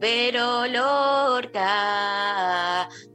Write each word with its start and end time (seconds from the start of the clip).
Vero 0.00 0.66
Lorca 0.66 1.68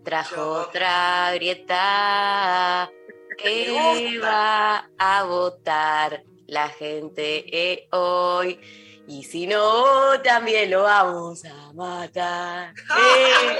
trajo 0.03 0.67
otra 0.67 1.33
grieta 1.33 2.91
que 3.39 4.19
va 4.23 4.87
a 4.95 5.23
votar 5.23 6.23
la 6.45 6.69
gente 6.69 7.43
eh, 7.51 7.87
hoy. 7.91 8.59
Y 9.07 9.23
si 9.23 9.47
no, 9.47 10.21
también 10.23 10.69
lo 10.69 10.83
vamos 10.83 11.43
a 11.45 11.73
matar. 11.73 12.75
Eh. 13.17 13.57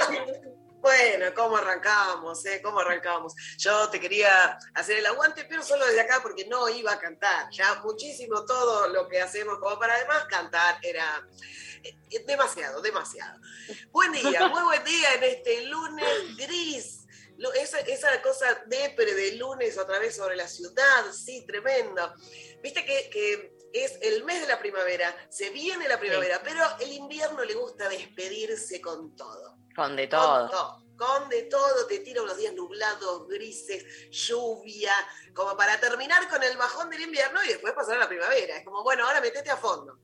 Bueno, 0.86 1.34
¿cómo 1.34 1.56
arrancamos? 1.56 2.46
Eh? 2.46 2.60
¿Cómo 2.62 2.78
arrancamos? 2.78 3.34
Yo 3.58 3.90
te 3.90 3.98
quería 3.98 4.56
hacer 4.72 4.98
el 4.98 5.06
aguante, 5.06 5.44
pero 5.48 5.64
solo 5.64 5.84
desde 5.84 6.02
acá 6.02 6.20
porque 6.22 6.46
no 6.46 6.68
iba 6.68 6.92
a 6.92 7.00
cantar. 7.00 7.50
Ya 7.50 7.82
muchísimo 7.82 8.44
todo 8.44 8.86
lo 8.90 9.08
que 9.08 9.20
hacemos 9.20 9.58
como 9.58 9.80
para 9.80 9.94
además 9.94 10.26
cantar 10.26 10.78
era 10.82 11.26
eh, 11.82 12.24
demasiado, 12.24 12.80
demasiado. 12.82 13.40
Buen 13.90 14.12
día, 14.12 14.46
muy 14.46 14.62
buen 14.62 14.84
día 14.84 15.14
en 15.14 15.24
este 15.24 15.64
lunes 15.64 16.36
gris. 16.36 17.04
Esa, 17.56 17.80
esa 17.80 18.22
cosa 18.22 18.46
depre 18.66 19.12
de 19.12 19.32
lunes 19.32 19.76
otra 19.78 19.98
vez 19.98 20.14
sobre 20.14 20.36
la 20.36 20.46
ciudad, 20.46 21.12
sí, 21.12 21.44
tremendo. 21.48 22.14
Viste 22.62 22.84
que, 22.84 23.10
que 23.10 23.56
es 23.72 23.98
el 24.02 24.22
mes 24.22 24.40
de 24.40 24.46
la 24.46 24.60
primavera, 24.60 25.12
se 25.30 25.50
viene 25.50 25.88
la 25.88 25.98
primavera, 25.98 26.40
pero 26.44 26.64
el 26.78 26.92
invierno 26.92 27.42
le 27.42 27.54
gusta 27.54 27.88
despedirse 27.88 28.80
con 28.80 29.16
todo. 29.16 29.65
Con 29.76 29.94
de 29.94 30.08
Con 30.08 30.18
todo. 30.18 30.48
todo, 30.48 30.82
con 30.96 31.28
de 31.28 31.42
todo, 31.42 31.86
te 31.86 31.98
tira 31.98 32.22
unos 32.22 32.38
días 32.38 32.54
nublados, 32.54 33.28
grises, 33.28 33.84
lluvia, 34.10 34.92
como 35.34 35.54
para 35.56 35.78
terminar 35.78 36.26
con 36.28 36.42
el 36.42 36.56
bajón 36.56 36.88
del 36.88 37.02
invierno 37.02 37.44
y 37.44 37.48
después 37.48 37.74
pasar 37.74 37.96
a 37.96 38.00
la 38.00 38.08
primavera. 38.08 38.56
Es 38.56 38.64
como, 38.64 38.82
bueno, 38.82 39.06
ahora 39.06 39.20
metete 39.20 39.50
a 39.50 39.56
fondo. 39.58 39.98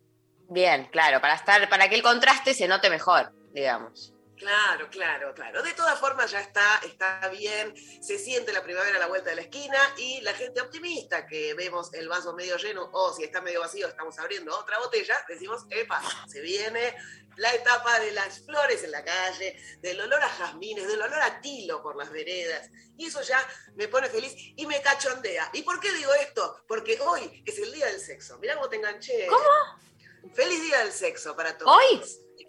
Bien, 0.48 0.86
claro, 0.92 1.20
para 1.22 1.34
estar, 1.34 1.66
para 1.70 1.88
que 1.88 1.94
el 1.94 2.02
contraste 2.02 2.52
se 2.52 2.68
note 2.68 2.90
mejor, 2.90 3.32
digamos. 3.54 4.11
Claro, 4.42 4.90
claro, 4.90 5.32
claro. 5.34 5.62
De 5.62 5.72
todas 5.72 6.00
formas 6.00 6.30
ya 6.32 6.40
está, 6.40 6.80
está 6.84 7.28
bien, 7.28 7.72
se 8.02 8.18
siente 8.18 8.52
la 8.52 8.62
primavera 8.64 8.96
a 8.96 8.98
la 8.98 9.06
vuelta 9.06 9.30
de 9.30 9.36
la 9.36 9.42
esquina 9.42 9.78
y 9.96 10.20
la 10.22 10.34
gente 10.34 10.60
optimista 10.60 11.26
que 11.28 11.54
vemos 11.54 11.94
el 11.94 12.08
vaso 12.08 12.34
medio 12.34 12.56
lleno 12.56 12.90
o 12.92 13.12
si 13.14 13.22
está 13.22 13.40
medio 13.40 13.60
vacío 13.60 13.86
estamos 13.86 14.18
abriendo 14.18 14.58
otra 14.58 14.78
botella, 14.80 15.24
decimos, 15.28 15.64
epa, 15.70 16.02
se 16.26 16.40
viene 16.40 16.92
la 17.36 17.54
etapa 17.54 18.00
de 18.00 18.10
las 18.10 18.44
flores 18.44 18.82
en 18.82 18.90
la 18.90 19.04
calle, 19.04 19.56
del 19.80 20.00
olor 20.00 20.22
a 20.24 20.28
jazmines, 20.28 20.88
del 20.88 21.00
olor 21.00 21.22
a 21.22 21.40
tilo 21.40 21.80
por 21.80 21.94
las 21.96 22.10
veredas. 22.10 22.68
Y 22.96 23.06
eso 23.06 23.22
ya 23.22 23.46
me 23.74 23.86
pone 23.88 24.08
feliz 24.08 24.34
y 24.56 24.66
me 24.66 24.82
cachondea. 24.82 25.48
¿Y 25.52 25.62
por 25.62 25.78
qué 25.80 25.92
digo 25.92 26.12
esto? 26.14 26.64
Porque 26.66 27.00
hoy 27.00 27.42
es 27.46 27.58
el 27.58 27.72
día 27.72 27.86
del 27.86 28.00
sexo. 28.00 28.38
Mirá 28.38 28.56
cómo 28.56 28.68
te 28.68 28.76
enganché. 28.76 29.28
¿Cómo? 29.28 30.34
Feliz 30.34 30.60
día 30.62 30.78
del 30.80 30.92
sexo 30.92 31.34
para 31.34 31.56
todos. 31.56 31.74
¿Hoy? 31.74 32.02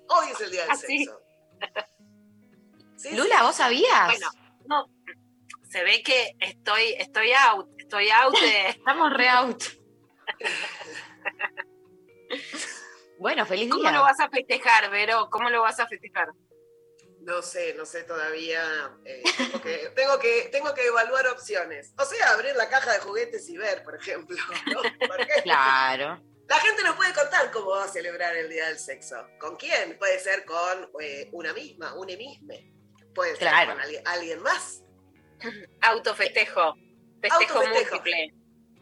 Hoy 0.09 0.31
es 0.31 0.41
el 0.41 0.51
día 0.51 0.63
del 0.63 0.71
Ah, 0.71 0.75
sexo. 0.75 1.22
Sí, 2.95 3.09
sí. 3.09 3.15
Lula, 3.15 3.43
¿vos 3.43 3.55
sabías? 3.55 4.05
Bueno, 4.05 4.29
no, 4.65 4.89
se 5.69 5.83
ve 5.83 6.01
que 6.03 6.35
estoy, 6.39 6.93
estoy 6.97 7.33
out, 7.33 7.67
estoy 7.77 8.09
out 8.09 8.33
de... 8.39 8.69
Estamos 8.69 9.13
re 9.13 9.27
out. 9.27 9.63
bueno, 13.19 13.45
feliz 13.45 13.69
¿Cómo 13.69 13.81
día. 13.81 13.91
lo 13.91 14.01
vas 14.01 14.19
a 14.19 14.29
festejar, 14.29 14.89
Vero? 14.89 15.29
¿Cómo 15.29 15.49
lo 15.49 15.61
vas 15.61 15.79
a 15.79 15.87
festejar? 15.87 16.29
No 17.21 17.41
sé, 17.41 17.73
no 17.75 17.85
sé 17.85 18.03
todavía. 18.03 18.61
eh, 19.05 19.23
tengo, 19.37 19.61
que, 19.61 19.91
tengo, 19.95 20.19
que, 20.19 20.49
tengo 20.51 20.73
que 20.73 20.87
evaluar 20.87 21.27
opciones. 21.27 21.93
O 21.97 22.05
sea, 22.05 22.31
abrir 22.31 22.55
la 22.55 22.69
caja 22.69 22.93
de 22.93 22.99
juguetes 22.99 23.47
y 23.49 23.57
ver, 23.57 23.83
por 23.83 23.95
ejemplo. 23.95 24.35
Claro. 25.43 26.21
La 26.47 26.59
gente 26.59 26.83
nos 26.83 26.95
puede 26.95 27.13
contar 27.13 27.51
cómo 27.51 27.71
va 27.71 27.85
a 27.85 27.87
celebrar 27.87 28.35
el 28.35 28.49
Día 28.49 28.67
del 28.67 28.77
Sexo. 28.77 29.15
¿Con 29.39 29.55
quién? 29.55 29.97
Puede 29.97 30.19
ser 30.19 30.43
con 30.45 30.89
eh, 31.01 31.29
una 31.31 31.53
misma, 31.53 31.93
un 31.95 32.09
emisme. 32.09 32.71
Puede 33.15 33.31
ser 33.31 33.39
Claro. 33.39 33.71
con 33.71 33.81
alguien, 33.81 34.03
alguien 34.05 34.41
más. 34.41 34.83
Autofestejo. 35.81 36.75
Festejo 37.21 37.53
Autofestejo. 37.59 37.95
múltiple. 37.95 38.33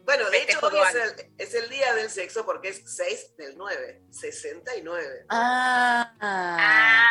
Bueno, 0.04 0.28
de 0.30 0.42
hecho, 0.42 0.58
hoy 0.62 0.72
es 0.84 0.92
dual. 0.92 1.14
el, 1.18 1.32
es 1.38 1.54
el 1.54 1.70
Día 1.70 1.94
del 1.94 2.10
Sexo 2.10 2.44
porque 2.44 2.70
es 2.70 2.82
6 2.96 3.36
del 3.36 3.56
9, 3.56 4.02
69. 4.10 5.26
Ah. 5.28 6.12
Ah, 6.20 7.08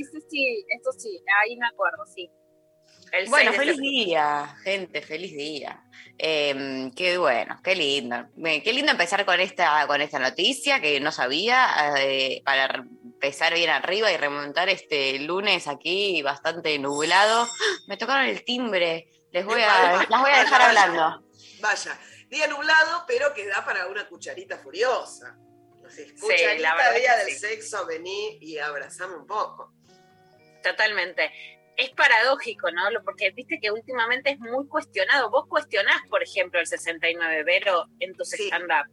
eso 0.00 0.18
sí, 0.30 0.64
eso 0.68 0.92
sí, 0.92 1.22
ahí 1.42 1.56
me 1.58 1.66
acuerdo, 1.66 2.04
sí. 2.06 2.30
El 3.16 3.30
Bueno, 3.30 3.50
6 3.50 3.58
de 3.60 3.66
feliz 3.66 3.80
día, 3.80 4.56
gente, 4.62 5.00
feliz 5.00 5.32
día. 5.32 5.82
Eh, 6.18 6.90
qué 6.94 7.16
bueno, 7.16 7.58
qué 7.64 7.74
lindo. 7.74 8.28
Qué 8.62 8.72
lindo 8.74 8.92
empezar 8.92 9.24
con 9.24 9.40
esta, 9.40 9.86
con 9.86 10.02
esta 10.02 10.18
noticia 10.18 10.82
que 10.82 11.00
no 11.00 11.10
sabía, 11.10 11.94
eh, 11.98 12.42
para 12.44 12.74
empezar 12.74 13.54
bien 13.54 13.70
arriba 13.70 14.12
y 14.12 14.18
remontar 14.18 14.68
este 14.68 15.18
lunes 15.20 15.66
aquí 15.66 16.20
bastante 16.20 16.78
nublado. 16.78 17.48
Me 17.86 17.96
tocaron 17.96 18.26
el 18.26 18.44
timbre, 18.44 19.08
les 19.32 19.46
voy 19.46 19.62
a, 19.62 20.06
las 20.10 20.20
voy 20.20 20.30
a 20.30 20.40
dejar 20.40 20.60
hablando. 20.60 21.24
Vaya, 21.60 21.98
día 22.28 22.46
nublado, 22.48 23.04
pero 23.08 23.32
que 23.32 23.46
da 23.46 23.64
para 23.64 23.86
una 23.86 24.06
cucharita 24.06 24.58
furiosa. 24.58 25.38
Así, 25.86 26.14
cucharita, 26.20 26.58
la 26.58 26.74
verdad 26.74 26.98
día 26.98 27.16
del 27.16 27.28
sí. 27.28 27.38
sexo, 27.38 27.86
vení 27.86 28.36
y 28.42 28.58
abrazame 28.58 29.16
un 29.16 29.26
poco. 29.26 29.72
Totalmente. 30.62 31.55
Es 31.76 31.90
paradójico, 31.90 32.70
¿no? 32.70 32.82
Porque 33.04 33.30
viste 33.32 33.58
que 33.60 33.70
últimamente 33.70 34.30
es 34.30 34.38
muy 34.38 34.66
cuestionado. 34.66 35.30
Vos 35.30 35.46
cuestionás, 35.48 36.00
por 36.08 36.22
ejemplo, 36.22 36.58
el 36.58 36.66
69, 36.66 37.44
Vero, 37.44 37.86
en 38.00 38.14
tus 38.14 38.30
Sí. 38.30 38.46
stand-up. 38.46 38.86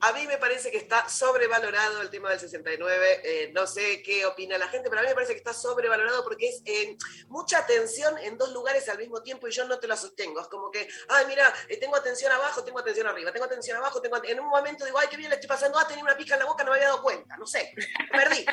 A 0.00 0.12
mí 0.12 0.26
me 0.26 0.36
parece 0.36 0.70
que 0.70 0.76
está 0.76 1.08
sobrevalorado 1.08 2.02
el 2.02 2.10
tema 2.10 2.28
del 2.28 2.38
69. 2.38 3.20
eh, 3.22 3.50
no 3.54 3.66
sé 3.66 4.02
qué 4.02 4.26
opina 4.26 4.58
la 4.58 4.68
gente, 4.68 4.90
pero 4.90 5.00
a 5.00 5.02
mí 5.02 5.08
me 5.08 5.14
parece 5.14 5.32
que 5.32 5.38
está 5.38 5.54
sobrevalorado 5.54 6.22
porque 6.24 6.48
es 6.48 6.60
eh, 6.66 6.96
mucha 7.28 7.58
atención 7.58 8.18
en 8.18 8.36
dos 8.36 8.52
lugares 8.52 8.86
al 8.90 8.98
mismo 8.98 9.22
tiempo 9.22 9.48
y 9.48 9.52
yo 9.52 9.64
no 9.64 9.78
te 9.78 9.86
la 9.86 9.96
sostengo. 9.96 10.40
Es 10.42 10.48
como 10.48 10.70
que, 10.70 10.86
ay, 11.08 11.24
mira, 11.26 11.50
eh, 11.68 11.78
tengo 11.78 11.96
atención 11.96 12.30
abajo, 12.32 12.62
tengo 12.64 12.80
atención 12.80 13.06
arriba, 13.06 13.32
tengo 13.32 13.46
atención 13.46 13.78
abajo, 13.78 14.02
tengo 14.02 14.22
En 14.24 14.40
un 14.40 14.48
momento 14.48 14.84
digo, 14.84 14.98
ay, 14.98 15.06
qué 15.08 15.16
bien 15.16 15.30
le 15.30 15.36
estoy 15.36 15.48
pasando, 15.48 15.78
ah, 15.78 15.86
tenía 15.88 16.04
una 16.04 16.16
pija 16.16 16.34
en 16.34 16.40
la 16.40 16.46
boca, 16.46 16.64
no 16.64 16.72
me 16.72 16.76
había 16.76 16.88
dado 16.88 17.02
cuenta. 17.02 17.36
No 17.38 17.46
sé, 17.46 17.72
me 18.12 18.18
perdí. 18.18 18.44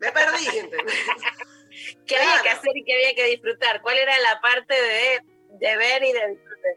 me 0.00 0.12
perdí, 0.12 0.58
¿entendés? 0.58 0.94
¿Qué 2.06 2.16
había 2.16 2.36
que 2.36 2.42
Claro. 2.42 2.58
hacer 2.58 2.76
y 2.76 2.84
qué 2.84 2.94
había 2.94 3.14
que 3.14 3.24
disfrutar? 3.24 3.80
¿Cuál 3.82 3.98
era 3.98 4.18
la 4.20 4.40
parte 4.40 4.74
de, 4.74 5.20
de 5.58 5.76
ver 5.76 6.02
y 6.04 6.12
de 6.12 6.28
disfrutar? 6.28 6.72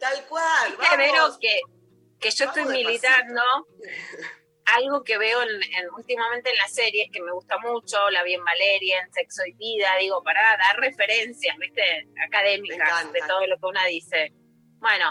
Tal 0.00 0.26
cual, 0.26 0.76
vamos. 0.78 1.38
que, 1.40 1.58
que 2.20 2.30
yo 2.30 2.44
estoy 2.46 2.62
Vamos 2.62 2.76
militando 2.78 3.42
algo 4.66 5.02
que 5.02 5.16
veo 5.18 5.42
en- 5.42 5.62
en- 5.62 5.90
últimamente 5.96 6.50
en 6.50 6.56
las 6.58 6.72
series 6.74 7.08
que 7.10 7.22
me 7.22 7.32
gusta 7.32 7.56
mucho, 7.58 8.10
la 8.10 8.22
bien 8.22 8.44
Valeria, 8.44 9.00
en 9.00 9.12
Sexo 9.12 9.42
y 9.46 9.52
Vida, 9.54 9.96
digo, 9.98 10.22
para 10.22 10.42
dar 10.58 10.78
referencias, 10.78 11.56
¿viste? 11.56 12.06
Académicas 12.26 13.10
de 13.12 13.20
todo 13.26 13.46
lo 13.46 13.56
que 13.58 13.66
una 13.66 13.84
dice. 13.86 14.32
Bueno, 14.80 15.10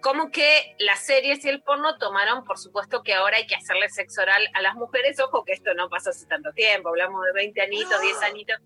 como 0.00 0.30
que 0.30 0.76
las 0.78 1.04
series 1.04 1.44
y 1.44 1.48
el 1.48 1.62
porno 1.62 1.98
tomaron, 1.98 2.44
por 2.44 2.58
supuesto 2.58 3.02
que 3.02 3.14
ahora 3.14 3.38
hay 3.38 3.46
que 3.46 3.56
hacerle 3.56 3.88
sexo 3.88 4.22
oral 4.22 4.48
a 4.54 4.62
las 4.62 4.74
mujeres, 4.74 5.18
ojo 5.20 5.44
que 5.44 5.52
esto 5.52 5.74
no 5.74 5.88
pasó 5.88 6.10
hace 6.10 6.26
tanto 6.26 6.52
tiempo, 6.52 6.88
hablamos 6.88 7.24
de 7.24 7.32
20 7.32 7.60
añitos, 7.60 7.90
No. 7.90 8.00
10 8.00 8.22
añitos, 8.22 8.58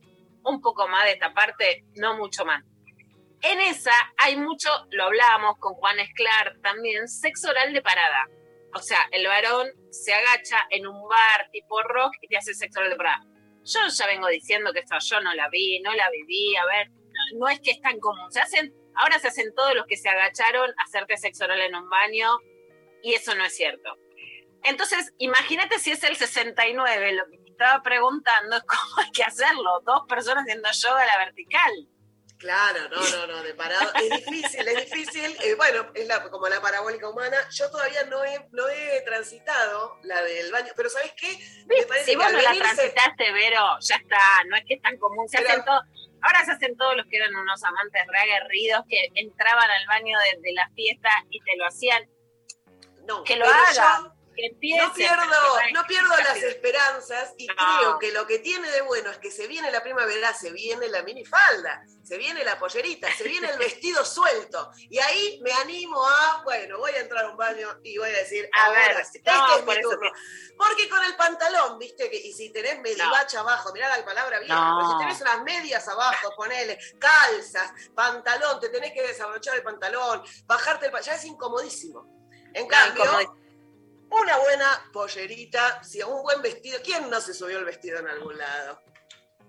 un 0.45 0.61
poco 0.61 0.89
más 0.89 1.05
de 1.05 1.13
esta 1.13 1.33
parte, 1.33 1.85
no 1.97 2.17
mucho 2.17 2.45
más. 2.45 2.65
En 3.43 3.61
esa 3.61 3.93
hay 4.19 4.37
mucho, 4.37 4.69
lo 4.91 5.05
hablábamos 5.05 5.59
con 5.59 5.75
Juan 5.75 5.99
Esclar 6.01 6.59
también, 6.63 7.09
sexo 7.09 7.51
oral 7.51 7.73
de 7.73 7.83
parada. 7.83 8.29
O 8.75 8.79
sea, 8.79 9.09
el 9.11 9.27
varón 9.27 9.69
se 9.91 10.15
agacha 10.15 10.59
en 10.71 10.87
un 10.87 11.09
bar 11.09 11.49
tipo 11.51 11.83
rock 11.83 12.15
y 12.21 12.29
te 12.29 12.37
hace 12.37 12.55
sexo 12.55 12.81
oral 12.81 12.93
de 12.93 12.97
parada. 12.97 13.25
Yo 13.65 13.81
ya 13.89 14.07
vengo 14.07 14.29
diciendo 14.29 14.73
que 14.73 14.81
eso 14.81 14.97
yo 15.01 15.21
no 15.21 15.35
la 15.35 15.49
vi, 15.49 15.81
no 15.81 15.93
la 15.95 16.09
viví, 16.11 16.57
a 16.57 16.65
ver, 16.67 16.91
no, 16.91 17.39
no 17.41 17.49
es 17.49 17.61
que 17.61 17.73
es 17.73 17.81
tan 17.81 17.99
común. 18.01 18.31
Se 18.31 18.41
hacen, 18.41 18.73
ahora 18.95 19.19
se 19.19 19.29
hacen 19.29 19.55
todos 19.55 19.75
los 19.75 19.87
que 19.87 19.97
se 19.97 20.09
agacharon 20.09 20.71
a 20.71 20.83
hacerte 20.85 21.17
sexo 21.17 21.45
oral 21.45 21.61
en 21.61 21.75
un 21.75 21.89
baño 21.89 22.39
y 23.03 23.15
eso 23.15 23.35
no 23.35 23.45
es 23.45 23.55
cierto. 23.55 23.97
Entonces, 24.65 25.13
imagínate 25.19 25.79
si 25.79 25.91
es 25.91 26.05
el 26.05 26.17
69, 26.17 27.13
lo 27.13 27.27
que 27.27 27.39
te 27.39 27.51
estaba 27.51 27.83
preguntando 27.83 28.57
es 28.57 28.63
cómo 28.67 29.05
hay 29.05 29.11
que 29.11 29.25
hacerlo, 29.25 29.81
dos 29.85 30.03
personas 30.09 30.45
haciendo 30.45 30.69
yoga 30.73 31.03
a 31.03 31.07
la 31.07 31.19
vertical. 31.19 31.73
Claro, 32.43 32.89
no, 32.89 33.01
no, 33.09 33.27
no, 33.29 33.43
de 33.45 33.55
parado. 33.55 33.93
Es 33.95 34.11
difícil, 34.27 34.67
es 34.67 34.85
difícil. 34.91 35.37
Eh, 35.45 35.55
bueno, 35.55 35.87
es 35.95 36.09
la, 36.09 36.21
como 36.29 36.49
la 36.49 36.61
parabólica 36.61 37.09
humana. 37.09 37.37
Yo 37.51 37.71
todavía 37.71 38.03
no 38.07 38.25
he, 38.25 38.49
no 38.51 38.69
he 38.69 39.01
transitado 39.03 40.01
la 40.03 40.21
del 40.23 40.51
baño, 40.51 40.73
pero 40.75 40.91
¿sabes 40.91 41.13
qué? 41.17 41.39
Me 41.67 41.87
parece 41.87 42.07
Si 42.07 42.11
que 42.11 42.17
vos 42.17 42.33
no 42.33 42.43
la 42.43 42.53
transitaste, 42.53 43.31
Vero, 43.33 43.65
ya 43.81 43.95
está, 43.95 44.19
no 44.49 44.57
es 44.57 44.65
que 44.67 44.75
es 44.75 44.83
tan 44.83 44.99
común. 44.99 45.29
Se 45.29 45.37
Pero- 45.39 45.51
hacen 45.51 45.65
todo- 45.65 45.83
ahora 46.21 46.45
se 46.45 46.51
hacen 46.51 46.77
todos 46.77 46.97
los 46.97 47.07
que 47.07 47.17
eran 47.19 47.33
unos 47.35 47.63
amantes 47.63 48.03
re 48.09 48.19
aguerridos 48.19 48.83
que 48.89 49.09
entraban 49.15 49.71
al 49.71 49.87
baño 49.87 50.19
de, 50.19 50.41
de 50.41 50.53
la 50.53 50.69
fiesta 50.75 51.11
y 51.31 51.41
te 51.43 51.57
lo 51.57 51.67
hacían. 51.67 52.09
no, 53.07 53.23
que 53.23 53.37
lo 53.37 53.45
pero 53.45 53.55
No 54.33 54.93
pierdo, 54.95 55.25
no 55.73 55.85
pierdo 55.87 56.17
las 56.17 56.37
esperanzas 56.39 57.35
y 57.37 57.47
No. 57.47 57.55
creo 57.55 57.99
que 57.99 58.13
lo 58.13 58.27
que 58.27 58.39
tiene 58.39 58.71
de 58.71 58.81
bueno 58.83 59.11
es 59.11 59.19
que 59.19 59.31
se 59.31 59.47
viene 59.47 59.71
la 59.71 59.83
primavera, 59.83 60.33
se 60.35 60.51
viene 60.51 60.89
la 60.89 61.03
minifalda, 61.03 61.85
se 62.03 62.17
viene 62.17 62.43
la 62.45 62.59
pollerita, 62.59 63.13
se 63.13 63.25
viene 63.25 63.51
el 63.51 63.59
vestido 63.59 64.05
suelto. 64.05 64.71
Y 64.91 64.99
ahí 64.99 65.41
me 65.43 65.53
animo 65.53 66.07
a, 66.07 66.43
bueno, 66.45 66.79
voy 66.79 66.93
a 66.93 67.01
entrar 67.01 67.25
a 67.25 67.31
un 67.31 67.37
baño 67.37 67.69
y 67.83 67.99
voy 67.99 68.09
a 68.11 68.19
decir, 68.19 68.49
A 68.53 68.71
ver, 68.71 68.95
no, 68.95 69.01
este 69.01 69.19
es 69.19 69.67
mi 69.67 69.81
turno. 69.83 70.11
Porque 70.57 70.89
con 70.89 71.03
el 71.05 71.17
pantalón, 71.17 71.79
viste, 71.79 72.09
que, 72.11 72.17
y 72.17 72.33
si 72.33 72.51
tenés 72.53 72.81
medivacha 72.81 73.41
abajo, 73.41 73.73
mirá 73.73 73.89
la 73.97 74.05
palabra 74.05 74.41
No. 74.47 74.79
pero 74.79 74.93
si 74.93 74.99
tenés 74.99 75.21
unas 75.21 75.43
medias 75.43 75.87
abajo, 75.89 76.33
ponele, 76.37 76.79
calzas, 76.99 77.73
pantalón, 77.95 78.61
te 78.61 78.69
tenés 78.69 78.93
que 78.93 79.03
desabrochar 79.03 79.57
el 79.57 79.63
pantalón, 79.63 80.23
bajarte 80.47 80.87
el 80.87 80.93
pantalón, 80.93 81.15
ya 81.15 81.21
es 81.21 81.25
incomodísimo. 81.25 82.07
En 82.55 82.67
cambio. 82.67 83.42
Una 84.21 84.39
buena 84.39 84.91
pollerita, 84.93 85.83
si 85.83 86.03
un 86.03 86.23
buen 86.23 86.43
vestido. 86.43 86.79
¿Quién 86.85 87.09
no 87.11 87.21
se 87.21 87.33
subió 87.35 87.59
el 87.59 87.65
vestido 87.65 87.99
en 88.01 88.09
algún 88.09 88.37
lado? 88.39 88.81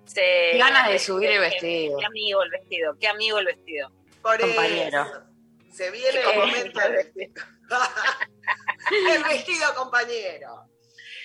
se- 0.05 0.57
Ganas 0.57 0.89
de 0.89 0.99
subir 0.99 1.29
el 1.31 1.39
vestido. 1.39 1.97
Qué 1.97 2.05
amigo 2.05 2.43
el 2.43 2.49
vestido, 2.49 2.97
qué 2.99 3.07
amigo 3.07 3.37
el 3.39 3.45
vestido. 3.45 3.89
Por 4.21 4.39
Compañero. 4.39 5.01
eso. 5.03 5.23
Se 5.73 5.89
viene 5.91 6.19
el 6.21 6.37
momento 6.39 6.79
del 6.79 6.91
vestido. 6.93 7.43
el 9.15 9.23
vestido, 9.23 9.73
compañero. 9.75 10.67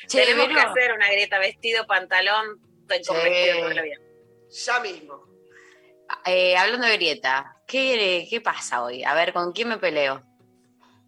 Che, 0.06 0.24
Tenemos 0.24 0.48
que 0.48 0.60
hacer 0.60 0.92
una 0.92 1.08
grieta 1.10 1.38
vestido, 1.38 1.86
pantalón, 1.86 2.60
estoy 2.82 3.02
con 3.04 3.16
Sí. 3.16 3.22
vestido 3.28 3.58
todo 3.60 3.70
lo 3.74 3.82
bien. 3.82 4.00
Ya 4.50 4.80
mismo. 4.80 5.24
eh, 6.24 6.56
hablando 6.56 6.86
de 6.86 6.96
grieta, 6.96 7.56
¿qué, 7.66 8.26
¿qué 8.30 8.40
pasa 8.40 8.82
hoy? 8.82 9.04
A 9.04 9.12
ver, 9.12 9.32
¿con 9.34 9.52
quién 9.52 9.68
me 9.68 9.76
peleo? 9.78 10.22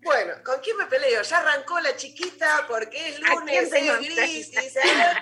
Bueno, 0.02 0.35
¿con 0.44 0.61
quién 0.61 0.76
me 0.76 0.87
peleo? 0.87 1.23
Ya 1.23 1.38
arrancó 1.38 1.79
la 1.81 1.94
chiquita 1.97 2.64
porque 2.69 3.08
es 3.08 3.17
¿A 3.17 3.35
lunes, 3.35 3.73
es 3.73 3.99
gris, 3.99 4.49
y 4.52 4.56
dice, 4.56 4.81
a 4.81 4.85
ver, 4.85 5.17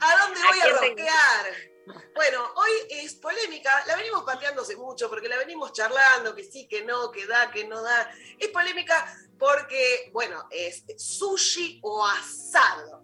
¿a 0.00 0.16
dónde 0.18 0.40
¿A 0.40 0.46
voy 0.48 0.60
a 0.60 0.68
rosquear? 0.70 1.46
Bueno, 2.14 2.52
hoy 2.56 2.70
es 2.90 3.14
polémica, 3.14 3.84
la 3.86 3.96
venimos 3.96 4.22
pateándose 4.24 4.76
mucho 4.76 5.08
porque 5.08 5.28
la 5.28 5.38
venimos 5.38 5.72
charlando, 5.72 6.34
que 6.34 6.44
sí, 6.44 6.66
que 6.68 6.82
no, 6.82 7.10
que 7.10 7.26
da, 7.26 7.50
que 7.50 7.64
no 7.64 7.80
da. 7.82 8.10
Es 8.38 8.48
polémica 8.48 9.16
porque, 9.38 10.10
bueno, 10.12 10.46
es 10.50 10.84
sushi 10.96 11.80
o 11.82 12.04
asado. 12.04 12.97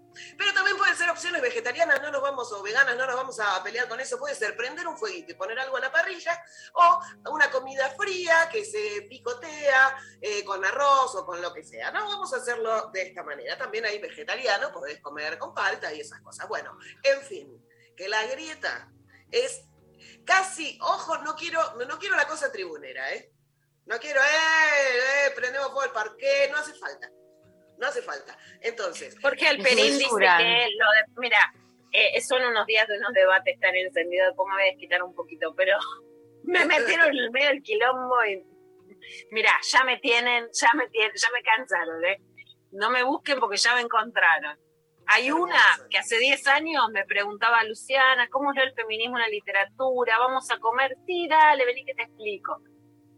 Vegetarianas, 1.32 2.00
no 2.03 2.11
nos 2.11 2.23
vamos, 2.23 2.53
o 2.53 2.62
veganas, 2.62 2.97
no 2.97 3.06
nos 3.06 3.17
vamos 3.17 3.38
a 3.41 3.62
pelear 3.62 3.88
con 3.88 4.00
eso. 4.00 4.19
Puede 4.19 4.35
ser 4.35 4.56
prender 4.56 4.87
un 4.87 4.97
fueguito 4.97 5.32
y 5.32 5.35
poner 5.35 5.59
algo 5.59 5.76
a 5.76 5.81
la 5.81 5.93
parrilla, 5.93 6.43
o 6.75 7.00
una 7.31 7.50
comida 7.50 7.91
fría 7.91 8.49
que 8.50 8.65
se 8.65 9.03
picotea 9.09 9.97
eh, 10.21 10.44
con 10.44 10.65
arroz 10.65 11.15
o 11.15 11.26
con 11.26 11.41
lo 11.41 11.53
que 11.53 11.62
sea. 11.62 11.91
No 11.91 12.06
vamos 12.06 12.32
a 12.32 12.38
hacerlo 12.38 12.91
de 12.93 13.03
esta 13.03 13.23
manera. 13.23 13.56
También 13.56 13.85
hay 13.85 13.99
vegetariano, 13.99 14.73
podés 14.73 15.00
comer 15.00 15.38
con 15.38 15.55
palta 15.55 15.93
y 15.93 16.00
esas 16.00 16.21
cosas. 16.21 16.49
Bueno, 16.49 16.76
en 17.03 17.23
fin, 17.23 17.67
que 17.97 18.09
la 18.09 18.25
grieta 18.26 18.91
es 19.31 19.62
casi, 20.25 20.79
ojo, 20.81 21.19
no 21.19 21.35
quiero, 21.35 21.75
no, 21.87 21.99
quiero 21.99 22.17
la 22.17 22.26
cosa 22.26 22.50
tribunera, 22.50 23.12
¿eh? 23.12 23.31
No 23.87 23.99
quiero, 23.99 24.21
eh, 24.21 25.26
eh, 25.26 25.31
prendemos 25.35 25.71
el 25.85 25.91
parque, 25.91 26.49
no 26.50 26.59
hace 26.59 26.73
falta. 26.75 27.11
No 27.79 27.87
hace 27.87 28.03
falta. 28.03 28.37
Entonces, 28.61 29.17
Porque 29.21 29.49
el 29.49 29.59
Me 29.59 29.65
Perín 29.65 29.99
dice 29.99 30.09
que 30.09 30.69
lo 30.79 30.87
de, 30.91 31.05
mira, 31.17 31.53
eh, 31.93 32.21
son 32.21 32.43
unos 32.43 32.67
días 32.67 32.88
de 32.88 32.99
unos 32.99 33.12
debates 33.12 33.59
tan 33.61 33.75
encendidos, 33.75 34.29
después 34.29 34.49
me 34.49 34.55
voy 34.55 34.62
a 34.62 34.73
desquitar 34.73 35.03
un 35.03 35.15
poquito, 35.15 35.55
pero 35.55 35.76
me 36.44 36.65
metieron 36.65 37.09
en 37.09 37.19
el 37.19 37.31
medio 37.31 37.49
del 37.49 37.62
quilombo 37.62 38.25
y 38.25 38.43
mira, 39.31 39.50
ya 39.62 39.85
me 39.85 39.99
tienen, 39.99 40.49
ya 40.53 40.71
me 40.75 40.88
tienen, 40.88 41.12
ya 41.15 41.29
me 41.32 41.43
cansaron, 41.43 42.05
¿eh? 42.05 42.21
No 42.73 42.91
me 42.91 43.03
busquen 43.03 43.38
porque 43.38 43.56
ya 43.56 43.75
me 43.75 43.82
encontraron. 43.82 44.59
Hay 45.06 45.31
una 45.31 45.61
que 45.91 45.99
hace 45.99 46.19
10 46.19 46.47
años 46.49 46.82
me 46.91 47.05
preguntaba, 47.05 47.62
Luciana, 47.65 48.29
¿cómo 48.31 48.53
es 48.53 48.59
el 48.62 48.73
feminismo 48.73 49.17
en 49.17 49.23
la 49.23 49.29
literatura? 49.29 50.19
¿Vamos 50.19 50.50
a 50.50 50.59
comer? 50.59 50.97
Sí, 51.06 51.29
dale, 51.29 51.65
vení 51.67 51.85
que 51.85 51.94
te 51.94 52.05
explico. 52.05 52.61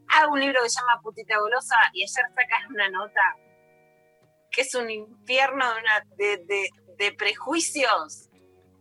Hago 0.08 0.32
un 0.32 0.40
libro 0.40 0.62
que 0.62 0.68
se 0.68 0.80
llama 0.80 1.00
Putita 1.00 1.38
Golosa 1.38 1.76
y 1.92 2.02
ayer 2.02 2.26
sacas 2.34 2.70
una 2.70 2.88
nota 2.90 3.36
que 4.56 4.62
es 4.62 4.74
un 4.74 4.90
infierno 4.90 5.66
de, 6.16 6.38
de- 6.96 7.12
prejuicios 7.12 8.30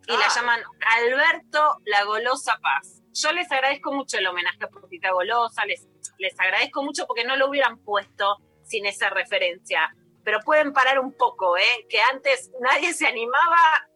y 0.08 0.14
la 0.14 0.26
Ah. 0.26 0.32
llaman 0.34 0.62
Alberto 0.98 1.78
la 1.86 2.06
Golosa 2.06 2.58
Paz. 2.62 3.02
Yo 3.14 3.32
les 3.34 3.52
agradezco 3.52 3.92
mucho 3.92 4.18
el 4.18 4.26
homenaje 4.28 4.64
a 4.64 4.68
Putita 4.70 5.12
Golosa, 5.12 5.66
les, 5.66 5.86
les 6.18 6.40
agradezco 6.40 6.82
mucho 6.82 7.06
porque 7.08 7.26
no 7.26 7.36
lo 7.36 7.50
hubieran 7.50 7.78
puesto 7.84 8.38
sin 8.64 8.86
esa 8.86 9.10
referencia, 9.10 9.94
pero 10.24 10.40
pueden 10.40 10.72
parar 10.74 11.00
un 11.00 11.14
poco, 11.16 11.58
¿eh? 11.58 11.86
que 11.90 12.00
antes 12.02 12.52
nadie 12.62 12.94
se 12.94 13.06
animaba 13.08 13.88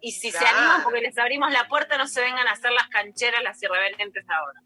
y 0.00 0.12
si 0.12 0.30
se 0.30 0.44
animan 0.46 0.82
porque 0.84 1.00
les 1.00 1.16
abrimos 1.18 1.52
la 1.52 1.68
puerta 1.68 1.96
no 1.98 2.06
se 2.06 2.20
vengan 2.22 2.46
a 2.48 2.52
hacer 2.52 2.72
las 2.72 2.88
cancheras, 2.88 3.42
las 3.42 3.62
irreverentes 3.62 4.24
ahora. 4.28 4.60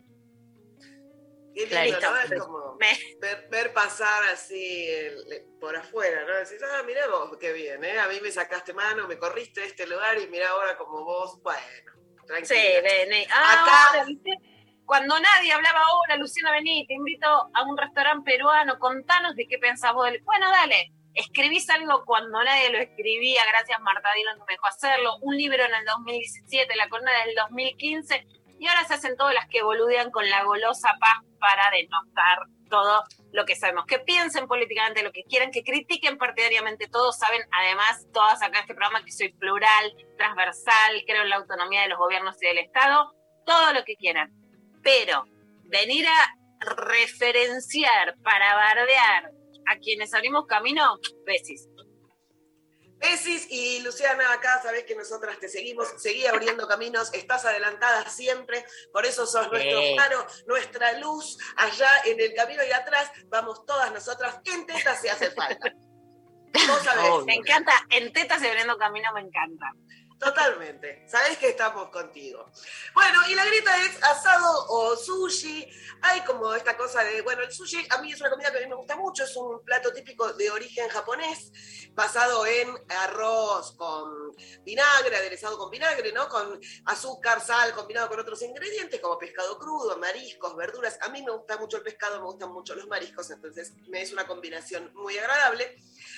Qué 1.54 1.60
lindo, 1.66 1.98
Clarito. 1.98 2.10
¿no? 2.10 2.18
Es 2.20 2.42
como 2.42 2.76
Me- 2.76 2.98
ver, 3.20 3.48
ver 3.50 3.72
pasar 3.72 4.24
así 4.32 4.86
el- 4.88 5.44
por 5.60 5.76
afuera, 5.76 6.24
¿no? 6.26 6.34
Decís, 6.36 6.62
ah, 6.62 6.82
mirá 6.84 7.06
vos, 7.08 7.36
qué 7.38 7.52
bien, 7.52 7.82
¿eh? 7.84 7.98
A 7.98 8.08
mí 8.08 8.18
me 8.22 8.30
sacaste 8.30 8.72
mano, 8.72 9.06
me 9.08 9.18
corriste 9.18 9.60
de 9.60 9.66
este 9.66 9.86
lugar 9.86 10.18
y 10.18 10.26
mirá 10.28 10.50
ahora 10.50 10.76
como 10.78 11.04
vos, 11.04 11.40
bueno, 11.42 11.60
tranquila. 12.26 12.46
Sí, 12.60 12.66
vení. 12.82 13.26
Ah, 13.32 13.62
Acá- 13.62 13.86
ahora, 13.88 14.04
¿viste? 14.04 14.30
Cuando 14.86 15.18
nadie 15.20 15.52
hablaba, 15.52 15.82
hola 16.02 16.16
Luciana, 16.16 16.50
vení, 16.52 16.84
te 16.86 16.94
invito 16.94 17.26
a 17.28 17.62
un 17.62 17.76
restaurante 17.78 18.28
peruano, 18.30 18.78
contanos 18.78 19.36
de 19.36 19.46
qué 19.46 19.58
pensás 19.58 19.92
vos. 19.92 20.06
del-". 20.06 20.20
Bueno, 20.24 20.50
dale, 20.50 20.90
escribís 21.14 21.68
algo 21.70 22.04
cuando 22.04 22.42
nadie 22.42 22.70
lo 22.70 22.78
escribía, 22.78 23.42
gracias 23.46 23.80
Marta 23.80 24.08
Dillon 24.16 24.34
que 24.38 24.44
me 24.48 24.54
dejó 24.54 24.66
hacerlo, 24.66 25.16
un 25.22 25.36
libro 25.36 25.62
en 25.64 25.74
el 25.74 25.84
2017, 25.84 26.74
la 26.74 26.88
columna 26.88 27.12
del 27.24 27.34
2015, 27.36 28.26
y 28.60 28.66
ahora 28.66 28.84
se 28.84 28.92
hacen 28.92 29.16
todas 29.16 29.32
las 29.32 29.48
que 29.48 29.62
boludean 29.62 30.10
con 30.10 30.28
la 30.28 30.44
golosa 30.44 30.90
paz 31.00 31.24
para 31.40 31.70
denostar 31.70 32.40
todo 32.68 33.02
lo 33.32 33.46
que 33.46 33.56
sabemos. 33.56 33.86
Que 33.86 33.98
piensen 34.00 34.46
políticamente 34.46 35.02
lo 35.02 35.12
que 35.12 35.24
quieran, 35.24 35.50
que 35.50 35.64
critiquen 35.64 36.18
partidariamente 36.18 36.86
todo. 36.86 37.10
Saben, 37.10 37.40
además, 37.50 38.06
todas 38.12 38.42
acá 38.42 38.58
en 38.58 38.62
este 38.64 38.74
programa 38.74 39.02
que 39.02 39.12
soy 39.12 39.32
plural, 39.32 39.96
transversal, 40.18 41.02
creo 41.06 41.22
en 41.22 41.30
la 41.30 41.36
autonomía 41.36 41.80
de 41.82 41.88
los 41.88 41.98
gobiernos 41.98 42.36
y 42.42 42.46
del 42.48 42.58
Estado, 42.58 43.14
todo 43.46 43.72
lo 43.72 43.82
que 43.84 43.96
quieran. 43.96 44.30
Pero 44.82 45.24
venir 45.64 46.06
a 46.06 46.34
referenciar 46.60 48.14
para 48.22 48.54
bardear 48.56 49.30
a 49.68 49.78
quienes 49.78 50.12
abrimos 50.12 50.44
camino, 50.44 50.98
besis. 51.24 51.66
Besis 53.00 53.46
y 53.48 53.80
Luciana, 53.80 54.30
acá 54.32 54.60
sabés 54.62 54.84
que 54.84 54.94
nosotras 54.94 55.38
te 55.38 55.48
seguimos, 55.48 55.88
seguí 55.96 56.26
abriendo 56.26 56.68
caminos, 56.68 57.12
estás 57.14 57.46
adelantada 57.46 58.06
siempre, 58.10 58.62
por 58.92 59.06
eso 59.06 59.26
sos 59.26 59.50
nuestro 59.50 59.80
faro, 59.96 60.26
nuestra 60.46 60.98
luz, 60.98 61.38
allá 61.56 61.88
en 62.04 62.20
el 62.20 62.34
camino 62.34 62.62
y 62.62 62.70
atrás, 62.72 63.10
vamos 63.28 63.64
todas 63.64 63.90
nosotras, 63.92 64.38
en 64.44 64.66
tetas 64.66 65.00
si 65.00 65.08
hace 65.08 65.30
falta. 65.30 65.72
Vos 66.68 66.82
sabés. 66.82 67.24
Me 67.24 67.36
encanta, 67.36 67.72
en 67.88 68.12
tetas 68.12 68.42
y 68.42 68.46
abriendo 68.46 68.76
camino 68.76 69.10
me 69.14 69.20
encanta. 69.20 69.72
Totalmente, 70.20 71.08
sabés 71.08 71.38
que 71.38 71.48
estamos 71.48 71.88
contigo. 71.88 72.50
Bueno, 72.94 73.20
y 73.28 73.34
la 73.34 73.44
grita 73.46 73.76
es 73.84 74.02
asado 74.04 74.66
o 74.68 74.94
sushi, 74.94 75.66
hay 76.02 76.20
como 76.20 76.54
esta 76.54 76.76
cosa 76.76 77.02
de, 77.02 77.22
bueno, 77.22 77.42
el 77.42 77.50
sushi 77.50 77.86
a 77.88 77.98
mí 78.02 78.12
es 78.12 78.20
una 78.20 78.30
comida 78.30 78.52
que 78.52 78.58
a 78.58 78.60
mí 78.60 78.66
me 78.66 78.74
gusta 78.74 78.96
mucho, 78.96 79.24
es 79.24 79.34
un 79.36 79.64
plato 79.64 79.92
típico 79.94 80.32
de 80.34 80.50
origen 80.50 80.88
japonés, 80.90 81.50
basado 81.94 82.46
en 82.46 82.68
arroz 82.88 83.74
con 83.76 84.34
vinagre, 84.62 85.16
aderezado 85.16 85.56
con 85.56 85.70
vinagre, 85.70 86.12
¿no? 86.12 86.28
Con 86.28 86.60
azúcar, 86.84 87.40
sal, 87.40 87.72
combinado 87.72 88.08
con 88.08 88.20
otros 88.20 88.42
ingredientes 88.42 89.00
como 89.00 89.18
pescado 89.18 89.58
crudo, 89.58 89.96
mariscos, 89.96 90.54
verduras. 90.54 90.98
A 91.00 91.08
mí 91.08 91.22
me 91.22 91.32
gusta 91.32 91.56
mucho 91.56 91.78
el 91.78 91.82
pescado, 91.82 92.18
me 92.18 92.26
gustan 92.26 92.52
mucho 92.52 92.74
los 92.74 92.86
mariscos, 92.86 93.30
entonces 93.30 93.72
me 93.88 94.02
es 94.02 94.12
una 94.12 94.26
combinación 94.26 94.92
muy 94.94 95.16
agradable. 95.18 95.76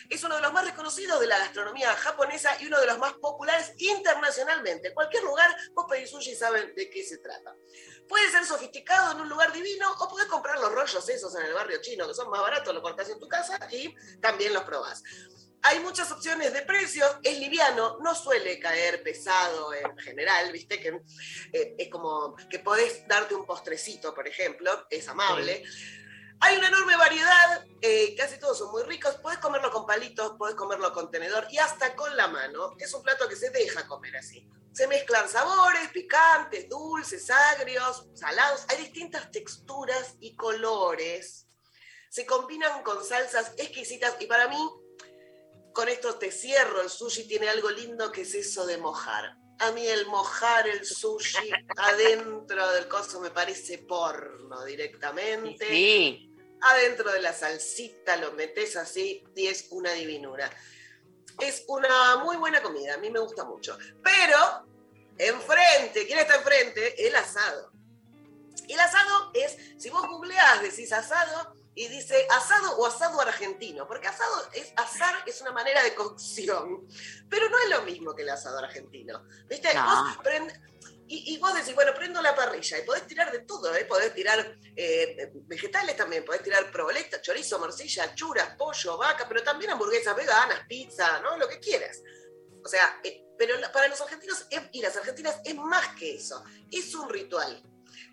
Es 0.09 0.23
uno 0.25 0.37
de 0.37 0.43
los 0.43 0.53
más 0.53 0.65
reconocidos 0.65 1.21
de 1.21 1.27
la 1.27 1.39
gastronomía 1.39 1.95
japonesa 1.95 2.57
y 2.61 2.67
uno 2.67 2.81
de 2.81 2.87
los 2.87 2.99
más 2.99 3.13
populares 3.15 3.73
y 3.79 3.92
internacionalmente. 3.97 4.93
Cualquier 4.95 5.23
lugar, 5.25 5.55
vos 5.73 5.87
pedís 5.89 6.11
sushi 6.11 6.33
y 6.33 6.37
saben 6.37 6.75
de 6.75 6.91
qué 6.91 7.03
se 7.05 7.19
trata. 7.19 7.55
Puede 8.09 8.31
ser 8.31 8.45
sofisticado 8.45 9.13
en 9.13 9.21
un 9.21 9.29
lugar 9.29 9.53
divino 9.53 9.93
o 10.01 10.09
podés 10.09 10.27
comprar 10.27 10.59
los 10.59 10.73
rollos 10.73 11.09
esos 11.09 11.35
en 11.37 11.47
el 11.47 11.55
barrio 11.55 11.81
chino, 11.81 12.07
que 12.07 12.15
son 12.15 12.31
más 12.31 12.41
baratos, 12.41 12.75
lo 12.75 12.83
cortás 12.83 13.09
en 13.09 13.19
tu 13.19 13.29
casa 13.29 13.59
y 13.71 13.95
también 14.21 14.53
los 14.53 14.65
probás. 14.65 15.03
Hay 15.65 15.79
muchas 15.79 16.11
opciones 16.11 16.53
de 16.53 16.63
precios, 16.63 17.09
es 17.23 17.39
liviano, 17.39 17.99
no 18.01 18.17
suele 18.17 18.59
caer 18.59 19.01
pesado 19.03 19.73
en 19.73 19.97
general, 19.97 20.51
viste 20.51 20.81
que 20.81 21.01
eh, 21.53 21.77
es 21.79 21.89
como 21.89 22.35
que 22.51 22.59
podés 22.59 23.07
darte 23.07 23.37
un 23.37 23.47
postrecito, 23.47 24.13
por 24.13 24.27
ejemplo, 24.27 24.87
es 24.91 25.07
amable. 25.07 25.63
Hay 26.45 26.57
una 26.57 26.67
enorme 26.67 26.97
variedad, 26.97 27.65
eh, 27.81 28.17
casi 28.17 28.37
todos 28.37 28.59
son 28.59 28.73
muy 28.73 28.83
ricos, 28.83 29.15
podés 29.15 29.39
comerlo 29.39 29.71
con 29.71 29.87
palitos, 29.87 30.33
podés 30.37 30.57
comerlo 30.57 30.93
con 30.93 31.09
tenedor 31.09 31.47
y 31.49 31.59
hasta 31.59 31.95
con 31.95 32.17
la 32.17 32.27
mano. 32.27 32.75
Es 32.81 32.93
un 32.95 33.03
plato 33.05 33.29
que 33.29 33.37
se 33.37 33.51
deja 33.51 33.87
comer 33.87 34.17
así. 34.17 34.51
Se 34.73 34.89
mezclan 34.89 35.29
sabores, 35.29 35.89
picantes, 35.93 36.69
dulces, 36.69 37.31
agrios, 37.31 38.09
salados. 38.15 38.65
Hay 38.71 38.79
distintas 38.79 39.31
texturas 39.31 40.17
y 40.19 40.35
colores. 40.35 41.47
Se 42.11 42.27
combinan 42.27 42.83
con 42.83 43.05
salsas 43.05 43.53
exquisitas 43.57 44.17
y 44.19 44.27
para 44.27 44.49
mí, 44.49 44.69
con 45.73 45.89
esto 45.89 46.17
te 46.17 46.33
cierro, 46.33 46.81
el 46.81 46.91
sushi 46.91 47.29
tiene 47.29 47.49
algo 47.51 47.71
lindo 47.71 48.11
que 48.11 48.23
es 48.23 48.35
eso 48.35 48.67
de 48.67 48.79
mojar. 48.79 49.37
A 49.61 49.71
mí 49.71 49.87
el 49.87 50.07
mojar 50.07 50.67
el 50.67 50.85
sushi 50.85 51.53
adentro 51.77 52.69
del 52.73 52.89
coso 52.89 53.21
me 53.21 53.31
parece 53.31 53.79
porno 53.79 54.65
directamente. 54.65 55.69
Sí. 55.69 56.32
Adentro 56.63 57.11
de 57.13 57.21
la 57.21 57.33
salsita 57.33 58.17
lo 58.17 58.33
metes 58.33 58.77
así 58.77 59.25
y 59.35 59.47
es 59.49 59.67
una 59.71 59.93
divinura. 59.93 60.51
Es 61.41 61.65
una 61.67 62.17
muy 62.19 62.37
buena 62.37 62.63
comida, 62.63 62.95
a 62.95 62.99
mí 62.99 63.11
me 63.11 63.19
gusta 63.21 63.45
mucho. 63.45 63.77
Pero 64.03 64.67
enfrente, 65.19 66.07
¿quién 66.07 66.19
está 66.19 66.37
enfrente? 66.37 67.07
El 67.07 67.15
asado. 67.17 67.73
El 68.69 68.79
asado 68.79 69.31
es, 69.35 69.57
si 69.79 69.91
vos 69.91 70.07
googleás, 70.07 70.63
decís 70.63 70.93
asado 70.93 71.55
y 71.75 71.89
dice 71.89 72.27
asado 72.31 72.77
o 72.77 72.87
asado 72.87 73.21
argentino, 73.21 73.87
porque 73.89 74.07
asado 74.09 74.49
es 74.53 74.73
asar 74.77 75.15
es 75.27 75.41
una 75.41 75.53
manera 75.53 75.83
de 75.83 75.95
cocción, 75.95 76.87
pero 77.29 77.49
no 77.49 77.59
es 77.59 77.71
lo 77.71 77.83
mismo 77.83 78.15
que 78.15 78.23
el 78.23 78.29
asado 78.31 78.59
argentino. 78.59 79.27
¿Viste? 79.49 79.73
No. 79.75 79.85
Vos 79.85 80.19
prend- 80.25 80.61
y, 81.13 81.35
y 81.35 81.37
vos 81.37 81.53
decís, 81.53 81.75
bueno, 81.75 81.93
prendo 81.95 82.23
la 82.23 82.35
parrilla 82.35 82.79
y 82.79 82.87
podés 82.87 83.07
tirar 83.07 83.31
de 83.31 83.41
todo, 83.41 83.75
¿eh? 83.77 83.85
podés 83.85 84.15
tirar 84.15 84.57
eh, 84.75 85.31
vegetales 85.47 85.95
también, 85.95 86.25
podés 86.25 86.43
tirar 86.43 86.73
proboleta, 86.73 87.21
chorizo, 87.21 87.59
morcilla, 87.59 88.15
churas, 88.15 88.57
pollo, 88.57 88.97
vaca, 88.97 89.27
pero 89.29 89.43
también 89.43 89.73
hamburguesas 89.73 90.17
veganas, 90.17 90.67
pizza, 90.67 91.21
¿no? 91.21 91.37
Lo 91.37 91.47
que 91.47 91.61
quieras. 91.61 92.01
O 92.65 92.67
sea, 92.67 92.99
eh, 93.05 93.27
pero 93.37 93.57
para 93.75 93.89
los 93.89 94.01
argentinos 94.01 94.47
y 94.73 94.81
las 94.81 94.97
argentinas 94.97 95.39
es 95.45 95.55
más 95.55 95.95
que 95.97 96.15
eso, 96.15 96.43
es 96.71 96.95
un 96.95 97.11
ritual. 97.11 97.63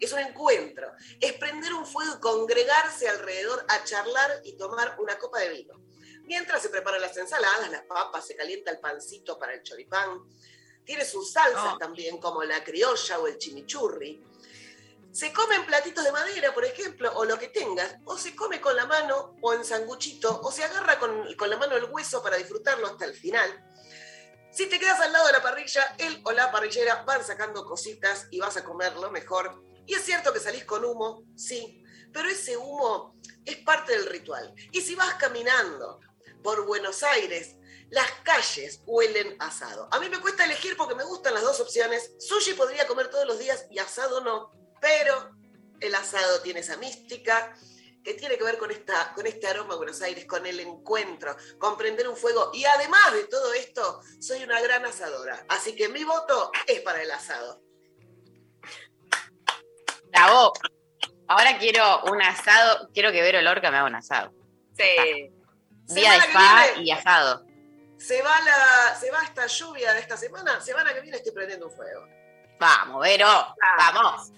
Es 0.01 0.11
un 0.11 0.19
encuentro, 0.19 0.91
es 1.21 1.33
prender 1.33 1.73
un 1.73 1.85
fuego 1.85 2.15
y 2.17 2.19
congregarse 2.19 3.07
alrededor 3.07 3.65
a 3.69 3.81
charlar 3.85 4.41
y 4.43 4.57
tomar 4.57 4.97
una 4.99 5.17
copa 5.17 5.39
de 5.39 5.49
vino. 5.49 5.81
Mientras 6.23 6.61
se 6.61 6.69
preparan 6.69 6.99
las 6.99 7.15
ensaladas, 7.15 7.71
las 7.71 7.83
papas, 7.83 8.27
se 8.27 8.35
calienta 8.35 8.71
el 8.71 8.79
pancito 8.79 9.39
para 9.39 9.53
el 9.53 9.63
choripán. 9.63 10.21
Tiene 10.89 11.05
sus 11.05 11.31
salsas 11.31 11.75
Oh. 11.75 11.77
también, 11.77 12.17
como 12.17 12.43
la 12.43 12.63
criolla 12.63 13.19
o 13.19 13.27
el 13.27 13.37
chimichurri. 13.37 14.25
Se 15.11 15.31
come 15.31 15.53
en 15.53 15.67
platitos 15.67 16.03
de 16.03 16.11
madera, 16.11 16.51
por 16.51 16.65
ejemplo, 16.65 17.11
o 17.15 17.25
lo 17.25 17.37
que 17.37 17.49
tengas, 17.49 17.97
o 18.05 18.17
se 18.17 18.35
come 18.35 18.59
con 18.59 18.75
la 18.75 18.87
mano 18.87 19.35
o 19.39 19.53
en 19.53 19.63
sanguchito, 19.63 20.41
o 20.41 20.51
se 20.51 20.63
agarra 20.63 20.97
con, 20.97 21.35
con 21.35 21.47
la 21.47 21.57
mano 21.57 21.75
el 21.75 21.83
hueso 21.83 22.23
para 22.23 22.37
disfrutarlo 22.37 22.87
hasta 22.87 23.05
el 23.05 23.13
final. 23.13 23.63
Si 24.51 24.65
te 24.65 24.79
quedas 24.79 24.99
al 24.99 25.13
lado 25.13 25.27
de 25.27 25.33
la 25.33 25.43
parrilla, 25.43 25.95
él 25.99 26.23
o 26.25 26.31
la 26.31 26.51
parrillera 26.51 27.03
van 27.03 27.23
sacando 27.23 27.67
cositas 27.67 28.25
y 28.31 28.39
vas 28.39 28.57
a 28.57 28.63
comerlo 28.63 29.11
mejor. 29.11 29.63
Y 29.85 29.93
es 29.93 30.01
cierto 30.01 30.33
que 30.33 30.39
salís 30.39 30.65
con 30.65 30.83
humo, 30.83 31.21
sí, 31.35 31.83
pero 32.11 32.27
ese 32.29 32.57
humo 32.57 33.15
es 33.45 33.57
parte 33.57 33.91
del 33.91 34.07
ritual. 34.07 34.55
Y 34.71 34.81
si 34.81 34.95
vas 34.95 35.13
caminando 35.19 35.99
por 36.41 36.65
Buenos 36.65 37.03
Aires, 37.03 37.57
las 37.89 38.11
calles 38.23 38.81
huelen 38.85 39.35
asado. 39.39 39.87
A 39.91 39.99
mí 39.99 40.09
me 40.09 40.19
cuesta 40.19 40.45
elegir 40.45 40.77
porque 40.77 40.95
me 40.95 41.03
gustan 41.03 41.33
las 41.33 41.43
dos 41.43 41.59
opciones. 41.59 42.13
Sushi 42.19 42.53
podría 42.53 42.87
comer 42.87 43.09
todos 43.09 43.25
los 43.25 43.39
días 43.39 43.65
y 43.71 43.79
asado 43.79 44.21
no, 44.21 44.51
pero 44.79 45.31
el 45.79 45.95
asado 45.95 46.41
tiene 46.41 46.59
esa 46.59 46.77
mística 46.77 47.55
que 48.03 48.13
tiene 48.13 48.37
que 48.37 48.43
ver 48.43 48.57
con, 48.57 48.71
esta, 48.71 49.13
con 49.13 49.25
este 49.27 49.47
aroma 49.47 49.73
a 49.73 49.77
Buenos 49.77 50.01
Aires, 50.01 50.25
con 50.25 50.45
el 50.45 50.59
encuentro, 50.59 51.35
con 51.57 51.77
prender 51.77 52.07
un 52.07 52.15
fuego. 52.15 52.51
Y 52.53 52.63
además 52.65 53.13
de 53.13 53.25
todo 53.25 53.53
esto, 53.53 54.01
soy 54.19 54.43
una 54.43 54.61
gran 54.61 54.85
asadora. 54.85 55.45
Así 55.49 55.75
que 55.75 55.89
mi 55.89 56.03
voto 56.03 56.51
es 56.65 56.81
para 56.81 57.01
el 57.01 57.11
asado. 57.11 57.61
Bravo. 60.11 60.53
Ahora 61.27 61.57
quiero 61.59 62.03
un 62.05 62.21
asado, 62.21 62.89
quiero 62.93 63.11
que 63.11 63.21
Vero 63.21 63.41
Lorca 63.41 63.69
me 63.69 63.77
haga 63.77 63.87
un 63.87 63.95
asado. 63.95 64.33
Sí. 64.75 65.31
Día 65.93 66.13
de 66.13 66.17
spa 66.19 66.65
y 66.79 66.91
asado. 66.91 67.45
Se 67.99 68.21
va, 68.21 68.33
la, 68.41 68.95
se 68.95 69.11
va 69.11 69.21
esta 69.23 69.45
lluvia 69.45 69.93
de 69.93 69.99
esta 69.99 70.15
semana. 70.17 70.59
Semana 70.61 70.93
que 70.93 71.01
viene 71.01 71.17
estoy 71.17 71.33
prendiendo 71.33 71.67
un 71.67 71.71
fuego. 71.75 72.07
Vamos, 72.59 73.01
Vero, 73.03 73.27
vamos. 73.77 74.31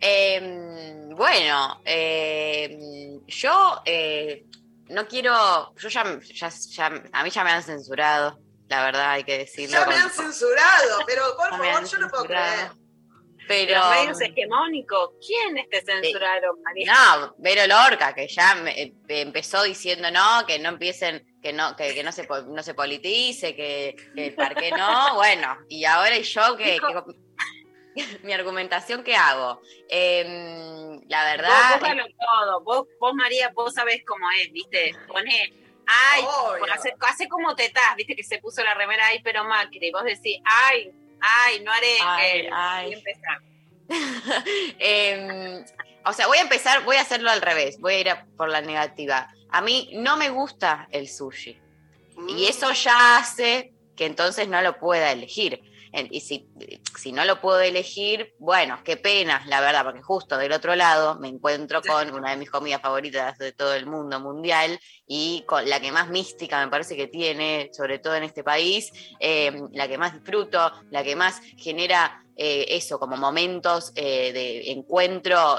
Eh, 0.00 1.04
bueno, 1.10 1.80
eh, 1.84 3.18
yo 3.26 3.82
eh, 3.84 4.44
no 4.88 5.06
quiero, 5.08 5.74
yo 5.76 5.88
ya, 5.88 6.18
ya, 6.20 6.48
ya- 6.48 7.02
a 7.12 7.24
mí 7.24 7.30
ya 7.30 7.44
me 7.44 7.50
han 7.50 7.62
censurado, 7.62 8.38
la 8.68 8.84
verdad 8.84 9.10
hay 9.12 9.24
que 9.24 9.38
decirlo. 9.38 9.78
Ya 9.80 9.86
me 9.86 9.94
han 9.96 10.10
censurado, 10.10 10.98
pero 11.06 11.22
por 11.36 11.48
favor, 11.58 11.84
yo 11.84 11.98
no 11.98 12.08
puedo 12.08 12.24
creer. 12.24 12.70
Pero, 13.48 13.78
Los 13.78 13.90
medios 13.90 14.20
hegemónicos, 14.20 15.10
¿quiénes 15.24 15.68
te 15.70 15.80
censuraron, 15.84 16.60
María? 16.62 16.92
no, 16.92 17.34
Vero 17.38 17.66
Lorca, 17.68 18.12
que 18.12 18.26
ya 18.28 18.54
me- 18.56 18.80
eh, 18.82 18.94
empezó 19.08 19.62
diciendo 19.62 20.10
no, 20.10 20.44
que 20.46 20.58
no 20.58 20.70
empiecen, 20.70 21.24
que 21.46 21.52
no, 21.52 21.76
que, 21.76 21.94
que 21.94 22.02
no 22.02 22.10
se 22.10 22.26
no 22.26 22.62
se 22.64 22.74
politice, 22.74 23.54
que, 23.54 23.94
que 24.16 24.26
el 24.26 24.34
parque 24.34 24.72
no, 24.72 25.14
bueno, 25.14 25.56
y 25.68 25.84
ahora 25.84 26.16
y 26.16 26.24
yo 26.24 26.56
que, 26.56 26.76
que- 26.76 28.16
mi 28.24 28.32
argumentación 28.32 29.04
¿qué 29.04 29.14
hago? 29.14 29.62
Em, 29.88 31.00
la 31.08 31.24
verdad, 31.24 31.80
vos 31.80 31.90
todo. 32.18 32.60
Vos, 32.64 32.88
vos, 32.98 33.14
María, 33.14 33.52
vos 33.54 33.72
sabés 33.72 34.02
cómo 34.04 34.26
es, 34.32 34.50
¿viste? 34.50 34.92
Pone, 35.06 35.52
ay, 35.86 36.24
hace, 36.74 36.92
hace 37.00 37.28
como 37.28 37.54
tetás, 37.54 37.94
¿viste? 37.96 38.16
Que 38.16 38.24
se 38.24 38.38
puso 38.38 38.64
la 38.64 38.74
remera 38.74 39.06
ahí, 39.06 39.20
pero 39.22 39.44
Macri. 39.44 39.92
Vos 39.92 40.02
decís, 40.02 40.40
ay, 40.44 40.90
ay, 41.20 41.60
no 41.60 41.70
haré. 41.70 41.96
Ay, 42.02 42.40
eh, 42.40 42.50
ay. 42.52 42.90
y 42.90 42.92
empezar. 42.94 43.38
Em, 44.80 45.64
o 46.04 46.12
sea, 46.12 46.26
voy 46.26 46.38
a 46.38 46.42
empezar, 46.42 46.82
voy 46.82 46.96
a 46.96 47.02
hacerlo 47.02 47.30
al 47.30 47.40
revés, 47.40 47.78
voy 47.78 47.94
a 47.94 48.00
ir 48.00 48.10
a 48.10 48.26
por 48.36 48.48
la 48.48 48.60
negativa. 48.62 49.28
A 49.50 49.60
mí 49.62 49.90
no 49.94 50.16
me 50.16 50.30
gusta 50.30 50.88
el 50.90 51.08
sushi 51.08 51.66
Mm. 52.16 52.30
y 52.30 52.46
eso 52.46 52.72
ya 52.72 53.18
hace 53.18 53.72
que 53.94 54.06
entonces 54.06 54.48
no 54.48 54.60
lo 54.62 54.78
pueda 54.78 55.12
elegir. 55.12 55.60
Y 56.10 56.20
si, 56.20 56.46
si 56.98 57.10
no 57.10 57.24
lo 57.24 57.40
puedo 57.40 57.58
elegir, 57.60 58.34
bueno, 58.38 58.80
qué 58.84 58.98
pena, 58.98 59.42
la 59.46 59.62
verdad, 59.62 59.82
porque 59.82 60.02
justo 60.02 60.36
del 60.36 60.52
otro 60.52 60.74
lado 60.76 61.18
me 61.18 61.28
encuentro 61.28 61.80
con 61.80 62.12
una 62.12 62.32
de 62.32 62.36
mis 62.36 62.50
comidas 62.50 62.82
favoritas 62.82 63.38
de 63.38 63.52
todo 63.52 63.72
el 63.72 63.86
mundo 63.86 64.20
mundial 64.20 64.78
y 65.06 65.42
con 65.46 65.66
la 65.66 65.80
que 65.80 65.92
más 65.92 66.10
mística 66.10 66.62
me 66.62 66.70
parece 66.70 66.96
que 66.96 67.06
tiene, 67.06 67.70
sobre 67.72 67.98
todo 67.98 68.14
en 68.14 68.24
este 68.24 68.44
país, 68.44 68.92
eh, 69.20 69.58
la 69.72 69.88
que 69.88 69.96
más 69.96 70.12
disfruto, 70.12 70.70
la 70.90 71.02
que 71.02 71.16
más 71.16 71.40
genera 71.56 72.22
eh, 72.36 72.66
eso, 72.68 72.98
como 72.98 73.16
momentos 73.16 73.92
eh, 73.94 74.34
de 74.34 74.72
encuentro 74.72 75.58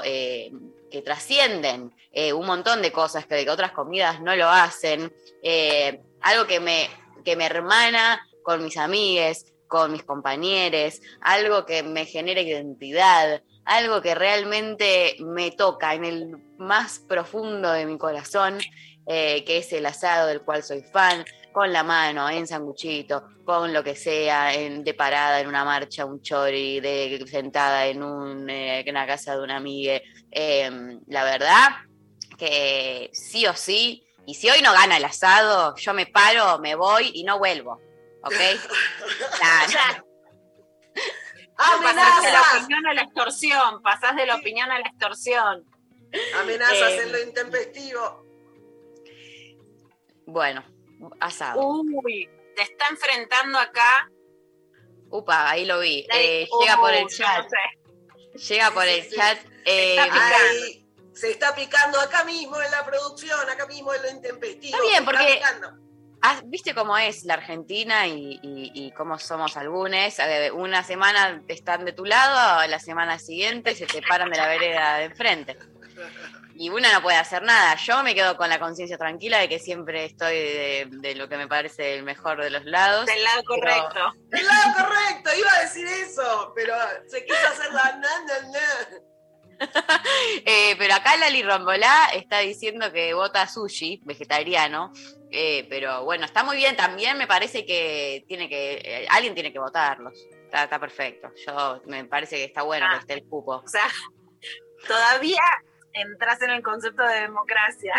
que 0.90 1.02
trascienden 1.02 1.94
eh, 2.12 2.32
un 2.32 2.46
montón 2.46 2.82
de 2.82 2.92
cosas 2.92 3.26
que, 3.26 3.48
otras 3.48 3.72
comidas 3.72 4.20
no 4.20 4.34
lo 4.36 4.48
hacen. 4.48 5.12
Eh, 5.42 6.00
algo 6.20 6.46
que 6.46 6.60
me, 6.60 6.88
que 7.24 7.36
me 7.36 7.46
hermana 7.46 8.26
con 8.42 8.64
mis 8.64 8.76
amigues, 8.76 9.52
con 9.68 9.92
mis 9.92 10.02
compañeros, 10.02 11.00
algo 11.20 11.66
que 11.66 11.82
me 11.82 12.06
genera 12.06 12.40
identidad, 12.40 13.42
algo 13.64 14.00
que 14.00 14.14
realmente 14.14 15.16
me 15.20 15.50
toca 15.50 15.94
en 15.94 16.04
el 16.04 16.36
más 16.58 17.00
profundo 17.00 17.70
de 17.70 17.84
mi 17.84 17.98
corazón, 17.98 18.58
eh, 19.06 19.44
que 19.44 19.58
es 19.58 19.72
el 19.72 19.86
asado 19.86 20.26
del 20.26 20.40
cual 20.40 20.62
soy 20.62 20.82
fan, 20.82 21.24
con 21.52 21.72
la 21.72 21.82
mano, 21.82 22.28
en 22.30 22.46
sanguchito, 22.46 23.24
con 23.44 23.72
lo 23.72 23.82
que 23.82 23.94
sea, 23.94 24.54
en, 24.54 24.84
de 24.84 24.94
parada 24.94 25.40
en 25.40 25.48
una 25.48 25.64
marcha, 25.64 26.04
un 26.04 26.22
chori, 26.22 26.80
de 26.80 27.24
sentada 27.26 27.86
en, 27.86 28.02
un, 28.02 28.48
en 28.48 28.88
una 28.88 29.06
casa 29.06 29.36
de 29.36 29.42
una 29.42 29.56
amiga. 29.56 30.00
Eh, 30.30 30.98
la 31.06 31.24
verdad 31.24 31.68
que 32.36 33.10
sí 33.12 33.46
o 33.46 33.54
sí, 33.54 34.04
y 34.26 34.34
si 34.34 34.48
hoy 34.50 34.60
no 34.62 34.72
gana 34.72 34.98
el 34.98 35.04
asado, 35.04 35.74
yo 35.76 35.94
me 35.94 36.06
paro, 36.06 36.58
me 36.58 36.74
voy 36.74 37.10
y 37.14 37.24
no 37.24 37.38
vuelvo. 37.38 37.80
¿Ok? 38.22 38.34
Nah, 39.42 39.66
nah. 39.66 40.02
Pasás 41.82 42.22
de 42.22 42.30
la 42.30 42.42
opinión 42.42 42.86
a 42.86 42.94
la 42.94 43.02
extorsión, 43.02 43.82
pasás 43.82 44.14
de 44.16 44.26
la 44.26 44.36
opinión 44.36 44.70
a 44.70 44.78
la 44.78 44.86
extorsión. 44.86 45.64
amenazas 46.36 46.92
Eh, 46.92 47.02
en 47.02 47.12
lo 47.12 47.22
intempestivo. 47.22 48.24
Bueno, 50.26 50.64
asado. 51.20 51.60
Uy, 51.60 52.28
te 52.54 52.62
está 52.62 52.86
enfrentando 52.90 53.58
acá 53.58 54.08
Upa, 55.10 55.50
ahí 55.50 55.64
lo 55.64 55.80
vi. 55.80 56.06
Eh, 56.12 56.46
llega 56.60 56.76
por 56.76 56.92
el 56.92 57.04
Uh, 57.04 57.08
chat. 57.08 57.44
no 57.44 57.48
sé. 57.48 57.56
Llega 58.48 58.70
por 58.70 58.84
el 58.86 59.08
chat. 59.10 59.38
eh, 59.64 59.96
Está. 59.98 60.28
Ahí 60.36 60.84
se 61.14 61.30
está 61.32 61.54
picando 61.54 62.00
acá 62.00 62.24
mismo 62.24 62.60
en 62.60 62.70
la 62.70 62.84
producción, 62.84 63.48
acá 63.50 63.66
mismo 63.66 63.92
en 63.94 64.02
lo 64.02 64.10
intempestivo. 64.10 64.76
Está 64.76 64.88
bien, 64.88 65.04
porque-. 65.04 65.40
Ah, 66.20 66.40
¿Viste 66.46 66.74
cómo 66.74 66.98
es 66.98 67.24
la 67.24 67.34
Argentina 67.34 68.06
y, 68.08 68.40
y- 68.42 68.72
y 68.74 68.90
cómo 68.92 69.18
somos 69.20 69.56
algunos? 69.56 70.18
Eh, 70.18 70.50
Una 70.52 70.82
semana 70.82 71.42
están 71.46 71.84
de 71.84 71.92
tu 71.92 72.04
lado, 72.04 72.66
la 72.66 72.80
semana 72.80 73.18
siguiente 73.20 73.74
se 73.76 73.86
te 73.86 74.02
paran 74.02 74.28
de 74.30 74.36
la 74.36 74.48
vereda 74.48 74.98
de 74.98 75.04
enfrente. 75.04 75.56
Y 76.60 76.70
una 76.70 76.92
no 76.92 77.00
puede 77.02 77.16
hacer 77.16 77.42
nada. 77.44 77.76
Yo 77.76 78.02
me 78.02 78.16
quedo 78.16 78.36
con 78.36 78.48
la 78.48 78.58
conciencia 78.58 78.98
tranquila 78.98 79.38
de 79.38 79.48
que 79.48 79.60
siempre 79.60 80.06
estoy 80.06 80.34
de, 80.34 80.88
de 80.90 81.14
lo 81.14 81.28
que 81.28 81.36
me 81.36 81.46
parece 81.46 81.94
el 81.94 82.02
mejor 82.02 82.42
de 82.42 82.50
los 82.50 82.64
lados. 82.64 83.06
Del 83.06 83.22
lado 83.22 83.44
correcto. 83.44 84.12
El 84.32 84.44
lado 84.44 84.74
correcto, 84.76 85.30
iba 85.38 85.52
a 85.56 85.60
decir 85.60 85.86
eso, 85.86 86.52
pero 86.56 86.74
se 87.06 87.24
quiso 87.24 87.38
hacer 87.46 87.72
la 87.72 87.84
na, 87.96 88.08
na, 88.26 88.48
na. 88.50 88.98
Eh, 90.44 90.74
pero 90.78 90.94
acá 90.94 91.16
Lali 91.16 91.42
Rombolá 91.42 92.10
está 92.14 92.38
diciendo 92.40 92.92
que 92.92 93.14
vota 93.14 93.46
sushi, 93.46 94.00
vegetariano. 94.04 94.92
Eh, 95.30 95.64
pero 95.70 96.04
bueno, 96.04 96.24
está 96.24 96.42
muy 96.42 96.56
bien. 96.56 96.76
También 96.76 97.16
me 97.18 97.26
parece 97.28 97.64
que 97.64 98.24
tiene 98.26 98.48
que 98.48 98.80
eh, 98.84 99.06
alguien 99.10 99.34
tiene 99.34 99.52
que 99.52 99.58
votarlos. 99.60 100.14
Está, 100.44 100.64
está 100.64 100.78
perfecto. 100.80 101.30
Yo 101.46 101.82
me 101.86 102.04
parece 102.04 102.36
que 102.36 102.44
está 102.44 102.62
bueno 102.62 102.86
Ah. 102.88 102.94
que 102.94 102.98
esté 103.00 103.14
el 103.14 103.24
cupo. 103.28 103.62
O 103.64 103.68
sea, 103.68 103.88
todavía 104.86 105.42
entras 106.00 106.40
en 106.42 106.50
el 106.50 106.62
concepto 106.62 107.02
de 107.02 107.20
democracia. 107.22 107.94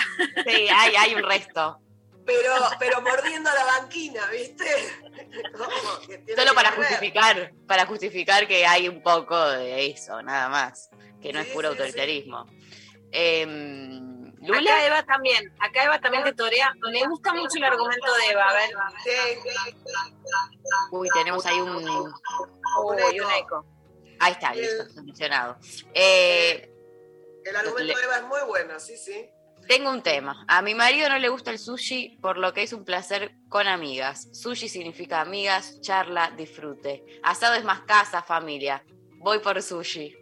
Sí, 0.45 0.67
hay, 0.73 0.95
hay 0.95 1.15
un 1.15 1.23
resto. 1.23 1.79
Pero, 2.25 2.53
pero 2.77 3.01
mordiendo 3.01 3.49
la 3.51 3.65
banquina, 3.79 4.21
¿viste? 4.27 4.65
Que 6.25 6.35
Solo 6.35 6.53
para 6.53 6.69
ver. 6.71 6.79
justificar, 6.79 7.51
para 7.67 7.85
justificar 7.85 8.47
que 8.47 8.65
hay 8.65 8.87
un 8.87 9.01
poco 9.01 9.37
de 9.49 9.87
eso, 9.87 10.21
nada 10.21 10.47
más. 10.49 10.89
Que 11.21 11.33
no 11.33 11.41
Sí, 11.41 11.47
es 11.47 11.53
puro 11.53 11.69
sí, 11.71 11.75
sí. 11.75 11.81
autoritarismo. 11.81 12.45
Em, 13.11 14.27
Acá 14.27 14.47
Lula, 14.47 14.85
Eva 14.85 15.03
también, 15.03 15.53
acá 15.59 15.83
Eva 15.83 15.99
también 15.99 16.23
te 16.23 16.33
torea. 16.33 16.71
Le 16.83 17.05
gusta 17.07 17.33
mucho 17.33 17.57
el 17.57 17.63
argumento 17.65 18.13
de 18.15 18.31
Eva, 18.31 18.43
a 18.49 18.53
ver. 18.53 18.69
Uy, 20.91 21.09
tenemos 21.13 21.45
ahí 21.45 21.59
un. 21.59 21.85
Uy, 21.85 23.19
un 23.19 23.31
eco. 23.37 23.65
Ahí 24.19 24.31
está, 24.33 24.53
listo, 24.53 24.87
solucionado. 24.93 25.57
Eh, 25.93 26.71
el 27.49 27.55
argumento 27.55 27.97
de 27.97 28.03
Eva 28.03 28.17
es 28.17 28.23
muy 28.23 28.41
bueno, 28.47 28.79
sí, 28.79 28.97
sí. 28.97 29.29
Tengo 29.67 29.89
un 29.91 30.01
tema. 30.01 30.45
A 30.47 30.61
mi 30.61 30.73
marido 30.73 31.09
no 31.09 31.19
le 31.19 31.29
gusta 31.29 31.51
el 31.51 31.59
sushi, 31.59 32.17
por 32.21 32.37
lo 32.37 32.53
que 32.53 32.63
es 32.63 32.73
un 32.73 32.85
placer 32.85 33.33
con 33.49 33.67
amigas. 33.67 34.27
Sushi 34.33 34.67
significa 34.69 35.21
amigas, 35.21 35.79
charla, 35.81 36.31
disfrute. 36.35 37.05
Asado 37.23 37.55
es 37.55 37.63
más 37.63 37.81
casa, 37.81 38.23
familia. 38.23 38.83
Voy 39.17 39.39
por 39.39 39.61
sushi. 39.61 40.15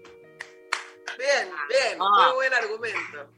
Bien, 1.17 1.50
bien, 1.69 1.98
Ah. 2.00 2.25
muy 2.27 2.34
buen 2.36 2.53
argumento. 2.53 3.31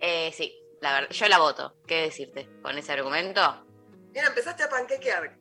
Eh, 0.00 0.32
sí, 0.34 0.54
la 0.80 0.94
verdad, 0.94 1.10
yo 1.10 1.28
la 1.28 1.38
voto. 1.38 1.76
¿Qué 1.86 2.02
decirte 2.02 2.48
con 2.62 2.78
ese 2.78 2.92
argumento? 2.92 3.66
Mira, 4.12 4.28
empezaste 4.28 4.62
a 4.62 4.68
panquequear. 4.68 5.36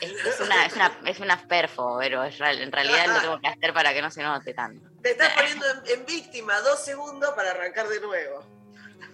Es, 0.00 0.12
es 0.12 0.40
una, 0.40 0.66
es, 0.66 0.74
una, 0.74 1.00
es 1.06 1.20
una 1.20 1.48
perfo, 1.48 1.96
pero 1.98 2.22
es 2.24 2.40
en 2.40 2.70
realidad 2.72 3.06
lo 3.08 3.20
tengo 3.20 3.40
que 3.40 3.48
hacer 3.48 3.72
para 3.74 3.92
que 3.92 4.02
no 4.02 4.10
se 4.10 4.22
note 4.22 4.54
tanto. 4.54 4.88
Te 5.04 5.10
estás 5.10 5.34
poniendo 5.34 5.66
en, 5.70 6.00
en 6.00 6.06
víctima 6.06 6.58
dos 6.62 6.82
segundos 6.84 7.30
para 7.34 7.50
arrancar 7.50 7.86
de 7.88 8.00
nuevo. 8.00 8.42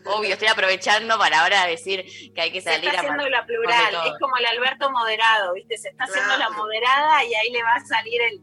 Obvio, 0.05 0.33
estoy 0.33 0.49
aprovechando 0.49 1.19
para 1.19 1.43
ahora 1.43 1.67
decir 1.67 2.05
que 2.33 2.41
hay 2.41 2.53
que 2.53 2.61
Se 2.63 2.71
salir 2.71 2.87
está 2.89 2.99
a 2.99 3.01
haciendo 3.01 3.23
mar- 3.25 3.31
la 3.33 3.45
plural, 3.45 3.95
es 4.07 4.13
como 4.21 4.37
el 4.39 4.47
Alberto 4.47 4.91
moderado, 4.91 5.53
¿viste? 5.55 5.77
Se 5.77 5.89
está 5.89 6.05
haciendo 6.05 6.37
Claro. 6.37 6.51
la 6.53 6.57
moderada 6.57 7.25
y 7.25 7.35
ahí 7.35 7.51
le 7.51 7.63
va 7.65 7.75
a 7.75 7.85
salir 7.85 8.23
el, 8.23 8.41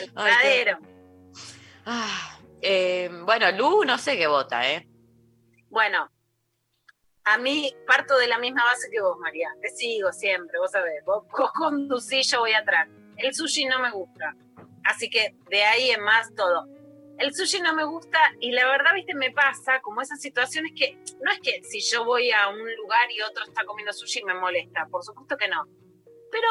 el 0.00 0.12
Ay, 0.16 0.34
qué-. 0.42 0.76
Ah, 1.86 2.38
eh, 2.60 3.08
bueno, 3.22 3.50
Lu 3.52 3.84
no 3.84 3.96
sé 3.96 4.18
qué 4.18 4.26
vota, 4.26 4.68
¿eh? 4.68 4.86
Bueno, 5.70 6.10
a 7.24 7.38
mí 7.38 7.72
parto 7.86 8.18
de 8.18 8.26
la 8.26 8.38
misma 8.38 8.64
base 8.64 8.90
que 8.90 9.00
vos, 9.00 9.16
María. 9.20 9.48
Te 9.62 9.70
sigo 9.70 10.12
siempre, 10.12 10.58
vos 10.58 10.72
sabés. 10.72 11.04
Vos, 11.04 11.24
vos 11.28 11.52
conducís, 11.52 12.30
yo 12.30 12.40
voy 12.40 12.52
atrás. 12.52 12.88
El 13.16 13.34
sushi 13.34 13.64
no 13.66 13.78
me 13.78 13.90
gusta. 13.92 14.34
Así 14.84 15.10
que 15.10 15.34
de 15.48 15.62
ahí 15.62 15.90
en 15.90 16.02
más 16.02 16.34
todo. 16.34 16.66
El 17.18 17.34
sushi 17.34 17.60
no 17.60 17.74
me 17.74 17.84
gusta 17.84 18.18
y 18.40 18.52
la 18.52 18.66
verdad, 18.66 18.94
viste, 18.94 19.14
me 19.14 19.30
pasa 19.30 19.80
como 19.82 20.00
esas 20.00 20.20
situaciones 20.22 20.72
que 20.74 20.96
no 21.22 21.30
es 21.30 21.40
que 21.40 21.62
si 21.64 21.80
yo 21.80 22.04
voy 22.04 22.30
a 22.30 22.48
un 22.48 22.58
lugar 22.76 23.10
y 23.10 23.20
otro 23.20 23.44
está 23.44 23.64
comiendo 23.64 23.92
sushi 23.92 24.24
me 24.24 24.32
molesta, 24.32 24.86
por 24.90 25.04
supuesto 25.04 25.36
que 25.36 25.48
no. 25.48 25.66
Pero 26.30 26.48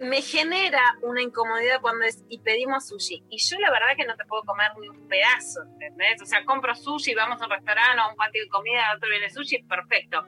me 0.00 0.22
genera 0.22 0.82
una 1.02 1.22
incomodidad 1.22 1.80
cuando 1.80 2.04
es 2.04 2.24
y 2.28 2.40
pedimos 2.40 2.88
sushi. 2.88 3.24
Y 3.30 3.38
yo 3.38 3.58
la 3.58 3.70
verdad 3.70 3.96
que 3.96 4.06
no 4.06 4.16
te 4.16 4.24
puedo 4.24 4.42
comer 4.44 4.70
ni 4.80 4.88
un 4.88 5.08
pedazo, 5.08 5.62
¿entendés? 5.72 6.22
O 6.22 6.26
sea, 6.26 6.44
compro 6.44 6.74
sushi, 6.74 7.14
vamos 7.14 7.40
a 7.40 7.44
un 7.44 7.50
restaurante 7.50 8.00
a 8.00 8.08
un 8.08 8.16
patio 8.16 8.42
de 8.42 8.48
comida, 8.48 8.92
otro 8.96 9.08
viene 9.08 9.30
sushi, 9.30 9.62
perfecto. 9.64 10.24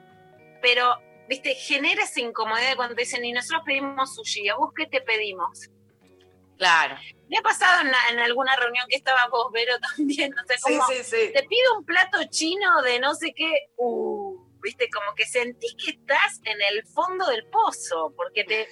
Pero, 0.60 0.98
viste, 1.28 1.54
genera 1.54 2.02
esa 2.02 2.20
incomodidad 2.20 2.76
cuando 2.76 2.94
te 2.94 3.02
dicen, 3.02 3.24
y 3.24 3.32
nosotros 3.32 3.62
pedimos 3.64 4.14
sushi, 4.14 4.48
¿a 4.48 4.56
vos 4.56 4.72
qué 4.74 4.86
te 4.86 5.00
pedimos? 5.00 5.70
Claro. 6.60 6.94
Me 7.30 7.38
ha 7.38 7.40
pasado 7.42 7.80
en, 7.80 7.90
la- 7.90 8.08
en 8.10 8.18
alguna 8.18 8.54
reunión 8.56 8.84
que 8.90 8.96
estaba 8.96 9.26
vos, 9.28 9.50
Vero, 9.50 9.72
también, 9.96 10.30
no 10.36 10.42
sé 10.44 10.58
Sí, 10.58 10.76
cómo. 10.76 10.86
sí, 10.88 11.02
sí. 11.04 11.32
Te 11.32 11.42
pido 11.44 11.78
un 11.78 11.86
plato 11.86 12.18
chino 12.28 12.82
de 12.82 13.00
no 13.00 13.14
sé 13.14 13.32
qué, 13.34 13.50
uh, 13.78 14.36
viste, 14.62 14.90
como 14.90 15.14
que 15.14 15.24
sentís 15.24 15.74
que 15.82 15.92
estás 15.92 16.38
en 16.44 16.58
el 16.70 16.84
fondo 16.86 17.24
del 17.28 17.46
pozo, 17.46 18.12
porque 18.14 18.44
te. 18.44 18.68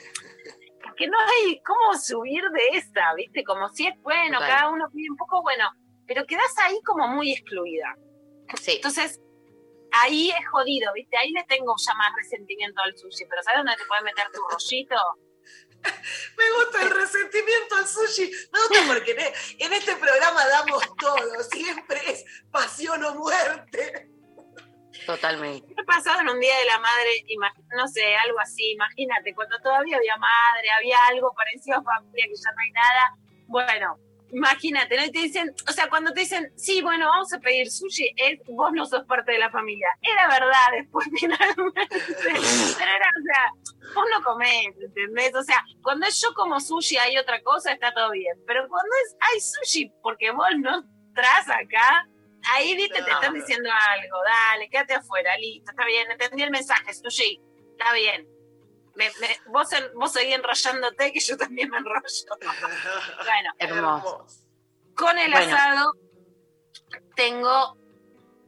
Porque 0.83 1.07
no 1.09 1.17
hay 1.19 1.61
cómo 1.63 1.99
subir 1.99 2.43
de 2.51 2.77
esa, 2.79 3.15
¿viste? 3.17 3.43
Como 3.43 3.71
si 3.71 3.87
es 3.87 3.95
bueno, 4.03 4.39
cada 4.39 4.69
uno 4.69 4.87
pide 4.93 5.11
un 5.11 5.17
poco 5.17 5.41
bueno, 5.43 5.65
pero 6.07 6.27
quedás 6.27 6.53
ahí 6.59 6.79
como 6.85 7.09
muy 7.09 7.33
excluida. 7.33 7.97
Sí. 8.61 8.73
Entonces, 8.77 9.19
ahí 9.93 10.29
es 10.31 10.49
jodido, 10.51 10.93
¿viste? 10.93 11.17
Ahí 11.17 11.31
le 11.33 11.45
tengo 11.45 11.75
ya 11.79 11.95
más 11.95 12.13
resentimiento 12.17 12.83
al 12.83 12.95
sushi, 12.99 13.25
pero 13.31 13.43
¿sabes 13.43 13.61
dónde 13.61 13.77
te 13.77 13.85
puedes 13.87 14.05
meter 14.05 14.27
tu 14.33 14.41
rollito? 14.51 14.97
Me 15.83 16.53
gusta 16.53 16.83
el 16.83 16.91
resentimiento 16.91 17.77
al 17.77 17.87
sushi. 17.87 18.31
Me 18.53 18.59
gusta 18.61 18.79
porque 18.87 19.13
en, 19.13 19.21
e- 19.21 19.35
en 19.59 19.73
este 19.73 19.97
programa 19.97 20.47
damos 20.47 20.83
todo. 20.97 21.43
Siempre 21.45 22.01
es 22.11 22.25
pasión 22.51 23.03
o 23.05 23.15
muerte. 23.15 24.11
Totalmente. 25.07 25.75
¿Qué 25.75 25.81
ha 25.81 25.85
pasado 25.85 26.21
en 26.21 26.29
un 26.29 26.41
día 26.41 26.57
de 26.59 26.65
la 26.67 26.79
madre? 26.79 27.11
No 27.77 27.89
sé, 27.89 28.17
algo 28.17 28.41
así, 28.41 28.73
imagínate, 28.73 29.35
cuando 29.35 29.59
todavía 29.61 29.97
había 29.97 30.17
madre, 30.17 30.71
había 30.71 30.99
algo 31.07 31.33
parecido 31.35 31.79
a 31.79 31.83
familia, 31.83 32.27
que 32.27 32.35
ya 32.35 32.51
no 32.53 32.61
hay 32.61 32.71
nada. 32.73 33.17
Bueno, 33.47 33.99
imagínate, 34.33 34.97
¿no? 34.97 35.05
Y 35.05 35.11
te 35.11 35.21
dicen, 35.21 35.55
o 35.69 35.73
sea, 35.73 35.89
cuando 35.89 36.13
te 36.13 36.21
dicen, 36.21 36.53
sí, 36.57 36.83
bueno, 36.83 37.07
vamos 37.09 37.33
a 37.33 37.39
pedir 37.39 37.71
sushi, 37.71 38.13
es 38.17 38.41
vos 38.47 38.73
no 38.73 38.85
sos 38.87 39.05
parte 39.05 39.33
de 39.33 39.39
la 39.39 39.51
familia. 39.51 39.89
Era 40.03 40.29
verdad 40.29 40.67
después 40.77 41.09
finalmente. 41.19 41.87
Pero 41.89 42.91
era, 42.91 43.09
o 43.09 43.23
sea, 43.23 43.95
vos 43.95 44.05
no 44.13 44.23
comés, 44.23 44.69
¿entendés? 44.81 45.35
O 45.35 45.43
sea, 45.43 45.65
cuando 45.83 46.07
es 46.07 46.21
yo 46.21 46.33
como 46.35 46.61
sushi 46.61 46.97
hay 46.99 47.17
otra 47.19 47.43
cosa, 47.43 47.73
está 47.73 47.93
todo 47.93 48.11
bien. 48.11 48.35
Pero 48.47 48.69
cuando 48.69 48.91
es 49.05 49.17
hay 49.21 49.41
sushi 49.41 49.93
porque 50.03 50.31
vos 50.31 50.49
no 50.59 50.85
estás 51.09 51.49
acá, 51.49 52.09
ahí 52.55 52.77
viste, 52.77 53.03
te 53.03 53.11
están 53.11 53.35
diciendo 53.35 53.71
algo, 53.71 54.19
dale, 54.25 54.69
quédate 54.69 54.95
afuera, 54.95 55.37
listo, 55.39 55.71
está 55.71 55.85
bien, 55.85 56.11
entendí 56.11 56.43
el 56.43 56.51
mensaje, 56.51 56.93
sushi, 56.95 57.41
está 57.73 57.93
bien. 57.93 58.38
Me- 58.99 59.11
me- 59.21 59.41
vos, 59.53 59.69
vos 59.95 60.13
seguís 60.13 60.35
enrollándote 60.35 61.13
que 61.13 61.21
yo 61.21 61.37
también 61.37 61.71
me 61.71 61.79
enrollo. 61.79 62.03
Bueno, 63.25 63.51
Hermoso. 63.59 64.27
con 64.97 65.17
el 65.19 65.31
Bueno. 65.31 65.55
asado 65.55 65.93
tengo 67.15 67.77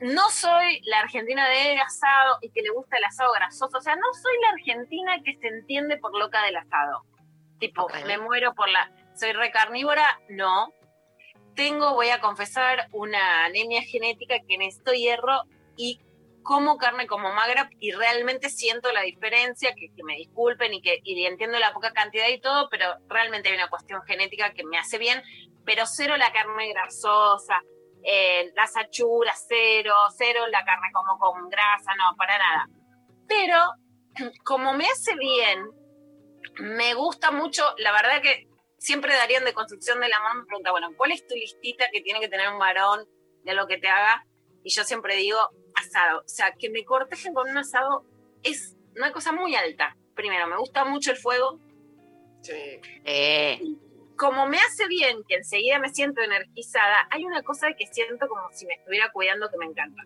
no 0.00 0.30
soy 0.30 0.80
la 0.86 1.00
argentina 1.00 1.46
de 1.48 1.78
asado 1.78 2.38
y 2.40 2.50
que 2.50 2.62
le 2.62 2.70
gusta 2.70 2.96
el 2.96 3.04
asado 3.04 3.32
grasoso, 3.32 3.76
o 3.78 3.80
sea, 3.82 3.94
no 3.96 4.12
soy 4.14 4.32
la 4.42 4.48
argentina 4.50 5.12
que 5.24 5.36
se 5.38 5.46
entiende 5.48 5.98
por 5.98 6.16
loca 6.18 6.42
del 6.44 6.56
asado. 6.56 7.04
Tipo, 7.58 7.82
Ok. 7.82 7.94
me 8.06 8.16
muero 8.18 8.54
por 8.54 8.68
la 8.70 8.90
soy 9.14 9.32
re 9.32 9.50
carnívora, 9.50 10.18
no. 10.30 10.72
Tengo, 11.54 11.92
voy 11.92 12.08
a 12.08 12.20
confesar, 12.20 12.88
una 12.92 13.44
anemia 13.44 13.82
genética 13.82 14.36
que 14.48 14.56
necesito 14.56 14.92
hierro 14.94 15.42
y 15.76 16.00
como 16.42 16.78
carne 16.78 17.06
como 17.06 17.32
magra 17.32 17.70
y 17.78 17.92
realmente 17.92 18.48
siento 18.48 18.92
la 18.92 19.02
diferencia, 19.02 19.74
que, 19.74 19.90
me 20.04 20.16
disculpen 20.16 20.72
y 20.74 20.82
que 20.82 21.00
y 21.04 21.24
entiendo 21.26 21.58
la 21.58 21.72
poca 21.72 21.92
cantidad 21.92 22.28
y 22.28 22.40
todo, 22.40 22.68
pero 22.70 22.86
realmente 23.08 23.48
hay 23.48 23.54
una 23.54 23.68
cuestión 23.68 24.02
genética 24.02 24.52
que 24.52 24.64
me 24.64 24.78
hace 24.78 24.98
bien, 24.98 25.22
pero 25.64 25.86
cero 25.86 26.16
la 26.16 26.32
carne 26.32 26.72
grasosa, 26.72 27.62
eh, 28.02 28.52
las 28.56 28.76
achuras 28.76 29.44
cero, 29.48 29.94
cero 30.16 30.40
la 30.50 30.64
carne 30.64 30.88
como 30.92 31.18
con 31.18 31.48
grasa, 31.48 31.94
no, 31.96 32.16
para 32.16 32.38
nada. 32.38 32.68
Pero 33.28 33.56
como 34.44 34.72
me 34.72 34.86
hace 34.86 35.14
bien, 35.16 35.70
me 36.58 36.94
gusta 36.94 37.30
mucho, 37.30 37.62
la 37.78 37.92
verdad 37.92 38.22
que 38.22 38.48
siempre 38.78 39.14
Darían 39.14 39.44
de 39.44 39.52
Construcción 39.52 40.00
del 40.00 40.12
Amor 40.12 40.36
me 40.38 40.46
pregunta, 40.46 40.70
bueno, 40.70 40.88
¿cuál 40.96 41.12
es 41.12 41.26
tu 41.26 41.34
listita 41.34 41.86
que 41.92 42.00
tiene 42.00 42.20
que 42.20 42.28
tener 42.28 42.48
un 42.50 42.58
varón 42.58 43.06
de 43.44 43.54
lo 43.54 43.66
que 43.66 43.78
te 43.78 43.88
haga? 43.88 44.24
Y 44.62 44.70
yo 44.70 44.84
siempre 44.84 45.16
digo 45.16 45.38
asado. 45.80 46.20
O 46.20 46.28
sea, 46.28 46.52
que 46.52 46.70
me 46.70 46.84
cortejen 46.84 47.34
con 47.34 47.48
un 47.50 47.58
asado 47.58 48.04
es 48.42 48.76
una 48.96 49.12
cosa 49.12 49.32
muy 49.32 49.54
alta. 49.54 49.96
Primero, 50.14 50.46
me 50.46 50.56
gusta 50.56 50.84
mucho 50.84 51.10
el 51.10 51.16
fuego, 51.16 51.58
Sí. 52.42 52.80
Eh, 53.04 53.60
como 54.16 54.46
me 54.46 54.58
hace 54.58 54.86
bien, 54.86 55.22
que 55.28 55.36
enseguida 55.36 55.78
me 55.78 55.88
siento 55.88 56.20
energizada, 56.20 57.08
hay 57.10 57.24
una 57.24 57.42
cosa 57.42 57.72
que 57.72 57.86
siento 57.86 58.28
como 58.28 58.50
si 58.52 58.66
me 58.66 58.74
estuviera 58.74 59.10
cuidando 59.12 59.48
que 59.50 59.58
me 59.58 59.66
encanta. 59.66 60.02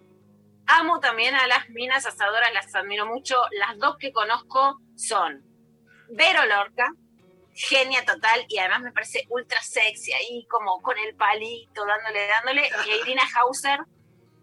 Amo 0.67 1.01
también 1.01 1.35
a 1.35 1.47
las 1.47 1.69
minas 1.71 2.07
asadoras, 2.07 2.53
las 2.55 2.75
admiro 2.75 3.07
mucho. 3.07 3.37
Las 3.59 3.79
dos 3.79 3.97
que 3.99 4.13
conozco 4.13 4.79
son 4.97 5.43
Vero 6.09 6.47
Lorca, 6.47 6.93
genia 7.53 8.05
total, 8.05 8.47
y 8.49 8.59
además 8.59 8.83
me 8.83 8.93
parece 8.93 9.27
ultra 9.29 9.61
sexy 9.61 10.13
ahí, 10.13 10.47
como 10.49 10.81
con 10.81 10.97
el 10.99 11.15
palito, 11.17 11.85
dándole, 11.85 12.27
dándole, 12.29 12.71
y 12.87 13.01
Irina 13.03 13.23
Hauser, 13.37 13.81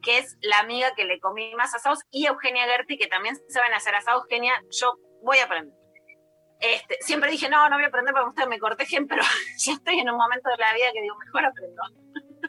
que 0.01 0.17
es 0.19 0.37
la 0.41 0.59
amiga 0.59 0.93
que 0.95 1.05
le 1.05 1.19
comí 1.19 1.53
más 1.55 1.73
asados, 1.75 1.99
y 2.09 2.25
Eugenia 2.25 2.65
Gerti, 2.65 2.97
que 2.97 3.07
también 3.07 3.39
saben 3.49 3.73
hacer 3.73 3.93
asados. 3.95 4.23
Eugenia, 4.23 4.53
yo 4.71 4.95
voy 5.21 5.37
a 5.39 5.45
aprender. 5.45 5.75
Este, 6.59 6.97
siempre 7.01 7.31
dije, 7.31 7.49
no, 7.49 7.67
no 7.69 7.75
voy 7.77 7.85
a 7.85 7.87
aprender 7.87 8.13
gusta 8.23 8.43
que 8.43 8.49
me 8.49 8.59
cortejen, 8.59 9.07
pero 9.07 9.23
ya 9.57 9.73
estoy 9.73 9.99
en 9.99 10.09
un 10.09 10.17
momento 10.17 10.49
de 10.49 10.57
la 10.57 10.73
vida 10.73 10.91
que 10.93 11.01
digo, 11.01 11.15
mejor 11.17 11.45
aprendo. 11.45 11.81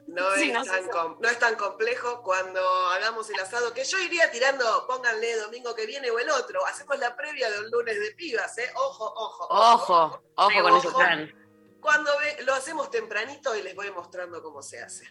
No, 0.09 0.31
Sí, 0.37 0.51
es 0.51 0.55
no 0.55 0.65
tan 0.65 0.88
com- 0.88 1.17
no 1.21 1.29
es 1.29 1.38
tan 1.38 1.55
complejo 1.57 2.23
cuando 2.23 2.61
hagamos 2.91 3.29
el 3.31 3.41
asado, 3.41 3.73
que 3.73 3.85
yo 3.85 3.99
iría 3.99 4.31
tirando, 4.31 4.87
pónganle 4.87 5.37
domingo 5.37 5.75
que 5.75 5.87
viene 5.87 6.11
o 6.11 6.19
el 6.19 6.29
otro. 6.31 6.65
Hacemos 6.67 6.99
la 6.99 7.17
previa 7.17 7.51
de 7.51 7.61
un 7.61 7.71
lunes 7.71 7.99
de 7.99 8.11
pibas, 8.12 8.57
¿eh? 8.59 8.71
Ojo, 8.77 9.05
ojo. 9.17 9.47
ojo, 9.51 10.23
ojo 10.37 10.49
Me 10.51 10.62
con 10.62 10.73
ojo. 10.73 10.99
plan. 10.99 11.33
Cuando 11.81 12.11
ve- 12.19 12.45
lo 12.45 12.55
hacemos 12.55 12.91
tempranito 12.91 13.57
y 13.57 13.62
les 13.62 13.75
voy 13.75 13.91
mostrando 13.91 14.43
cómo 14.43 14.62
se 14.62 14.81
hace. 14.83 15.05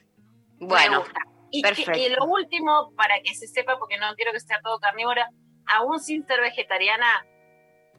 Me 0.60 0.68
Bueno, 0.68 1.04
Y, 1.52 1.62
que- 1.62 1.68
perfecto. 1.68 2.00
y 2.00 2.10
lo 2.10 2.26
último, 2.26 2.94
para 2.96 3.16
que 3.22 3.36
se 3.36 3.48
sepa, 3.48 3.78
porque 3.78 3.98
no 3.98 4.14
quiero 4.16 4.32
que 4.32 4.40
sea 4.40 4.60
todo 4.64 4.80
carnívora, 4.80 5.30
aún 5.68 6.00
sin 6.00 6.26
ser 6.26 6.40
vegetariana, 6.42 7.26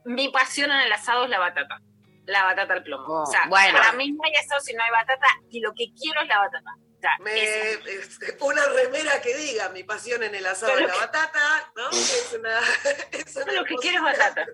mi 0.04 0.28
pasión 0.30 0.72
en 0.72 0.80
el 0.80 0.92
asado 0.92 1.24
es 1.24 1.30
la 1.30 1.38
batata. 1.38 1.78
La 2.24 2.44
batata 2.44 2.74
al 2.74 2.82
plomo. 2.82 3.04
Oh, 3.06 3.22
o 3.22 3.26
sea, 3.26 3.46
bueno. 3.48 3.78
para 3.78 3.92
mí 3.92 4.10
no 4.12 4.20
hay 4.24 4.32
asado 4.34 4.60
si 4.60 4.72
no 4.74 4.82
hay 4.82 4.90
batata, 4.90 5.26
y 5.50 5.60
lo 5.60 5.72
que 5.74 5.86
quiero 6.00 6.22
es 6.22 6.28
la 6.28 6.38
batata. 6.38 6.70
O 6.96 7.00
sea, 7.00 7.10
Me- 7.20 7.42
es- 7.42 7.86
es- 7.86 8.36
una 8.40 8.62
remera 8.66 9.20
que 9.20 9.36
diga 9.36 9.68
mi 9.70 9.82
pasión 9.82 10.22
en 10.22 10.34
el 10.36 10.46
asado 10.46 10.76
de 10.76 10.86
la 10.86 10.94
batata, 10.94 11.40
¿no? 11.76 11.90
Es 11.90 12.36
una, 12.38 12.58
es 13.12 13.36
una 13.36 13.52
lo 13.52 13.64
que 13.64 13.74
quiero 13.76 13.98
es 14.08 14.18
batata. 14.18 14.46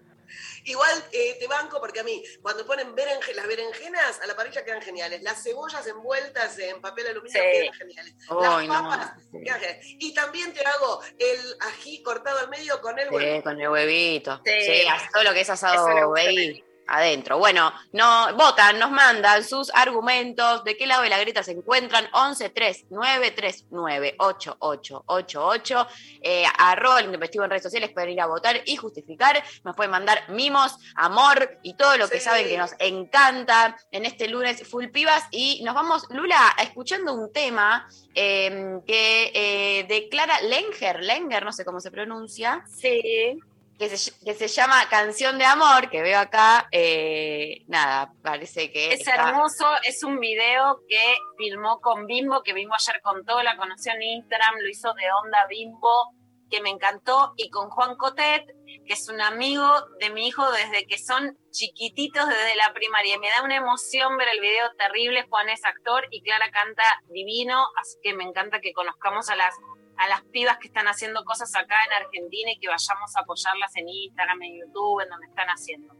Igual 0.64 1.04
eh, 1.12 1.36
te 1.38 1.46
banco 1.46 1.80
porque 1.80 2.00
a 2.00 2.04
mí, 2.04 2.22
cuando 2.42 2.66
ponen 2.66 2.94
las 3.34 3.46
berenjenas, 3.46 4.20
a 4.20 4.26
la 4.26 4.36
parrilla 4.36 4.64
quedan 4.64 4.82
geniales. 4.82 5.22
Las 5.22 5.42
cebollas 5.42 5.86
envueltas 5.86 6.58
en 6.58 6.80
papel 6.80 7.08
aluminio 7.08 7.40
Sí. 7.42 7.48
quedan 7.60 7.74
geniales. 7.74 8.14
Las 8.28 8.66
no. 8.66 8.68
papas 8.68 9.12
quedan 9.32 9.60
geniales. 9.60 9.86
Y 9.98 10.14
también 10.14 10.52
te 10.52 10.64
hago 10.64 11.00
el 11.18 11.56
ají 11.60 12.02
cortado 12.02 12.38
al 12.38 12.48
medio 12.48 12.80
con 12.80 12.98
el. 12.98 13.08
Sí, 13.08 13.42
con 13.42 13.60
el 13.60 13.68
huevito. 13.68 14.40
Sí. 14.44 14.84
Todo 15.12 15.24
lo 15.24 15.32
que 15.32 15.40
es 15.40 15.50
asado 15.50 16.10
baby 16.10 16.64
adentro. 16.88 17.38
Bueno, 17.38 17.72
no, 17.92 18.34
votan, 18.34 18.78
nos 18.78 18.90
mandan 18.90 19.44
sus 19.44 19.70
argumentos, 19.74 20.64
de 20.64 20.76
qué 20.76 20.86
lado 20.86 21.02
de 21.02 21.10
la 21.10 21.18
grieta 21.18 21.42
se 21.42 21.52
encuentran, 21.52 22.08
11 22.12 22.48
3 22.48 22.86
9 22.90 23.30
3 23.32 23.66
9 23.70 24.14
8 24.18 24.56
8 24.58 25.04
8 25.06 25.46
8 25.46 25.86
eh, 26.22 26.44
arroba 26.58 27.00
el 27.00 27.06
intempestivo 27.06 27.44
en 27.44 27.50
redes 27.50 27.62
sociales, 27.62 27.90
pueden 27.90 28.10
ir 28.10 28.20
a 28.20 28.26
votar 28.26 28.62
y 28.64 28.76
justificar, 28.76 29.42
nos 29.64 29.76
pueden 29.76 29.90
mandar 29.90 30.28
mimos, 30.30 30.76
amor 30.96 31.58
y 31.62 31.74
todo 31.74 31.96
lo 31.96 32.08
que 32.08 32.20
saben 32.20 32.48
que 32.48 32.58
nos 32.58 32.72
encanta 32.78 33.76
en 33.90 34.06
este 34.06 34.28
lunes 34.28 34.66
full 34.66 34.86
pibas 34.88 35.24
y 35.30 35.62
nos 35.64 35.74
vamos, 35.74 36.06
Lula, 36.10 36.54
escuchando 36.60 37.12
un 37.14 37.32
tema 37.32 37.86
eh, 38.14 38.80
que 38.86 39.30
eh, 39.34 39.84
de 39.84 40.08
Clara 40.08 40.40
Lenger, 40.40 41.02
Lenger, 41.02 41.44
no 41.44 41.52
sé 41.52 41.64
cómo 41.64 41.80
se 41.80 41.90
pronuncia, 41.90 42.64
Sí. 42.66 43.38
Que 43.78 43.88
se, 43.96 44.12
que 44.24 44.34
se 44.34 44.48
llama 44.48 44.88
Canción 44.88 45.38
de 45.38 45.44
Amor, 45.44 45.88
que 45.88 46.02
veo 46.02 46.18
acá, 46.18 46.66
eh, 46.72 47.64
nada, 47.68 48.12
parece 48.22 48.72
que 48.72 48.92
Es 48.92 49.00
está- 49.00 49.28
hermoso, 49.30 49.66
es 49.84 50.02
un 50.02 50.18
video 50.18 50.80
que 50.88 51.16
filmó 51.38 51.80
con 51.80 52.06
Bimbo, 52.06 52.42
que 52.42 52.52
Bimbo 52.54 52.74
ayer 52.74 53.00
contó, 53.02 53.40
la 53.42 53.56
conoció 53.56 53.92
en 53.92 54.02
Instagram, 54.02 54.56
lo 54.60 54.68
hizo 54.68 54.92
de 54.94 55.04
onda 55.22 55.46
Bimbo, 55.48 56.12
que 56.50 56.60
me 56.62 56.70
encantó, 56.70 57.34
y 57.36 57.50
con 57.50 57.68
Juan 57.70 57.94
Cotet, 57.96 58.42
que 58.86 58.94
es 58.94 59.08
un 59.10 59.20
amigo 59.20 59.70
de 60.00 60.08
mi 60.10 60.26
hijo 60.26 60.50
desde 60.50 60.86
que 60.86 60.96
son 60.98 61.36
chiquititos, 61.50 62.26
desde 62.26 62.56
la 62.56 62.72
primaria. 62.72 63.18
Me 63.18 63.28
da 63.28 63.42
una 63.42 63.56
emoción 63.56 64.16
ver 64.16 64.28
el 64.28 64.40
video 64.40 64.70
terrible, 64.78 65.26
Juan 65.28 65.50
es 65.50 65.62
actor 65.64 66.06
y 66.10 66.22
Clara 66.22 66.50
canta 66.50 66.82
divino, 67.10 67.66
así 67.78 67.98
que 68.02 68.14
me 68.14 68.24
encanta 68.24 68.60
que 68.60 68.72
conozcamos 68.72 69.28
a 69.28 69.36
las 69.36 69.54
a 69.98 70.08
las 70.08 70.22
pibas 70.32 70.58
que 70.58 70.68
están 70.68 70.86
haciendo 70.86 71.24
cosas 71.24 71.54
acá 71.54 71.76
en 71.86 72.04
Argentina 72.04 72.50
y 72.52 72.58
que 72.58 72.68
vayamos 72.68 73.16
a 73.16 73.20
apoyarlas 73.20 73.76
en 73.76 73.88
Instagram, 73.88 74.42
en 74.42 74.60
YouTube, 74.60 75.00
en 75.02 75.08
donde 75.08 75.26
están 75.26 75.48
haciendo 75.48 75.94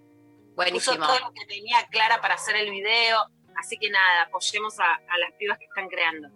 puso 0.67 0.93
buenísimo. 0.93 1.07
todo 1.07 1.19
lo 1.21 1.33
que 1.33 1.47
tenía 1.47 1.87
Clara 1.91 2.21
para 2.21 2.35
hacer 2.35 2.57
el 2.57 2.71
video. 2.71 3.19
Así 3.57 3.77
que 3.79 3.91
nada, 3.91 4.23
apoyemos 4.23 4.79
a, 4.79 4.95
a 4.95 5.19
las 5.19 5.33
pibas 5.39 5.59
que 5.59 5.65
están 5.65 5.89
creando. 5.89 6.29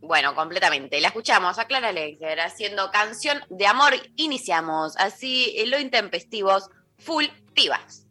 Bueno, 0.00 0.34
completamente. 0.34 1.00
La 1.00 1.08
escuchamos 1.08 1.58
a 1.58 1.66
Clara 1.66 1.92
Lexer 1.92 2.40
haciendo 2.40 2.90
Canción 2.90 3.40
de 3.50 3.66
Amor. 3.66 3.92
Iniciamos 4.16 4.96
así 4.96 5.54
en 5.56 5.70
lo 5.70 5.78
intempestivos, 5.78 6.70
full 6.98 7.26
pibas. 7.54 8.06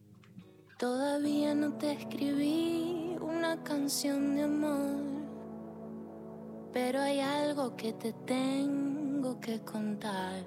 Todavía 0.78 1.54
no 1.54 1.78
te 1.78 1.92
escribí 1.92 3.18
una 3.20 3.62
canción 3.64 4.36
de 4.36 4.44
amor, 4.44 4.91
pero 6.74 7.02
hay 7.02 7.20
algo 7.20 7.76
que 7.76 7.94
te 7.94 8.14
tengo 8.14 9.40
que 9.40 9.60
contar. 9.62 10.44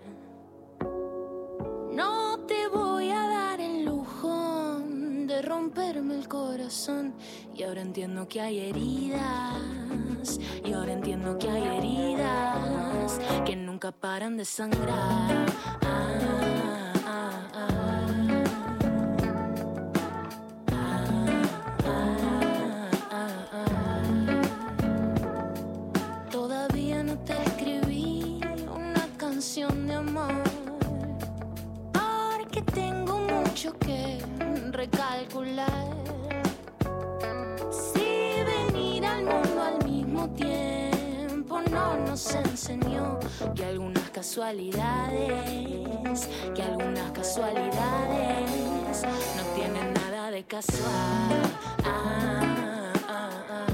No 1.92 2.38
te 2.46 2.68
voy 2.68 3.10
a 3.10 3.28
dar 3.28 3.60
el 3.60 3.84
lujo 3.84 4.80
de 5.26 5.42
romperme 5.42 6.14
el 6.14 6.28
corazón 6.28 7.14
y 7.54 7.62
ahora 7.62 7.82
entiendo 7.82 8.26
que 8.26 8.40
hay 8.40 8.58
heridas 8.60 10.38
y 10.64 10.72
ahora 10.72 10.92
entiendo 10.92 11.38
que 11.38 11.50
hay 11.50 11.78
heridas 11.78 13.20
que 13.44 13.56
nunca 13.56 13.92
paran 13.92 14.36
de 14.36 14.44
sangrar. 14.44 15.46
Ah, 15.82 16.33
tiempo 40.34 41.60
no 41.70 41.96
nos 41.96 42.34
enseñó 42.34 43.18
que 43.54 43.64
algunas 43.64 44.10
casualidades, 44.10 46.28
que 46.54 46.62
algunas 46.62 47.10
casualidades 47.12 49.02
no 49.36 49.42
tienen 49.54 49.94
nada 49.94 50.30
de 50.30 50.44
casual. 50.44 51.42
Ah, 51.84 52.92
ah, 53.08 53.30
ah. 53.48 53.66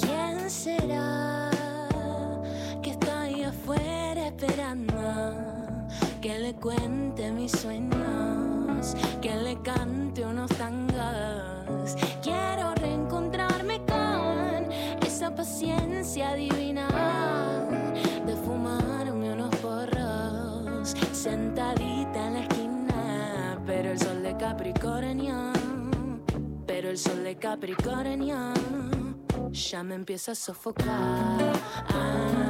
¿Quién 0.00 0.50
será 0.50 1.50
que 2.82 2.90
está 2.90 3.22
ahí 3.22 3.44
afuera 3.44 4.26
esperando 4.28 4.92
que 6.20 6.38
le 6.38 6.54
cuente 6.54 7.30
mis 7.32 7.64
que 9.20 9.34
le 9.36 9.60
cante 9.62 10.24
unos 10.24 10.50
tangos? 10.52 11.96
Quiero 12.22 12.74
reencontrarme 12.74 13.80
con 13.86 14.70
esa 15.06 15.34
paciencia 15.34 16.34
divina 16.34 16.88
de 18.26 18.34
fumarme 18.36 19.32
unos 19.32 19.54
porros 19.56 20.94
sentadita 21.12 22.26
en 22.26 22.34
la 22.34 22.40
esquina, 22.40 23.62
pero 23.66 23.92
el 23.92 23.98
sol 23.98 24.22
de 24.22 24.36
Capricornio, 24.36 25.52
pero 26.66 26.90
el 26.90 26.98
sol 26.98 27.22
de 27.22 27.36
Capricornio 27.36 28.52
ya 29.52 29.82
me 29.82 29.94
empieza 29.94 30.32
a 30.32 30.34
sofocar. 30.34 30.88
Ah, 30.88 32.41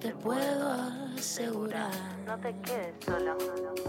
te 0.00 0.10
puedo 0.14 0.70
asegurar. 1.16 1.90
No 2.26 2.38
te 2.38 2.54
quedes 2.60 2.94
solo. 3.04 3.36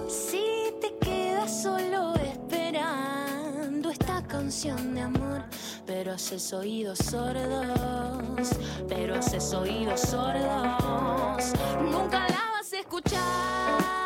Si 0.07 0.73
te 0.81 0.97
quedas 0.97 1.61
solo 1.61 2.13
esperando 2.15 3.89
esta 3.89 4.23
canción 4.27 4.95
de 4.95 5.01
amor, 5.01 5.43
pero 5.85 6.13
haces 6.13 6.51
oídos 6.53 6.99
sordos, 6.99 8.49
pero 8.87 9.15
haces 9.15 9.53
oídos 9.53 10.01
sordos, 10.01 11.53
nunca 11.91 12.27
la 12.27 12.51
vas 12.53 12.73
a 12.73 12.79
escuchar. 12.79 13.98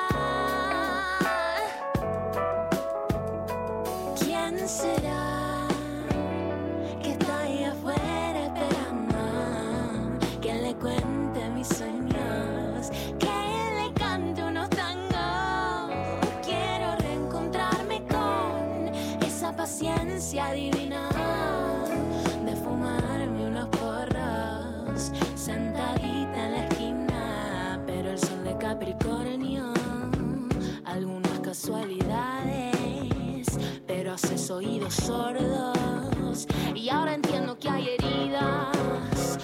Casualidades, 31.63 33.47
pero 33.87 34.11
haces 34.11 34.51
oídos 34.51 34.95
sordos. 34.95 36.45
Y 36.75 36.89
ahora 36.89 37.13
entiendo 37.13 37.57
que 37.57 37.69
hay 37.69 37.87
heridas, 37.97 39.39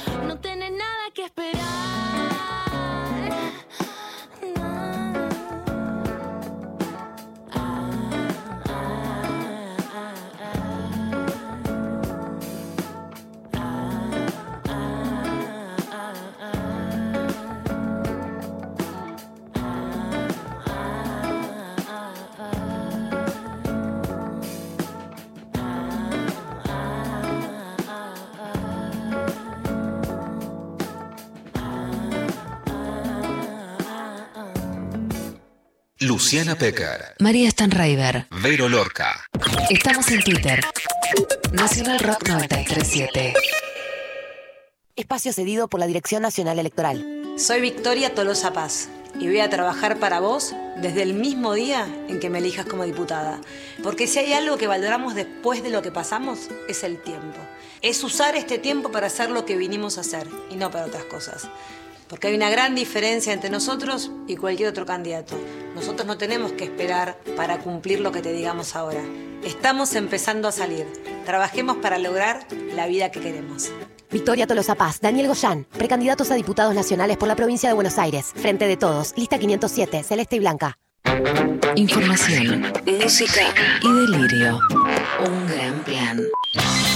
Luciana 36.10 36.56
Pecker, 36.56 37.13
María 37.19 37.52
Stanraiver. 37.52 38.26
Vero 38.41 38.67
Lorca. 38.67 39.28
Estamos 39.69 40.10
en 40.10 40.24
Twitter. 40.24 40.60
Nacional 41.52 42.00
Rock 42.00 42.28
937. 42.28 43.36
Espacio 44.95 45.32
cedido 45.34 45.67
por 45.67 45.80
la 45.80 45.86
Dirección 45.86 46.24
Nacional 46.24 46.58
Electoral. 46.58 47.36
Soy 47.38 47.62
Victoria 47.62 48.15
Tolosa 48.15 48.52
Paz 48.54 48.89
y 49.19 49.28
voy 49.28 49.39
a 49.39 49.52
trabajar 49.52 50.00
para 50.00 50.19
vos 50.19 50.56
desde 50.78 51.04
el 51.04 51.13
mismo 51.13 51.54
día 51.54 51.88
en 52.08 52.19
que 52.19 52.32
me 52.32 52.39
elijas 52.39 52.65
como 52.65 52.86
diputada. 52.86 53.39
Porque 53.84 54.08
si 54.08 54.17
hay 54.17 54.34
algo 54.34 54.58
que 54.58 54.65
valoramos 54.65 55.13
después 55.13 55.62
de 55.62 55.69
lo 55.69 55.84
que 55.84 55.91
pasamos, 55.91 56.50
es 56.67 56.84
el 56.84 57.00
tiempo. 57.04 57.38
Es 57.84 58.04
usar 58.04 58.36
este 58.36 58.58
tiempo 58.58 58.91
para 58.91 59.06
hacer 59.06 59.30
lo 59.30 59.45
que 59.45 59.58
vinimos 59.58 60.00
a 60.00 60.02
hacer 60.02 60.28
y 60.50 60.56
no 60.56 60.72
para 60.72 60.88
otras 60.88 61.04
cosas. 61.04 61.50
Porque 62.10 62.28
hay 62.28 62.36
una 62.36 62.50
gran 62.50 62.74
diferencia 62.74 63.32
entre 63.32 63.52
nosotros 63.52 64.12
y 64.28 64.36
cualquier 64.36 64.69
otro 64.69 64.86
candidato. 64.86 65.39
Nosotros 65.76 66.08
no 66.08 66.17
tenemos 66.17 66.52
que 66.54 66.63
esperar 66.63 67.19
para 67.38 67.60
cumplir 67.60 68.00
lo 68.02 68.12
que 68.12 68.22
te 68.22 68.34
digamos 68.34 68.76
ahora. 68.76 69.02
Estamos 69.43 69.93
empezando 69.93 70.48
a 70.48 70.52
salir. 70.52 70.88
Trabajemos 71.26 71.78
para 71.78 72.00
lograr 72.00 72.48
la 72.74 72.88
vida 72.88 73.12
que 73.12 73.22
queremos. 73.22 73.72
Victoria 74.10 74.48
Tolosa 74.48 74.74
Paz, 74.74 75.00
Daniel 75.00 75.28
Goyán, 75.28 75.65
precandidatos 75.78 76.32
a 76.32 76.36
diputados 76.36 76.74
nacionales 76.74 77.15
por 77.15 77.28
la 77.28 77.36
provincia 77.36 77.69
de 77.69 77.76
Buenos 77.76 78.00
Aires. 78.00 78.32
Frente 78.36 78.65
de 78.65 78.76
todos, 78.76 79.13
lista 79.15 79.38
507, 79.38 80.02
celeste 80.02 80.36
y 80.36 80.39
blanca. 80.39 80.80
Información, 81.76 82.74
música 83.02 83.54
y 83.84 83.88
delirio. 83.88 84.60
Un 85.24 85.48
gran 85.48 85.84
plan. 85.84 86.22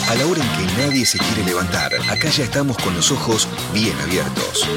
A 0.09 0.15
la 0.15 0.27
hora 0.27 0.41
en 0.41 0.67
que 0.67 0.73
nadie 0.81 1.05
se 1.05 1.17
quiere 1.17 1.43
levantar, 1.43 1.91
acá 2.09 2.29
ya 2.29 2.43
estamos 2.43 2.77
con 2.77 2.93
los 2.93 3.11
ojos 3.11 3.47
bien 3.73 3.97
abiertos. 4.01 4.67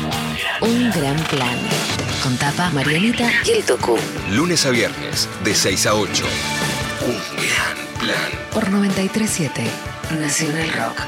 Un 0.60 0.90
gran 0.90 1.16
plan. 1.24 1.58
Con 2.22 2.36
tapa, 2.38 2.70
Marianita 2.70 3.30
y 3.44 3.50
el 3.50 3.64
Tucu. 3.64 3.98
Lunes 4.30 4.64
a 4.66 4.70
viernes, 4.70 5.28
de 5.44 5.54
6 5.54 5.86
a 5.86 5.94
8. 5.94 6.24
Un 7.06 7.18
gran 7.36 7.86
plan. 7.98 8.30
Por 8.52 8.70
937 8.70 9.62
Nacional 10.20 10.72
Rock. 10.72 11.00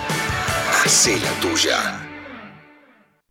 Hacé 0.84 1.18
la 1.18 1.30
tuya. 1.40 2.00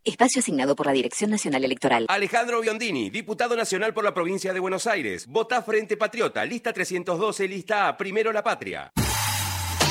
Espacio 0.03 0.39
asignado 0.39 0.75
por 0.75 0.85
la 0.85 0.93
Dirección 0.93 1.29
Nacional 1.29 1.65
Electoral. 1.65 2.05
Alejandro 2.07 2.61
Biondini, 2.61 3.09
diputado 3.09 3.57
nacional 3.57 3.93
por 3.93 4.05
la 4.05 4.13
provincia 4.13 4.53
de 4.53 4.59
Buenos 4.61 4.87
Aires. 4.87 5.27
Vota 5.27 5.61
Frente 5.61 5.97
Patriota, 5.97 6.45
lista 6.45 6.71
312, 6.71 7.47
lista 7.47 7.89
A, 7.89 7.97
primero 7.97 8.31
la 8.31 8.41
patria. 8.41 8.91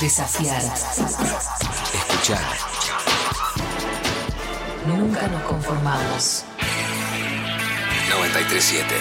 Desafiar. 0.01 0.63
Escuchar. 1.95 2.39
Nunca 4.87 5.27
nos 5.29 5.43
conformamos. 5.45 6.45
937. 8.11 8.95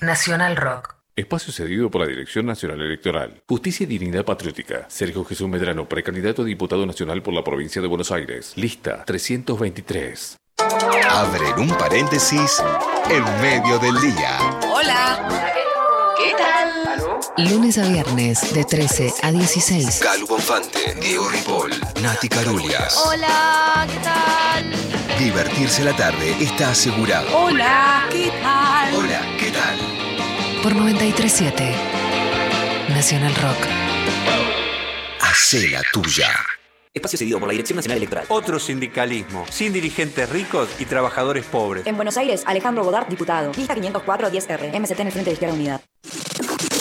Nacional 0.00 0.56
Rock. 0.56 0.96
Espacio 1.14 1.52
cedido 1.52 1.88
por 1.88 2.00
la 2.00 2.08
Dirección 2.08 2.46
Nacional 2.46 2.80
Electoral. 2.80 3.42
Justicia 3.48 3.84
y 3.84 3.86
Dignidad 3.86 4.24
Patriótica. 4.24 4.86
Sergio 4.88 5.24
Jesús 5.24 5.48
Medrano, 5.48 5.88
precandidato 5.88 6.42
a 6.42 6.44
diputado 6.44 6.84
nacional 6.84 7.22
por 7.22 7.32
la 7.32 7.44
provincia 7.44 7.80
de 7.80 7.86
Buenos 7.86 8.10
Aires. 8.10 8.54
Lista 8.56 9.04
323. 9.04 10.36
Abren 11.10 11.58
un 11.60 11.68
paréntesis 11.78 12.60
en 13.08 13.22
medio 13.40 13.78
del 13.78 14.00
día. 14.00 14.38
Hola. 14.72 15.47
¿Qué 16.28 16.34
tal? 16.34 17.48
Lunes 17.48 17.78
a 17.78 17.88
viernes 17.88 18.52
de 18.52 18.62
13 18.62 19.14
a 19.22 19.32
16. 19.32 20.00
Calu 20.00 20.26
Bonfante, 20.26 20.94
Diego 21.00 21.26
Ripoll, 21.26 21.70
Nati 22.02 22.28
Carulias. 22.28 22.98
Hola, 23.06 23.86
¿qué 23.90 23.98
tal? 24.00 25.18
Divertirse 25.18 25.82
la 25.84 25.96
tarde 25.96 26.36
está 26.38 26.72
asegurado. 26.72 27.34
Hola, 27.34 28.06
¿qué 28.10 28.30
tal? 28.42 28.94
Hola, 28.94 29.22
¿qué 29.38 29.50
tal? 29.50 29.78
Por 30.62 30.76
937 30.76 31.74
Nacional 32.90 33.34
Rock. 33.36 33.66
Hacé 35.22 35.68
la 35.68 35.80
tuya. 35.94 36.28
Espacio 36.98 37.18
cedido 37.18 37.38
por 37.38 37.48
la 37.48 37.52
Dirección 37.52 37.76
Nacional 37.76 37.96
Electoral. 37.98 38.26
Otro 38.28 38.58
sindicalismo, 38.58 39.46
sin 39.50 39.72
dirigentes 39.72 40.28
ricos 40.28 40.68
y 40.78 40.84
trabajadores 40.84 41.44
pobres. 41.46 41.86
En 41.86 41.96
Buenos 41.96 42.16
Aires, 42.16 42.42
Alejandro 42.46 42.84
Godard, 42.84 43.08
diputado. 43.08 43.52
Lista 43.56 43.74
504 43.74 44.30
10R. 44.30 44.80
MST 44.80 45.00
en 45.00 45.06
el 45.06 45.12
Frente 45.12 45.30
de 45.30 45.32
Izquierda 45.32 45.54
Unidad. 45.54 45.80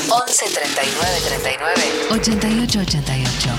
11 0.10 0.46
39 0.46 1.20
39 1.28 1.82
88 2.12 2.80
88. 2.80 3.50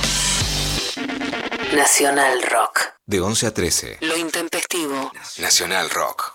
Nacional 1.77 2.42
Rock. 2.51 2.81
De 3.07 3.21
11 3.21 3.47
a 3.47 3.55
13. 3.55 3.99
Lo 4.01 4.16
intempestivo. 4.16 5.12
Nacional 5.38 5.90
Rock. 5.90 6.33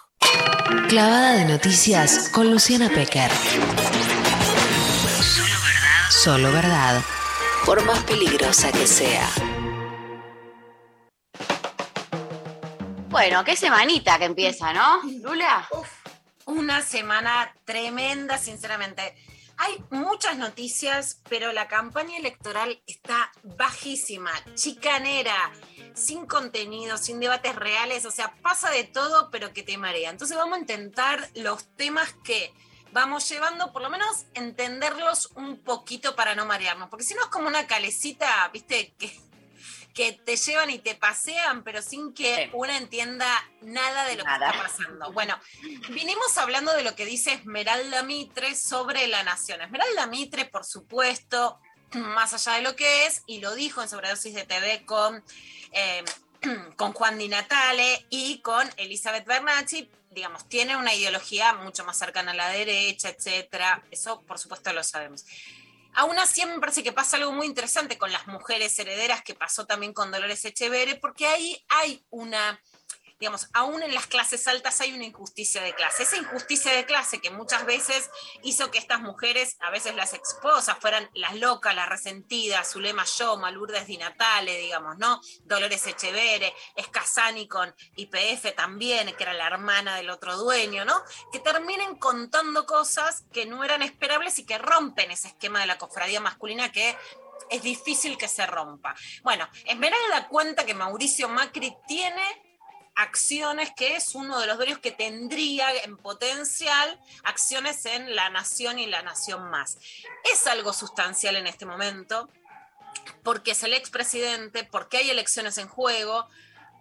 Clavada 0.87 1.33
de 1.33 1.45
noticias 1.45 2.29
con 2.29 2.51
Luciana 2.51 2.89
Pecker. 2.89 3.31
Solo 5.21 5.55
verdad. 5.63 6.09
Solo 6.09 6.51
verdad. 6.51 7.01
Por 7.65 7.83
más 7.83 8.03
peligrosa 8.03 8.71
que 8.71 8.85
sea. 8.85 9.27
Bueno, 13.09 13.43
qué 13.43 13.55
semanita 13.55 14.17
que 14.17 14.25
empieza, 14.25 14.73
¿no? 14.73 15.01
Lula. 15.21 15.67
Una 16.45 16.81
semana 16.81 17.53
tremenda, 17.63 18.37
sinceramente. 18.37 19.15
Hay 19.57 19.83
muchas 19.91 20.37
noticias, 20.37 21.21
pero 21.29 21.53
la 21.53 21.67
campaña 21.67 22.17
electoral 22.17 22.81
está 22.87 23.31
bajísima, 23.43 24.31
chicanera, 24.55 25.51
sin 25.93 26.25
contenido, 26.25 26.97
sin 26.97 27.19
debates 27.19 27.55
reales, 27.55 28.05
o 28.05 28.11
sea, 28.11 28.33
pasa 28.41 28.71
de 28.71 28.83
todo, 28.83 29.29
pero 29.29 29.53
que 29.53 29.61
te 29.61 29.77
marea. 29.77 30.09
Entonces 30.09 30.35
vamos 30.35 30.57
a 30.57 30.61
intentar 30.61 31.29
los 31.35 31.67
temas 31.75 32.15
que 32.23 32.51
vamos 32.93 33.29
llevando, 33.29 33.71
por 33.71 33.81
lo 33.81 33.89
menos 33.89 34.25
entenderlos 34.33 35.31
un 35.35 35.59
poquito 35.59 36.15
para 36.15 36.35
no 36.35 36.45
marearnos, 36.45 36.89
porque 36.89 37.05
si 37.05 37.13
no 37.13 37.21
es 37.21 37.27
como 37.27 37.47
una 37.47 37.67
calecita, 37.67 38.49
viste, 38.51 38.93
que, 38.97 39.15
que 39.93 40.13
te 40.13 40.35
llevan 40.35 40.69
y 40.69 40.79
te 40.79 40.95
pasean, 40.95 41.63
pero 41.63 41.81
sin 41.81 42.13
que 42.13 42.49
una 42.53 42.77
entienda 42.77 43.27
nada 43.61 44.05
de 44.05 44.15
lo 44.15 44.23
Nada. 44.23 44.51
que 44.51 44.57
está 44.57 44.67
pasando. 44.67 45.11
Bueno, 45.11 45.39
vinimos 45.89 46.37
hablando 46.37 46.73
de 46.73 46.83
lo 46.83 46.95
que 46.95 47.05
dice 47.05 47.33
Esmeralda 47.33 48.03
Mitre 48.03 48.55
sobre 48.55 49.07
la 49.07 49.23
nación. 49.23 49.61
Esmeralda 49.61 50.07
Mitre, 50.07 50.45
por 50.45 50.65
supuesto, 50.65 51.59
más 51.93 52.33
allá 52.33 52.57
de 52.57 52.63
lo 52.63 52.75
que 52.75 53.05
es, 53.05 53.23
y 53.27 53.39
lo 53.39 53.53
dijo 53.53 53.81
en 53.81 53.89
Sobredosis 53.89 54.33
de 54.33 54.45
TV 54.45 54.85
con 54.85 55.23
eh, 55.71 56.03
con 56.75 56.93
Juan 56.93 57.17
Di 57.17 57.27
Natale 57.27 58.05
y 58.09 58.39
con 58.39 58.67
Elizabeth 58.77 59.25
Bernacci, 59.25 59.89
digamos, 60.11 60.47
tiene 60.47 60.75
una 60.75 60.93
ideología 60.93 61.53
mucho 61.53 61.83
más 61.85 61.97
cercana 61.97 62.31
a 62.31 62.35
la 62.35 62.49
derecha, 62.49 63.09
etcétera. 63.09 63.83
Eso, 63.91 64.21
por 64.21 64.39
supuesto, 64.39 64.71
lo 64.73 64.83
sabemos. 64.83 65.25
Aún 65.95 66.17
así, 66.19 66.45
me 66.45 66.59
parece 66.59 66.83
que 66.83 66.91
pasa 66.91 67.17
algo 67.17 67.31
muy 67.31 67.47
interesante 67.47 67.97
con 67.97 68.11
las 68.11 68.27
mujeres 68.27 68.77
herederas, 68.79 69.23
que 69.23 69.35
pasó 69.35 69.65
también 69.65 69.93
con 69.93 70.11
Dolores 70.11 70.43
Echeverre, 70.45 70.95
porque 70.95 71.27
ahí 71.27 71.63
hay 71.69 72.05
una 72.09 72.59
digamos, 73.19 73.49
aún 73.53 73.83
en 73.83 73.93
las 73.93 74.07
clases 74.07 74.47
altas 74.47 74.81
hay 74.81 74.93
una 74.93 75.05
injusticia 75.05 75.61
de 75.61 75.73
clase. 75.73 76.03
Esa 76.03 76.17
injusticia 76.17 76.73
de 76.73 76.85
clase 76.85 77.21
que 77.21 77.31
muchas 77.31 77.65
veces 77.65 78.09
hizo 78.43 78.71
que 78.71 78.77
estas 78.77 79.01
mujeres, 79.01 79.57
a 79.59 79.69
veces 79.69 79.95
las 79.95 80.13
esposas, 80.13 80.77
fueran 80.79 81.09
las 81.13 81.35
locas, 81.35 81.75
las 81.75 81.89
resentidas, 81.89 82.71
Zulema 82.71 83.05
Yoma, 83.05 83.51
Lourdes 83.51 83.87
Di 83.87 83.97
Natale, 83.97 84.57
digamos, 84.57 84.97
¿no? 84.97 85.21
Dolores 85.43 85.85
Echeverre, 85.87 86.53
Escasani 86.75 87.47
con 87.47 87.73
IPF 87.95 88.55
también, 88.55 89.15
que 89.15 89.23
era 89.23 89.33
la 89.33 89.47
hermana 89.47 89.95
del 89.95 90.09
otro 90.09 90.37
dueño, 90.37 90.85
¿no? 90.85 91.01
Que 91.31 91.39
terminen 91.39 91.97
contando 91.97 92.65
cosas 92.65 93.23
que 93.31 93.45
no 93.45 93.63
eran 93.63 93.81
esperables 93.81 94.39
y 94.39 94.45
que 94.45 94.57
rompen 94.57 95.11
ese 95.11 95.29
esquema 95.29 95.59
de 95.59 95.67
la 95.67 95.77
cofradía 95.77 96.19
masculina 96.19 96.71
que 96.71 96.97
es 97.49 97.61
difícil 97.61 98.17
que 98.17 98.27
se 98.27 98.45
rompa. 98.45 98.95
Bueno, 99.23 99.47
Esmeralda 99.65 100.27
cuenta 100.27 100.65
que 100.65 100.73
Mauricio 100.73 101.29
Macri 101.29 101.75
tiene 101.87 102.52
acciones 102.95 103.71
que 103.75 103.95
es 103.95 104.15
uno 104.15 104.39
de 104.39 104.47
los 104.47 104.57
dueños 104.57 104.79
que 104.79 104.91
tendría 104.91 105.71
en 105.83 105.97
potencial 105.97 106.99
acciones 107.23 107.85
en 107.85 108.15
la 108.15 108.29
nación 108.29 108.79
y 108.79 108.87
la 108.87 109.01
nación 109.01 109.49
más. 109.49 109.77
Es 110.31 110.47
algo 110.47 110.73
sustancial 110.73 111.35
en 111.35 111.47
este 111.47 111.65
momento, 111.65 112.29
porque 113.23 113.51
es 113.51 113.63
el 113.63 113.73
expresidente, 113.73 114.63
porque 114.63 114.97
hay 114.97 115.09
elecciones 115.09 115.57
en 115.57 115.67
juego, 115.67 116.27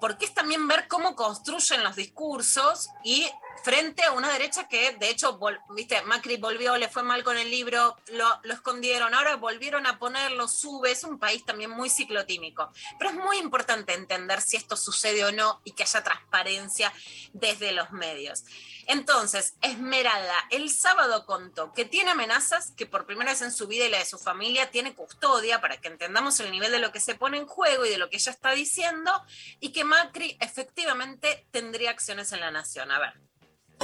porque 0.01 0.25
es 0.25 0.35
también 0.35 0.67
ver 0.69 0.89
cómo 0.89 1.15
construyen 1.15 1.85
los 1.85 1.97
discursos 1.97 2.91
y 3.05 3.31
frente 3.63 4.03
a 4.03 4.13
una 4.13 4.33
derecha 4.33 4.69
que, 4.69 4.93
de 4.93 5.11
hecho, 5.11 5.39
viste, 5.71 6.01
Macri 6.03 6.37
volvió, 6.37 6.77
le 6.77 6.89
fue 6.89 7.03
mal 7.03 7.23
con 7.23 7.39
el 7.39 7.51
libro, 7.51 7.97
lo, 8.09 8.29
lo, 8.43 8.55
escondieron, 8.55 9.15
ahora 9.15 9.37
volvieron 9.37 9.87
a 9.87 9.99
ponerlo, 9.99 10.49
sube, 10.49 10.91
es 10.91 11.05
un 11.05 11.19
país 11.19 11.45
también 11.45 11.71
muy 11.71 11.89
ciclotímico. 11.89 12.73
Pero 12.99 13.11
es 13.11 13.17
muy 13.17 13.39
importante 13.39 13.95
entender 13.95 14.41
si 14.41 14.57
esto 14.57 14.77
sucede 14.77 15.25
o 15.25 15.33
no 15.33 15.61
y 15.65 15.73
que 15.73 15.85
haya 15.85 16.03
transparencia 16.03 16.93
desde 17.33 17.73
los 17.73 17.91
medios. 17.93 18.45
Entonces, 18.87 19.55
Esmeralda, 19.63 20.35
el 20.51 20.69
sábado 20.71 21.25
contó 21.25 21.73
que 21.73 21.85
tiene 21.85 22.11
amenazas, 22.11 22.73
que 22.73 22.87
por 22.87 23.07
primera 23.07 23.31
vez 23.31 23.43
en 23.43 23.53
su 23.53 23.67
vida 23.69 23.87
y 23.87 23.91
la 23.91 23.99
de 23.99 24.05
su 24.05 24.19
familia 24.19 24.71
tiene 24.71 24.95
custodia, 24.95 25.61
para 25.61 25.81
que 25.81 25.89
entendamos 25.89 26.41
el 26.41 26.51
nivel 26.51 26.73
de 26.73 26.81
lo 26.81 26.93
que 26.93 27.01
se 27.01 27.15
pone 27.15 27.39
en 27.39 27.47
juego 27.47 27.87
y 27.87 27.91
de 27.91 27.99
lo 27.99 28.11
que 28.11 28.17
ella 28.17 28.33
está 28.33 28.53
diciendo, 28.53 29.13
y 29.61 29.73
que 29.73 29.85
Macri 29.85 30.37
efectivamente 30.41 31.47
tendría 31.51 31.91
acciones 31.91 32.33
en 32.33 32.41
la 32.41 32.51
nación. 32.51 32.91
A 32.91 32.99
ver. 32.99 33.32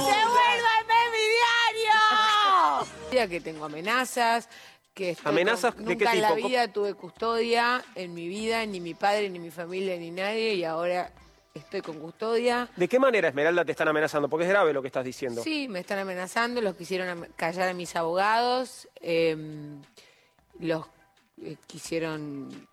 ¡Devuélvame 0.04 1.00
mi 1.12 1.24
diario! 3.12 3.28
Que 3.28 3.40
tengo 3.40 3.64
amenazas, 3.64 4.48
que 4.94 5.10
estoy 5.10 5.30
¿Amenazas 5.32 5.74
con- 5.74 5.84
de 5.84 5.96
qué 5.98 6.04
nunca 6.04 6.14
en 6.14 6.22
la 6.22 6.34
vida 6.34 6.68
tuve 6.72 6.94
custodia 6.94 7.84
en 7.94 8.14
mi 8.14 8.28
vida, 8.28 8.64
ni 8.66 8.80
mi 8.80 8.94
padre, 8.94 9.28
ni 9.30 9.38
mi 9.38 9.50
familia, 9.50 9.96
ni 9.96 10.10
nadie, 10.10 10.54
y 10.54 10.64
ahora 10.64 11.10
estoy 11.54 11.80
con 11.82 11.98
custodia. 11.98 12.68
¿De 12.76 12.86
qué 12.88 12.98
manera, 13.00 13.28
Esmeralda, 13.28 13.64
te 13.64 13.72
están 13.72 13.88
amenazando? 13.88 14.28
Porque 14.28 14.44
es 14.44 14.50
grave 14.50 14.72
lo 14.72 14.80
que 14.82 14.86
estás 14.88 15.04
diciendo. 15.04 15.42
Sí, 15.42 15.66
me 15.68 15.80
están 15.80 15.98
amenazando, 15.98 16.60
los 16.60 16.76
quisieron 16.76 17.26
callar 17.34 17.68
a 17.68 17.74
mis 17.74 17.96
abogados, 17.96 18.86
eh, 19.00 19.36
los 20.60 20.86
eh, 21.42 21.56
quisieron 21.66 22.68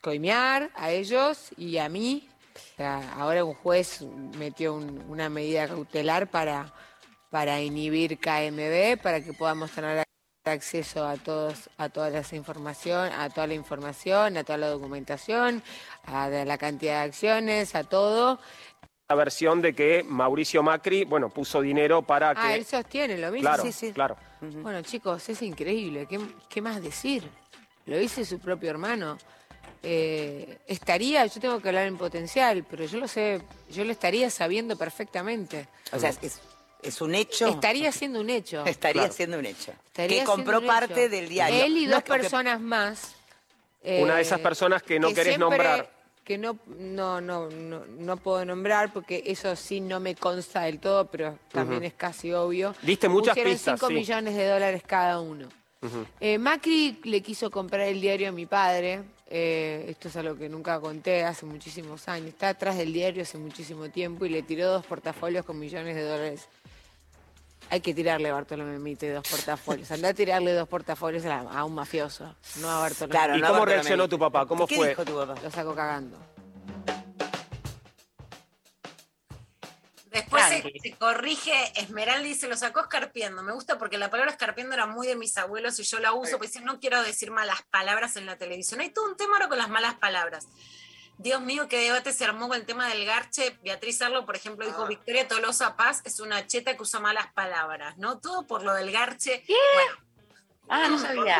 coimear 0.00 0.70
a 0.76 0.90
ellos 0.92 1.50
y 1.56 1.78
a 1.78 1.88
mí. 1.88 2.28
O 2.54 2.76
sea, 2.76 3.12
ahora 3.14 3.44
un 3.44 3.54
juez 3.54 4.02
metió 4.36 4.74
un- 4.74 5.04
una 5.08 5.28
medida 5.28 5.68
cautelar 5.68 6.28
para, 6.30 6.72
para 7.30 7.60
inhibir 7.60 8.18
KMB, 8.18 8.96
para 9.02 9.22
que 9.22 9.32
podamos 9.32 9.70
tener 9.70 10.02
acceso 10.44 11.06
a 11.06 11.16
todos 11.16 11.68
a 11.76 11.90
toda 11.90 12.08
esa 12.18 12.34
información, 12.34 13.12
a 13.12 13.28
toda 13.28 13.46
la 13.46 13.54
información, 13.54 14.36
a 14.36 14.44
toda 14.44 14.58
la 14.58 14.68
documentación, 14.68 15.62
a 16.06 16.28
la 16.28 16.58
cantidad 16.58 17.00
de 17.02 17.08
acciones, 17.08 17.74
a 17.74 17.84
todo. 17.84 18.40
La 19.08 19.16
versión 19.16 19.60
de 19.60 19.74
que 19.74 20.02
Mauricio 20.06 20.62
Macri, 20.62 21.04
bueno, 21.04 21.28
puso 21.30 21.60
dinero 21.60 22.02
para 22.02 22.32
que... 22.34 22.40
Ah, 22.40 22.54
él 22.54 22.64
sostiene 22.64 23.18
lo 23.18 23.30
mismo. 23.30 23.48
Claro, 23.48 23.62
claro. 23.92 24.16
Bueno, 24.40 24.82
chicos, 24.82 25.28
es 25.28 25.42
increíble. 25.42 26.06
¿Qué, 26.06 26.18
qué 26.48 26.62
más 26.62 26.80
decir? 26.80 27.28
Lo 27.86 27.98
dice 27.98 28.24
su 28.24 28.38
propio 28.38 28.70
hermano. 28.70 29.18
Eh, 29.82 30.58
estaría, 30.66 31.24
yo 31.26 31.40
tengo 31.40 31.60
que 31.60 31.68
hablar 31.68 31.86
en 31.86 31.96
potencial, 31.96 32.64
pero 32.68 32.84
yo 32.84 32.98
lo 32.98 33.08
sé, 33.08 33.40
yo 33.70 33.84
lo 33.84 33.92
estaría 33.92 34.28
sabiendo 34.30 34.76
perfectamente. 34.76 35.68
O 35.92 35.98
sea, 35.98 36.10
es, 36.10 36.40
es 36.82 37.00
un 37.00 37.14
hecho. 37.14 37.46
Estaría 37.48 37.90
siendo 37.92 38.20
un 38.20 38.30
hecho. 38.30 38.64
Estaría 38.66 39.02
Claro. 39.02 39.14
siendo 39.14 39.38
un 39.38 39.46
hecho. 39.46 39.72
Estaría 39.86 40.20
que 40.20 40.24
compró 40.26 40.60
parte 40.64 41.08
del 41.08 41.28
diario. 41.28 41.64
Él 41.64 41.76
y 41.78 41.86
No 41.86 41.94
dos 41.94 42.04
que- 42.04 42.12
personas 42.12 42.60
más. 42.60 43.14
Una 43.82 44.14
de 44.16 44.20
eh, 44.20 44.22
esas 44.22 44.40
personas 44.40 44.82
que 44.82 45.00
no 45.00 45.08
querés 45.08 45.36
siempre- 45.36 45.38
nombrar. 45.38 46.00
Que 46.22 46.36
no, 46.38 46.58
no, 46.78 47.20
no, 47.20 47.48
no, 47.48 47.84
no 47.86 48.16
puedo 48.18 48.44
nombrar 48.44 48.92
porque 48.92 49.22
eso 49.26 49.56
sí 49.56 49.80
no 49.80 49.98
me 49.98 50.14
consta 50.14 50.60
del 50.62 50.78
todo, 50.78 51.06
pero 51.06 51.38
también 51.50 51.82
es 51.82 51.94
casi 51.94 52.32
obvio. 52.32 52.74
Diste 52.82 53.08
muchas 53.08 53.30
Pusieron 53.34 53.52
pistas, 53.54 53.80
5 53.80 53.88
sí. 53.88 53.94
millones 53.94 54.36
de 54.36 54.46
dólares 54.46 54.82
cada 54.86 55.18
uno. 55.20 55.48
Eh, 56.20 56.36
Macri 56.38 57.00
le 57.04 57.22
quiso 57.22 57.50
comprar 57.50 57.80
el 57.88 58.00
diario 58.02 58.28
a 58.28 58.32
mi 58.32 58.44
padre. 58.46 59.02
Eh, 59.30 59.86
esto 59.88 60.08
es 60.08 60.16
algo 60.16 60.36
que 60.36 60.48
nunca 60.48 60.80
conté 60.80 61.24
hace 61.24 61.46
muchísimos 61.46 62.08
años. 62.08 62.28
Está 62.30 62.48
atrás 62.50 62.76
del 62.76 62.92
diario 62.92 63.22
hace 63.22 63.38
muchísimo 63.38 63.88
tiempo 63.88 64.26
y 64.26 64.28
le 64.28 64.42
tiró 64.42 64.66
dos 64.68 64.84
portafolios 64.84 65.44
con 65.46 65.58
millones 65.58 65.94
de 65.94 66.02
dólares. 66.02 66.48
Hay 67.70 67.80
que 67.80 67.94
tirarle, 67.94 68.32
Bartolomé 68.32 68.80
Mite, 68.80 69.12
dos 69.12 69.28
portafolios. 69.28 69.88
Anda 69.92 70.08
a 70.08 70.14
tirarle 70.14 70.52
dos 70.52 70.66
portafolios 70.68 71.24
a, 71.26 71.38
a 71.42 71.64
un 71.64 71.74
mafioso, 71.76 72.34
no 72.60 72.68
a 72.68 72.80
Bartolomé. 72.80 73.12
Claro, 73.12 73.36
¿Y 73.36 73.40
no 73.40 73.46
a 73.46 73.48
cómo 73.50 73.60
Bartolomé. 73.60 73.74
reaccionó 73.82 74.08
tu 74.08 74.18
papá? 74.18 74.44
¿Cómo 74.46 74.66
¿Qué 74.66 74.74
fue? 74.74 74.88
dijo 74.88 75.04
tu 75.04 75.14
papá? 75.14 75.36
Lo 75.40 75.50
saco 75.52 75.74
cagando. 75.74 76.16
Después 80.10 80.42
se, 80.48 80.96
corrige 80.96 81.52
Esmeralda 81.76 82.26
y 82.26 82.34
se 82.34 82.48
lo 82.48 82.56
sacó 82.56 82.80
escarpiendo. 82.80 83.42
Me 83.42 83.52
gusta 83.52 83.78
porque 83.78 83.96
la 83.96 84.10
palabra 84.10 84.32
escarpiendo 84.32 84.74
era 84.74 84.86
muy 84.86 85.06
de 85.06 85.14
mis 85.14 85.36
abuelos 85.38 85.78
y 85.78 85.84
yo 85.84 86.00
la 86.00 86.12
uso, 86.12 86.32
porque 86.32 86.48
dicen, 86.48 86.64
no 86.64 86.80
quiero 86.80 87.00
decir 87.02 87.30
malas 87.30 87.62
palabras 87.70 88.16
en 88.16 88.26
la 88.26 88.36
televisión. 88.36 88.80
Hay 88.80 88.90
todo 88.90 89.06
un 89.06 89.16
tema 89.16 89.34
ahora 89.34 89.48
con 89.48 89.58
las 89.58 89.68
malas 89.68 89.94
palabras. 89.94 90.48
Dios 91.18 91.40
mío, 91.42 91.68
qué 91.68 91.78
debate 91.78 92.12
se 92.12 92.24
armó 92.24 92.48
con 92.48 92.56
el 92.56 92.66
tema 92.66 92.88
del 92.88 93.04
garche. 93.04 93.56
Beatriz 93.62 94.00
Arlo, 94.02 94.24
por 94.24 94.36
ejemplo, 94.36 94.66
dijo, 94.66 94.86
Victoria 94.86 95.28
Tolosa 95.28 95.76
Paz 95.76 96.00
es 96.04 96.18
una 96.18 96.46
cheta 96.46 96.74
que 96.74 96.82
usa 96.82 96.98
malas 96.98 97.32
palabras, 97.34 97.98
¿no? 97.98 98.18
Todo 98.18 98.46
por 98.46 98.62
lo 98.62 98.72
del 98.72 98.90
garche. 98.90 99.44
Bueno, 99.46 100.09
Ah, 100.72 100.88
no 100.88 100.98
sabía. 100.98 101.36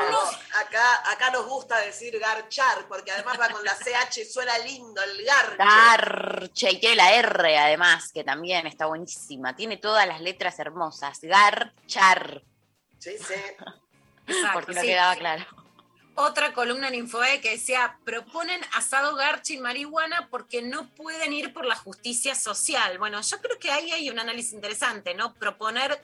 Acá, 0.61 1.13
acá 1.13 1.31
nos 1.31 1.47
gusta 1.47 1.79
decir 1.79 2.19
garchar, 2.19 2.87
porque 2.89 3.13
además 3.13 3.39
va 3.41 3.49
con 3.49 3.65
la 3.65 3.77
CH, 3.77 4.25
suena 4.29 4.59
lindo 4.59 5.01
el 5.01 5.25
garche. 5.25 5.57
Garche, 5.57 6.71
y 6.73 6.81
tiene 6.81 6.97
la 6.97 7.15
R 7.15 7.59
además, 7.59 8.11
que 8.13 8.25
también 8.25 8.67
está 8.67 8.87
buenísima. 8.87 9.55
Tiene 9.55 9.77
todas 9.77 10.07
las 10.09 10.21
letras 10.21 10.59
hermosas. 10.59 11.21
Garchar, 11.23 12.43
Sí, 12.99 13.13
sí. 13.19 13.35
exacto, 13.35 13.73
porque 14.53 14.75
no 14.75 14.81
sí. 14.81 14.87
quedaba 14.89 15.15
claro. 15.15 15.47
otra 16.17 16.53
columna 16.53 16.89
en 16.89 16.97
Infobae 16.97 17.41
que 17.41 17.53
decía, 17.53 17.99
proponen 18.05 18.61
asado 18.75 19.15
garche 19.15 19.55
y 19.55 19.59
marihuana 19.61 20.29
porque 20.29 20.61
no 20.61 20.91
pueden 20.95 21.33
ir 21.33 21.53
por 21.55 21.65
la 21.67 21.77
justicia 21.77 22.35
social. 22.35 22.99
Bueno, 22.99 23.21
yo 23.23 23.41
creo 23.41 23.59
que 23.61 23.71
ahí 23.71 23.93
hay 23.93 24.11
un 24.11 24.19
análisis 24.19 24.53
interesante, 24.53 25.15
¿no? 25.15 25.35
Proponer 25.35 26.03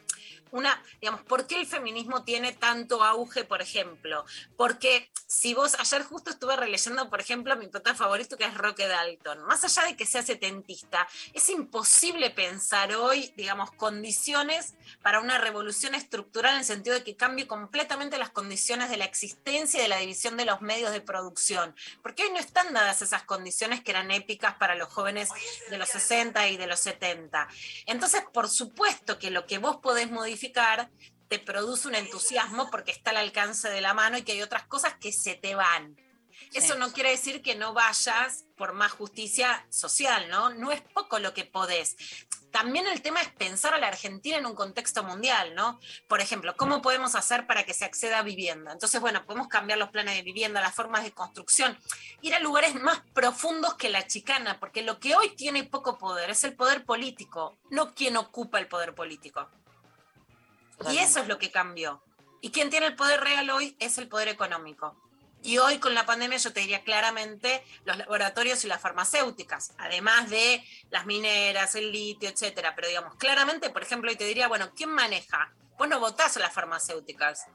una, 0.51 0.83
digamos, 1.01 1.23
¿por 1.23 1.47
qué 1.47 1.61
el 1.61 1.67
feminismo 1.67 2.25
tiene 2.25 2.53
tanto 2.53 3.03
auge, 3.03 3.45
por 3.45 3.63
ejemplo? 3.63 4.25
Porque 4.57 5.11
si 5.27 5.55
vos, 5.55 5.75
ayer 5.79 6.03
justo 6.05 6.31
estuve 6.31 6.57
releyendo, 6.57 7.11
por 7.11 7.21
ejemplo, 7.21 7.57
mi 7.57 7.67
prota 7.67 7.95
favorito 7.95 8.37
que 8.37 8.45
es 8.45 8.55
Roque 8.55 8.87
Dalton, 8.87 9.43
más 9.45 9.65
allá 9.65 9.89
de 9.89 9.97
que 9.97 10.07
sea 10.07 10.23
setentista, 10.23 11.07
es 11.33 11.49
imposible 11.49 12.31
pensar 12.31 12.95
hoy, 12.95 13.33
digamos, 13.37 13.73
condiciones 13.73 14.75
para 15.03 15.21
una 15.21 15.39
revolución 15.39 15.95
estructural 15.95 16.55
en 16.55 16.61
el 16.61 16.65
sentido 16.65 16.95
de 16.95 17.05
que 17.05 17.17
cambie 17.17 17.47
completamente 17.47 18.19
las 18.19 18.31
condiciones 18.31 18.89
de 18.89 18.97
la 18.97 19.05
existencia 19.05 19.81
y 19.81 19.83
de 19.83 19.89
la 19.89 19.99
división 19.99 20.37
de 20.37 20.45
los 20.45 20.61
medios 20.61 20.93
de 20.93 21.01
producción, 21.01 21.75
porque 22.03 22.25
hoy 22.25 22.31
no 22.31 22.39
están 22.39 22.73
dadas 22.73 23.03
esas 23.03 23.25
condiciones 23.25 23.83
que 23.83 23.91
eran 23.91 24.11
épicas 24.11 24.55
para 24.55 24.75
los 24.75 24.89
jóvenes 24.89 25.29
de 25.71 25.79
los 25.79 25.89
60 25.89 26.49
y 26.49 26.57
de 26.57 26.67
los 26.67 26.81
70. 26.81 27.49
Entonces, 27.87 28.23
por 28.33 28.49
supuesto 28.49 29.19
que 29.19 29.31
lo 29.31 29.47
que 29.47 29.59
vos 29.59 29.79
podés 29.79 30.11
modificar 30.11 30.46
te 31.29 31.39
produce 31.39 31.89
un 31.89 31.95
entusiasmo 31.95 32.71
porque 32.71 32.93
está 32.93 33.11
al 33.11 33.19
alcance 33.19 33.69
de 33.69 33.81
la 33.81 33.95
mano 33.95 34.19
y 34.19 34.23
que 34.23 34.33
hay 34.33 34.43
otras 34.43 34.67
cosas 34.67 34.95
que 35.01 35.13
se 35.13 35.35
te 35.35 35.55
van. 35.55 35.97
Eso 36.53 36.77
no 36.77 36.93
quiere 36.93 37.11
decir 37.11 37.43
que 37.43 37.55
no 37.55 37.73
vayas 37.73 38.45
por 38.57 38.73
más 38.73 38.93
justicia 38.93 39.67
social, 39.71 40.29
¿no? 40.31 40.51
No 40.51 40.71
es 40.71 40.81
poco 40.81 41.19
lo 41.19 41.35
que 41.35 41.45
podés. 41.45 41.97
También 42.51 42.87
el 42.87 43.03
tema 43.03 43.21
es 43.21 43.29
pensar 43.33 43.75
a 43.75 43.79
la 43.79 43.89
Argentina 43.89 44.39
en 44.39 44.47
un 44.47 44.55
contexto 44.55 45.03
mundial, 45.03 45.55
¿no? 45.55 45.79
Por 46.09 46.21
ejemplo, 46.21 46.55
¿cómo 46.57 46.81
podemos 46.81 47.15
hacer 47.15 47.47
para 47.47 47.65
que 47.65 47.75
se 47.75 47.85
acceda 47.85 48.21
a 48.21 48.23
vivienda? 48.23 48.73
Entonces, 48.73 49.01
bueno, 49.01 49.27
podemos 49.27 49.49
cambiar 49.49 49.79
los 49.79 49.91
planes 49.91 50.15
de 50.15 50.23
vivienda, 50.23 50.61
las 50.61 50.75
formas 50.75 51.05
de 51.05 51.13
construcción, 51.13 51.79
ir 52.23 52.35
a 52.35 52.41
lugares 52.41 52.75
más 52.75 53.03
profundos 53.13 53.75
que 53.75 53.91
la 53.91 54.07
chicana, 54.07 54.59
porque 54.59 54.83
lo 54.83 54.99
que 54.99 55.15
hoy 55.17 55.35
tiene 55.37 55.65
poco 55.65 55.99
poder 55.99 56.31
es 56.31 56.45
el 56.45 56.57
poder 56.57 56.87
político, 56.87 57.59
no 57.71 57.95
quien 57.95 58.17
ocupa 58.17 58.59
el 58.59 58.69
poder 58.69 58.95
político. 58.95 59.51
Y 60.91 60.99
eso 60.99 61.21
es 61.21 61.29
lo 61.29 61.39
que 61.39 61.51
cambió. 61.51 62.03
Y 62.41 62.51
quien 62.51 62.71
tiene 62.71 62.87
el 62.87 62.97
poder 62.97 63.21
real 63.21 63.51
hoy 63.51 63.77
es 63.81 63.99
el 63.99 64.09
poder 64.09 64.29
económico. 64.29 64.97
Y 65.43 65.59
hoy 65.59 65.79
con 65.79 65.95
la 65.95 66.07
pandemia 66.07 66.39
yo 66.39 66.53
te 66.53 66.61
diría 66.61 66.83
claramente 66.83 67.65
los 67.85 67.97
laboratorios 67.97 68.65
y 68.65 68.69
las 68.69 68.81
farmacéuticas, 68.81 69.75
además 69.79 70.29
de 70.29 70.65
las 70.91 71.07
mineras, 71.07 71.75
el 71.77 71.93
litio, 71.93 72.29
etcétera. 72.29 72.75
Pero 72.75 72.89
digamos, 72.89 73.15
claramente, 73.15 73.71
por 73.71 73.83
ejemplo, 73.83 74.11
hoy 74.11 74.17
te 74.17 74.25
diría, 74.25 74.49
bueno, 74.49 74.73
¿quién 74.75 74.91
maneja? 74.91 75.53
Vos 75.79 75.89
no 75.89 76.01
votás 76.01 76.37
a 76.37 76.41
las 76.41 76.53
farmacéuticas, 76.53 77.47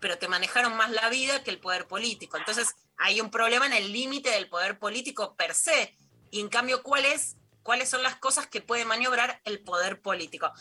pero 0.00 0.18
te 0.18 0.28
manejaron 0.28 0.76
más 0.76 0.90
la 0.90 1.08
vida 1.08 1.42
que 1.42 1.50
el 1.50 1.60
poder 1.60 1.86
político. 1.86 2.36
Entonces, 2.36 2.74
hay 2.98 3.20
un 3.20 3.30
problema 3.30 3.66
en 3.66 3.72
el 3.72 3.92
límite 3.92 4.30
del 4.30 4.48
poder 4.48 4.78
político 4.78 5.34
per 5.34 5.54
se. 5.54 5.96
Y 6.30 6.40
en 6.40 6.48
cambio, 6.48 6.82
¿cuáles, 6.82 7.36
¿cuáles 7.62 7.88
son 7.88 8.02
las 8.02 8.16
cosas 8.16 8.46
que 8.46 8.60
puede 8.60 8.84
maniobrar 8.84 9.40
el 9.44 9.62
poder 9.62 10.02
político? 10.02 10.52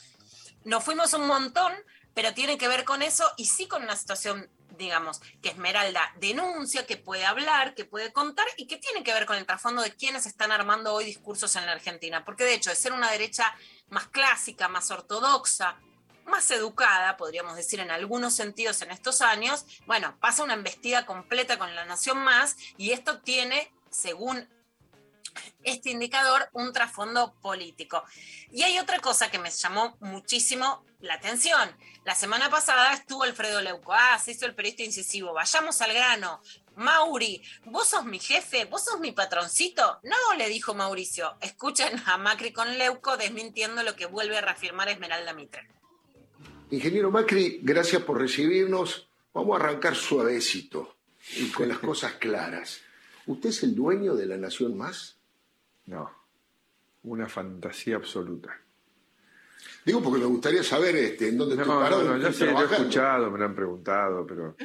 Nos 0.64 0.84
fuimos 0.84 1.14
un 1.14 1.28
montón, 1.28 1.74
pero 2.20 2.34
tiene 2.34 2.58
que 2.58 2.68
ver 2.68 2.84
con 2.84 3.02
eso 3.02 3.24
y 3.38 3.46
sí 3.46 3.66
con 3.66 3.82
una 3.82 3.96
situación 3.96 4.50
digamos, 4.78 5.22
que 5.42 5.50
Esmeralda 5.50 6.02
denuncia, 6.20 6.86
que 6.86 6.98
puede 6.98 7.26
hablar, 7.26 7.76
que 7.76 7.86
puede 7.86 8.12
contar 8.12 8.46
y 8.58 8.68
que 8.68 8.76
tiene 8.76 9.04
que 9.04 9.14
ver 9.14 9.26
con 9.26 9.38
el 9.38 9.46
trasfondo 9.46 9.82
de 9.82 9.96
quienes 9.96 10.26
están 10.26 10.52
armando 10.52 10.94
hoy 10.94 11.06
discursos 11.06 11.56
en 11.56 11.66
la 11.66 11.72
Argentina. 11.72 12.26
Porque 12.26 12.44
de 12.44 12.56
hecho, 12.56 12.72
de 12.72 12.76
ser 12.76 12.92
una 12.92 13.10
derecha 13.10 13.56
más 13.88 14.08
clásica, 14.08 14.68
más 14.68 14.92
ortodoxa, 14.92 15.78
más 16.26 16.52
educada, 16.52 17.16
podríamos 17.16 17.56
decir 17.56 17.80
en 17.80 17.90
algunos 17.90 18.36
sentidos 18.36 18.82
en 18.82 18.92
estos 18.92 19.22
años, 19.22 19.66
bueno, 19.86 20.18
pasa 20.20 20.44
una 20.44 20.56
embestida 20.56 21.06
completa 21.06 21.58
con 21.58 21.74
la 21.74 21.86
Nación 21.86 22.18
Más 22.18 22.58
y 22.78 22.92
esto 22.92 23.20
tiene, 23.20 23.72
según 23.90 24.46
este 25.64 25.90
indicador 25.90 26.50
un 26.52 26.74
trasfondo 26.74 27.34
político. 27.42 28.04
Y 28.52 28.64
hay 28.64 28.78
otra 28.78 29.00
cosa 29.00 29.32
que 29.32 29.40
me 29.40 29.52
llamó 29.52 29.96
muchísimo 30.02 30.86
la 31.02 31.16
atención. 31.16 31.70
La 32.06 32.16
semana 32.16 32.50
pasada 32.50 32.94
estuvo 32.94 33.24
Alfredo 33.24 33.62
Leuco, 33.62 33.94
ah, 33.94 34.18
se 34.20 34.32
hizo 34.32 34.46
el 34.46 34.56
periodista 34.56 34.84
incisivo, 34.84 35.34
vayamos 35.34 35.82
al 35.82 35.94
grano. 35.94 36.42
Mauri, 36.76 37.42
vos 37.66 37.90
sos 37.90 38.06
mi 38.06 38.20
jefe, 38.20 38.66
vos 38.66 38.86
sos 38.86 39.00
mi 39.00 39.12
patroncito. 39.12 40.00
No, 40.04 40.38
le 40.38 40.48
dijo 40.48 40.74
Mauricio. 40.74 41.36
Escuchen 41.42 42.02
a 42.06 42.18
Macri 42.18 42.54
con 42.54 42.78
Leuco 42.78 43.18
desmintiendo 43.18 43.84
lo 43.84 43.96
que 43.96 44.06
vuelve 44.06 44.38
a 44.38 44.42
reafirmar 44.42 44.88
Esmeralda 44.88 45.34
Mitre. 45.34 45.68
Ingeniero 46.72 47.12
Macri, 47.12 47.60
gracias 47.62 48.02
por 48.04 48.20
recibirnos. 48.20 49.10
Vamos 49.34 49.60
a 49.60 49.64
arrancar 49.64 49.96
suavecito 49.96 50.96
y 51.36 51.50
con 51.50 51.68
las 51.68 51.80
cosas 51.80 52.14
claras. 52.14 52.80
¿Usted 53.26 53.50
es 53.50 53.64
el 53.64 53.76
dueño 53.76 54.16
de 54.16 54.26
la 54.26 54.38
Nación 54.38 54.78
Más? 54.78 55.18
No, 55.86 56.10
una 57.04 57.28
fantasía 57.28 57.98
absoluta. 57.98 58.62
Digo 59.86 60.02
porque 60.04 60.20
me 60.20 60.26
gustaría 60.26 60.64
saber 60.64 60.96
este, 60.96 61.30
en 61.30 61.38
dónde 61.38 61.56
no, 61.56 61.62
estoy 61.64 61.78
parado. 61.78 62.04
No, 62.04 62.10
no, 62.16 62.18
ya 62.22 62.30
estoy 62.30 62.48
sé, 62.48 62.54
lo 62.54 62.62
he 62.62 62.66
escuchado, 62.66 63.32
me 63.32 63.40
lo 63.40 63.46
han 63.46 63.56
preguntado, 63.56 64.26
pero 64.28 64.56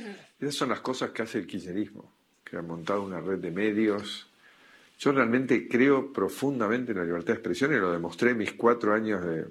esas 0.40 0.54
son 0.54 0.68
las 0.70 0.80
cosas 0.80 1.10
que 1.10 1.22
hace 1.22 1.38
el 1.38 1.46
kirchnerismo, 1.46 2.12
que 2.44 2.56
ha 2.56 2.62
montado 2.62 3.02
una 3.02 3.20
red 3.20 3.38
de 3.38 3.50
medios. 3.50 4.26
Yo 4.98 5.12
realmente 5.12 5.66
creo 5.68 6.12
profundamente 6.12 6.92
en 6.92 6.98
la 6.98 7.04
libertad 7.04 7.28
de 7.28 7.32
expresión 7.34 7.72
y 7.72 7.76
lo 7.78 7.90
demostré 7.92 8.30
en 8.30 8.38
mis 8.38 8.52
cuatro 8.52 8.92
años 8.92 9.24
de 9.24 9.44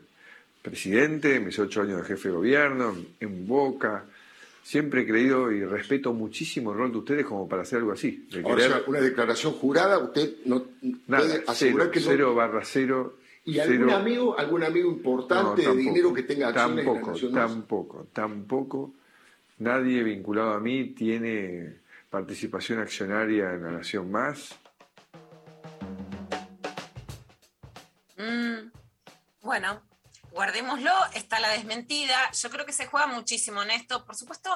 presidente, 0.62 1.40
mis 1.40 1.58
ocho 1.60 1.82
años 1.82 1.98
de 2.02 2.08
jefe 2.08 2.30
de 2.30 2.36
gobierno, 2.36 2.96
en 3.20 3.48
Boca. 3.48 4.06
Siempre 4.64 5.02
he 5.02 5.06
creído 5.06 5.52
y 5.52 5.66
respeto 5.66 6.14
muchísimo 6.14 6.72
el 6.72 6.78
rol 6.78 6.92
de 6.94 6.98
ustedes 7.00 7.26
como 7.26 7.50
para 7.50 7.64
hacer 7.64 7.80
algo 7.80 7.92
así. 7.92 8.28
de 8.32 8.40
O 8.42 8.48
querer- 8.56 8.72
sea, 8.72 8.82
una 8.88 9.02
declaración 9.02 9.54
jurada, 9.54 9.98
usted 9.98 10.36
no 10.46 10.64
Nada, 11.08 11.24
puede 11.26 11.44
asegurar 11.48 11.88
cero, 11.88 11.92
que 11.92 12.00
no. 12.00 12.06
cero 12.06 12.36
barra 12.36 12.62
cero. 12.64 13.18
¿Y 13.46 13.60
algún 13.60 13.78
cero- 13.88 13.96
amigo, 13.98 14.40
algún 14.40 14.64
amigo 14.64 14.90
importante 14.90 15.64
No, 15.64 15.74
de 15.76 15.82
dinero 15.82 16.14
que 16.14 16.24
tenga 16.24 16.48
acciones 16.50 16.86
en 16.86 16.94
la 16.94 17.02
tampoco? 17.02 17.30
Tampoco, 17.34 18.08
tampoco. 18.14 18.94
Nadie 19.60 20.02
vinculado 20.04 20.54
a 20.54 20.60
mí 20.60 20.86
tiene 20.94 21.80
participación 22.10 22.80
accionaria 22.80 23.52
en 23.54 23.64
la 23.64 23.72
Nación 23.72 24.10
Más. 24.12 24.56
Mm, 28.18 28.72
bueno, 29.42 29.82
guardémoslo, 30.32 30.92
está 31.14 31.40
la 31.40 31.50
desmentida. 31.50 32.32
Yo 32.32 32.50
creo 32.50 32.66
que 32.66 32.74
se 32.74 32.86
juega 32.88 33.08
muchísimo 33.08 33.62
en 33.64 33.72
esto. 33.72 34.06
Por 34.06 34.16
supuesto, 34.16 34.50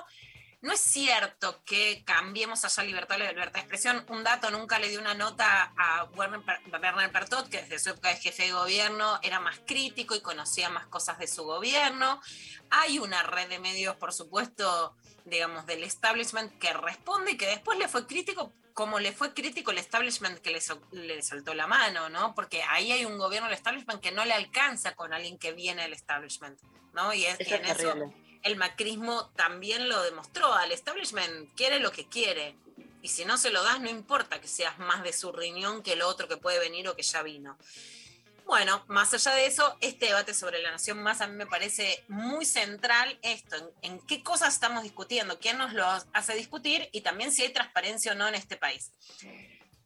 no 0.67 0.73
es 0.73 0.81
cierto 0.81 1.63
que 1.63 2.03
cambiemos 2.05 2.65
allá 2.65 2.83
libertad 2.83 3.17
la 3.17 3.29
libertad 3.31 3.53
de 3.53 3.59
expresión. 3.61 4.05
Un 4.09 4.23
dato, 4.23 4.51
nunca 4.51 4.77
le 4.79 4.89
di 4.89 4.97
una 4.97 5.13
nota 5.13 5.73
a 5.77 6.03
Werner 6.13 7.11
Pertot, 7.11 7.47
que 7.49 7.61
desde 7.61 7.79
su 7.79 7.91
época 7.91 8.09
de 8.09 8.17
jefe 8.17 8.43
de 8.43 8.51
gobierno 8.51 9.17
era 9.23 9.39
más 9.39 9.59
crítico 9.65 10.13
y 10.13 10.21
conocía 10.21 10.69
más 10.69 10.85
cosas 10.87 11.17
de 11.19 11.27
su 11.27 11.45
gobierno. 11.45 12.21
Hay 12.69 12.99
una 12.99 13.23
red 13.23 13.47
de 13.47 13.59
medios, 13.59 13.95
por 13.95 14.13
supuesto, 14.13 14.95
digamos, 15.23 15.65
del 15.65 15.83
establishment 15.85 16.59
que 16.59 16.73
responde 16.73 17.31
y 17.31 17.37
que 17.37 17.47
después 17.47 17.79
le 17.79 17.87
fue 17.87 18.05
crítico 18.05 18.53
como 18.73 18.99
le 18.99 19.11
fue 19.11 19.33
crítico 19.33 19.71
el 19.71 19.79
establishment 19.79 20.37
que 20.39 20.51
le, 20.51 20.61
sol- 20.61 20.85
le 20.91 21.23
soltó 21.23 21.55
la 21.55 21.65
mano, 21.65 22.09
¿no? 22.09 22.35
Porque 22.35 22.61
ahí 22.61 22.91
hay 22.91 23.05
un 23.05 23.17
gobierno 23.17 23.47
del 23.47 23.57
establishment 23.57 23.99
que 24.01 24.11
no 24.11 24.23
le 24.23 24.33
alcanza 24.33 24.93
con 24.93 25.13
alguien 25.13 25.39
que 25.39 25.51
viene 25.53 25.81
del 25.81 25.93
establishment, 25.93 26.59
¿no? 26.93 27.11
Y, 27.11 27.25
es, 27.25 27.39
y 27.39 27.43
Eso 27.43 27.55
en 27.55 27.65
es 27.65 27.71
eso 27.71 27.93
terrible. 27.93 28.26
El 28.47 28.55
macrismo 28.55 29.29
también 29.35 29.87
lo 29.89 30.01
demostró. 30.01 30.53
Al 30.53 30.71
establishment 30.71 31.53
quiere 31.55 31.79
lo 31.79 31.91
que 31.91 32.07
quiere. 32.07 32.55
Y 33.01 33.09
si 33.09 33.25
no 33.25 33.37
se 33.37 33.51
lo 33.51 33.63
das, 33.63 33.79
no 33.79 33.89
importa 33.89 34.41
que 34.41 34.47
seas 34.47 34.79
más 34.79 35.03
de 35.03 35.13
su 35.13 35.31
riñón 35.31 35.83
que 35.83 35.93
el 35.93 36.01
otro 36.01 36.27
que 36.27 36.37
puede 36.37 36.59
venir 36.59 36.87
o 36.87 36.95
que 36.95 37.03
ya 37.03 37.21
vino. 37.21 37.57
Bueno, 38.45 38.83
más 38.87 39.13
allá 39.13 39.33
de 39.35 39.45
eso, 39.45 39.77
este 39.81 40.05
debate 40.07 40.33
sobre 40.33 40.61
la 40.61 40.71
nación 40.71 41.03
más 41.03 41.19
a 41.19 41.27
mí 41.27 41.35
me 41.35 41.45
parece 41.45 42.03
muy 42.07 42.45
central 42.45 43.19
esto, 43.21 43.57
en, 43.57 43.69
en 43.81 43.99
qué 44.07 44.23
cosas 44.23 44.53
estamos 44.53 44.83
discutiendo, 44.83 45.37
quién 45.37 45.57
nos 45.57 45.73
lo 45.73 45.85
hace 45.85 46.33
discutir 46.33 46.87
y 46.93 47.01
también 47.01 47.33
si 47.33 47.43
hay 47.43 47.51
transparencia 47.51 48.13
o 48.13 48.15
no 48.15 48.25
en 48.25 48.35
este 48.35 48.55
país. 48.55 48.93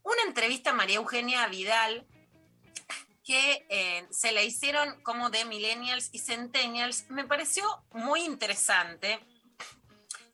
Una 0.04 0.22
entrevista 0.28 0.70
a 0.70 0.74
María 0.74 0.98
Eugenia 0.98 1.48
Vidal 1.48 2.06
que 3.32 3.66
eh, 3.70 4.06
se 4.10 4.34
la 4.34 4.44
hicieron 4.44 5.02
como 5.04 5.30
de 5.30 5.46
millennials 5.46 6.10
y 6.12 6.20
centennials, 6.20 7.06
me 7.10 7.24
pareció 7.24 7.64
muy 7.94 8.26
interesante. 8.26 9.22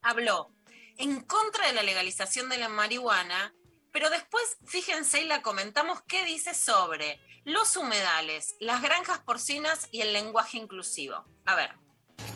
Habló 0.01 0.49
en 0.97 1.21
contra 1.21 1.67
de 1.67 1.73
la 1.73 1.83
legalización 1.83 2.49
de 2.49 2.57
la 2.57 2.69
marihuana, 2.69 3.53
pero 3.93 4.09
después, 4.09 4.43
fíjense 4.65 5.21
y 5.21 5.25
la 5.25 5.43
comentamos, 5.43 6.01
qué 6.07 6.25
dice 6.25 6.55
sobre 6.55 7.19
los 7.43 7.77
humedales, 7.77 8.55
las 8.59 8.81
granjas 8.81 9.19
porcinas 9.19 9.89
y 9.91 10.01
el 10.01 10.11
lenguaje 10.11 10.57
inclusivo. 10.57 11.23
A 11.45 11.53
ver. 11.53 11.69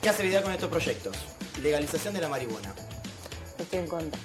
¿Qué 0.03 0.09
hace 0.09 0.21
Vidal 0.21 0.43
con 0.43 0.51
estos 0.51 0.69
proyectos? 0.69 1.17
Legalización 1.59 2.13
de 2.13 2.21
la 2.21 2.29
marihuana. 2.29 2.75
Estoy 3.57 3.79
en 3.79 3.87
contra. 3.87 4.19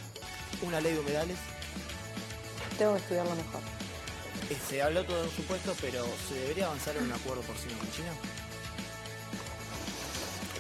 Una 0.60 0.82
ley 0.82 0.92
de 0.92 1.00
humedales. 1.00 1.38
Tengo 2.76 2.92
que 2.92 3.00
estudiarlo 3.00 3.34
mejor. 3.34 3.75
Se 4.68 4.82
habló 4.82 5.04
todo 5.04 5.24
en 5.24 5.30
supuesto, 5.30 5.74
pero 5.80 6.04
¿se 6.28 6.34
debería 6.34 6.66
avanzar 6.66 6.96
en 6.96 7.04
un 7.04 7.12
acuerdo 7.12 7.42
porcino 7.42 7.78
con 7.78 7.90
China? 7.92 8.10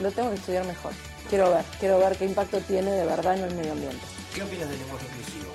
Lo 0.00 0.10
tengo 0.10 0.30
que 0.30 0.36
estudiar 0.36 0.64
mejor. 0.64 0.92
Quiero 1.28 1.50
ver, 1.50 1.64
quiero 1.80 1.98
ver 1.98 2.16
qué 2.16 2.24
impacto 2.24 2.60
tiene 2.60 2.90
de 2.90 3.04
verdad 3.04 3.36
en 3.36 3.44
el 3.44 3.54
medio 3.54 3.72
ambiente. 3.72 4.04
¿Qué 4.34 4.42
opinas 4.42 4.68
del 4.68 4.78
lenguaje 4.78 5.06
inclusivo? 5.06 5.52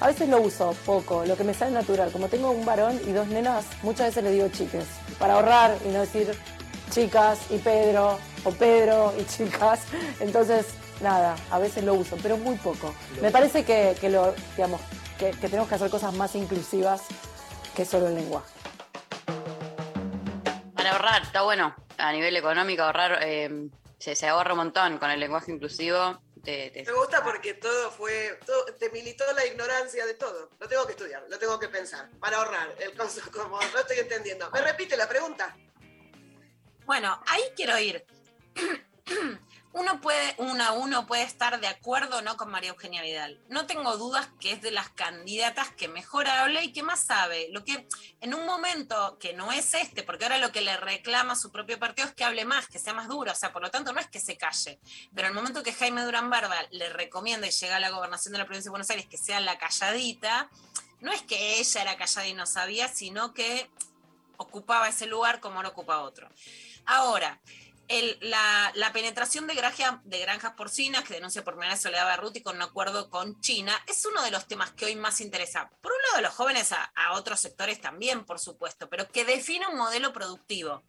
A 0.00 0.08
veces 0.08 0.28
lo 0.28 0.40
uso 0.40 0.74
poco, 0.84 1.24
lo 1.24 1.36
que 1.36 1.44
me 1.44 1.54
sale 1.54 1.70
natural. 1.70 2.10
Como 2.10 2.28
tengo 2.28 2.50
un 2.50 2.66
varón 2.66 3.00
y 3.06 3.12
dos 3.12 3.28
nenas, 3.28 3.64
muchas 3.82 4.08
veces 4.08 4.24
le 4.24 4.32
digo 4.32 4.48
chiques, 4.48 4.84
para 5.18 5.34
ahorrar 5.34 5.76
y 5.84 5.88
no 5.88 6.00
decir 6.00 6.36
chicas 6.90 7.38
y 7.50 7.58
Pedro, 7.58 8.18
o 8.44 8.50
Pedro 8.50 9.14
y 9.18 9.24
chicas. 9.36 9.80
Entonces, 10.20 10.66
nada, 11.00 11.36
a 11.50 11.58
veces 11.58 11.84
lo 11.84 11.94
uso, 11.94 12.16
pero 12.22 12.36
muy 12.36 12.56
poco. 12.56 12.94
Me 13.20 13.30
parece 13.30 13.64
que, 13.64 13.96
que 14.00 14.10
lo, 14.10 14.34
digamos, 14.56 14.80
que, 15.22 15.30
que 15.30 15.48
tenemos 15.48 15.68
que 15.68 15.76
hacer 15.76 15.88
cosas 15.88 16.12
más 16.14 16.34
inclusivas 16.34 17.02
que 17.76 17.84
solo 17.84 18.08
el 18.08 18.16
lenguaje. 18.16 18.52
Para 20.74 20.92
ahorrar, 20.92 21.22
está 21.22 21.42
bueno. 21.42 21.76
A 21.98 22.10
nivel 22.12 22.36
económico, 22.36 22.82
ahorrar, 22.82 23.20
eh, 23.22 23.68
se, 23.98 24.16
se 24.16 24.26
ahorra 24.26 24.52
un 24.54 24.58
montón 24.58 24.98
con 24.98 25.10
el 25.12 25.20
lenguaje 25.20 25.52
inclusivo. 25.52 26.20
te- 26.42 26.70
te- 26.70 26.82
Me 26.84 26.92
gusta 26.92 27.22
porque 27.22 27.54
todo 27.54 27.92
fue, 27.92 28.36
todo- 28.44 28.64
te 28.76 28.90
militó 28.90 29.24
la 29.34 29.46
ignorancia 29.46 30.04
de 30.06 30.14
todo. 30.14 30.50
Lo 30.58 30.66
tengo 30.68 30.84
que 30.86 30.92
estudiar, 30.92 31.24
lo 31.28 31.38
tengo 31.38 31.56
que 31.60 31.68
pensar, 31.68 32.10
para 32.18 32.38
ahorrar. 32.38 32.74
El 32.80 32.92
concepto, 32.96 33.30
como 33.30 33.60
no 33.60 33.78
estoy 33.78 33.98
entendiendo. 34.00 34.50
¿Me 34.50 34.60
repite 34.60 34.96
la 34.96 35.08
pregunta? 35.08 35.56
Bueno, 36.84 37.22
ahí 37.28 37.42
quiero 37.54 37.78
ir. 37.78 38.04
Uno 39.74 40.00
puede, 40.00 40.34
una, 40.38 40.72
uno 40.72 41.06
puede 41.06 41.22
estar 41.22 41.58
de 41.60 41.66
acuerdo 41.66 42.18
o 42.18 42.22
no 42.22 42.36
con 42.36 42.50
María 42.50 42.70
Eugenia 42.70 43.02
Vidal. 43.02 43.40
No 43.48 43.66
tengo 43.66 43.96
dudas 43.96 44.28
que 44.38 44.52
es 44.52 44.60
de 44.60 44.70
las 44.70 44.90
candidatas 44.90 45.70
que 45.70 45.88
mejor 45.88 46.28
habla 46.28 46.62
y 46.62 46.72
que 46.72 46.82
más 46.82 47.00
sabe. 47.00 47.48
Lo 47.50 47.64
que 47.64 47.88
en 48.20 48.34
un 48.34 48.44
momento 48.44 49.16
que 49.18 49.32
no 49.32 49.50
es 49.50 49.72
este, 49.74 50.02
porque 50.02 50.24
ahora 50.24 50.38
lo 50.38 50.52
que 50.52 50.60
le 50.60 50.76
reclama 50.76 51.32
a 51.32 51.36
su 51.36 51.50
propio 51.50 51.78
partido 51.78 52.06
es 52.06 52.14
que 52.14 52.24
hable 52.24 52.44
más, 52.44 52.68
que 52.68 52.78
sea 52.78 52.92
más 52.92 53.08
duro, 53.08 53.32
o 53.32 53.34
sea, 53.34 53.52
por 53.52 53.62
lo 53.62 53.70
tanto 53.70 53.92
no 53.92 54.00
es 54.00 54.08
que 54.08 54.20
se 54.20 54.36
calle, 54.36 54.78
pero 55.14 55.28
el 55.28 55.34
momento 55.34 55.62
que 55.62 55.72
Jaime 55.72 56.02
Durán 56.02 56.28
Barba 56.28 56.56
le 56.70 56.90
recomienda 56.90 57.46
y 57.46 57.50
llega 57.50 57.76
a 57.76 57.80
la 57.80 57.90
gobernación 57.90 58.32
de 58.32 58.38
la 58.38 58.44
provincia 58.44 58.68
de 58.68 58.72
Buenos 58.72 58.90
Aires 58.90 59.06
que 59.06 59.16
sea 59.16 59.40
la 59.40 59.58
calladita, 59.58 60.50
no 61.00 61.12
es 61.12 61.22
que 61.22 61.58
ella 61.58 61.82
era 61.82 61.96
callada 61.96 62.28
y 62.28 62.34
no 62.34 62.46
sabía, 62.46 62.88
sino 62.88 63.32
que 63.32 63.70
ocupaba 64.36 64.88
ese 64.88 65.06
lugar 65.06 65.40
como 65.40 65.62
no 65.62 65.70
ocupa 65.70 66.00
otro. 66.00 66.28
Ahora, 66.84 67.40
la, 68.20 68.90
penetración 68.92 69.46
de, 69.46 69.54
granja- 69.54 70.00
de 70.04 70.18
granjas 70.18 70.54
porcinas 70.54 71.04
que 71.04 71.14
denuncia 71.14 71.44
por 71.44 71.54
primera 71.54 71.76
Soledad 71.76 72.06
Barruti 72.06 72.42
con 72.42 72.56
un 72.56 72.62
acuerdo 72.62 73.10
con 73.10 73.40
China 73.40 73.78
es 73.86 74.04
uno 74.06 74.22
de 74.22 74.30
los 74.30 74.46
temas 74.46 74.72
que 74.72 74.86
hoy 74.86 74.96
más 74.96 75.20
interesa. 75.20 75.70
Por 75.80 75.92
un 75.92 75.98
lado, 76.02 76.18
a 76.18 76.20
los 76.22 76.34
jóvenes, 76.34 76.72
a, 76.72 77.12
otros 77.12 77.40
sectores 77.40 77.80
también, 77.80 78.24
por 78.24 78.38
supuesto, 78.38 78.88
pero 78.88 79.08
que 79.10 79.24
define 79.24 79.66
un 79.66 79.76
modelo 79.76 80.12
productivo. 80.12 80.82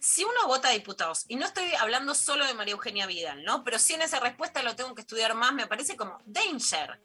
Si 0.00 0.24
uno 0.24 0.46
vota 0.46 0.68
a 0.68 0.72
diputados, 0.72 1.24
y 1.28 1.36
no 1.36 1.46
estoy 1.46 1.72
hablando 1.76 2.14
solo 2.14 2.44
de 2.44 2.54
María 2.54 2.72
Eugenia 2.72 3.06
Vidal, 3.06 3.44
¿no? 3.44 3.64
Pero 3.64 3.78
sí 3.78 3.94
en 3.94 4.02
esa 4.02 4.20
respuesta 4.20 4.62
lo 4.62 4.76
tengo 4.76 4.94
que 4.94 5.00
estudiar 5.00 5.34
más, 5.34 5.52
me 5.54 5.66
parece 5.66 5.96
como 5.96 6.18
danger. 6.26 7.00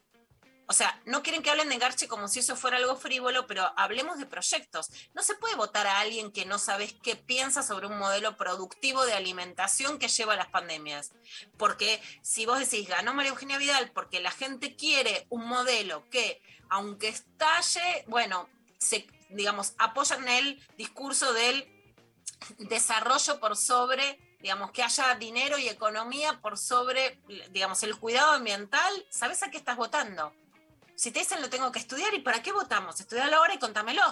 O 0.70 0.72
sea, 0.72 1.02
no 1.04 1.24
quieren 1.24 1.42
que 1.42 1.50
hablen 1.50 1.68
de 1.68 1.78
Garche 1.78 2.06
como 2.06 2.28
si 2.28 2.38
eso 2.38 2.54
fuera 2.54 2.76
algo 2.76 2.94
frívolo, 2.94 3.48
pero 3.48 3.72
hablemos 3.76 4.18
de 4.18 4.26
proyectos. 4.26 4.88
No 5.14 5.22
se 5.24 5.34
puede 5.34 5.56
votar 5.56 5.88
a 5.88 5.98
alguien 5.98 6.30
que 6.30 6.44
no 6.46 6.60
sabes 6.60 6.94
qué 7.02 7.16
piensa 7.16 7.64
sobre 7.64 7.88
un 7.88 7.98
modelo 7.98 8.36
productivo 8.36 9.04
de 9.04 9.14
alimentación 9.14 9.98
que 9.98 10.06
lleva 10.06 10.34
a 10.34 10.36
las 10.36 10.46
pandemias. 10.46 11.10
Porque 11.58 12.00
si 12.22 12.46
vos 12.46 12.60
decís, 12.60 12.88
ganó 12.88 13.12
María 13.14 13.32
Eugenia 13.32 13.58
Vidal 13.58 13.90
porque 13.90 14.20
la 14.20 14.30
gente 14.30 14.76
quiere 14.76 15.26
un 15.28 15.44
modelo 15.48 16.08
que, 16.08 16.40
aunque 16.68 17.08
estalle, 17.08 18.04
bueno, 18.06 18.48
digamos, 19.30 19.74
apoyan 19.76 20.28
el 20.28 20.64
discurso 20.76 21.32
del 21.32 21.68
desarrollo 22.58 23.40
por 23.40 23.56
sobre, 23.56 24.20
digamos, 24.38 24.70
que 24.70 24.84
haya 24.84 25.16
dinero 25.16 25.58
y 25.58 25.68
economía 25.68 26.40
por 26.40 26.56
sobre, 26.56 27.20
digamos, 27.50 27.82
el 27.82 27.98
cuidado 27.98 28.34
ambiental, 28.34 29.04
¿sabes 29.10 29.42
a 29.42 29.50
qué 29.50 29.56
estás 29.56 29.76
votando? 29.76 30.32
Si 31.00 31.10
te 31.10 31.20
dicen 31.20 31.40
lo 31.40 31.48
tengo 31.48 31.72
que 31.72 31.78
estudiar, 31.78 32.12
¿y 32.12 32.18
para 32.18 32.42
qué 32.42 32.52
votamos? 32.52 33.00
Estudialo 33.00 33.38
ahora 33.38 33.54
y 33.54 33.58
contámelo. 33.58 34.02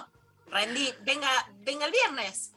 Rendí, 0.47 0.91
venga, 1.01 1.29
venga 1.59 1.85
el 1.85 1.91
viernes. 1.91 2.53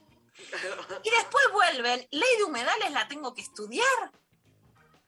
Y 1.03 1.11
después 1.11 1.45
vuelven, 1.53 2.09
ley 2.11 2.37
de 2.39 2.45
humedales 2.45 2.93
la 2.93 3.07
tengo 3.09 3.35
que 3.35 3.43
estudiar. 3.43 4.11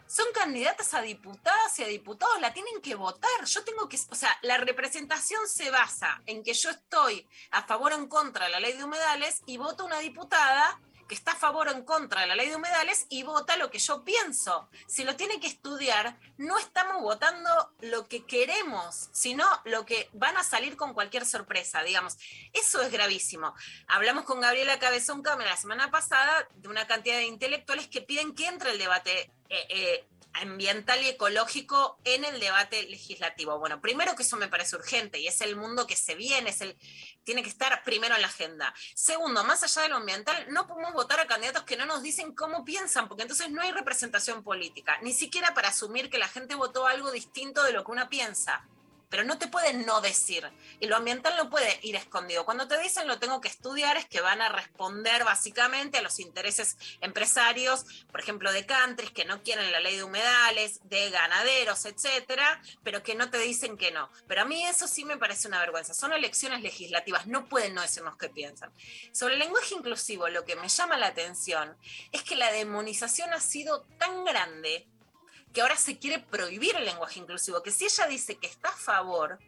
Son 0.07 0.27
candidatas 0.35 0.93
a 0.93 1.01
diputadas 1.01 1.79
y 1.79 1.85
a 1.85 1.87
diputados, 1.87 2.39
la 2.43 2.53
tienen 2.53 2.83
que 2.83 2.97
votar. 2.97 3.47
Yo 3.47 3.65
tengo 3.65 3.89
que, 3.89 3.99
o 4.11 4.15
sea, 4.15 4.39
la 4.43 4.59
representación 4.59 5.49
se 5.49 5.71
basa 5.71 6.23
en 6.27 6.43
que 6.43 6.53
yo 6.53 6.69
estoy 6.69 7.27
a 7.51 7.63
favor 7.63 7.95
o 7.95 7.97
en 7.97 8.09
contra 8.09 8.45
de 8.45 8.51
la 8.51 8.61
ley 8.61 8.75
de 8.75 8.85
humedales 8.85 9.41
y 9.47 9.57
voto 9.57 9.87
una 9.87 10.01
diputada 10.01 10.79
que 11.09 11.15
está 11.15 11.33
a 11.33 11.37
favor 11.37 11.69
o 11.69 11.73
en 11.73 11.85
contra 11.85 12.23
de 12.23 12.27
la 12.27 12.35
ley 12.35 12.49
de 12.49 12.57
humedales 12.57 13.07
y 13.09 13.23
vota 13.23 13.57
lo 13.57 13.71
que 13.71 13.79
yo 13.79 14.05
pienso. 14.05 14.69
Si 14.87 15.05
lo 15.05 15.17
tiene 15.17 15.41
que 15.41 15.47
estudiar, 15.47 16.19
no 16.37 16.59
estamos 16.59 17.03
votando 17.03 17.73
lo 17.81 18.09
que 18.09 18.25
queremos, 18.25 19.09
sino 19.13 19.45
lo 19.65 19.85
que 19.85 20.09
van 20.13 20.37
a 20.37 20.45
salir 20.45 20.77
con 20.77 20.95
cualquier 20.95 21.27
sorpresa, 21.27 21.83
digamos. 21.83 22.17
Eso 22.53 22.83
es 22.83 22.91
gravísimo. 22.91 23.55
Hablamos 23.87 24.25
con 24.25 24.41
Gabriela 24.41 24.79
Cabezón 24.79 25.23
Cámara 25.23 25.51
la 25.51 25.57
semana 25.57 25.91
pasada 25.91 26.49
de 26.55 26.69
una 26.69 26.87
cantidad 26.87 27.17
de 27.17 27.27
intelectuales 27.27 27.89
que 27.89 28.03
piden 28.03 28.35
que 28.35 28.47
entre 28.47 28.73
el 28.73 28.79
debate 28.79 29.31
eh, 29.51 29.67
eh, 29.69 30.05
ambiental 30.35 31.03
y 31.03 31.09
ecológico 31.09 31.99
en 32.05 32.25
el 32.25 32.41
debate 32.41 32.83
legislativo. 32.85 33.59
Bueno, 33.59 33.81
primero 33.81 34.15
que 34.15 34.23
eso 34.23 34.37
me 34.37 34.49
parece 34.49 34.77
urgente 34.77 35.19
y 35.19 35.29
es 35.29 35.41
el 35.41 35.57
mundo 35.57 35.87
que 35.87 35.97
se 35.97 36.15
viene, 36.15 36.51
es 36.51 36.61
el 36.61 36.77
tiene 37.25 37.43
que 37.43 37.49
estar 37.49 37.83
primero 37.85 38.15
en 38.15 38.21
la 38.21 38.29
agenda. 38.29 38.75
Segundo, 38.95 39.45
más 39.45 39.63
allá 39.63 39.83
de 39.83 39.89
lo 39.89 39.97
ambiental, 39.97 40.47
no 40.51 40.67
podemos 40.67 40.93
votar 40.93 41.21
a 41.21 41.27
candidatos 41.27 41.65
que 41.65 41.77
no 41.77 41.87
nos 41.87 42.03
dicen 42.03 42.35
cómo 42.35 42.65
piensan, 42.65 43.09
porque 43.09 43.23
entonces 43.23 43.51
no 43.51 43.63
hay 43.63 43.73
representación 43.73 44.43
política, 44.43 44.99
ni 45.03 45.15
siquiera 45.15 45.55
para 45.55 45.69
asumir 45.69 46.11
que 46.11 46.19
la 46.19 46.29
gente 46.29 46.55
votó 46.55 46.87
algo 46.87 47.11
distinto 47.11 47.63
de 47.63 47.73
lo 47.73 47.85
que 47.85 47.93
una 47.93 48.09
piensa. 48.09 48.67
Pero 49.09 49.25
no 49.25 49.39
te 49.39 49.49
pueden 49.49 49.87
no 49.87 50.01
decir. 50.01 50.51
Y 50.81 50.87
lo 50.87 50.97
ambiental 50.97 51.37
no 51.37 51.51
puede 51.51 51.79
ir 51.83 51.97
escondido. 51.97 52.45
Cuando 52.45 52.69
te 52.69 52.79
dicen 52.79 53.07
lo 53.07 53.19
tengo 53.19 53.41
que 53.41 53.49
estudiar 53.49 53.97
es 53.97 54.07
que 54.07 54.21
van 54.21 54.41
a 54.41 54.49
responder 54.49 55.25
básicamente 55.25 55.99
a 55.99 56.03
los 56.03 56.19
intereses 56.21 56.77
empresarios, 57.01 57.85
por 58.11 58.21
ejemplo, 58.21 58.53
de 58.53 58.67
countries 58.67 59.13
que 59.13 59.25
no 59.25 59.43
quieren 59.43 59.71
la 59.73 59.81
ley 59.81 59.97
de 59.97 60.05
humedales, 60.05 60.81
de 60.85 61.11
ganaderos, 61.11 61.85
etcétera, 61.85 62.61
pero 62.83 63.03
que 63.03 63.15
no 63.15 63.31
te 63.31 63.39
dicen 63.39 63.77
que 63.77 63.91
no. 63.91 64.11
Pero 64.27 64.43
a 64.43 64.45
mí 64.45 64.65
eso 64.65 64.89
sí 64.89 65.05
me 65.05 65.17
parece 65.17 65.49
una 65.49 65.61
vergüenza. 65.61 65.95
Son 65.95 66.13
elecciones 66.13 66.63
legislativas, 66.63 67.27
no 67.27 67.49
pueden 67.49 67.75
no 67.75 67.83
decirnos 67.83 68.17
qué 68.17 68.29
piensan. 68.29 68.73
Sobre 69.13 69.35
el 69.35 69.41
lenguaje 69.41 69.75
inclusivo, 69.75 70.29
lo 70.29 70.45
que 70.45 70.57
me 70.57 70.69
llama 70.69 70.97
la 70.97 71.09
atención 71.09 71.77
es 72.13 72.23
que 72.23 72.37
la 72.37 72.53
demonización 72.53 73.33
ha 73.33 73.41
sido 73.41 73.83
tan 73.99 74.25
grande 74.25 74.89
que 75.55 75.63
ahora 75.63 75.77
se 75.77 75.99
quiere 75.99 76.19
prohibir 76.19 76.77
el 76.77 76.85
lenguaje 76.85 77.21
inclusivo, 77.21 77.63
que 77.63 77.71
si 77.71 77.85
ella 77.85 78.07
dice 78.07 78.37
que 78.37 78.49
está 78.49 78.69
a 78.69 78.77
favor, 78.77 79.39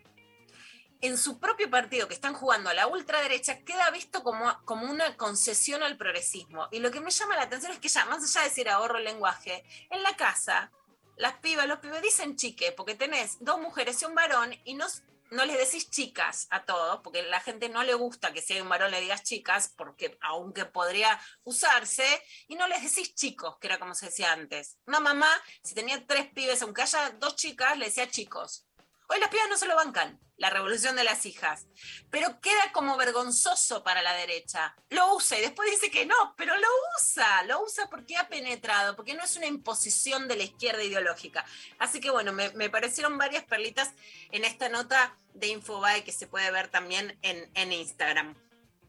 en 1.03 1.19
su 1.19 1.39
propio 1.39 1.69
partido 1.69 2.09
que 2.09 2.15
están 2.15 2.33
jugando 2.33 2.71
a 2.71 2.75
la 2.75 2.87
ultraderecha 2.87 3.59
queda 3.65 3.91
visto 3.91 4.23
como, 4.23 4.51
como 4.65 4.91
una 4.91 5.17
concesión 5.17 5.83
al 5.83 5.99
progresismo. 5.99 6.69
Y 6.71 6.79
lo 6.79 6.91
que 6.91 7.01
me 7.01 7.11
llama 7.11 7.37
la 7.37 7.43
atención 7.43 7.73
es 7.73 7.81
que 7.81 7.89
ya, 7.89 8.07
más 8.07 8.23
allá 8.23 8.45
de 8.45 8.49
decir 8.49 8.69
ahorro 8.71 8.99
el 8.99 9.05
lenguaje, 9.05 9.65
en 9.91 10.03
la 10.03 10.17
casa, 10.17 10.71
las 11.17 11.35
pibas, 11.39 11.67
los 11.67 11.81
pibes 11.81 12.01
dicen 12.01 12.37
chique, 12.37 12.73
porque 12.73 12.95
tenés 12.95 13.39
dos 13.41 13.61
mujeres 13.61 14.01
y 14.01 14.05
un 14.05 14.15
varón 14.15 14.55
y 14.65 14.75
no, 14.75 14.87
no 15.31 15.45
les 15.45 15.59
decís 15.59 15.91
chicas 15.91 16.47
a 16.51 16.65
todos, 16.65 17.01
porque 17.03 17.23
la 17.23 17.41
gente 17.41 17.69
no 17.69 17.83
le 17.83 17.95
gusta 17.95 18.33
que 18.33 18.43
si 18.43 18.55
hay 18.55 18.61
un 18.61 18.69
varón 18.69 18.91
le 18.91 19.01
digas 19.01 19.23
chicas, 19.23 19.73
porque 19.77 20.17
aunque 20.21 20.65
podría 20.65 21.21
usarse, 21.45 22.07
y 22.49 22.57
no 22.57 22.69
les 22.69 22.83
decís 22.83 23.15
chicos, 23.15 23.57
que 23.59 23.67
era 23.67 23.79
como 23.79 23.95
se 23.95 24.07
decía 24.07 24.33
antes. 24.33 24.79
Una 24.87 25.01
mamá, 25.01 25.31
si 25.63 25.75
tenía 25.75 26.07
tres 26.07 26.31
pibes, 26.33 26.63
aunque 26.63 26.83
haya 26.83 27.11
dos 27.11 27.37
chicas, 27.37 27.77
le 27.79 27.87
decía 27.87 28.09
chicos. 28.09 28.66
Hoy 29.09 29.21
las 29.21 29.31
pibas 29.31 29.49
no 29.49 29.57
se 29.57 29.67
lo 29.67 29.77
bancan, 29.77 30.21
la 30.37 30.51
revolución 30.51 30.97
de 30.97 31.05
las 31.05 31.27
hijas. 31.27 31.67
Pero 32.11 32.41
queda 32.41 32.73
como 32.73 32.97
vergonzoso 32.97 33.83
para 33.85 34.03
la 34.03 34.15
derecha. 34.15 34.75
Lo 34.91 35.15
usa 35.15 35.39
y 35.39 35.43
después 35.43 35.71
dice 35.71 35.91
que 35.91 36.07
no, 36.07 36.35
pero 36.37 36.57
lo 36.57 36.69
usa, 36.99 37.43
lo 37.45 37.63
usa 37.63 37.89
porque 37.89 38.17
ha 38.17 38.29
penetrado, 38.29 38.97
porque 38.97 39.15
no 39.15 39.23
es 39.23 39.37
una 39.37 39.47
imposición 39.47 40.29
de 40.29 40.37
la 40.37 40.43
izquierda 40.43 40.83
ideológica. 40.83 41.45
Así 41.79 42.01
que 42.01 42.11
bueno, 42.11 42.33
me, 42.33 42.51
me 42.51 42.69
parecieron 42.71 43.17
varias 43.17 43.45
perlitas 43.45 43.93
en 44.33 44.45
esta 44.45 44.69
nota 44.69 45.17
de 45.35 45.49
Infobae 45.49 46.05
que 46.05 46.13
se 46.13 46.27
puede 46.27 46.51
ver 46.51 46.69
también 46.69 47.19
en, 47.23 47.51
en 47.55 47.73
Instagram. 47.73 48.35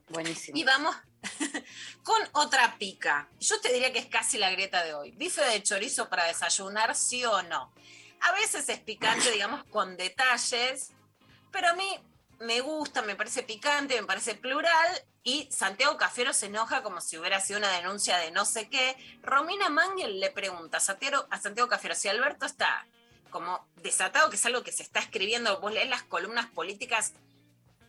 Buenísimo. 0.09 0.57
Y 0.57 0.63
vamos 0.63 0.95
con 2.03 2.21
otra 2.33 2.77
pica. 2.77 3.29
Yo 3.39 3.59
te 3.59 3.71
diría 3.73 3.91
que 3.91 3.99
es 3.99 4.07
casi 4.07 4.37
la 4.37 4.49
grieta 4.51 4.83
de 4.83 4.93
hoy. 4.93 5.11
Bife 5.11 5.43
de 5.43 5.61
chorizo 5.61 6.09
para 6.09 6.25
desayunar, 6.25 6.95
sí 6.95 7.25
o 7.25 7.41
no. 7.43 7.73
A 8.21 8.31
veces 8.33 8.67
es 8.69 8.79
picante, 8.79 9.31
digamos, 9.31 9.63
con 9.65 9.97
detalles, 9.97 10.91
pero 11.51 11.69
a 11.69 11.73
mí 11.73 11.99
me 12.39 12.61
gusta, 12.61 13.01
me 13.01 13.15
parece 13.15 13.43
picante, 13.43 13.99
me 13.99 14.07
parece 14.07 14.35
plural. 14.35 15.05
Y 15.23 15.47
Santiago 15.51 15.97
Cafiero 15.97 16.33
se 16.33 16.45
enoja 16.45 16.83
como 16.83 17.01
si 17.01 17.17
hubiera 17.17 17.41
sido 17.41 17.59
una 17.59 17.71
denuncia 17.71 18.17
de 18.17 18.31
no 18.31 18.45
sé 18.45 18.69
qué. 18.69 18.95
Romina 19.21 19.69
Mangel 19.69 20.19
le 20.19 20.31
pregunta 20.31 20.77
a 20.77 20.81
Santiago, 20.81 21.27
a 21.29 21.39
Santiago 21.39 21.69
Cafiero 21.69 21.95
si 21.95 22.07
Alberto 22.07 22.45
está 22.45 22.85
como 23.29 23.67
desatado, 23.83 24.29
que 24.29 24.37
es 24.37 24.45
algo 24.45 24.63
que 24.63 24.71
se 24.71 24.83
está 24.83 24.99
escribiendo, 24.99 25.59
vos 25.59 25.73
lees 25.73 25.89
las 25.89 26.03
columnas 26.03 26.47
políticas 26.47 27.13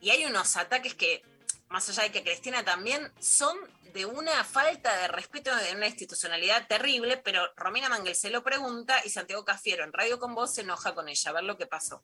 y 0.01 0.11
hay 0.11 0.25
unos 0.25 0.57
ataques 0.57 0.95
que, 0.95 1.23
más 1.69 1.89
allá 1.89 2.05
de 2.05 2.13
que 2.13 2.23
Cristina 2.23 2.65
también, 2.65 3.13
son 3.21 3.57
de 3.93 4.07
una 4.07 4.45
falta 4.45 4.97
de 5.01 5.09
respeto 5.09 5.51
de 5.57 5.77
una 5.77 5.87
institucionalidad 5.87 6.67
terrible, 6.67 7.21
pero 7.25 7.43
Romina 7.57 7.89
Mangel 7.89 8.15
se 8.15 8.31
lo 8.31 8.43
pregunta 8.43 8.95
y 9.05 9.11
Santiago 9.11 9.45
Cafiero 9.45 9.85
en 9.85 9.93
Radio 9.93 10.19
con 10.19 10.35
Vos 10.35 10.55
se 10.55 10.63
enoja 10.63 10.95
con 10.95 11.09
ella, 11.09 11.31
a 11.31 11.35
ver 11.35 11.45
lo 11.45 11.57
que 11.57 11.67
pasó. 11.67 12.03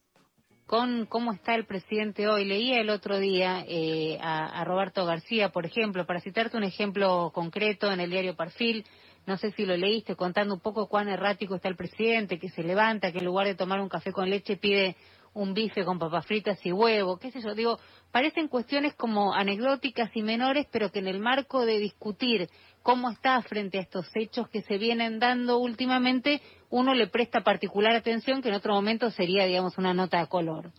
con 0.66 1.04
cómo 1.06 1.32
está 1.32 1.54
el 1.54 1.66
presidente 1.66 2.26
hoy. 2.26 2.44
Leía 2.46 2.80
el 2.80 2.88
otro 2.88 3.18
día 3.18 3.64
eh, 3.68 4.18
a, 4.22 4.64
Roberto 4.64 5.04
García, 5.04 5.50
por 5.50 5.66
ejemplo, 5.66 6.06
para 6.06 6.20
citarte 6.20 6.56
un 6.56 6.64
ejemplo 6.64 7.30
concreto 7.34 7.92
en 7.92 8.00
el 8.00 8.10
diario 8.10 8.34
Perfil, 8.34 8.84
no 9.26 9.36
sé 9.38 9.52
si 9.52 9.64
lo 9.64 9.76
leíste, 9.76 10.16
contando 10.16 10.54
un 10.54 10.60
poco 10.60 10.88
cuán 10.88 11.08
errático 11.08 11.54
está 11.54 11.68
el 11.68 11.76
presidente, 11.76 12.38
que 12.38 12.50
se 12.50 12.62
levanta, 12.62 13.12
que 13.12 13.18
en 13.18 13.24
lugar 13.24 13.46
de 13.46 13.54
tomar 13.54 13.80
un 13.80 13.88
café 13.88 14.12
con 14.12 14.28
leche 14.28 14.56
pide 14.56 14.96
un 15.34 15.52
bife 15.52 15.84
con 15.84 15.98
papas 15.98 16.26
fritas 16.26 16.64
y 16.64 16.72
huevo, 16.72 17.18
qué 17.18 17.30
sé 17.30 17.40
yo, 17.42 17.54
digo, 17.54 17.78
parecen 18.12 18.48
cuestiones 18.48 18.94
como 18.94 19.34
anecdóticas 19.34 20.10
y 20.14 20.22
menores, 20.22 20.66
pero 20.70 20.90
que 20.90 21.00
en 21.00 21.08
el 21.08 21.18
marco 21.18 21.66
de 21.66 21.78
discutir 21.78 22.48
cómo 22.82 23.10
está 23.10 23.40
frente 23.42 23.78
a 23.78 23.82
estos 23.82 24.06
hechos 24.14 24.48
que 24.48 24.62
se 24.62 24.78
vienen 24.78 25.18
dando 25.18 25.58
últimamente, 25.58 26.40
uno 26.70 26.94
le 26.94 27.08
presta 27.08 27.42
particular 27.42 27.94
atención 27.94 28.42
que 28.42 28.48
en 28.48 28.54
otro 28.54 28.74
momento 28.74 29.10
sería, 29.10 29.44
digamos, 29.44 29.76
una 29.78 29.92
nota 29.92 30.20
a 30.20 30.26
color. 30.26 30.70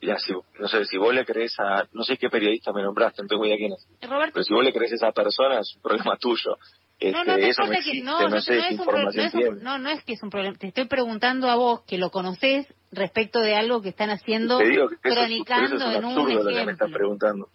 Mira, 0.00 0.18
si, 0.18 0.32
no 0.60 0.68
sé, 0.68 0.84
si 0.84 0.98
vos 0.98 1.14
le 1.14 1.24
crees 1.24 1.58
a, 1.58 1.88
no 1.92 2.04
sé 2.04 2.18
qué 2.18 2.28
periodista 2.28 2.72
me 2.72 2.82
nombraste, 2.82 3.22
no 3.22 3.28
tengo 3.28 3.46
idea 3.46 3.56
quién 3.56 3.72
es, 3.72 3.86
Roberto, 4.02 4.34
pero 4.34 4.44
si 4.44 4.52
vos 4.52 4.62
le 4.62 4.72
crees 4.72 4.92
a 4.92 4.96
esa 4.96 5.12
persona 5.12 5.60
es 5.60 5.74
un 5.76 5.82
problema 5.82 6.16
tuyo. 6.18 6.58
No, 7.12 7.18
Este, 7.20 7.30
no, 7.30 7.36
no, 7.38 7.46
eso 7.46 7.62
no 7.64 7.70
que- 7.70 8.02
no, 8.02 8.20
no, 8.20 8.28
no, 8.28 8.40
sé 8.40 8.54
no 8.56 8.62
qué 8.62 8.68
es 8.74 8.80
un 8.80 8.86
no, 8.86 9.10
es 9.10 9.34
un- 9.34 9.62
no, 9.62 9.78
no 9.78 9.88
es 9.90 10.04
que 10.04 10.12
es 10.14 10.22
un 10.22 10.30
problema. 10.30 10.56
Te 10.58 10.68
estoy 10.68 10.86
preguntando 10.86 11.48
a 11.50 11.56
vos, 11.56 11.82
que 11.86 11.98
lo 11.98 12.10
conocés, 12.10 12.66
respecto 12.92 13.40
de 13.40 13.54
algo 13.56 13.82
que 13.82 13.88
están 13.90 14.10
haciendo, 14.10 14.58
Te 14.58 14.68
digo 14.68 14.88
que 14.88 14.94
eso, 14.96 15.08
es- 15.08 15.14
cronicando 15.26 15.76
eso 15.76 15.90
es 15.90 15.96
en 15.98 16.04
un 16.04 16.14
lo 16.14 16.26
que 16.26 16.54
me 16.54 16.62
ejemplo. 16.62 16.88
preguntando. 16.92 17.48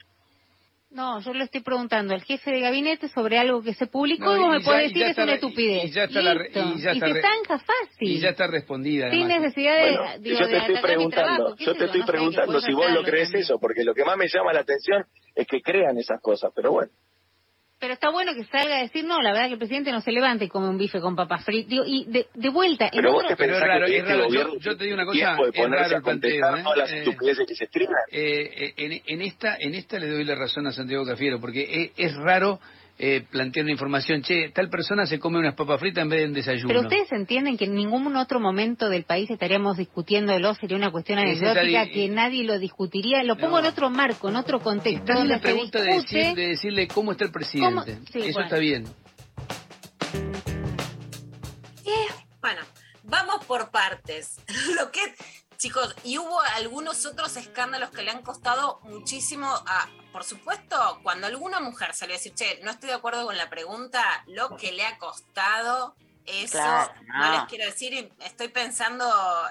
No, 0.92 1.20
yo 1.22 1.34
le 1.36 1.44
estoy 1.44 1.62
preguntando 1.62 2.16
al 2.16 2.24
jefe 2.24 2.50
de 2.50 2.62
gabinete 2.62 3.10
sobre 3.10 3.38
algo 3.38 3.62
que 3.62 3.76
se 3.76 3.86
publicó 3.86 4.26
No, 4.26 4.36
y 4.36 4.40
vos 4.40 4.48
y 4.48 4.52
me 4.54 4.60
ya- 4.60 4.66
podés 4.66 4.88
decir 4.92 5.04
es 5.04 5.18
una 5.20 5.34
estupidez. 5.36 5.86
y 5.86 5.92
ya 5.92 6.04
está 6.06 6.22
la 6.24 6.34
re- 6.34 6.50
y 6.52 6.82
ya 6.82 6.92
está 6.94 7.08
se 7.08 7.14
re- 7.14 7.22
zanja 7.22 7.60
fácil. 7.60 8.08
Y 8.10 8.20
ya 8.20 8.30
está 8.30 8.48
respondida. 8.48 9.12
Sin 9.12 9.28
necesidad 9.28 9.76
de, 9.76 9.82
Bueno, 9.98 10.04
digo, 10.20 10.40
yo 10.40 10.46
de 10.48 10.52
te 10.52 10.58
estoy 10.58 10.78
preguntando, 10.82 11.36
trabajo, 11.36 11.56
yo 11.60 11.76
te 11.76 11.86
estoy 11.86 12.04
preguntando 12.04 12.60
si 12.60 12.74
vos 12.74 12.92
lo 12.92 13.04
crees 13.04 13.32
eso, 13.36 13.60
porque 13.60 13.84
lo 13.84 13.94
que 13.94 14.04
más 14.04 14.18
me 14.18 14.28
llama 14.28 14.52
la 14.52 14.62
atención 14.62 15.06
es 15.36 15.46
que 15.46 15.62
crean 15.62 15.96
esas 16.00 16.20
cosas, 16.22 16.52
pero 16.56 16.72
bueno. 16.72 16.92
Pero 17.80 17.94
está 17.94 18.10
bueno 18.10 18.34
que 18.34 18.44
salga 18.46 18.78
a 18.78 18.82
decir, 18.82 19.06
no, 19.06 19.22
la 19.22 19.32
verdad 19.32 19.48
que 19.48 19.54
el 19.54 19.58
presidente 19.58 19.92
no 19.94 20.02
se 20.02 20.12
levante 20.12 20.44
y 20.46 20.48
come 20.50 20.68
un 20.68 20.78
bife 20.78 21.00
con 21.00 21.16
papas 21.16 21.46
fritas. 21.46 21.72
Y 21.88 22.06
de, 22.10 22.28
de 22.34 22.50
vuelta, 22.50 22.86
en 22.86 22.92
Pero 22.92 23.14
vos 23.14 23.24
otro- 23.24 23.38
te 23.38 23.44
pensás 23.44 23.62
raro, 23.62 23.86
que 23.86 23.92
es 23.96 24.00
este 24.04 24.12
raro. 24.14 24.24
Yo- 24.24 24.28
gobierno 24.28 24.54
yo 24.60 24.78
te 24.78 24.84
digo 24.84 24.96
una 24.96 25.06
cosa, 25.06 25.18
de 25.18 25.50
es 25.50 25.56
ponerse 25.56 25.66
raro 25.84 25.96
a 25.96 25.98
el 25.98 26.04
planteo, 26.04 26.32
contestar 26.42 26.60
¿eh? 26.60 26.64
todas 26.64 26.78
las 26.78 26.92
Eh, 26.92 26.98
estupideces 27.00 27.48
que 27.48 27.56
se. 27.56 27.64
Eh, 27.64 27.70
eh, 28.12 28.74
en, 28.78 29.02
en 29.06 29.22
esta 29.22 29.56
en 29.58 29.76
esta 29.76 29.98
le 29.98 30.08
doy 30.08 30.26
la 30.26 30.36
razón 30.36 30.68
a 30.68 30.72
Santiago 30.74 31.06
Cafiero, 31.06 31.40
porque 31.40 31.92
es, 31.96 32.12
es 32.12 32.16
raro 32.18 32.60
eh, 33.02 33.24
plantear 33.32 33.64
una 33.64 33.72
información, 33.72 34.22
che, 34.22 34.50
tal 34.54 34.70
persona 34.70 35.06
se 35.06 35.20
come 35.20 35.40
unas 35.40 35.56
papas 35.56 35.80
fritas 35.80 36.02
en 36.04 36.10
vez 36.10 36.20
de 36.20 36.26
un 36.28 36.34
desayuno. 36.34 36.68
Pero 36.68 36.82
ustedes 36.82 37.10
entienden 37.14 37.58
que 37.58 37.64
en 37.66 37.74
ningún 37.76 38.14
otro 38.18 38.42
momento 38.42 38.90
del 38.90 39.06
país 39.06 39.30
estaríamos 39.32 39.78
discutiéndolo, 39.78 40.54
sería 40.56 40.76
una 40.76 40.92
cuestión 40.92 41.18
Es 41.20 41.42
anecdótica 41.42 41.88
que 41.90 42.10
nadie 42.10 42.44
lo 42.44 42.60
discutiría. 42.60 43.24
Lo 43.24 43.38
pongo 43.38 43.52
No. 43.54 43.60
en 43.60 43.66
otro 43.68 43.90
marco, 43.90 44.28
en 44.28 44.36
otro 44.36 44.60
contexto. 44.60 45.00
Está 45.14 45.16
bien 45.16 45.30
la 45.30 45.40
pregunta 45.40 45.82
de, 45.82 45.92
decir- 45.92 46.36
de 46.36 46.48
decirle 46.50 46.88
cómo 46.90 47.14
está 47.14 47.24
el 47.24 47.32
presidente. 47.32 47.94
¿Cómo? 47.94 48.06
Sí, 48.12 48.20
Eso 48.20 48.34
bueno. 48.34 48.42
está 48.42 48.58
bien. 48.60 48.86
Bueno, 52.42 52.62
vamos 53.04 53.46
por 53.46 53.70
partes. 53.72 54.40
Lo 54.80 54.92
que, 54.92 55.02
chicos, 55.60 55.94
y 56.06 56.18
hubo 56.18 56.40
algunos 56.56 57.06
otros 57.06 57.36
escándalos 57.36 57.92
que 57.92 58.02
le 58.02 58.12
han 58.12 58.24
costado 58.24 58.80
muchísimo 58.84 59.46
a, 59.46 59.88
por 60.14 60.24
supuesto, 60.24 61.00
cuando 61.04 61.28
alguna 61.28 61.60
mujer 61.60 61.94
salió 61.94 62.16
a 62.16 62.18
decir, 62.18 62.34
che, 62.34 62.62
no 62.64 62.72
estoy 62.72 62.88
de 62.90 62.96
acuerdo 62.96 63.26
con 63.26 63.38
la 63.38 63.50
pregunta, 63.50 64.24
lo 64.28 64.56
que 64.56 64.72
le 64.72 64.86
ha 64.86 64.98
costado 64.98 65.96
eso, 66.26 66.54
Claro, 66.54 66.94
no. 67.08 67.18
no. 67.26 67.32
les 67.34 67.50
quiero 67.50 67.66
decir, 67.66 68.10
estoy 68.22 68.48
pensando 68.48 69.06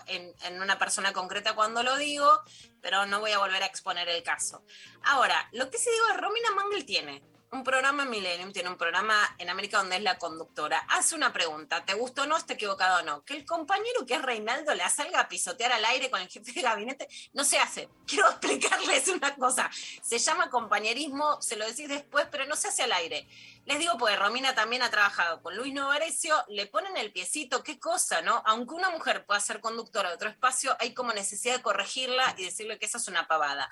en, 0.06 0.32
en 0.44 0.62
una 0.62 0.78
persona 0.78 1.12
concreta 1.12 1.54
cuando 1.54 1.82
lo 1.82 1.96
digo, 1.96 2.40
pero 2.80 3.04
no 3.04 3.20
voy 3.20 3.32
a 3.32 3.38
volver 3.38 3.62
a 3.62 3.66
exponer 3.66 4.09
el 4.09 4.22
caso. 4.22 4.64
Ahora, 5.04 5.48
lo 5.52 5.70
que 5.70 5.76
sí 5.76 5.90
digo 5.90 6.06
es, 6.14 6.16
Romina 6.16 6.52
Mangel 6.52 6.86
tiene 6.86 7.22
un 7.51 7.64
programa 7.64 8.03
en 8.03 8.11
Millennium, 8.11 8.53
tiene 8.53 8.68
un 8.68 8.76
programa 8.76 9.14
en 9.38 9.49
América 9.49 9.78
donde 9.78 9.96
es 9.96 10.03
la 10.03 10.18
conductora. 10.18 10.78
Hace 10.90 11.14
una 11.14 11.32
pregunta, 11.32 11.84
¿te 11.84 11.94
gustó 11.94 12.22
o 12.22 12.26
no? 12.26 12.36
¿Está 12.36 12.55
equivocado 12.55 13.01
o 13.01 13.03
no? 13.03 13.24
Que 13.24 13.34
el 13.34 13.46
compañero 13.46 14.05
que 14.07 14.14
es 14.14 14.22
Reinaldo 14.22 14.74
la 14.74 14.90
salga 14.90 15.20
a 15.20 15.28
pisotear 15.28 15.72
al 15.72 15.84
aire 15.86 16.11
con 16.11 16.20
el 16.20 16.28
jefe 16.28 16.53
de 16.53 16.61
gabinete, 16.61 17.09
no 17.32 17.44
se 17.44 17.59
hace. 17.59 17.88
Quiero 18.07 18.28
explicarles 18.30 19.09
una 19.09 19.34
cosa. 19.36 19.70
Se 20.03 20.18
llama 20.18 20.51
compañerismo, 20.51 21.40
se 21.40 21.57
lo 21.57 21.66
decís 21.66 21.88
después, 21.88 22.26
pero 22.30 22.44
no 22.44 22.55
se 22.55 22.68
hace 22.68 22.82
al 22.82 22.92
aire. 22.92 23.26
Les 23.64 23.78
digo, 23.78 23.96
porque 23.99 24.16
Romina 24.16 24.55
también 24.55 24.82
ha 24.82 24.90
trabajado 24.90 25.42
con 25.42 25.57
Luis 25.57 25.72
Novarecio, 25.72 26.34
le 26.49 26.66
ponen 26.66 26.96
el 26.96 27.12
piecito, 27.12 27.62
qué 27.62 27.78
cosa, 27.78 28.20
¿no? 28.20 28.42
Aunque 28.46 28.74
una 28.74 28.90
mujer 28.90 29.24
pueda 29.24 29.40
ser 29.40 29.61
conductora 29.61 30.11
de 30.11 30.16
otro 30.16 30.28
espacio, 30.28 30.76
hay 30.80 30.92
como 30.92 31.12
necesidad 31.12 31.57
de 31.57 31.62
corregirla 31.62 32.34
y 32.36 32.44
decirle 32.44 32.78
que 32.78 32.86
esa 32.86 32.99
es 32.99 33.09
una 33.09 33.26
pavada. 33.26 33.70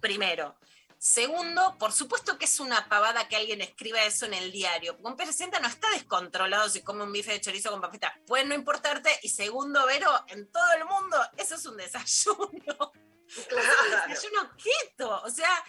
Primero. 0.00 0.56
Segundo, 1.02 1.78
por 1.78 1.92
supuesto 1.92 2.36
que 2.36 2.44
es 2.44 2.60
una 2.60 2.86
pavada 2.86 3.26
que 3.26 3.34
alguien 3.34 3.62
escriba 3.62 4.04
eso 4.04 4.26
en 4.26 4.34
el 4.34 4.52
diario. 4.52 4.98
Un 5.02 5.16
presidente 5.16 5.58
no 5.58 5.66
está 5.66 5.88
descontrolado 5.92 6.68
si 6.68 6.82
come 6.82 7.04
un 7.04 7.10
bife 7.10 7.32
de 7.32 7.40
chorizo 7.40 7.70
con 7.70 7.80
papitas. 7.80 8.12
Puede 8.26 8.44
no 8.44 8.54
importarte. 8.54 9.08
Y 9.22 9.30
segundo, 9.30 9.86
Vero, 9.86 10.10
en 10.28 10.52
todo 10.52 10.70
el 10.74 10.84
mundo 10.84 11.16
eso 11.38 11.54
es 11.54 11.64
un 11.64 11.78
desayuno. 11.78 12.92
Es 13.30 13.46
un 13.46 14.08
desayuno 14.08 14.50
keto. 14.56 15.22
O 15.22 15.30
sea, 15.30 15.64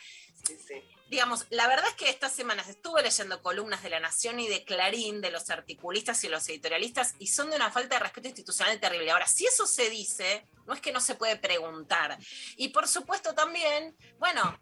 digamos, 1.10 1.46
la 1.52 1.68
verdad 1.68 1.88
es 1.90 1.94
que 1.94 2.10
estas 2.10 2.34
semanas 2.34 2.68
estuve 2.68 3.04
leyendo 3.04 3.42
columnas 3.42 3.84
de 3.84 3.92
La 3.92 4.00
Nación 4.00 4.40
y 4.40 4.50
de 4.50 4.66
Clarín, 4.66 5.22
de 5.22 5.30
los 5.30 5.50
articulistas 5.50 6.24
y 6.24 6.28
los 6.28 6.50
editorialistas, 6.50 7.14
y 7.20 7.28
son 7.28 7.52
de 7.52 7.58
una 7.58 7.72
falta 7.72 7.96
de 7.96 8.04
respeto 8.04 8.28
institucional 8.28 8.80
terrible. 8.80 9.12
Ahora, 9.12 9.28
si 9.28 9.46
eso 9.46 9.68
se 9.68 9.92
dice, 9.92 10.48
no 10.66 10.74
es 10.74 10.82
que 10.82 10.92
no 10.92 11.00
se 11.00 11.16
puede 11.16 11.38
preguntar. 11.38 12.18
Y 12.58 12.70
por 12.70 12.88
supuesto 12.88 13.36
también, 13.36 13.96
bueno, 14.18 14.60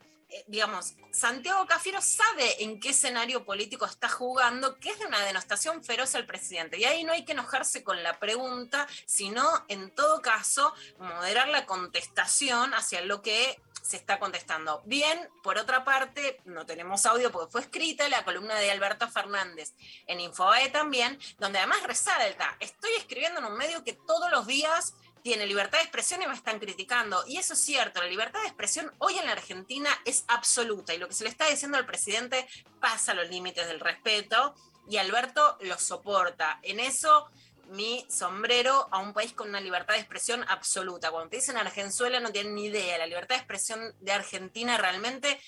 digamos, 0.47 0.95
Santiago 1.11 1.65
Cafiero 1.65 2.01
sabe 2.01 2.63
en 2.63 2.79
qué 2.79 2.89
escenario 2.89 3.45
político 3.45 3.85
está 3.85 4.09
jugando, 4.09 4.79
que 4.79 4.89
es 4.89 4.99
de 4.99 5.05
una 5.05 5.19
denostación 5.21 5.83
feroz 5.83 6.15
al 6.15 6.25
presidente. 6.25 6.77
Y 6.77 6.85
ahí 6.85 7.03
no 7.03 7.13
hay 7.13 7.25
que 7.25 7.31
enojarse 7.31 7.83
con 7.83 8.01
la 8.03 8.19
pregunta, 8.19 8.87
sino, 9.05 9.65
en 9.67 9.91
todo 9.91 10.21
caso, 10.21 10.73
moderar 10.99 11.47
la 11.47 11.65
contestación 11.65 12.73
hacia 12.73 13.01
lo 13.01 13.21
que 13.21 13.59
se 13.81 13.97
está 13.97 14.19
contestando. 14.19 14.81
Bien, 14.85 15.29
por 15.41 15.57
otra 15.57 15.83
parte, 15.83 16.39
no 16.45 16.65
tenemos 16.65 17.05
audio 17.05 17.31
porque 17.31 17.51
fue 17.51 17.61
escrita 17.61 18.07
la 18.09 18.23
columna 18.23 18.55
de 18.55 18.69
Alberto 18.71 19.09
Fernández 19.09 19.73
en 20.05 20.19
Infobae 20.19 20.69
también, 20.69 21.17
donde 21.39 21.59
además 21.59 21.81
resalta, 21.83 22.55
estoy 22.59 22.91
escribiendo 22.97 23.39
en 23.39 23.45
un 23.45 23.57
medio 23.57 23.83
que 23.83 23.93
todos 23.93 24.29
los 24.31 24.45
días 24.45 24.93
tiene 25.23 25.45
libertad 25.45 25.77
de 25.77 25.83
expresión 25.83 26.21
y 26.21 26.27
me 26.27 26.33
están 26.33 26.59
criticando. 26.59 27.23
Y 27.27 27.37
eso 27.37 27.53
es 27.53 27.59
cierto, 27.59 28.01
la 28.01 28.07
libertad 28.07 28.41
de 28.41 28.47
expresión 28.47 28.91
hoy 28.99 29.17
en 29.17 29.25
la 29.25 29.33
Argentina 29.33 29.89
es 30.05 30.25
absoluta 30.27 30.93
y 30.93 30.97
lo 30.97 31.07
que 31.07 31.13
se 31.13 31.23
le 31.23 31.29
está 31.29 31.47
diciendo 31.47 31.77
al 31.77 31.85
presidente 31.85 32.47
pasa 32.79 33.13
los 33.13 33.29
límites 33.29 33.67
del 33.67 33.79
respeto 33.79 34.55
y 34.89 34.97
Alberto 34.97 35.57
lo 35.61 35.77
soporta. 35.77 36.59
En 36.63 36.79
eso 36.79 37.29
mi 37.69 38.05
sombrero 38.09 38.87
a 38.91 38.99
un 38.99 39.13
país 39.13 39.33
con 39.33 39.49
una 39.49 39.61
libertad 39.61 39.93
de 39.93 39.99
expresión 39.99 40.43
absoluta. 40.47 41.11
Cuando 41.11 41.29
te 41.29 41.37
dicen 41.37 41.57
Argenzuela 41.57 42.19
no 42.19 42.31
tienen 42.31 42.55
ni 42.55 42.65
idea, 42.65 42.97
la 42.97 43.05
libertad 43.05 43.35
de 43.35 43.39
expresión 43.39 43.95
de 43.99 44.11
Argentina 44.11 44.77
realmente 44.77 45.39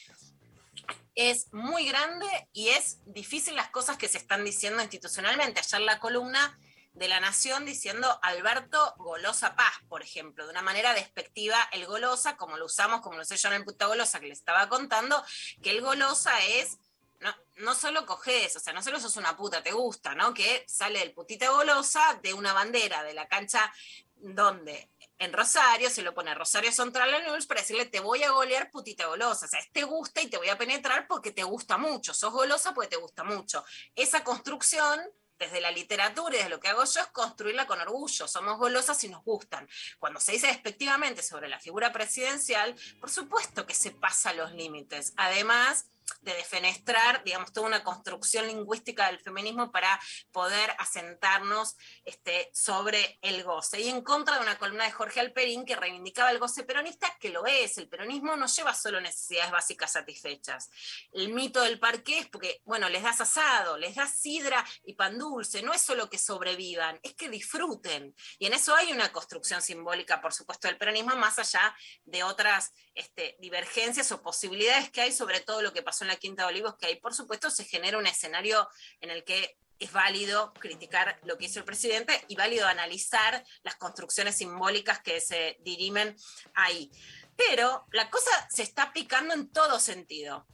es 1.15 1.51
muy 1.53 1.87
grande 1.87 2.27
y 2.53 2.69
es 2.69 2.99
difícil 3.05 3.55
las 3.55 3.69
cosas 3.69 3.97
que 3.97 4.07
se 4.07 4.17
están 4.17 4.45
diciendo 4.45 4.81
institucionalmente. 4.81 5.59
Ayer 5.59 5.81
la 5.81 5.99
columna 5.99 6.57
de 6.93 7.07
la 7.07 7.19
Nación 7.19 7.65
diciendo 7.65 8.19
Alberto 8.21 8.93
Golosa 8.97 9.55
Paz, 9.55 9.73
por 9.87 10.01
ejemplo, 10.01 10.45
de 10.45 10.51
una 10.51 10.61
manera 10.61 10.93
despectiva 10.93 11.57
el 11.71 11.85
Golosa, 11.85 12.37
como 12.37 12.57
lo 12.57 12.65
usamos, 12.65 13.01
como 13.01 13.17
lo 13.17 13.25
sé 13.25 13.37
yo 13.37 13.47
en 13.49 13.55
el 13.55 13.63
puta 13.63 13.85
Golosa 13.85 14.19
que 14.19 14.27
le 14.27 14.33
estaba 14.33 14.67
contando, 14.67 15.23
que 15.61 15.71
el 15.71 15.81
Golosa 15.81 16.37
es, 16.45 16.77
no, 17.19 17.33
no 17.57 17.75
solo 17.75 18.05
coges, 18.05 18.55
o 18.55 18.59
sea, 18.59 18.73
no 18.73 18.83
solo 18.83 18.99
sos 18.99 19.15
una 19.15 19.37
puta, 19.37 19.63
te 19.63 19.71
gusta, 19.71 20.15
¿no? 20.15 20.33
Que 20.33 20.65
sale 20.67 21.01
el 21.01 21.13
putita 21.13 21.49
Golosa 21.49 22.19
de 22.21 22.33
una 22.33 22.53
bandera 22.53 23.03
de 23.03 23.13
la 23.13 23.27
cancha 23.27 23.71
donde 24.15 24.89
en 25.17 25.33
Rosario 25.33 25.89
se 25.89 26.01
lo 26.01 26.13
pone 26.13 26.33
Rosario 26.33 26.71
Central 26.71 27.11
News 27.23 27.45
para 27.45 27.61
decirle 27.61 27.85
te 27.85 27.99
voy 27.99 28.23
a 28.23 28.31
golear 28.31 28.71
putita 28.71 29.05
golosa, 29.05 29.45
o 29.45 29.49
sea, 29.49 29.59
te 29.71 29.83
gusta 29.83 30.21
y 30.21 30.27
te 30.27 30.37
voy 30.37 30.49
a 30.49 30.57
penetrar 30.57 31.07
porque 31.07 31.31
te 31.31 31.43
gusta 31.43 31.77
mucho, 31.77 32.13
sos 32.13 32.33
golosa 32.33 32.73
porque 32.73 32.89
te 32.89 32.95
gusta 32.95 33.23
mucho. 33.23 33.63
Esa 33.95 34.23
construcción 34.23 34.99
desde 35.41 35.59
la 35.59 35.71
literatura 35.71 36.35
y 36.35 36.37
desde 36.37 36.49
lo 36.49 36.59
que 36.59 36.69
hago 36.69 36.85
yo 36.85 37.01
es 37.01 37.07
construirla 37.07 37.67
con 37.67 37.81
orgullo. 37.81 38.27
Somos 38.27 38.57
golosas 38.57 39.03
y 39.03 39.09
nos 39.09 39.23
gustan. 39.23 39.67
Cuando 39.99 40.19
se 40.19 40.33
dice 40.33 40.47
despectivamente 40.47 41.23
sobre 41.23 41.49
la 41.49 41.59
figura 41.59 41.91
presidencial, 41.91 42.75
por 42.99 43.09
supuesto 43.09 43.65
que 43.65 43.73
se 43.73 43.91
pasa 43.91 44.33
los 44.33 44.53
límites. 44.53 45.13
Además 45.17 45.87
de 46.21 46.33
defenestrar, 46.33 47.23
digamos, 47.23 47.53
toda 47.53 47.67
una 47.67 47.83
construcción 47.83 48.47
lingüística 48.47 49.07
del 49.07 49.19
feminismo 49.19 49.71
para 49.71 49.99
poder 50.31 50.75
asentarnos 50.77 51.77
este, 52.05 52.49
sobre 52.53 53.19
el 53.21 53.43
goce. 53.43 53.81
Y 53.81 53.89
en 53.89 54.01
contra 54.01 54.35
de 54.35 54.41
una 54.41 54.57
columna 54.57 54.85
de 54.85 54.91
Jorge 54.91 55.19
Alperín 55.19 55.65
que 55.65 55.75
reivindicaba 55.75 56.31
el 56.31 56.39
goce 56.39 56.63
peronista, 56.63 57.15
que 57.19 57.29
lo 57.29 57.45
es. 57.45 57.77
El 57.77 57.87
peronismo 57.87 58.35
no 58.35 58.47
lleva 58.47 58.73
solo 58.73 59.01
necesidades 59.01 59.51
básicas 59.51 59.93
satisfechas. 59.93 60.69
El 61.11 61.29
mito 61.29 61.61
del 61.61 61.79
parque 61.79 62.19
es 62.19 62.27
porque, 62.27 62.61
bueno, 62.65 62.89
les 62.89 63.03
das 63.03 63.21
asado, 63.21 63.77
les 63.77 63.95
das 63.95 64.15
sidra 64.15 64.65
y 64.83 64.93
pan 64.93 65.17
dulce. 65.17 65.61
No 65.61 65.73
es 65.73 65.81
solo 65.81 66.09
que 66.09 66.17
sobrevivan, 66.17 66.99
es 67.03 67.13
que 67.15 67.29
disfruten. 67.29 68.15
Y 68.37 68.45
en 68.47 68.53
eso 68.53 68.75
hay 68.75 68.91
una 68.91 69.11
construcción 69.11 69.61
simbólica, 69.61 70.21
por 70.21 70.33
supuesto, 70.33 70.67
del 70.67 70.77
peronismo, 70.77 71.15
más 71.15 71.39
allá 71.39 71.75
de 72.05 72.23
otras 72.23 72.73
este, 72.93 73.37
divergencias 73.39 74.11
o 74.11 74.21
posibilidades 74.21 74.89
que 74.91 75.01
hay 75.01 75.11
sobre 75.11 75.39
todo 75.39 75.61
lo 75.61 75.73
que 75.73 75.81
pasó 75.81 76.00
en 76.03 76.09
la 76.09 76.15
Quinta 76.17 76.43
de 76.43 76.49
Olivos, 76.49 76.75
que 76.75 76.87
ahí, 76.87 76.95
por 76.95 77.13
supuesto, 77.13 77.49
se 77.49 77.65
genera 77.65 77.97
un 77.97 78.07
escenario 78.07 78.67
en 78.99 79.11
el 79.11 79.23
que 79.23 79.57
es 79.81 79.91
válido 79.91 80.53
criticar 80.53 81.19
lo 81.23 81.37
que 81.37 81.45
hizo 81.45 81.59
el 81.59 81.65
presidente 81.65 82.23
y 82.27 82.35
válido 82.35 82.67
analizar 82.67 83.43
las 83.63 83.75
construcciones 83.75 84.37
simbólicas 84.37 84.99
que 84.99 85.19
se 85.19 85.57
dirimen 85.61 86.15
ahí. 86.53 86.91
Pero 87.35 87.87
la 87.91 88.09
cosa 88.11 88.29
se 88.49 88.61
está 88.61 88.93
picando 88.93 89.33
en 89.33 89.51
todo 89.51 89.79
sentido. 89.79 90.45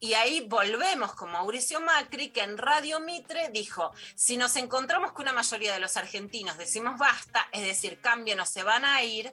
Y 0.00 0.12
ahí 0.12 0.44
volvemos 0.46 1.14
con 1.14 1.32
Mauricio 1.32 1.80
Macri, 1.80 2.28
que 2.28 2.42
en 2.42 2.58
Radio 2.58 3.00
Mitre 3.00 3.48
dijo, 3.50 3.90
si 4.14 4.36
nos 4.36 4.54
encontramos 4.56 5.12
con 5.12 5.22
una 5.22 5.32
mayoría 5.32 5.72
de 5.72 5.80
los 5.80 5.96
argentinos 5.96 6.58
decimos 6.58 6.98
basta, 6.98 7.48
es 7.52 7.62
decir, 7.62 8.00
cambian 8.02 8.40
o 8.40 8.44
se 8.44 8.62
van 8.62 8.84
a 8.84 9.02
ir, 9.02 9.32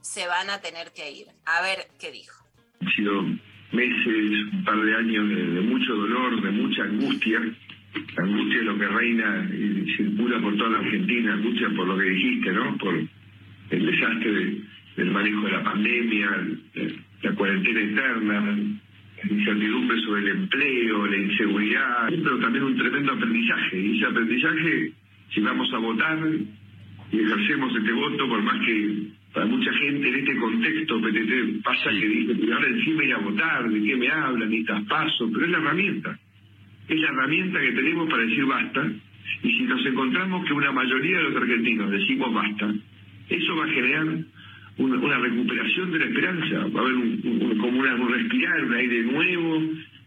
se 0.00 0.26
van 0.26 0.48
a 0.48 0.62
tener 0.62 0.92
que 0.94 1.10
ir. 1.10 1.34
A 1.44 1.60
ver 1.60 1.90
qué 1.98 2.10
dijo. 2.10 2.42
Sido 2.96 3.12
meses, 3.72 4.52
un 4.52 4.64
par 4.64 4.80
de 4.80 4.94
años 4.94 5.28
de, 5.28 5.60
mucho 5.62 5.94
dolor, 5.94 6.40
de 6.40 6.50
mucha 6.50 6.84
angustia, 6.84 7.40
La 8.16 8.24
angustia 8.24 8.58
es 8.58 8.64
lo 8.64 8.78
que 8.78 8.88
reina 8.88 9.48
y 9.52 9.90
circula 9.96 10.38
por 10.40 10.54
toda 10.56 10.70
la 10.70 10.78
Argentina, 10.80 11.32
angustia 11.32 11.70
por 11.70 11.86
lo 11.88 11.96
que 11.96 12.04
dijiste, 12.10 12.52
¿no? 12.52 12.76
Por 12.76 12.94
el 13.70 13.86
desastre 13.86 14.30
de- 14.32 14.60
del 14.98 15.10
manejo 15.10 15.42
de 15.46 15.52
la 15.52 15.64
pandemia, 15.64 16.30
la 17.22 17.32
cuarentena 17.32 17.80
eterna, 17.80 18.40
la 18.40 19.32
incertidumbre 19.32 19.98
sobre 20.02 20.20
el 20.22 20.28
empleo, 20.28 21.06
la 21.06 21.16
inseguridad, 21.16 22.08
pero 22.10 22.38
también 22.38 22.64
un 22.64 22.76
tremendo 22.76 23.12
aprendizaje. 23.12 23.80
Y 23.80 23.96
ese 23.96 24.06
aprendizaje, 24.06 24.92
si 25.34 25.40
vamos 25.40 25.72
a 25.72 25.78
votar 25.78 26.18
y 27.12 27.18
ejercemos 27.18 27.74
este 27.76 27.92
voto, 27.92 28.28
por 28.28 28.42
más 28.42 28.58
que 28.66 29.06
para 29.36 29.46
mucha 29.48 29.70
gente 29.74 30.08
en 30.08 30.14
este 30.14 30.34
contexto 30.38 30.98
PTT 30.98 31.62
pasa 31.62 31.90
que 31.90 32.08
dice, 32.08 32.34
pero 32.40 32.54
ahora 32.54 32.68
encima 32.68 33.04
ir 33.04 33.12
a 33.12 33.18
votar, 33.18 33.68
¿de 33.68 33.82
qué 33.84 33.96
me 33.96 34.08
hablan? 34.08 34.48
Ni 34.48 34.64
paso, 34.64 35.30
pero 35.30 35.44
es 35.44 35.50
la 35.50 35.58
herramienta. 35.58 36.18
Es 36.88 36.98
la 37.00 37.08
herramienta 37.08 37.60
que 37.60 37.72
tenemos 37.72 38.08
para 38.08 38.22
decir 38.24 38.46
basta. 38.46 38.90
Y 39.42 39.50
si 39.58 39.62
nos 39.64 39.84
encontramos 39.84 40.46
que 40.46 40.54
una 40.54 40.72
mayoría 40.72 41.18
de 41.18 41.24
los 41.24 41.36
argentinos 41.36 41.90
decimos 41.90 42.32
basta, 42.32 42.74
eso 43.28 43.56
va 43.56 43.64
a 43.66 43.68
generar 43.68 44.06
una, 44.78 44.96
una 45.00 45.18
recuperación 45.18 45.92
de 45.92 45.98
la 45.98 46.04
esperanza. 46.06 46.58
Va 46.74 46.80
a 46.80 46.82
haber 46.84 46.94
un, 46.94 47.20
un- 47.24 47.58
como 47.58 47.78
una, 47.80 47.94
un 47.94 48.08
respirar, 48.14 48.64
un 48.64 48.72
aire 48.72 49.02
nuevo 49.02 49.62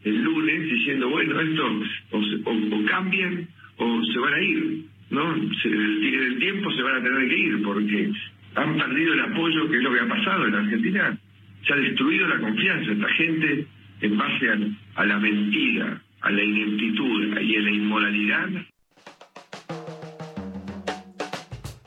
el 0.06 0.24
lunes 0.24 0.64
diciendo, 0.72 1.08
bueno, 1.10 1.40
esto 1.40 1.82
o, 2.12 2.24
se- 2.24 2.42
o- 2.46 2.76
o 2.82 2.86
cambian 2.88 3.48
o 3.78 4.04
se 4.06 4.18
van 4.20 4.34
a 4.34 4.42
ir. 4.42 4.86
¿no? 5.12 5.36
Se- 5.62 5.70
en 5.70 6.24
el 6.24 6.40
tiempo 6.40 6.72
se 6.72 6.82
van 6.82 6.96
a 6.96 7.04
tener 7.04 7.30
que 7.30 7.38
ir 7.38 7.62
porque 7.62 8.10
han 8.56 8.78
perdido 8.78 9.14
el 9.14 9.20
apoyo, 9.22 9.70
que 9.70 9.78
es 9.78 9.84
lo 9.84 9.94
que 9.94 10.00
ha 10.00 10.08
pasado 10.08 10.48
en 10.48 10.56
Argentina. 10.56 11.18
Se 11.66 11.74
ha 11.74 11.78
destruido 11.78 12.28
la 12.28 12.40
confianza. 12.40 12.92
Esta 12.92 13.10
gente, 13.10 13.68
en 14.02 14.18
base 14.18 14.50
a, 14.50 15.02
a 15.02 15.06
la 15.06 15.20
mentira, 15.20 16.02
a 16.22 16.32
la 16.32 16.44
ineptitud 16.44 17.38
y 17.42 17.56
a 17.56 17.62
la 17.62 17.72
inmoralidad, 17.72 18.50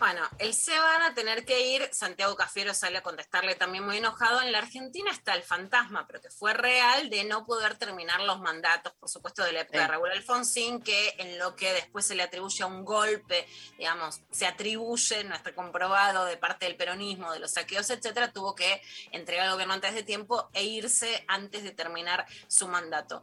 Bueno, 0.03 0.29
el 0.41 0.53
se 0.53 0.77
van 0.77 1.03
a 1.03 1.15
tener 1.15 1.45
que 1.45 1.65
ir. 1.65 1.89
Santiago 1.93 2.35
Cafiero 2.35 2.75
sale 2.75 2.99
a 2.99 3.05
contestarle 3.05 3.55
también 3.55 3.85
muy 3.85 3.99
enojado. 3.99 4.43
En 4.43 4.51
la 4.51 4.59
Argentina 4.59 5.13
está 5.13 5.33
el 5.33 5.45
fantasma, 5.45 6.09
pero 6.09 6.21
que 6.21 6.29
fue 6.29 6.55
real, 6.55 7.09
de 7.09 7.23
no 7.23 7.47
poder 7.47 7.77
terminar 7.77 8.21
los 8.23 8.41
mandatos, 8.41 8.93
por 8.95 9.09
supuesto, 9.09 9.45
de 9.45 9.53
la 9.53 9.61
época 9.61 9.79
de 9.79 9.87
Raúl 9.87 10.11
Alfonsín, 10.11 10.83
que 10.83 11.15
en 11.19 11.39
lo 11.39 11.55
que 11.55 11.73
después 11.73 12.05
se 12.05 12.17
le 12.17 12.25
atribuye 12.25 12.65
a 12.65 12.67
un 12.67 12.85
golpe, 12.85 13.47
digamos, 13.79 14.23
se 14.33 14.45
atribuye, 14.45 15.23
no 15.23 15.37
está 15.37 15.55
comprobado, 15.55 16.25
de 16.25 16.37
parte 16.37 16.67
del 16.67 16.75
peronismo, 16.75 17.33
de 17.33 17.39
los 17.39 17.53
saqueos, 17.53 17.89
etcétera, 17.89 18.33
tuvo 18.33 18.57
que 18.57 18.83
entregar 19.13 19.47
al 19.47 19.53
gobierno 19.53 19.75
antes 19.75 19.95
de 19.95 20.03
tiempo 20.03 20.51
e 20.53 20.65
irse 20.65 21.25
antes 21.29 21.63
de 21.63 21.71
terminar 21.71 22.27
su 22.49 22.67
mandato. 22.67 23.23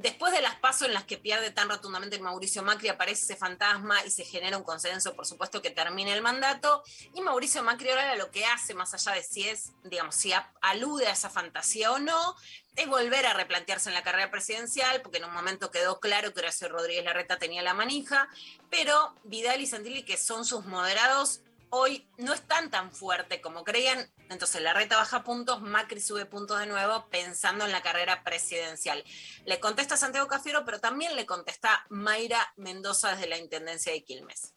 Después 0.00 0.32
de 0.32 0.40
las 0.40 0.54
pasos 0.54 0.88
en 0.88 0.94
las 0.94 1.04
que 1.04 1.18
pierde 1.18 1.50
tan 1.50 1.68
rotundamente 1.68 2.18
Mauricio 2.18 2.62
Macri, 2.62 2.88
aparece 2.88 3.24
ese 3.24 3.36
fantasma 3.36 4.02
y 4.06 4.10
se 4.10 4.24
genera 4.24 4.56
un 4.56 4.64
consenso, 4.64 5.14
por 5.14 5.26
supuesto, 5.26 5.60
que 5.60 5.68
termine 5.68 6.14
el 6.14 6.22
mandato. 6.22 6.82
Y 7.14 7.20
Mauricio 7.20 7.62
Macri 7.62 7.90
ahora 7.90 8.16
lo 8.16 8.30
que 8.30 8.46
hace, 8.46 8.72
más 8.72 8.94
allá 8.94 9.12
de 9.12 9.22
si 9.22 9.46
es, 9.46 9.72
digamos, 9.84 10.14
si 10.14 10.32
alude 10.62 11.06
a 11.06 11.10
esa 11.10 11.28
fantasía 11.28 11.92
o 11.92 11.98
no, 11.98 12.34
es 12.76 12.86
volver 12.88 13.26
a 13.26 13.34
replantearse 13.34 13.90
en 13.90 13.94
la 13.94 14.02
carrera 14.02 14.30
presidencial, 14.30 15.02
porque 15.02 15.18
en 15.18 15.26
un 15.26 15.34
momento 15.34 15.70
quedó 15.70 16.00
claro 16.00 16.32
que 16.32 16.40
Horacio 16.40 16.70
Rodríguez 16.70 17.04
Larreta 17.04 17.38
tenía 17.38 17.60
la 17.60 17.74
manija, 17.74 18.30
pero 18.70 19.14
Vidal 19.24 19.60
y 19.60 19.66
Santilli, 19.66 20.02
que 20.04 20.16
son 20.16 20.46
sus 20.46 20.64
moderados, 20.64 21.42
hoy 21.70 22.06
no 22.18 22.32
están 22.32 22.70
tan 22.70 22.90
fuerte 22.90 23.40
como 23.40 23.64
creían. 23.64 23.98
Entonces 24.28 24.60
Larreta 24.62 24.96
baja 24.96 25.22
puntos, 25.22 25.62
Macri 25.62 26.00
sube 26.00 26.26
puntos 26.26 26.60
de 26.60 26.66
nuevo 26.66 27.06
pensando 27.10 27.64
en 27.64 27.72
la 27.72 27.82
carrera 27.82 28.22
presidencial. 28.24 29.02
Le 29.46 29.58
contesta 29.60 29.96
Santiago 29.96 30.28
Cafiero, 30.28 30.64
pero 30.64 30.80
también 30.80 31.16
le 31.16 31.26
contesta 31.26 31.70
Mayra 31.88 32.40
Mendoza 32.56 33.12
desde 33.12 33.28
la 33.28 33.38
Intendencia 33.38 33.92
de 33.92 34.02
Quilmes. 34.02 34.54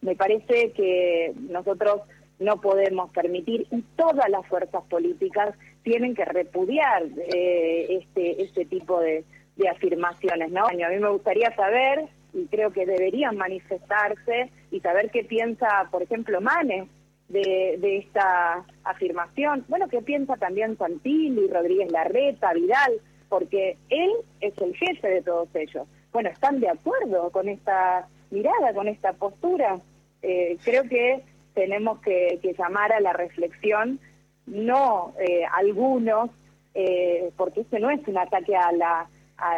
Me 0.00 0.16
parece 0.16 0.72
que 0.72 1.32
nosotros 1.36 2.00
no 2.38 2.60
podemos 2.60 3.10
permitir 3.12 3.66
y 3.70 3.82
todas 3.96 4.28
las 4.30 4.46
fuerzas 4.46 4.82
políticas 4.88 5.54
tienen 5.82 6.14
que 6.14 6.24
repudiar 6.24 7.04
eh, 7.34 7.98
este, 8.00 8.42
este 8.42 8.64
tipo 8.64 8.98
de, 9.00 9.24
de 9.56 9.68
afirmaciones. 9.68 10.50
¿no? 10.50 10.66
A 10.66 10.70
mí 10.70 10.98
me 10.98 11.10
gustaría 11.10 11.54
saber, 11.54 12.08
y 12.32 12.46
creo 12.46 12.72
que 12.72 12.86
deberían 12.86 13.36
manifestarse, 13.36 14.50
y 14.70 14.80
saber 14.80 15.10
qué 15.10 15.24
piensa, 15.24 15.88
por 15.90 16.02
ejemplo, 16.02 16.40
Manes 16.40 16.88
de, 17.28 17.76
de 17.78 17.98
esta 17.98 18.64
afirmación. 18.84 19.64
Bueno, 19.68 19.88
qué 19.88 20.02
piensa 20.02 20.36
también 20.36 20.76
Santilli, 20.76 21.48
Rodríguez 21.48 21.90
Larreta, 21.92 22.52
Vidal, 22.52 23.00
porque 23.28 23.78
él 23.88 24.10
es 24.40 24.56
el 24.58 24.74
jefe 24.76 25.08
de 25.08 25.22
todos 25.22 25.48
ellos. 25.54 25.86
Bueno, 26.12 26.28
¿están 26.28 26.60
de 26.60 26.68
acuerdo 26.68 27.30
con 27.30 27.48
esta 27.48 28.08
mirada, 28.30 28.74
con 28.74 28.88
esta 28.88 29.12
postura? 29.12 29.78
Eh, 30.22 30.58
creo 30.64 30.82
que 30.84 31.22
tenemos 31.54 32.00
que, 32.00 32.40
llamar 32.58 32.92
a 32.92 33.00
la 33.00 33.12
reflexión, 33.12 34.00
no 34.46 35.14
eh, 35.20 35.44
algunos, 35.52 36.30
eh, 36.74 37.30
porque 37.36 37.60
este 37.60 37.78
no 37.80 37.90
es 37.90 38.06
un 38.06 38.18
ataque 38.18 38.56
a 38.56 38.72
la 38.72 39.08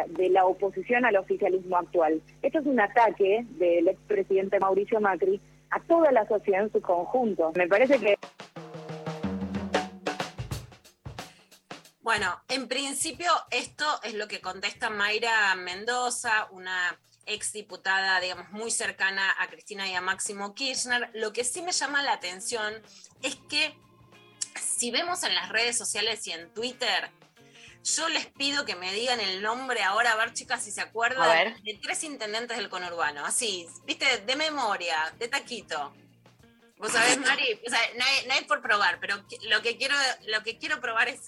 de 0.07 0.29
la 0.29 0.45
oposición 0.45 1.05
al 1.05 1.17
oficialismo 1.17 1.77
actual. 1.77 2.21
Esto 2.41 2.59
es 2.59 2.65
un 2.65 2.79
ataque 2.79 3.45
del 3.51 3.87
expresidente 3.87 4.59
Mauricio 4.59 4.99
Macri 4.99 5.41
a 5.69 5.79
toda 5.81 6.11
la 6.11 6.27
sociedad 6.27 6.63
en 6.63 6.71
su 6.71 6.81
conjunto. 6.81 7.51
Me 7.55 7.67
parece 7.67 7.99
que 7.99 8.15
Bueno, 12.03 12.37
en 12.49 12.67
principio 12.67 13.31
esto 13.49 13.85
es 14.03 14.13
lo 14.13 14.27
que 14.27 14.41
contesta 14.41 14.89
Mayra 14.89 15.55
Mendoza, 15.55 16.49
una 16.51 16.99
exdiputada, 17.25 18.19
digamos, 18.19 18.51
muy 18.51 18.71
cercana 18.71 19.33
a 19.39 19.47
Cristina 19.47 19.87
y 19.87 19.93
a 19.93 20.01
Máximo 20.01 20.53
Kirchner. 20.53 21.09
Lo 21.13 21.31
que 21.31 21.45
sí 21.45 21.61
me 21.61 21.71
llama 21.71 22.03
la 22.03 22.11
atención 22.11 22.73
es 23.21 23.37
que 23.49 23.73
si 24.61 24.91
vemos 24.91 25.23
en 25.23 25.33
las 25.33 25.47
redes 25.47 25.77
sociales 25.77 26.27
y 26.27 26.31
en 26.31 26.53
Twitter, 26.53 27.09
yo 27.83 28.07
les 28.09 28.25
pido 28.27 28.65
que 28.65 28.75
me 28.75 28.91
digan 28.93 29.19
el 29.19 29.41
nombre 29.41 29.83
ahora, 29.83 30.13
a 30.13 30.15
ver 30.15 30.33
chicas 30.33 30.63
si 30.63 30.71
se 30.71 30.81
acuerdan, 30.81 31.29
ver. 31.29 31.61
de 31.61 31.79
tres 31.81 32.03
intendentes 32.03 32.57
del 32.57 32.69
conurbano, 32.69 33.25
así, 33.25 33.67
viste, 33.85 34.19
de 34.19 34.35
memoria, 34.35 35.13
de 35.19 35.27
taquito. 35.27 35.93
Vos 36.77 36.91
sabés, 36.91 37.17
Mari, 37.19 37.61
o 37.65 37.69
sea, 37.69 37.79
no 37.97 38.03
hay, 38.05 38.25
no 38.27 38.33
hay 38.33 38.43
por 38.45 38.61
probar, 38.61 38.99
pero 38.99 39.23
lo 39.43 39.61
que 39.61 39.77
quiero, 39.77 39.95
lo 40.27 40.43
que 40.43 40.57
quiero 40.57 40.81
probar 40.81 41.07
es, 41.09 41.21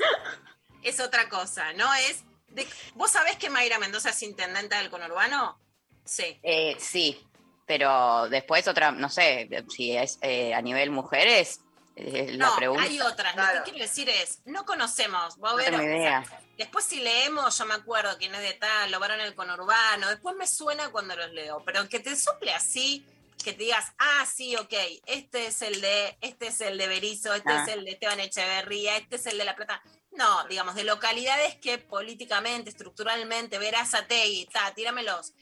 es 0.84 1.00
otra 1.00 1.30
cosa, 1.30 1.72
¿no? 1.74 1.94
Es. 1.96 2.24
de- 2.50 2.68
¿Vos 2.96 3.12
sabés 3.12 3.38
que 3.38 3.50
Mayra 3.50 3.80
Mendoza 3.80 4.10
es 4.10 4.22
intendenta 4.24 4.78
del 4.80 4.90
conurbano? 4.90 5.60
Sí. 6.04 6.40
Eh, 6.44 6.76
sí, 6.80 7.26
pero 7.66 8.28
después 8.30 8.68
otra, 8.68 8.92
no 8.92 9.10
sé, 9.10 9.50
si 9.74 9.96
es 9.96 10.20
eh, 10.22 10.54
a 10.54 10.62
nivel 10.62 10.92
mujeres, 10.92 11.62
eh, 11.96 12.28
la 12.34 12.48
No, 12.48 12.56
pregunta. 12.58 12.84
hay 12.84 13.00
otras. 13.00 13.36
Lo 13.36 13.64
que 13.64 13.72
quiero 13.72 13.86
decir 13.88 14.10
es, 14.10 14.42
no 14.46 14.66
conocemos. 14.66 15.38
Vos 15.38 15.52
No 15.52 15.58
ver, 15.58 15.66
tengo 15.72 15.78
o 15.78 15.86
sea, 15.86 15.96
idea. 15.98 16.42
Después 16.58 16.86
si 16.86 17.00
leemos, 17.00 17.58
yo 17.58 17.66
me 17.66 17.74
acuerdo 17.74 18.18
quién 18.18 18.34
es 18.36 18.42
de 18.42 18.54
tal, 18.54 18.92
lo 18.92 19.00
varón 19.00 19.20
el 19.20 19.36
conurbano. 19.36 20.10
Después 20.10 20.36
me 20.36 20.48
suena 20.48 20.90
cuando 20.92 21.16
los 21.16 21.32
leo. 21.32 21.64
Pero 21.66 21.88
que 21.90 22.00
te 22.00 22.16
suple 22.16 22.54
así, 22.54 23.06
que 23.44 23.54
te 23.54 23.64
digas, 23.64 23.94
ah, 24.00 24.26
sí, 24.26 24.56
ok, 24.56 24.74
este 25.06 25.48
es 25.48 25.62
el 25.62 25.80
de, 25.82 26.18
este 26.22 26.48
es 26.48 26.62
el 26.62 26.78
de 26.78 26.88
Berizo, 26.88 27.34
este 27.34 27.52
Ah. 27.52 27.64
es 27.64 27.74
el 27.74 27.86
de 27.86 27.92
Esteban 27.92 28.20
Echeverría, 28.20 28.98
este 28.98 29.18
es 29.18 29.26
el 29.28 29.38
de 29.38 29.46
La 29.46 29.56
Plata. 29.56 29.82
No, 30.12 30.46
digamos, 30.46 30.76
de 30.76 30.84
localidades 30.86 31.56
que 31.58 31.78
políticamente, 31.78 32.70
estructuralmente, 32.70 33.60
verás 33.60 33.94
a 33.94 34.08
Tegui, 34.08 34.46
ta, 34.48 34.74
tíramelos. 34.74 35.34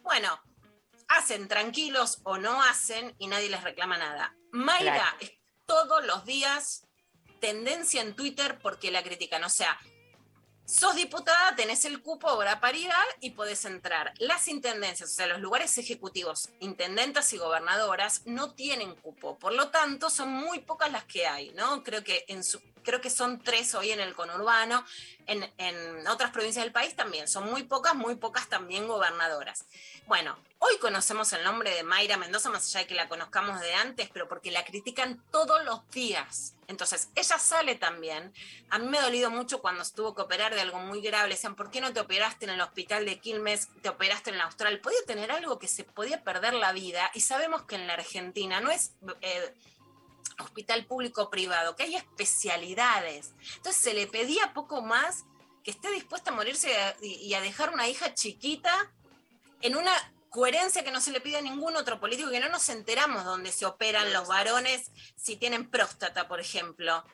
Bueno, 0.00 0.40
hacen 1.08 1.46
tranquilos 1.48 2.20
o 2.24 2.38
no 2.38 2.62
hacen 2.62 3.14
y 3.18 3.26
nadie 3.28 3.50
les 3.50 3.62
reclama 3.62 3.98
nada. 3.98 4.34
Mayra 4.50 5.14
Claro. 5.18 5.32
todos 5.66 6.04
los 6.06 6.24
días 6.24 6.86
tendencia 7.40 8.00
en 8.00 8.14
Twitter 8.16 8.58
porque 8.60 8.90
la 8.90 9.02
critican. 9.02 9.44
O 9.44 9.50
sea, 9.50 9.78
sos 10.72 10.96
diputada, 10.96 11.54
tenés 11.54 11.84
el 11.84 12.00
cupo 12.00 12.28
ahora 12.28 12.58
paridad 12.58 13.04
y 13.20 13.30
podés 13.30 13.66
entrar. 13.66 14.14
Las 14.18 14.48
intendencias, 14.48 15.10
o 15.10 15.14
sea, 15.14 15.26
los 15.26 15.40
lugares 15.40 15.76
ejecutivos, 15.76 16.48
intendentas 16.60 17.30
y 17.34 17.38
gobernadoras, 17.38 18.22
no 18.24 18.54
tienen 18.54 18.94
cupo. 18.94 19.38
Por 19.38 19.52
lo 19.52 19.68
tanto, 19.68 20.08
son 20.08 20.30
muy 20.30 20.60
pocas 20.60 20.90
las 20.90 21.04
que 21.04 21.26
hay, 21.26 21.50
¿no? 21.50 21.82
Creo 21.82 22.02
que 22.02 22.24
en 22.28 22.42
su 22.42 22.60
creo 22.82 23.00
que 23.00 23.10
son 23.10 23.40
tres 23.40 23.74
hoy 23.74 23.90
en 23.90 24.00
el 24.00 24.14
conurbano, 24.14 24.84
en, 25.26 26.06
otras 26.08 26.30
provincias 26.30 26.64
del 26.64 26.72
país 26.72 26.94
también, 26.96 27.28
son 27.28 27.50
muy 27.50 27.62
pocas, 27.62 27.94
muy 27.94 28.16
pocas 28.16 28.48
también 28.48 28.86
gobernadoras. 28.86 29.64
Bueno, 30.06 30.36
hoy 30.58 30.78
conocemos 30.78 31.32
el 31.32 31.44
nombre 31.44 31.74
de 31.74 31.82
Mayra 31.82 32.16
Mendoza, 32.16 32.50
más 32.50 32.66
allá 32.68 32.80
de 32.80 32.86
que 32.86 32.94
la 32.94 33.08
conozcamos 33.08 33.60
de 33.60 33.74
antes, 33.74 34.10
pero 34.12 34.28
porque 34.28 34.50
la 34.50 34.64
critican 34.64 35.22
todos 35.30 35.64
los 35.64 35.88
días. 35.90 36.54
Entonces, 36.68 37.08
ella 37.14 37.38
sale 37.38 37.74
también. 37.74 38.32
A 38.70 38.78
mí 38.78 38.88
me 38.88 38.98
ha 38.98 39.02
dolido 39.02 39.30
mucho 39.30 39.60
cuando 39.60 39.82
estuvo 39.82 40.14
que 40.14 40.22
operar 40.22 40.54
de 40.54 40.60
algo 40.60 40.78
muy 40.78 41.00
grave. 41.02 41.28
Le 41.28 41.34
decían, 41.34 41.54
¿por 41.54 41.70
qué 41.70 41.80
no 41.80 41.92
te 41.92 42.00
operaste 42.00 42.46
en 42.46 42.52
el 42.52 42.60
hospital 42.60 43.04
de 43.04 43.18
Quilmes? 43.20 43.68
Te 43.82 43.90
operaste 43.90 44.30
en 44.30 44.38
la 44.38 44.44
Austral. 44.44 44.80
Podía 44.80 45.04
tener 45.06 45.30
algo 45.30 45.58
que 45.58 45.68
se 45.68 45.84
podía 45.84 46.22
perder 46.24 46.54
la 46.54 46.72
vida. 46.72 47.10
Y 47.14 47.20
sabemos 47.20 47.62
que 47.64 47.74
en 47.74 47.86
la 47.86 47.94
Argentina 47.94 48.60
no 48.60 48.70
es 48.70 48.92
eh, 49.20 49.54
hospital 50.38 50.86
público-privado, 50.86 51.76
que 51.76 51.84
hay 51.84 51.96
especialidades. 51.96 53.34
Entonces, 53.56 53.82
se 53.82 53.94
le 53.94 54.06
pedía 54.06 54.52
poco 54.54 54.82
más 54.82 55.24
que 55.62 55.70
esté 55.70 55.90
dispuesta 55.90 56.30
a 56.30 56.34
morirse 56.34 56.70
y, 57.02 57.14
y 57.14 57.34
a 57.34 57.40
dejar 57.40 57.72
una 57.72 57.88
hija 57.88 58.14
chiquita 58.14 58.92
en 59.60 59.76
una 59.76 59.92
coherencia 60.32 60.82
que 60.82 60.90
no 60.90 61.00
se 61.00 61.12
le 61.12 61.20
pide 61.20 61.36
a 61.36 61.42
ningún 61.42 61.76
otro 61.76 62.00
político, 62.00 62.30
que 62.30 62.40
no 62.40 62.48
nos 62.48 62.68
enteramos 62.70 63.24
dónde 63.24 63.52
se 63.52 63.66
operan 63.66 64.12
los 64.12 64.26
varones 64.28 64.90
si 65.14 65.36
tienen 65.36 65.70
próstata, 65.70 66.26
por 66.26 66.40
ejemplo. 66.40 67.04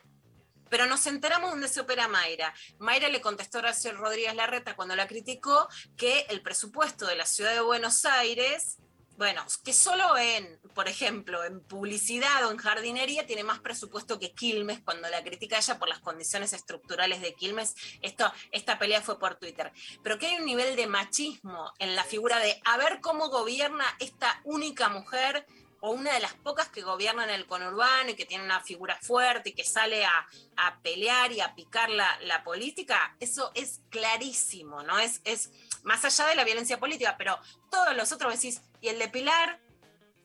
Pero 0.69 0.85
nos 0.85 1.05
enteramos 1.05 1.49
dónde 1.51 1.67
se 1.67 1.81
opera 1.81 2.07
Mayra. 2.07 2.53
Mayra 2.77 3.09
le 3.09 3.19
contestó 3.19 3.57
a 3.57 3.61
Horacio 3.61 3.91
Rodríguez 3.91 4.35
Larreta 4.35 4.75
cuando 4.75 4.95
la 4.95 5.07
criticó 5.07 5.67
que 5.97 6.27
el 6.29 6.41
presupuesto 6.41 7.07
de 7.07 7.17
la 7.17 7.25
ciudad 7.25 7.53
de 7.53 7.61
Buenos 7.61 8.05
Aires 8.05 8.77
bueno, 9.19 9.43
que 9.65 9.73
solo 9.73 10.17
en, 10.17 10.61
por 10.73 10.87
ejemplo, 10.87 11.43
en 11.43 11.59
publicidad 11.59 12.45
o 12.45 12.51
en 12.51 12.57
jardinería 12.57 13.27
tiene 13.27 13.43
más 13.43 13.59
presupuesto 13.59 14.17
que 14.17 14.31
Quilmes, 14.31 14.79
cuando 14.79 15.09
la 15.09 15.21
critica 15.21 15.57
ella 15.57 15.77
por 15.77 15.89
las 15.89 15.99
condiciones 15.99 16.53
estructurales 16.53 17.19
de 17.19 17.33
Quilmes, 17.33 17.75
esto, 18.01 18.31
esta 18.53 18.79
pelea 18.79 19.01
fue 19.01 19.19
por 19.19 19.35
Twitter. 19.35 19.73
Pero 20.01 20.17
que 20.17 20.27
hay 20.27 20.37
un 20.37 20.45
nivel 20.45 20.77
de 20.77 20.87
machismo 20.87 21.73
en 21.79 21.97
la 21.97 22.05
figura 22.05 22.39
de 22.39 22.61
a 22.63 22.77
ver 22.77 23.01
cómo 23.01 23.27
gobierna 23.27 23.83
esta 23.99 24.39
única 24.45 24.87
mujer 24.87 25.45
o 25.81 25.91
una 25.91 26.13
de 26.13 26.21
las 26.21 26.33
pocas 26.35 26.69
que 26.69 26.81
gobiernan 26.81 27.29
el 27.29 27.45
conurbano 27.45 28.11
y 28.11 28.15
que 28.15 28.25
tiene 28.25 28.45
una 28.45 28.61
figura 28.61 28.97
fuerte 29.01 29.49
y 29.49 29.53
que 29.53 29.65
sale 29.65 30.05
a, 30.05 30.27
a 30.55 30.79
pelear 30.81 31.33
y 31.33 31.41
a 31.41 31.55
picar 31.55 31.89
la, 31.89 32.19
la, 32.21 32.43
política, 32.45 33.15
eso 33.19 33.51
es 33.53 33.81
clarísimo, 33.89 34.81
¿no? 34.83 34.97
Es, 34.99 35.21
es 35.25 35.51
más 35.83 36.03
allá 36.05 36.27
de 36.27 36.35
la 36.35 36.43
violencia 36.43 36.79
política, 36.79 37.15
pero 37.17 37.37
todos 37.69 37.95
los 37.95 38.11
otros 38.11 38.33
decís, 38.33 38.61
y 38.81 38.87
el 38.87 38.99
de 38.99 39.09
Pilar, 39.09 39.59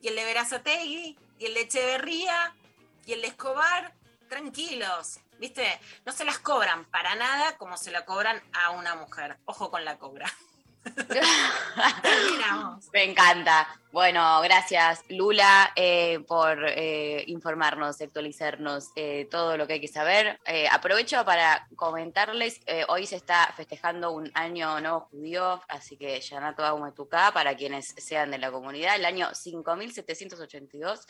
y 0.01 0.07
el 0.07 0.15
de 0.15 0.25
Verazategui, 0.25 1.17
y 1.39 1.45
el 1.45 1.53
de 1.53 1.61
Echeverría, 1.61 2.55
y 3.05 3.13
el 3.13 3.21
de 3.21 3.27
Escobar, 3.27 3.93
tranquilos, 4.27 5.19
¿viste? 5.39 5.79
No 6.05 6.11
se 6.11 6.25
las 6.25 6.39
cobran 6.39 6.85
para 6.85 7.15
nada 7.15 7.57
como 7.57 7.77
se 7.77 7.91
la 7.91 8.05
cobran 8.05 8.41
a 8.53 8.71
una 8.71 8.95
mujer. 8.95 9.37
Ojo 9.45 9.69
con 9.69 9.85
la 9.85 9.97
cobra. 9.97 10.31
Me 12.93 13.03
encanta. 13.03 13.67
Bueno, 13.91 14.41
gracias 14.41 15.03
Lula 15.07 15.71
eh, 15.75 16.19
por 16.27 16.65
eh, 16.67 17.23
informarnos, 17.27 18.01
actualizarnos 18.01 18.89
eh, 18.97 19.25
todo 19.31 19.55
lo 19.55 19.65
que 19.67 19.73
hay 19.73 19.79
que 19.79 19.87
saber. 19.87 20.37
Eh, 20.45 20.67
aprovecho 20.69 21.23
para 21.23 21.67
comentarles, 21.77 22.59
hoy 22.89 23.05
se 23.07 23.15
está 23.15 23.53
festejando 23.55 24.11
un 24.11 24.29
año 24.33 24.81
nuevo 24.81 25.07
judío, 25.11 25.61
así 25.69 25.95
que 25.95 26.19
Yanato 26.19 26.65
Agumetuká, 26.65 27.31
para 27.31 27.55
quienes 27.55 27.95
sean 27.97 28.31
de 28.31 28.37
la 28.37 28.51
comunidad, 28.51 28.95
el 28.95 29.05
año 29.05 29.33
5782. 29.33 31.07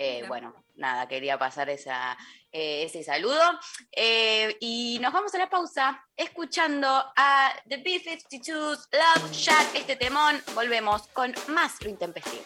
Eh, 0.00 0.22
bueno, 0.28 0.54
nada, 0.76 1.08
quería 1.08 1.36
pasar 1.40 1.68
esa, 1.70 2.16
eh, 2.52 2.84
ese 2.84 3.02
saludo. 3.02 3.42
Eh, 3.90 4.56
y 4.60 5.00
nos 5.00 5.12
vamos 5.12 5.34
a 5.34 5.38
la 5.38 5.50
pausa 5.50 6.00
escuchando 6.16 6.86
a 7.16 7.52
The 7.68 7.78
B-52s 7.78 8.88
Love 8.92 9.32
Shack, 9.32 9.74
este 9.74 9.96
temón. 9.96 10.40
Volvemos 10.54 11.08
con 11.08 11.34
más 11.48 11.82
lo 11.82 11.90
intempestivo. 11.90 12.44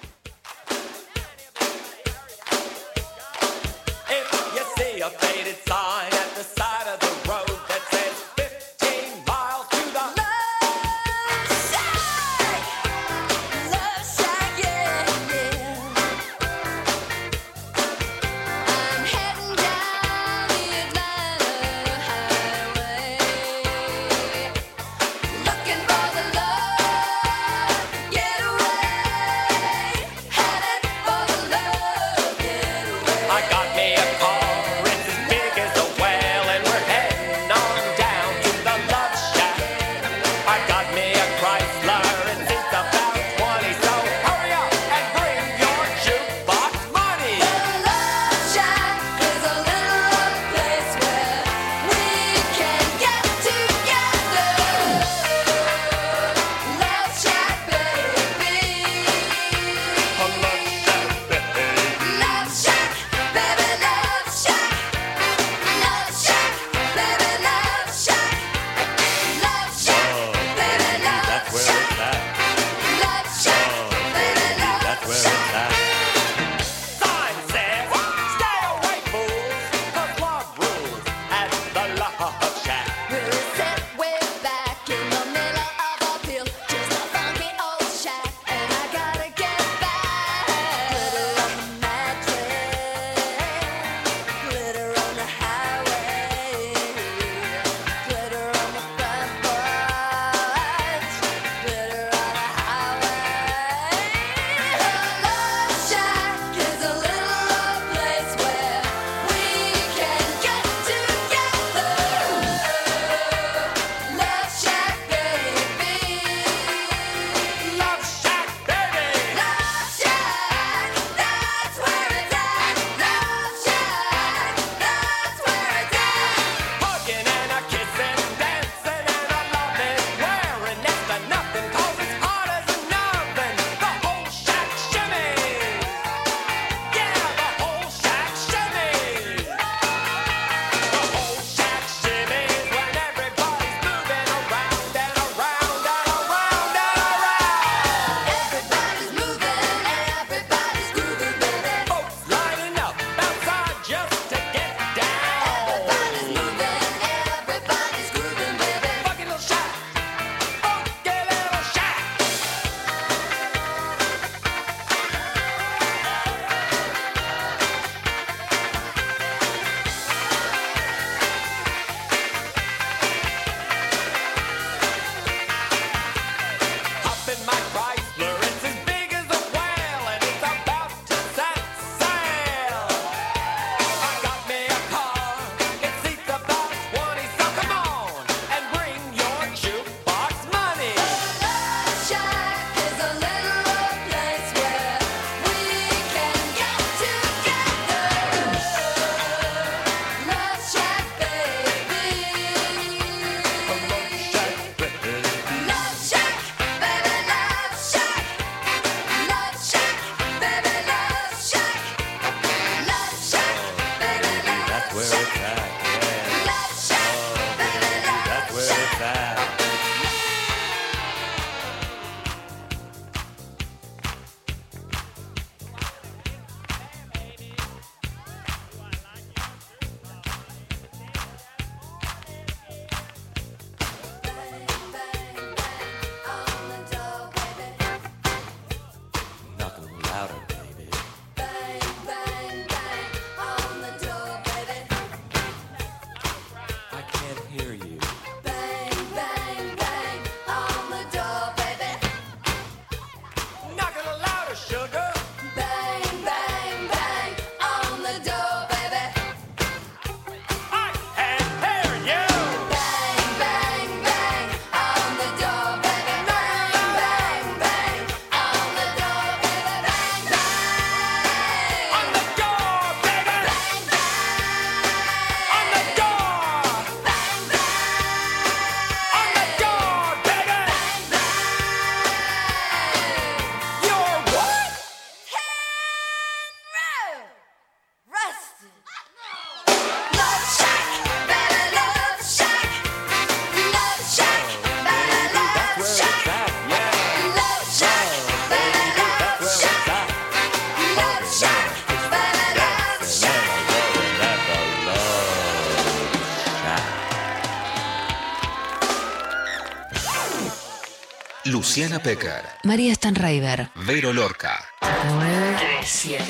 Luciana 311.73 312.03
Pecker, 312.03 312.45
María 312.65 312.95
Stanraiver. 312.95 313.71
Vero 313.87 314.13
Lorca, 314.13 314.63
937. 314.83 316.23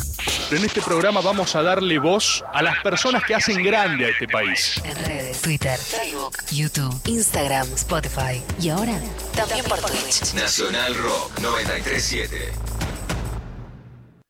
En 0.52 0.64
este 0.64 0.82
programa 0.82 1.20
vamos 1.20 1.58
a 1.58 1.62
darle 1.62 2.00
voz 2.00 2.42
a 2.54 2.64
las 2.64 2.82
personas 2.82 3.26
que 3.26 3.36
hacen 3.36 3.62
grande 3.62 4.06
a 4.06 4.10
este 4.12 4.30
país. 4.30 4.82
En 4.86 4.96
redes, 5.04 5.42
Twitter, 5.42 5.78
Facebook, 5.78 6.38
YouTube, 6.50 7.02
Instagram, 7.04 7.68
Spotify 7.74 8.42
y 8.62 8.70
ahora 8.70 8.98
también 9.36 9.66
por 9.66 9.82
Twitch. 9.82 10.34
Nacional 10.36 10.96
Rock 10.96 11.40
937. 11.42 12.54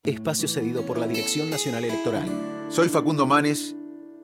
Espacio 0.06 0.48
cedido 0.48 0.82
por 0.88 0.98
la 0.98 1.06
Dirección 1.06 1.52
Nacional 1.52 1.86
Electoral. 1.86 2.57
Soy 2.70 2.90
Facundo 2.90 3.26
Manes 3.26 3.78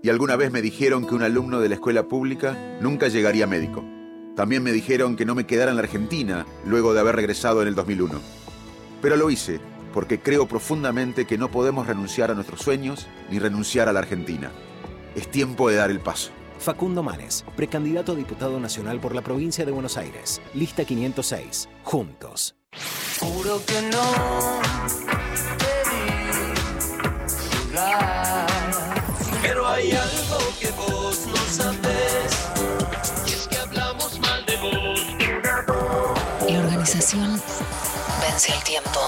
y 0.04 0.10
alguna 0.10 0.36
vez 0.36 0.52
me 0.52 0.62
dijeron 0.62 1.08
que 1.08 1.16
un 1.16 1.24
alumno 1.24 1.62
de 1.62 1.70
la 1.70 1.76
escuela 1.76 2.10
pública 2.10 2.78
nunca 2.82 3.08
llegaría 3.08 3.48
médico. 3.48 3.86
También 4.36 4.64
me 4.64 4.74
dijeron 4.74 5.16
que 5.16 5.26
no 5.26 5.34
me 5.34 5.46
quedara 5.46 5.72
en 5.72 5.78
la 5.78 5.84
Argentina 5.84 6.46
luego 6.66 6.94
de 6.94 7.00
haber 7.00 7.16
regresado 7.16 7.62
en 7.62 7.70
el 7.70 7.76
2001. 7.76 8.20
Pero 9.02 9.16
lo 9.16 9.30
hice 9.30 9.62
porque 9.94 10.20
creo 10.20 10.46
profundamente 10.46 11.26
que 11.26 11.38
no 11.38 11.52
podemos 11.52 11.88
renunciar 11.88 12.32
a 12.32 12.34
nuestros 12.34 12.60
sueños 12.60 13.08
ni 13.30 13.40
renunciar 13.40 13.88
a 13.88 13.94
la 13.94 14.00
Argentina. 14.00 14.52
Es 15.16 15.32
tiempo 15.32 15.70
de 15.70 15.78
dar 15.78 15.90
el 15.90 16.02
paso. 16.02 16.32
Facundo 16.60 17.02
Manes, 17.02 17.46
precandidato 17.56 18.12
a 18.12 18.16
diputado 18.16 18.60
nacional 18.60 19.00
por 19.00 19.16
la 19.16 19.22
provincia 19.22 19.66
de 19.66 19.72
Buenos 19.72 19.98
Aires. 19.98 20.42
Lista 20.54 20.84
506. 20.84 21.70
Juntos. 21.84 22.56
Juro 23.20 23.62
que 23.66 23.82
no 23.90 25.63
Pero 29.42 29.68
hay 29.68 29.94
algo 29.94 30.38
que 30.60 30.70
vos 30.72 31.26
no 31.26 31.36
sabés. 31.52 32.38
Y 33.26 33.32
es 33.32 33.48
que 33.48 33.58
hablamos 33.58 34.20
mal 34.20 34.46
de 34.46 34.58
vos. 34.58 35.00
La 36.48 36.60
organización 36.60 37.42
vence 38.22 38.54
el 38.54 38.64
tiempo. 38.64 39.00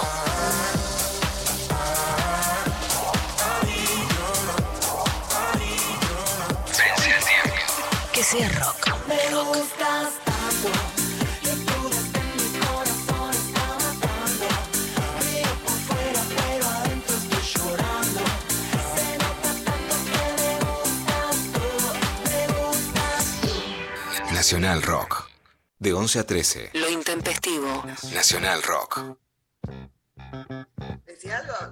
Nacional 24.46 24.80
Rock. 24.82 25.28
De 25.76 25.92
11 25.92 26.20
a 26.20 26.24
13. 26.24 26.70
Lo 26.74 26.88
intempestivo. 26.88 27.84
Nacional 28.12 28.62
Rock. 28.62 29.16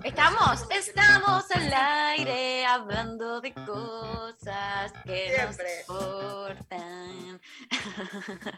Estamos, 0.05 0.67
estamos 0.71 1.51
al 1.51 1.73
aire 2.13 2.67
hablando 2.67 3.41
de 3.41 3.55
cosas 3.55 4.93
que 5.05 5.33
Siempre. 5.35 5.85
nos 5.89 5.97
importan. 5.97 7.41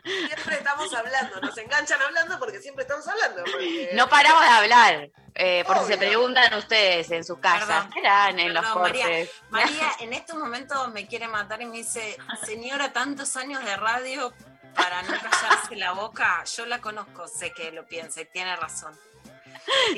Siempre 0.04 0.54
estamos 0.56 0.92
hablando, 0.92 1.40
nos 1.40 1.56
enganchan 1.56 2.02
hablando 2.02 2.38
porque 2.40 2.58
siempre 2.60 2.82
estamos 2.82 3.06
hablando. 3.06 3.44
porque- 3.44 3.90
No 3.94 4.08
paramos 4.08 4.42
de 4.42 4.48
hablar. 4.48 5.08
eh, 5.36 5.62
por 5.66 5.78
si 5.80 5.84
se 5.92 5.98
preguntan 5.98 6.52
ustedes 6.54 7.10
en 7.12 7.22
sus 7.22 7.38
casas, 7.38 7.66
Perdón. 7.68 7.90
¿qué 7.92 8.00
harán 8.08 8.38
en 8.40 8.52
los 8.54 8.64
Perdón, 8.64 8.82
María. 8.82 9.04
cortes? 9.04 9.30
María 9.50 9.90
en 10.00 10.12
estos 10.14 10.36
momentos 10.36 10.88
me 10.92 11.06
quiere 11.06 11.28
matar 11.28 11.62
y 11.62 11.66
me 11.66 11.76
dice, 11.76 12.16
señora, 12.44 12.92
tantos 12.92 13.36
años 13.36 13.64
de 13.64 13.76
radio 13.76 14.32
para 14.74 15.02
no 15.02 15.08
callarse 15.10 15.76
la 15.76 15.92
boca. 15.92 16.42
Yo 16.44 16.66
la 16.66 16.80
conozco, 16.80 17.28
sé 17.28 17.52
que 17.52 17.70
lo 17.70 17.86
piensa 17.86 18.20
y 18.22 18.24
tiene 18.26 18.56
razón. 18.56 18.98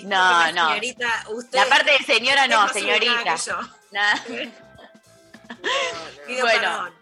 No, 0.05 0.53
no. 0.53 0.69
Señorita, 0.69 1.25
usted, 1.31 1.59
La 1.59 1.67
parte 1.67 1.93
de 1.93 1.99
señora 1.99 2.47
no, 2.47 2.69
señorita. 2.69 3.37
Pido 6.27 6.43
Bueno. 6.43 6.97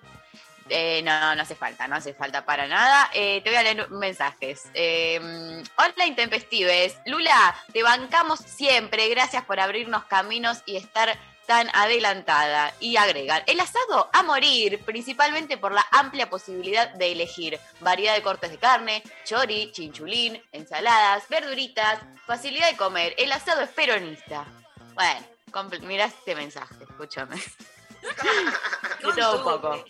Eh, 0.68 1.00
no, 1.04 1.36
no 1.36 1.42
hace 1.42 1.54
falta, 1.54 1.86
no 1.86 1.94
hace 1.94 2.12
falta 2.12 2.44
para 2.44 2.66
nada. 2.66 3.08
Eh, 3.14 3.40
te 3.42 3.50
voy 3.50 3.58
a 3.58 3.62
leer 3.62 3.88
mensajes. 3.90 4.64
Eh, 4.74 5.62
hola, 5.76 6.06
intempestives. 6.06 6.96
Lula, 7.06 7.54
te 7.72 7.84
bancamos 7.84 8.40
siempre. 8.40 9.08
Gracias 9.08 9.44
por 9.44 9.60
abrirnos 9.60 10.04
caminos 10.04 10.62
y 10.66 10.76
estar 10.76 11.16
tan 11.46 11.68
adelantada. 11.72 12.72
Y 12.80 12.96
agregan, 12.96 13.42
el 13.46 13.60
asado 13.60 14.10
a 14.12 14.22
morir, 14.22 14.84
principalmente 14.84 15.56
por 15.56 15.72
la 15.72 15.86
amplia 15.92 16.28
posibilidad 16.28 16.88
de 16.90 17.12
elegir 17.12 17.58
variedad 17.80 18.14
de 18.14 18.22
cortes 18.22 18.50
de 18.50 18.58
carne, 18.58 19.02
chori, 19.24 19.70
chinchulín, 19.72 20.42
ensaladas, 20.52 21.28
verduritas, 21.28 21.98
facilidad 22.26 22.70
de 22.70 22.76
comer. 22.76 23.14
El 23.18 23.32
asado 23.32 23.62
es 23.62 23.70
peronista. 23.70 24.44
Bueno, 24.94 25.26
mirá 25.82 26.06
este 26.06 26.34
mensaje, 26.34 26.74
escúchame. 26.88 27.36
De 29.02 29.12
todo 29.14 29.38
un 29.38 29.44
poco. 29.44 29.84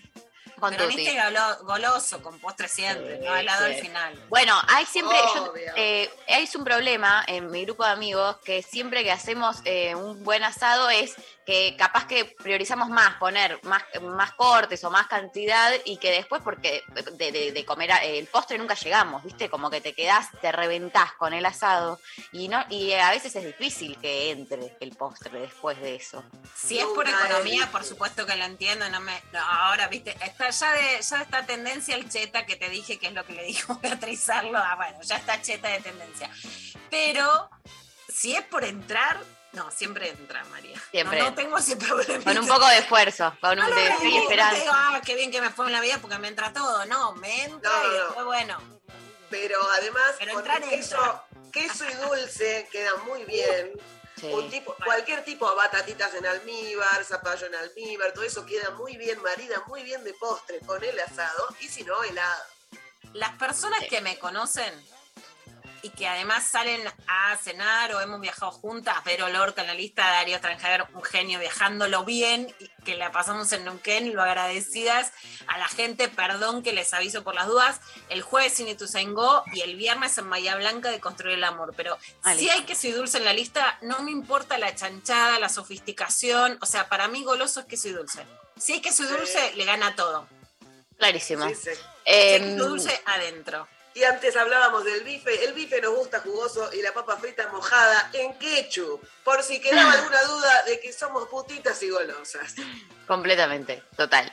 Con 0.59 0.71
Peronista 0.75 1.03
tutti. 1.03 1.17
y 1.19 1.21
golo- 1.21 1.59
goloso, 1.65 2.23
con 2.23 2.39
postre 2.41 2.67
siempre, 2.67 3.19
no 3.19 3.37
helado 3.37 3.67
al 3.67 3.75
sí. 3.75 3.83
final. 3.83 4.25
Bueno, 4.31 4.59
hay 4.69 4.87
siempre, 4.87 5.19
yo, 5.35 5.53
eh, 5.77 6.11
hay 6.29 6.49
un 6.55 6.65
problema 6.65 7.23
en 7.27 7.51
mi 7.51 7.67
grupo 7.67 7.85
de 7.85 7.91
amigos 7.91 8.39
que 8.43 8.63
siempre 8.63 9.05
que 9.05 9.13
hacemos 9.13 9.59
eh, 9.67 9.95
un 9.95 10.25
buen 10.25 10.43
asado 10.45 10.89
es 10.89 11.15
que 11.47 11.77
capaz 11.79 12.07
que 12.09 12.25
priorizamos 12.25 12.89
más 12.89 13.15
poner 13.19 13.59
más, 13.63 13.83
más 14.03 14.33
cortes 14.33 14.83
o 14.85 14.91
más 14.91 15.07
cantidad 15.07 15.71
y 15.85 15.97
que 15.99 16.11
después 16.11 16.43
porque 16.43 16.83
de, 17.13 17.31
de- 17.31 17.53
de 17.53 17.65
comer 17.65 17.93
a- 17.93 18.03
el 18.05 18.27
postre 18.27 18.59
nunca 18.59 18.75
llegamos, 18.75 19.23
¿viste? 19.23 19.49
Como 19.49 19.71
que 19.71 19.81
te 19.81 19.95
quedás, 19.95 20.29
te 20.41 20.51
reventás 20.51 21.13
con 21.13 21.33
el 21.33 21.47
asado 21.47 22.01
y 22.33 22.49
no 22.49 22.65
y 22.69 22.93
a 22.95 23.11
veces 23.11 23.37
es 23.37 23.45
difícil 23.45 23.97
que 23.99 24.33
entre 24.33 24.77
el 24.81 24.97
postre 24.97 25.39
después 25.39 25.81
de 25.81 25.95
eso. 25.95 26.25
Si 26.55 26.79
es 26.79 26.85
por 26.87 27.09
economía, 27.09 27.71
por 27.71 27.85
supuesto 27.85 28.27
que 28.27 28.35
lo 28.37 28.45
entiendo, 28.45 28.89
no 28.91 29.01
me. 29.01 29.13
no, 29.33 29.39
ahora, 29.41 29.87
viste, 29.87 30.17
está 30.25 30.51
ya 30.51 30.73
de, 30.73 31.01
ya 31.01 31.23
está 31.23 31.47
tendencia 31.47 31.95
el 31.95 32.09
cheta 32.11 32.45
que 32.45 32.57
te 32.57 32.69
dije 32.71 32.99
que 32.99 33.07
es 33.07 33.13
lo 33.13 33.25
que 33.25 33.35
le 33.35 33.45
dijo 33.45 33.79
Beatriz 33.83 34.29
Arlo. 34.29 34.59
Ah, 34.59 34.75
bueno, 34.75 34.99
ya 35.03 35.17
está 35.17 35.41
cheta 35.41 35.69
de 35.69 35.81
tendencia. 35.81 36.29
Pero 36.91 37.49
si 38.09 38.35
es 38.35 38.43
por 38.43 38.65
entrar, 38.65 39.23
no, 39.57 39.71
siempre 39.71 40.11
entra, 40.11 40.45
María. 40.45 40.79
Siempre. 40.91 41.19
No, 41.19 41.31
no 41.31 41.35
tengo 41.35 41.57
ese 41.59 41.77
problema. 41.89 42.23
Con 42.23 42.39
un 42.39 42.47
poco 42.47 42.69
de 42.69 42.79
esfuerzo, 42.79 43.35
con 43.41 43.53
un 43.53 43.57
No, 43.57 43.69
no, 43.69 43.75
de 43.75 43.93
fe 43.95 44.09
y 44.09 44.19
esperanza. 44.19 44.61
digo, 44.61 44.73
ah, 44.75 45.01
qué 45.05 45.15
bien 45.15 45.31
que 45.33 45.41
me 45.41 45.51
fue 45.51 45.67
en 45.67 45.73
la 45.73 45.81
vida 45.81 45.99
porque 46.01 46.19
me 46.19 46.29
entra 46.29 46.53
todo. 46.53 46.85
No, 46.85 47.15
me 47.15 47.45
entra 47.45 47.71
y 47.89 47.93
después, 47.95 48.25
bueno. 48.27 48.59
Pero 49.31 49.59
además, 49.73 50.15
Pero 50.19 50.35
con 50.35 50.47
entrar, 50.47 50.63
queso, 50.69 51.23
queso 51.53 51.85
y 51.89 51.95
dulce 52.09 52.69
queda 52.71 52.95
muy 53.07 53.25
bien. 53.25 53.73
Sí. 54.21 54.27
Un 54.33 54.49
tipo, 54.51 54.75
cualquier 54.85 55.25
tipo 55.25 55.49
de 55.51 55.57
batatitas 55.57 56.15
en 56.15 56.27
almíbar, 56.27 57.05
zapallo 57.05 57.47
en 57.47 57.55
almíbar, 57.55 58.13
todo 58.13 58.25
eso 58.25 58.47
queda 58.47 58.71
muy 58.71 58.97
bien 58.97 59.21
marida, 59.23 59.63
muy 59.67 59.83
bien 59.83 60.05
de 60.05 60.15
postre 60.15 60.61
con 60.61 60.83
el 60.83 60.99
asado 61.01 61.49
y 61.61 61.69
si 61.69 61.83
no, 61.83 62.03
helado. 62.03 62.43
Las 63.13 63.33
personas 63.33 63.81
que 63.91 64.01
me 64.01 64.19
conocen 64.19 64.73
y 65.83 65.91
que 65.91 66.09
además 66.09 66.45
salen 66.45 66.81
a 67.07 67.37
cenar 67.37 67.95
o 67.95 68.01
hemos 68.01 68.21
viajado 68.21 68.53
juntas, 68.53 68.97
Vero 69.05 69.29
Lorca 69.29 69.63
en 69.63 69.69
la 69.69 69.75
lista, 69.75 70.05
Darío 70.05 70.41
Tranjaver, 70.41 70.87
un 70.95 71.03
genio 71.03 71.39
viajándolo 71.39 72.05
bien, 72.05 72.55
y 72.59 72.69
que 72.85 72.97
la 72.97 73.13
pasamos 73.13 73.51
en 73.53 73.65
Neuquén, 73.65 74.15
lo 74.15 74.23
agradecidas 74.23 75.13
a 75.47 75.59
la 75.59 75.69
gente, 75.69 76.09
perdón 76.09 76.63
que 76.63 76.73
les 76.73 76.93
aviso 76.95 77.25
por 77.25 77.35
las 77.35 77.47
dudas, 77.47 77.81
el 78.09 78.23
jueves 78.23 78.59
en 78.61 78.69
Ituzaingó 78.69 79.45
y 79.53 79.61
el 79.61 79.77
viernes 79.77 80.17
en 80.19 80.29
Bahía 80.31 80.57
Blanca 80.57 80.91
de 80.91 81.01
Construir 81.01 81.35
el 81.35 81.45
Amor, 81.45 81.75
pero 81.77 81.99
si 82.37 82.49
hay 82.49 82.63
queso 82.63 82.89
y 82.89 82.93
dulce 82.93 83.19
en 83.19 83.25
la 83.25 83.33
lista, 83.33 83.79
no 83.83 84.03
me 84.03 84.11
importa 84.11 84.59
la 84.59 84.75
chanchada, 84.75 85.39
la 85.39 85.49
sofisticación, 85.49 86.59
o 86.61 86.67
sea, 86.67 86.89
para 86.89 87.09
mí 87.09 87.25
goloso 87.25 87.61
es 87.61 87.67
queso 87.67 87.89
y 87.89 87.93
dulce. 87.93 88.27
Si 88.59 88.75
hay 88.75 88.81
queso 88.81 89.05
y 89.05 89.07
dulce, 89.07 89.53
le 89.55 89.65
gana 89.65 89.95
todo. 89.95 90.27
Clarísimo. 90.97 91.49
Sí, 91.49 91.71
Em, 92.05 92.57
dulce, 92.57 93.03
adentro. 93.05 93.69
Y 93.97 94.05
antes 94.05 94.37
hablábamos 94.37 94.85
del 94.85 95.05
bife. 95.05 95.47
El 95.47 95.55
bife 95.55 95.81
nos 95.81 95.95
gusta 95.97 96.21
jugoso 96.21 96.71
y 96.75 96.83
la 96.83 96.93
papa 96.93 97.17
frita 97.17 97.49
mojada 97.49 98.11
en 98.13 98.35
ketchup. 98.39 99.03
Por 99.25 99.43
si 99.43 99.59
quedaba 99.59 99.91
alguna 99.99 100.23
duda 100.25 100.63
de 100.65 100.79
que 100.81 100.93
somos 100.93 101.27
putitas 101.29 101.83
y 101.83 101.89
golosas. 101.89 102.55
Completamente, 103.07 103.83
total. 103.97 104.31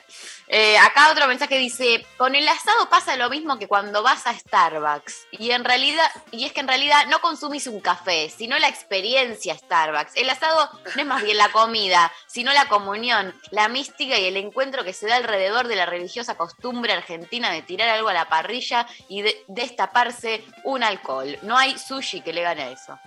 Eh, 0.47 0.78
acá 0.80 1.11
otro 1.11 1.28
mensaje 1.28 1.57
dice, 1.57 2.05
con 2.18 2.36
el 2.36 2.47
asado 2.47 2.89
pasa 2.89 3.16
lo 3.16 3.30
mismo 3.30 3.57
que 3.57 3.68
cuando 3.68 4.03
vas 4.03 4.26
a 4.28 4.38
Starbucks. 4.38 5.28
Y 5.32 5.51
en 5.51 5.64
realidad, 5.64 6.11
y 6.32 6.45
es 6.45 6.51
que 6.51 6.59
en 6.59 6.68
realidad 6.68 7.05
no 7.07 7.22
consumís 7.22 7.68
un 7.68 7.80
café, 7.80 8.30
sino 8.36 8.57
la 8.59 8.68
experiencia 8.68 9.55
Starbucks. 9.57 10.14
El 10.16 10.30
asado 10.30 10.70
no 10.95 11.01
es 11.01 11.05
más 11.07 11.24
bien 11.24 11.38
la 11.38 11.51
comida, 11.51 12.11
sino 12.28 12.51
la 12.51 12.68
comunión, 12.68 13.34
la 13.51 13.70
mística 13.70 14.18
y 14.18 14.26
el 14.26 14.38
encuentro 14.38 14.84
que 14.84 14.93
se 14.93 15.07
da 15.07 15.16
alrededor 15.16 15.68
de 15.68 15.76
la 15.78 15.86
religiosa 15.86 16.36
costumbre 16.36 16.93
argentina 16.93 17.51
de 17.51 17.61
tirar 17.61 17.89
algo 17.89 18.09
a 18.09 18.14
la 18.14 18.28
parrilla 18.28 18.88
y 19.07 19.22
de- 19.22 19.43
destaparse 19.54 20.43
un 20.64 20.84
alcohol. 20.84 21.38
No 21.41 21.58
hay 21.58 21.78
sushi 21.78 22.22
que 22.22 22.34
le 22.34 22.41
gane 22.41 22.64
a 22.64 22.72
eso. 22.72 22.99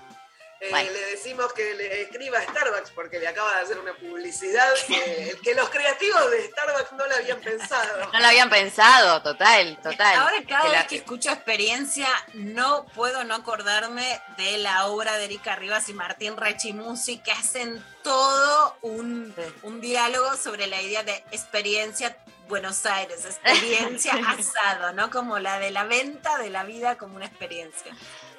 Eh, 0.59 0.69
Bueno. 0.71 0.91
Le 0.91 1.01
decimos 1.11 1.53
que 1.53 1.75
le 1.75 2.01
escriba 2.03 2.39
a 2.39 2.43
Starbucks 2.43 2.91
porque 2.93 3.19
le 3.19 3.29
acaba 3.29 3.57
de 3.57 3.61
hacer 3.65 3.79
una 3.79 3.93
publicidad 3.93 4.67
que, 4.87 5.37
que 5.45 5.55
los 5.55 5.69
creativos 5.69 6.31
de 6.31 6.47
Starbucks 6.49 6.93
no 6.93 7.07
la 7.07 7.17
habían 7.17 7.41
pensado. 7.41 8.11
No 8.11 8.19
lo 8.21 8.27
habían 8.27 8.49
pensado, 8.49 9.23
total, 9.23 9.79
total. 9.83 10.17
Ahora 10.17 10.43
cada 10.49 10.63
Que 10.63 10.69
la- 10.71 10.79
vez 10.79 10.87
que 10.89 10.97
escucho 10.97 11.31
experiencia 11.31 12.09
no 12.33 12.87
puedo 12.95 13.23
no 13.25 13.35
acordarme 13.35 14.19
de 14.39 14.57
la 14.57 14.87
obra 14.87 15.19
de 15.19 15.27
Erika 15.27 15.57
Rivas 15.57 15.91
y 15.91 15.93
Martín 15.93 16.39
Rechimusi 16.39 17.19
que 17.19 17.33
hacen 17.33 17.85
todo 18.03 18.79
un, 18.81 19.35
un 19.63 19.81
diálogo 19.83 20.37
sobre 20.39 20.67
la 20.69 20.81
idea 20.81 21.03
de 21.03 21.17
experiencia 21.33 22.17
Buenos 22.49 22.87
Aires, 22.87 23.25
experiencia 23.43 24.15
asado, 24.15 24.93
¿no? 24.93 25.11
Como 25.11 25.39
la 25.39 25.59
de 25.59 25.71
la 25.71 25.85
venta 25.85 26.39
de 26.39 26.51
la 26.51 26.65
vida 26.65 26.97
como 26.97 27.17
una 27.17 27.27
experiencia. 27.27 27.95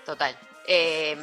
Total. 0.06 0.38
Eh, 0.68 1.18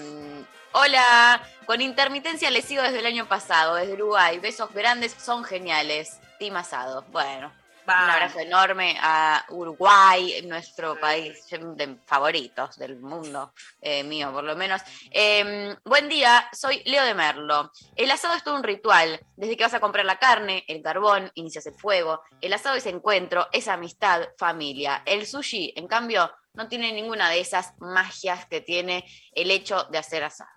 hola, 0.72 1.42
con 1.66 1.80
intermitencia 1.80 2.50
les 2.50 2.64
sigo 2.64 2.82
desde 2.82 3.00
el 3.00 3.06
año 3.06 3.26
pasado, 3.26 3.74
desde 3.76 3.94
Uruguay. 3.94 4.38
Besos 4.38 4.72
grandes, 4.72 5.14
son 5.18 5.44
geniales. 5.44 6.18
Team 6.38 6.56
Asado. 6.56 7.04
Bueno, 7.10 7.52
un 7.86 8.10
abrazo 8.10 8.40
enorme 8.40 8.96
a 9.00 9.44
Uruguay, 9.50 10.42
nuestro 10.46 10.98
país 10.98 11.46
de 11.50 11.96
favoritos 12.06 12.76
del 12.78 12.98
mundo, 12.98 13.52
eh, 13.80 14.02
mío 14.02 14.32
por 14.32 14.44
lo 14.44 14.56
menos. 14.56 14.80
Eh, 15.10 15.76
buen 15.84 16.08
día, 16.08 16.48
soy 16.52 16.82
Leo 16.84 17.04
de 17.04 17.14
Merlo. 17.14 17.70
El 17.94 18.10
asado 18.10 18.34
es 18.34 18.42
todo 18.42 18.54
un 18.54 18.62
ritual. 18.62 19.20
Desde 19.36 19.56
que 19.56 19.64
vas 19.64 19.74
a 19.74 19.80
comprar 19.80 20.04
la 20.06 20.18
carne, 20.18 20.64
el 20.66 20.82
carbón, 20.82 21.30
inicias 21.34 21.66
el 21.66 21.74
fuego. 21.74 22.22
El 22.40 22.52
asado 22.52 22.76
es 22.76 22.86
encuentro, 22.86 23.48
es 23.52 23.68
amistad, 23.68 24.28
familia. 24.38 25.02
El 25.04 25.26
sushi, 25.26 25.74
en 25.76 25.86
cambio, 25.86 26.32
no 26.54 26.68
tiene 26.68 26.92
ninguna 26.92 27.28
de 27.28 27.40
esas 27.40 27.74
magias 27.78 28.46
que 28.46 28.60
tiene 28.60 29.04
el 29.32 29.50
hecho 29.50 29.84
de 29.84 29.98
hacer 29.98 30.24
asado. 30.24 30.50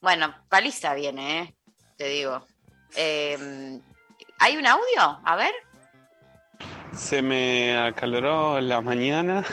Bueno, 0.00 0.34
paliza 0.48 0.94
viene, 0.94 1.40
¿eh? 1.40 1.56
te 1.96 2.08
digo. 2.08 2.46
Eh, 2.96 3.80
¿Hay 4.38 4.56
un 4.56 4.66
audio? 4.66 5.20
A 5.24 5.36
ver. 5.36 5.54
Se 6.96 7.22
me 7.22 7.76
acaloró 7.76 8.60
la 8.60 8.80
mañana 8.80 9.44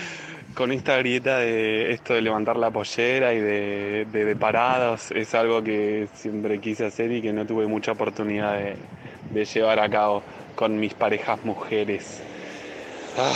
con 0.54 0.72
esta 0.72 0.96
grieta 0.98 1.38
de 1.38 1.92
esto 1.92 2.14
de 2.14 2.22
levantar 2.22 2.56
la 2.56 2.70
pollera 2.70 3.32
y 3.32 3.40
de, 3.40 4.04
de, 4.06 4.36
parados. 4.36 5.10
Es 5.12 5.34
algo 5.34 5.62
que 5.62 6.08
siempre 6.14 6.60
quise 6.60 6.86
hacer 6.86 7.12
y 7.12 7.22
que 7.22 7.32
no 7.32 7.46
tuve 7.46 7.66
mucha 7.66 7.92
oportunidad 7.92 8.54
de, 8.58 8.76
de 9.30 9.44
llevar 9.44 9.78
a 9.80 9.88
cabo 9.88 10.22
con 10.54 10.78
mis 10.78 10.94
parejas 10.94 11.44
mujeres. 11.44 12.20
Ah, 13.16 13.32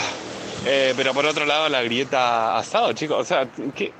eh, 0.65 0.93
pero 0.95 1.13
por 1.13 1.25
otro 1.25 1.45
lado, 1.45 1.69
la 1.69 1.81
grieta 1.83 2.57
asado, 2.57 2.93
chicos. 2.93 3.19
O 3.19 3.23
sea, 3.23 3.47
¿qué? 3.73 3.93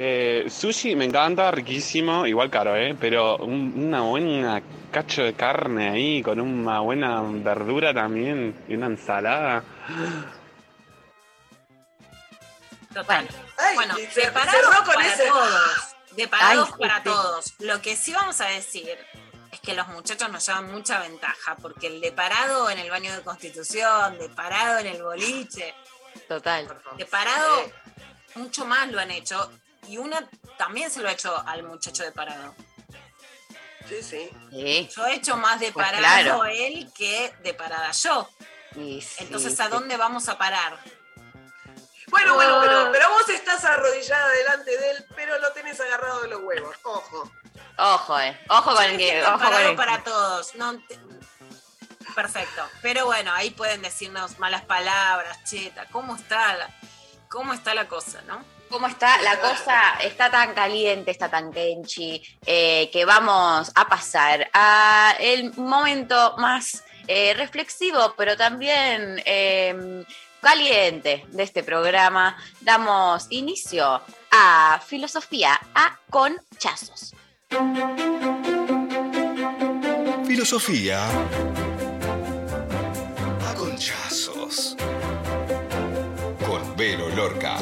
Eh, 0.00 0.44
sushi 0.48 0.94
me 0.94 1.04
encanta, 1.04 1.50
riquísimo, 1.50 2.24
igual 2.26 2.50
caro, 2.50 2.76
¿eh? 2.76 2.94
Pero 3.00 3.36
un- 3.38 3.72
una 3.76 4.02
buena 4.02 4.62
cacho 4.90 5.22
de 5.22 5.34
carne 5.34 5.90
ahí, 5.90 6.22
con 6.22 6.40
una 6.40 6.80
buena 6.80 7.20
verdura 7.22 7.92
también 7.94 8.64
y 8.68 8.74
una 8.74 8.86
ensalada. 8.86 9.62
Total. 12.94 13.28
Ay, 13.58 13.74
bueno, 13.74 13.94
preparados 14.14 14.76
para 14.86 15.06
ese- 15.06 15.26
todos. 15.28 15.94
Preparados 16.14 16.70
para 16.78 16.96
sí. 16.98 17.02
todos. 17.04 17.54
Lo 17.60 17.80
que 17.82 17.96
sí 17.96 18.12
vamos 18.12 18.40
a 18.40 18.46
decir 18.46 18.98
es 19.52 19.60
que 19.60 19.74
los 19.74 19.86
muchachos 19.88 20.28
nos 20.30 20.44
llevan 20.46 20.72
mucha 20.72 20.98
ventaja, 21.00 21.56
porque 21.56 21.86
el 21.88 22.00
de 22.00 22.12
parado 22.12 22.70
en 22.70 22.78
el 22.78 22.90
baño 22.90 23.14
de 23.14 23.22
constitución, 23.22 24.18
de 24.18 24.28
parado 24.30 24.78
en 24.78 24.86
el 24.88 25.02
boliche, 25.02 25.74
Total. 26.26 26.68
de 26.96 27.06
parado 27.06 27.70
mucho 28.34 28.64
más 28.64 28.88
lo 28.90 29.00
han 29.00 29.10
hecho. 29.10 29.50
Y 29.86 29.96
una 29.98 30.26
también 30.58 30.90
se 30.90 31.00
lo 31.00 31.08
ha 31.08 31.12
hecho 31.12 31.34
al 31.46 31.62
muchacho 31.62 32.02
de 32.02 32.12
parado. 32.12 32.54
Sí, 33.88 34.02
sí. 34.02 34.88
Yo 34.94 35.06
he 35.06 35.14
hecho 35.14 35.36
más 35.36 35.60
de 35.60 35.72
Pues 35.72 35.86
parado 35.86 36.02
claro. 36.02 36.44
él 36.44 36.90
que 36.94 37.32
de 37.42 37.54
parada 37.54 37.90
yo. 37.92 38.28
Sí, 38.74 39.02
Entonces, 39.18 39.58
¿a 39.60 39.68
dónde 39.68 39.96
vamos 39.96 40.28
a 40.28 40.36
parar? 40.38 40.78
Bueno, 42.08 42.34
bueno, 42.34 42.58
bueno, 42.58 42.88
pero 42.92 43.08
vos 43.10 43.28
estás 43.28 43.64
arrodillada 43.64 44.28
delante 44.30 44.76
de 44.78 44.90
él, 44.92 45.06
pero 45.14 45.38
lo 45.38 45.52
tenés 45.52 45.78
agarrado 45.80 46.20
de 46.22 46.28
los 46.28 46.40
huevos. 46.42 46.74
Ojo. 46.84 47.30
Ojo, 47.76 48.20
eh. 48.20 48.38
Ojo 48.48 48.74
con 48.74 48.84
el 48.84 48.96
que. 48.96 49.22
Ojo 49.24 49.38
con 49.38 49.54
el- 49.62 49.76
para 49.76 50.02
todos. 50.02 50.54
No 50.54 50.78
te- 50.86 50.98
Perfecto. 52.14 52.62
Pero 52.82 53.06
bueno, 53.06 53.32
ahí 53.32 53.50
pueden 53.50 53.82
decirnos 53.82 54.38
malas 54.38 54.62
palabras, 54.64 55.38
cheta. 55.44 55.86
¿Cómo 55.92 56.16
está 56.16 56.54
la, 56.56 56.70
cómo 57.28 57.52
está 57.52 57.74
la 57.74 57.86
cosa, 57.88 58.22
no? 58.22 58.42
¿Cómo 58.70 58.86
está? 58.86 59.20
La 59.22 59.40
cosa 59.40 59.94
está 60.02 60.30
tan 60.30 60.54
caliente, 60.54 61.10
está 61.10 61.28
tan 61.30 61.52
kenchi, 61.52 62.22
eh, 62.44 62.90
que 62.92 63.04
vamos 63.04 63.72
a 63.74 63.88
pasar 63.88 64.48
a 64.52 65.14
el 65.18 65.54
momento 65.56 66.34
más 66.38 66.84
eh, 67.06 67.34
reflexivo, 67.34 68.14
pero 68.16 68.36
también 68.36 69.22
eh, 69.24 70.04
caliente 70.40 71.24
de 71.28 71.42
este 71.42 71.62
programa. 71.62 72.36
Damos 72.60 73.26
inicio 73.30 74.02
a 74.30 74.80
Filosofía 74.86 75.58
a 75.74 75.98
Conchazos. 76.10 77.14
Filosofía 80.26 81.08
a 83.46 83.54
conchazos. 83.54 84.76
Con 86.46 86.76
Vero 86.76 87.08
Lorca. 87.08 87.56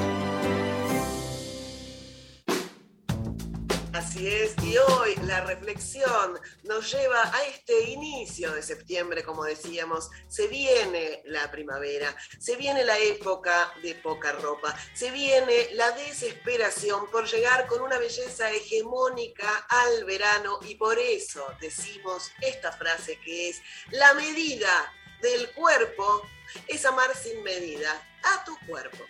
Así 3.96 4.28
es, 4.28 4.54
y 4.62 4.76
hoy 4.76 5.14
la 5.22 5.40
reflexión 5.40 6.38
nos 6.64 6.92
lleva 6.92 7.34
a 7.34 7.44
este 7.46 7.88
inicio 7.88 8.52
de 8.52 8.62
septiembre, 8.62 9.24
como 9.24 9.42
decíamos, 9.44 10.10
se 10.28 10.48
viene 10.48 11.22
la 11.24 11.50
primavera, 11.50 12.14
se 12.38 12.56
viene 12.56 12.84
la 12.84 12.98
época 12.98 13.72
de 13.82 13.94
poca 13.94 14.32
ropa, 14.32 14.76
se 14.92 15.10
viene 15.12 15.70
la 15.72 15.92
desesperación 15.92 17.10
por 17.10 17.26
llegar 17.26 17.66
con 17.68 17.80
una 17.80 17.96
belleza 17.96 18.50
hegemónica 18.50 19.48
al 19.66 20.04
verano 20.04 20.58
y 20.68 20.74
por 20.74 20.98
eso 20.98 21.46
decimos 21.58 22.30
esta 22.42 22.72
frase 22.72 23.18
que 23.20 23.48
es, 23.48 23.62
la 23.92 24.12
medida 24.12 24.92
del 25.22 25.50
cuerpo 25.54 26.20
es 26.68 26.84
amar 26.84 27.16
sin 27.16 27.42
medida 27.42 27.98
a 28.24 28.44
tu 28.44 28.58
cuerpo. 28.66 29.06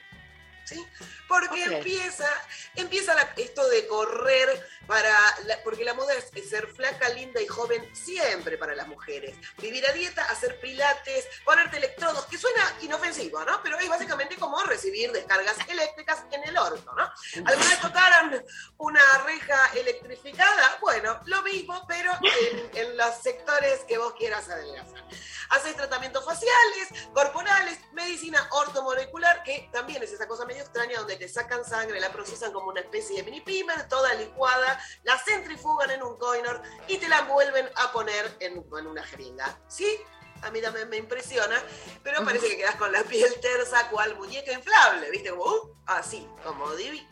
¿Sí? 0.66 0.86
Porque 1.28 1.64
empieza, 1.78 2.28
empieza 2.74 3.14
la- 3.14 3.32
esto 3.36 3.66
de 3.68 3.86
correr 3.86 4.68
para, 4.86 5.12
la- 5.44 5.62
porque 5.62 5.84
la 5.84 5.94
moda 5.94 6.12
es, 6.14 6.26
es 6.34 6.50
ser 6.50 6.66
flaca, 6.68 7.08
linda 7.10 7.40
y 7.40 7.46
joven 7.46 7.94
siempre 7.94 8.58
para 8.58 8.74
las 8.74 8.86
mujeres. 8.86 9.36
Vivir 9.58 9.86
a 9.86 9.92
dieta, 9.92 10.24
hacer 10.30 10.60
pilates, 10.60 11.26
ponerte 11.44 11.78
electrodos, 11.78 12.26
que 12.26 12.38
suena 12.38 12.76
inofensivo, 12.82 13.44
¿no? 13.44 13.62
Pero 13.62 13.78
es 13.78 13.88
básicamente 13.88 14.36
como 14.36 14.62
recibir 14.64 15.10
descargas 15.12 15.56
eléctricas 15.68 16.24
en 16.30 16.44
el 16.44 16.56
orto, 16.58 16.92
¿no? 16.94 17.10
¿Alguna 17.46 17.68
vez 17.68 17.80
tocaron 17.80 18.44
una 18.78 19.02
reja 19.24 19.70
electrificada? 19.74 20.78
Bueno, 20.80 21.20
lo 21.26 21.42
mismo, 21.42 21.84
pero 21.88 22.12
en, 22.22 22.70
en 22.76 22.96
los 22.96 23.14
sectores 23.22 23.80
que 23.88 23.98
vos 23.98 24.14
quieras 24.14 24.48
adelgazar. 24.48 25.04
Haces 25.50 25.76
tratamientos 25.76 26.24
faciales, 26.24 26.88
corporales, 27.12 27.78
medicina 27.92 28.48
ortomolecular, 28.50 29.42
que 29.44 29.68
también 29.72 30.02
es 30.02 30.10
esa 30.12 30.26
cosa 30.26 30.44
medio 30.44 30.55
extraña 30.60 30.98
donde 30.98 31.16
te 31.16 31.28
sacan 31.28 31.64
sangre, 31.64 32.00
la 32.00 32.12
procesan 32.12 32.52
como 32.52 32.68
una 32.68 32.80
especie 32.80 33.16
de 33.16 33.22
mini 33.22 33.40
pimer, 33.40 33.88
toda 33.88 34.14
licuada, 34.14 34.80
la 35.02 35.18
centrifugan 35.18 35.90
en 35.90 36.02
un 36.02 36.16
coinor 36.16 36.62
y 36.88 36.98
te 36.98 37.08
la 37.08 37.22
vuelven 37.22 37.68
a 37.76 37.92
poner 37.92 38.36
en, 38.40 38.64
en 38.78 38.86
una 38.86 39.02
jeringa. 39.04 39.58
¿Sí? 39.68 40.00
A 40.42 40.50
mí 40.50 40.60
también 40.60 40.88
me 40.88 40.98
impresiona, 40.98 41.62
pero 42.02 42.24
parece 42.24 42.48
que 42.48 42.58
quedas 42.58 42.76
con 42.76 42.92
la 42.92 43.02
piel 43.04 43.34
tersa 43.40 43.88
cual 43.88 44.16
muñeca 44.16 44.52
inflable, 44.52 45.10
¿viste? 45.10 45.30
Como, 45.30 45.44
uh, 45.44 45.76
así, 45.86 46.28
como 46.44 46.74
divina. 46.74 47.08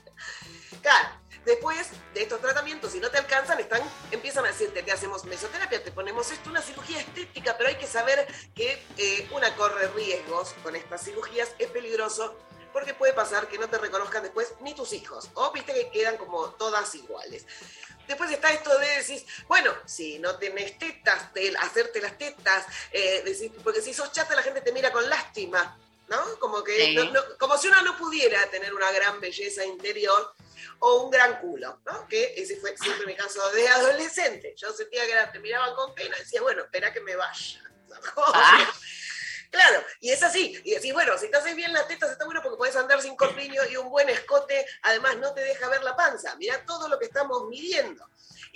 Claro, 0.82 1.08
después 1.46 1.90
de 2.12 2.22
estos 2.22 2.40
tratamientos, 2.40 2.92
si 2.92 3.00
no 3.00 3.10
te 3.10 3.18
alcanzan, 3.18 3.58
están, 3.58 3.80
empiezan 4.10 4.44
a 4.44 4.48
decirte, 4.48 4.82
te 4.82 4.92
hacemos 4.92 5.24
mesoterapia, 5.24 5.82
te 5.82 5.92
ponemos 5.92 6.30
esto, 6.30 6.50
una 6.50 6.60
cirugía 6.60 7.00
estética, 7.00 7.56
pero 7.56 7.70
hay 7.70 7.76
que 7.76 7.86
saber 7.86 8.26
que 8.54 8.82
eh, 8.98 9.28
una 9.32 9.54
corre 9.56 9.88
riesgos 9.88 10.54
con 10.62 10.76
estas 10.76 11.02
cirugías, 11.02 11.54
es 11.58 11.70
peligroso 11.70 12.36
porque 12.74 12.92
puede 12.92 13.14
pasar 13.14 13.48
que 13.48 13.56
no 13.58 13.68
te 13.70 13.78
reconozcan 13.78 14.22
después 14.24 14.52
ni 14.60 14.74
tus 14.74 14.92
hijos, 14.92 15.30
o 15.32 15.50
viste 15.52 15.72
que 15.72 15.90
quedan 15.90 16.18
como 16.18 16.50
todas 16.50 16.94
iguales. 16.94 17.46
Después 18.06 18.30
está 18.30 18.52
esto 18.52 18.76
de 18.78 18.86
decir, 18.96 19.24
bueno, 19.48 19.72
si 19.86 20.18
no 20.18 20.36
tenés 20.36 20.78
tetas, 20.78 21.32
de 21.32 21.56
hacerte 21.58 22.02
las 22.02 22.18
tetas, 22.18 22.66
eh, 22.92 23.22
decís, 23.24 23.50
porque 23.62 23.80
si 23.80 23.94
sos 23.94 24.12
chata 24.12 24.34
la 24.34 24.42
gente 24.42 24.60
te 24.60 24.72
mira 24.72 24.92
con 24.92 25.08
lástima, 25.08 25.78
¿no? 26.08 26.38
Como 26.38 26.62
que 26.62 26.76
Sí. 26.76 26.94
no- 26.94 27.04
no- 27.12 27.38
como 27.38 27.56
si 27.56 27.68
uno 27.68 27.80
no 27.80 27.96
pudiera 27.96 28.44
tener 28.50 28.74
una 28.74 28.90
gran 28.92 29.20
belleza 29.20 29.64
interior 29.64 30.34
o 30.80 30.96
un 31.04 31.10
gran 31.10 31.38
culo, 31.40 31.80
¿no? 31.86 32.06
Que 32.08 32.34
ese 32.36 32.56
fue 32.56 32.76
siempre 32.76 33.06
mi 33.06 33.14
caso 33.16 33.48
de 33.52 33.68
adolescente. 33.68 34.52
Yo 34.54 34.70
sentía 34.74 35.06
que 35.06 35.12
era- 35.12 35.32
te 35.32 35.38
miraban 35.38 35.74
con 35.74 35.94
pena 35.94 36.14
decía, 36.18 36.42
bueno, 36.42 36.62
espera 36.64 36.92
que 36.92 37.00
me 37.00 37.16
vaya. 37.16 37.60
Claro, 39.54 39.84
y 40.00 40.10
es 40.10 40.20
así. 40.20 40.60
Y 40.64 40.74
decís, 40.74 40.92
bueno, 40.92 41.16
si 41.16 41.30
te 41.30 41.36
haces 41.36 41.54
bien 41.54 41.72
las 41.72 41.86
tetas 41.86 42.10
está 42.10 42.24
bueno 42.24 42.42
porque 42.42 42.56
puedes 42.56 42.74
andar 42.74 43.00
sin 43.00 43.14
corpiño 43.14 43.62
y 43.70 43.76
un 43.76 43.88
buen 43.88 44.08
escote, 44.08 44.66
además 44.82 45.16
no 45.18 45.32
te 45.32 45.42
deja 45.42 45.68
ver 45.68 45.84
la 45.84 45.94
panza. 45.94 46.34
Mirá 46.34 46.64
todo 46.66 46.88
lo 46.88 46.98
que 46.98 47.04
estamos 47.04 47.46
midiendo. 47.48 48.04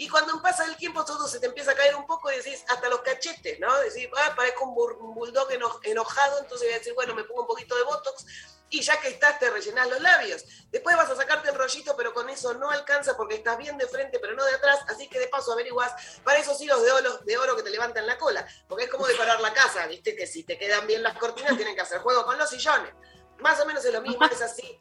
Y 0.01 0.09
cuando 0.09 0.41
pasa 0.41 0.65
el 0.65 0.77
tiempo 0.77 1.05
todo 1.05 1.27
se 1.27 1.41
te 1.41 1.47
empieza 1.47 1.73
a 1.73 1.75
caer 1.75 1.97
un 1.97 2.07
poco 2.07 2.31
y 2.31 2.37
decís, 2.37 2.65
hasta 2.69 2.89
los 2.89 3.01
cachetes, 3.01 3.59
¿no? 3.59 3.77
Decís, 3.81 4.09
ah, 4.17 4.33
parezco 4.37 4.65
un, 4.65 5.13
bulldog 5.15 5.51
eno- 5.51 5.81
enojado, 5.83 6.39
entonces 6.39 6.69
voy 6.69 6.75
a 6.75 6.79
decir, 6.79 6.95
bueno, 6.95 7.15
me 7.17 7.25
pongo 7.25 7.41
un 7.43 7.47
poquito 7.49 7.75
de 7.77 7.83
botox 7.83 8.25
y 8.71 8.81
ya 8.81 9.01
que 9.01 9.09
estás 9.09 9.41
te 9.41 9.51
rellenás 9.51 9.89
los 9.89 10.01
labios. 10.01 10.45
Después 10.71 10.97
vas 10.97 11.11
a 11.11 11.17
sacarte 11.17 11.49
el 11.49 11.57
rollito, 11.57 11.97
pero 11.97 12.15
con 12.15 12.29
eso 12.31 12.55
no 12.55 12.71
alcanza 12.71 13.17
porque 13.17 13.35
estás 13.35 13.59
bien 13.59 13.77
de 13.77 13.89
frente, 13.89 14.21
pero 14.21 14.35
no 14.35 14.45
de 14.45 14.55
atrás, 14.55 14.79
así 14.87 15.09
que 15.09 15.19
de 15.19 15.27
paso 15.27 15.53
averiguás 15.53 15.93
para 16.23 16.39
esos 16.39 16.61
hilos 16.61 16.81
de 16.81 16.93
oro, 16.93 17.19
de 17.19 17.37
oro 17.37 17.57
que 17.57 17.65
te 17.65 17.71
levantan 17.71 18.07
la 18.07 18.17
cola, 18.19 18.47
porque 18.69 18.85
es 18.85 18.91
como 18.91 19.05
decorar 19.05 19.41
la 19.41 19.53
casa, 19.53 19.85
viste 19.89 20.15
que 20.15 20.29
si 20.29 20.45
te 20.45 20.57
quedan 20.57 20.87
bien 20.87 21.03
las 21.03 21.19
cortinas 21.19 21.57
tienen 21.57 21.75
que 21.75 21.81
hacer 21.81 21.99
juego 21.99 22.25
con 22.25 22.39
los 22.39 22.49
sillones. 22.49 22.95
Más 23.39 23.59
o 23.59 23.67
menos 23.67 23.85
es 23.85 23.93
lo 23.93 24.01
mismo, 24.01 24.25
es 24.31 24.43
así. 24.43 24.79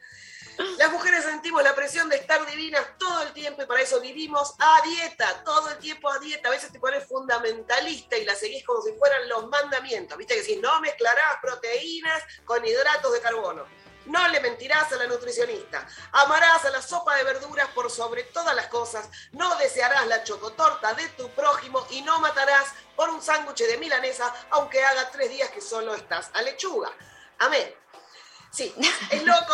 Las 0.77 0.91
mujeres 0.91 1.23
sentimos 1.23 1.63
la 1.63 1.75
presión 1.75 2.09
de 2.09 2.15
estar 2.15 2.45
divinas 2.45 2.84
todo 2.97 3.21
el 3.23 3.34
tiempo 3.34 3.61
y 3.61 3.65
para 3.65 3.81
eso 3.81 3.99
vivimos 3.99 4.53
a 4.57 4.81
dieta, 4.84 5.43
todo 5.43 5.69
el 5.69 5.77
tiempo 5.77 6.09
a 6.09 6.19
dieta. 6.19 6.49
A 6.49 6.51
veces 6.51 6.71
te 6.71 6.79
pones 6.79 7.05
fundamentalista 7.05 8.17
y 8.17 8.25
la 8.25 8.35
seguís 8.35 8.65
como 8.65 8.81
si 8.81 8.93
fueran 8.93 9.27
los 9.29 9.47
mandamientos. 9.47 10.17
Viste 10.17 10.35
que 10.35 10.43
si 10.43 10.57
no 10.57 10.79
mezclarás 10.81 11.38
proteínas 11.41 12.23
con 12.45 12.65
hidratos 12.65 13.13
de 13.13 13.21
carbono. 13.21 13.65
No 14.07 14.25
le 14.29 14.39
mentirás 14.39 14.91
a 14.93 14.95
la 14.95 15.05
nutricionista. 15.05 15.85
Amarás 16.13 16.63
a 16.63 16.69
la 16.69 16.81
sopa 16.81 17.15
de 17.15 17.25
verduras 17.25 17.67
por 17.75 17.91
sobre 17.91 18.23
todas 18.23 18.55
las 18.55 18.67
cosas. 18.67 19.09
No 19.34 19.55
desearás 19.57 20.07
la 20.07 20.23
chocotorta 20.23 20.93
de 20.93 21.09
tu 21.09 21.29
prójimo 21.31 21.85
y 21.89 22.01
no 22.01 22.19
matarás 22.21 22.71
por 22.95 23.09
un 23.09 23.21
sándwich 23.21 23.65
de 23.65 23.77
milanesa, 23.77 24.34
aunque 24.51 24.84
haga 24.84 25.11
tres 25.11 25.29
días 25.29 25.49
que 25.49 25.61
solo 25.61 25.93
estás 25.93 26.31
a 26.34 26.41
lechuga. 26.41 26.91
Amén. 27.39 27.75
Sí, 28.49 28.73
es 29.11 29.23
loco, 29.23 29.53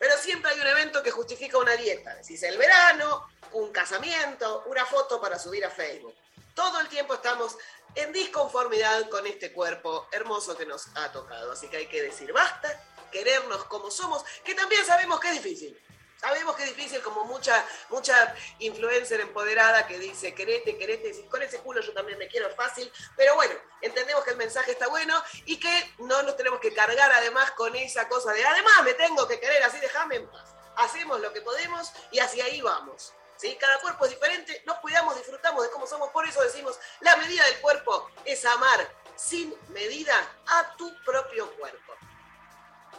pero 0.00 0.16
siempre 0.16 0.50
hay 0.50 0.58
un 0.58 0.66
evento 0.66 1.02
que 1.02 1.10
justifica 1.10 1.58
una 1.58 1.76
dieta. 1.76 2.14
Decís 2.14 2.42
el 2.44 2.56
verano, 2.56 3.28
un 3.52 3.70
casamiento, 3.70 4.64
una 4.64 4.86
foto 4.86 5.20
para 5.20 5.38
subir 5.38 5.62
a 5.62 5.70
Facebook. 5.70 6.14
Todo 6.54 6.80
el 6.80 6.88
tiempo 6.88 7.12
estamos 7.12 7.58
en 7.94 8.10
disconformidad 8.10 9.10
con 9.10 9.26
este 9.26 9.52
cuerpo 9.52 10.08
hermoso 10.10 10.56
que 10.56 10.64
nos 10.64 10.88
ha 10.94 11.12
tocado. 11.12 11.52
Así 11.52 11.68
que 11.68 11.76
hay 11.76 11.86
que 11.86 12.00
decir 12.00 12.32
basta, 12.32 12.82
querernos 13.12 13.66
como 13.66 13.90
somos, 13.90 14.24
que 14.42 14.54
también 14.54 14.86
sabemos 14.86 15.20
que 15.20 15.28
es 15.28 15.34
difícil. 15.34 15.78
Sabemos 16.20 16.54
que 16.54 16.64
es 16.64 16.76
difícil, 16.76 17.00
como 17.00 17.24
mucha, 17.24 17.64
mucha 17.88 18.34
influencer 18.58 19.22
empoderada 19.22 19.86
que 19.86 19.98
dice, 19.98 20.34
querete, 20.34 20.76
querete, 20.76 21.26
con 21.28 21.40
ese 21.40 21.60
culo 21.60 21.80
yo 21.80 21.94
también 21.94 22.18
me 22.18 22.28
quiero 22.28 22.54
fácil, 22.54 22.92
pero 23.16 23.34
bueno, 23.36 23.54
entendemos 23.80 24.22
que 24.24 24.32
el 24.32 24.36
mensaje 24.36 24.72
está 24.72 24.88
bueno 24.88 25.14
y 25.46 25.58
que 25.58 25.94
no 26.00 26.22
nos 26.22 26.36
tenemos 26.36 26.60
que 26.60 26.74
cargar 26.74 27.10
además 27.10 27.52
con 27.52 27.74
esa 27.74 28.06
cosa 28.06 28.34
de, 28.34 28.44
además 28.44 28.82
me 28.84 28.92
tengo 28.92 29.26
que 29.26 29.40
querer, 29.40 29.62
así 29.62 29.80
déjame 29.80 30.16
en 30.16 30.30
paz. 30.30 30.54
Hacemos 30.76 31.20
lo 31.20 31.32
que 31.32 31.40
podemos 31.40 31.90
y 32.10 32.18
hacia 32.18 32.44
ahí 32.44 32.60
vamos. 32.60 33.14
¿sí? 33.36 33.56
Cada 33.58 33.80
cuerpo 33.80 34.04
es 34.04 34.10
diferente, 34.10 34.62
nos 34.66 34.78
cuidamos, 34.80 35.16
disfrutamos 35.16 35.62
de 35.62 35.70
cómo 35.70 35.86
somos, 35.86 36.10
por 36.10 36.28
eso 36.28 36.42
decimos, 36.42 36.78
la 37.00 37.16
medida 37.16 37.46
del 37.46 37.60
cuerpo 37.60 38.10
es 38.26 38.44
amar 38.44 38.94
sin 39.16 39.54
medida 39.68 40.14
a 40.48 40.76
tu 40.76 40.94
propio 41.02 41.50
cuerpo. 41.56 41.94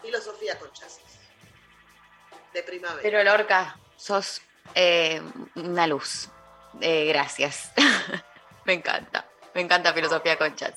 Filosofía 0.02 0.58
con 0.58 0.74
chasis. 0.74 1.21
De 2.54 2.64
primavera. 2.64 3.02
Pero 3.02 3.24
Lorca, 3.24 3.78
sos 3.96 4.42
eh, 4.76 5.22
una 5.56 5.88
luz. 5.88 6.30
Eh, 6.80 7.06
gracias. 7.06 7.72
me 8.66 8.74
encanta. 8.74 9.26
Me 9.54 9.62
encanta 9.62 9.94
filosofía 9.94 10.38
conchas. 10.38 10.74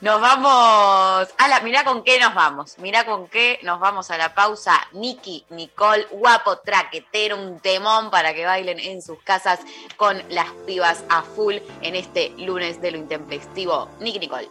Nos 0.00 0.20
vamos. 0.20 1.28
A 1.38 1.48
la, 1.48 1.60
mirá 1.60 1.84
con 1.84 2.04
qué 2.04 2.20
nos 2.20 2.34
vamos. 2.34 2.78
Mirá 2.78 3.04
con 3.04 3.28
qué 3.28 3.58
nos 3.62 3.80
vamos 3.80 4.10
a 4.10 4.18
la 4.18 4.34
pausa. 4.34 4.74
Nicky, 4.92 5.46
Nicole, 5.50 6.06
guapo, 6.10 6.58
traquetero, 6.58 7.36
un 7.36 7.58
temón 7.60 8.10
para 8.10 8.34
que 8.34 8.44
bailen 8.44 8.78
en 8.78 9.02
sus 9.02 9.20
casas 9.22 9.60
con 9.96 10.22
las 10.28 10.50
pibas 10.66 11.04
a 11.08 11.22
full 11.22 11.56
en 11.82 11.96
este 11.96 12.30
lunes 12.38 12.80
de 12.80 12.92
lo 12.92 12.98
intempestivo. 12.98 13.90
Nicky, 14.00 14.18
Nicole. 14.18 14.48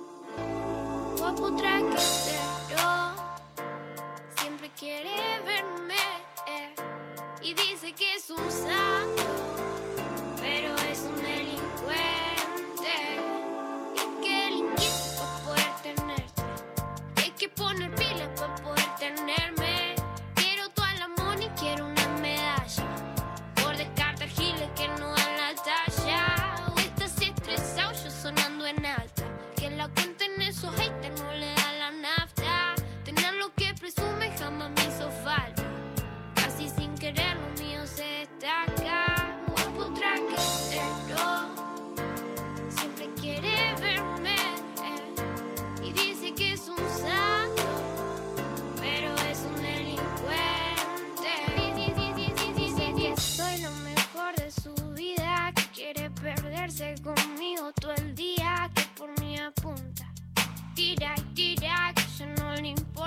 Guapo 1.18 1.56
traquetero, 1.56 3.16
siempre 4.36 4.70
quiere 4.78 5.23
y 7.44 7.54
dice 7.54 7.92
que 7.94 8.16
es 8.16 8.30
un 8.30 8.52
santo, 8.52 9.63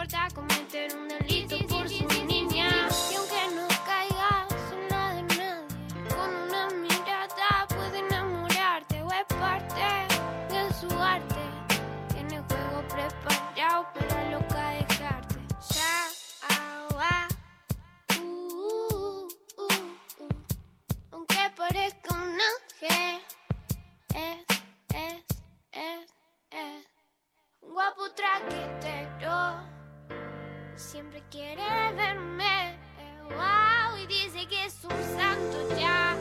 importa 0.06 0.28
cometer 0.34 0.94
un 0.96 1.08
delito 1.08 1.58
por 1.66 1.88
su 1.88 2.06
niña. 2.26 2.88
Y 3.10 3.14
aunque 3.16 3.54
no 3.54 3.66
caigas 3.84 4.46
en 4.72 4.88
la 4.88 5.14
de 5.14 5.22
nadie, 5.22 5.66
con 6.14 6.34
una 6.34 6.68
mirada 6.70 7.66
puede 7.68 7.98
enamorarte 7.98 9.02
o 9.02 9.08
es 9.10 9.26
parte 9.38 10.06
de 10.54 10.74
su 10.74 10.98
arte. 11.00 11.42
Tiene 12.12 12.40
juego 12.48 12.82
preparado 12.88 13.86
para 13.94 14.30
loca 14.30 14.70
dejarte. 14.70 15.40
Ya, 15.74 16.08
ah, 16.50 17.28
uh, 18.20 18.22
uh, 18.22 19.28
uh, 19.58 19.72
uh. 20.18 20.28
Aunque 21.10 21.50
parezca 21.56 22.14
un 22.14 22.38
ángel, 22.52 23.22
es, 24.14 24.38
es, 24.94 25.24
es, 25.72 26.10
es. 26.50 26.86
Un 27.60 27.72
guapo 27.72 28.10
traquetero, 28.14 29.75
siempre 30.76 31.22
quiere 31.30 31.62
verme. 31.94 32.74
Eh, 32.98 33.22
wow, 33.22 33.96
y 34.02 34.06
dice 34.06 34.46
que 34.46 34.66
es 34.66 34.84
un 34.84 34.90
santo 35.18 35.78
ya. 35.78 36.16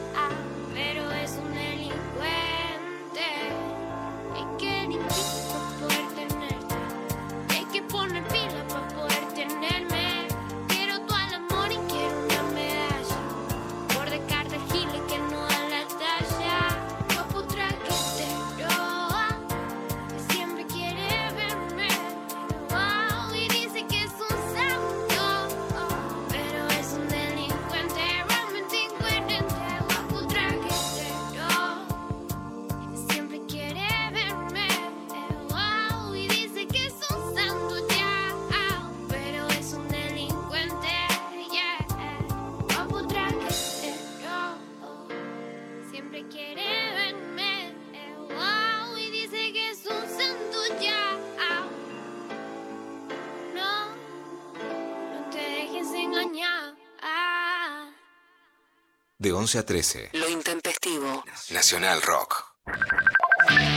11 59.46 59.58
a 59.60 59.62
13. 59.64 60.10
Lo 60.14 60.28
intempestivo. 60.28 61.24
Nacional 61.52 62.02
Rock. 62.02 62.46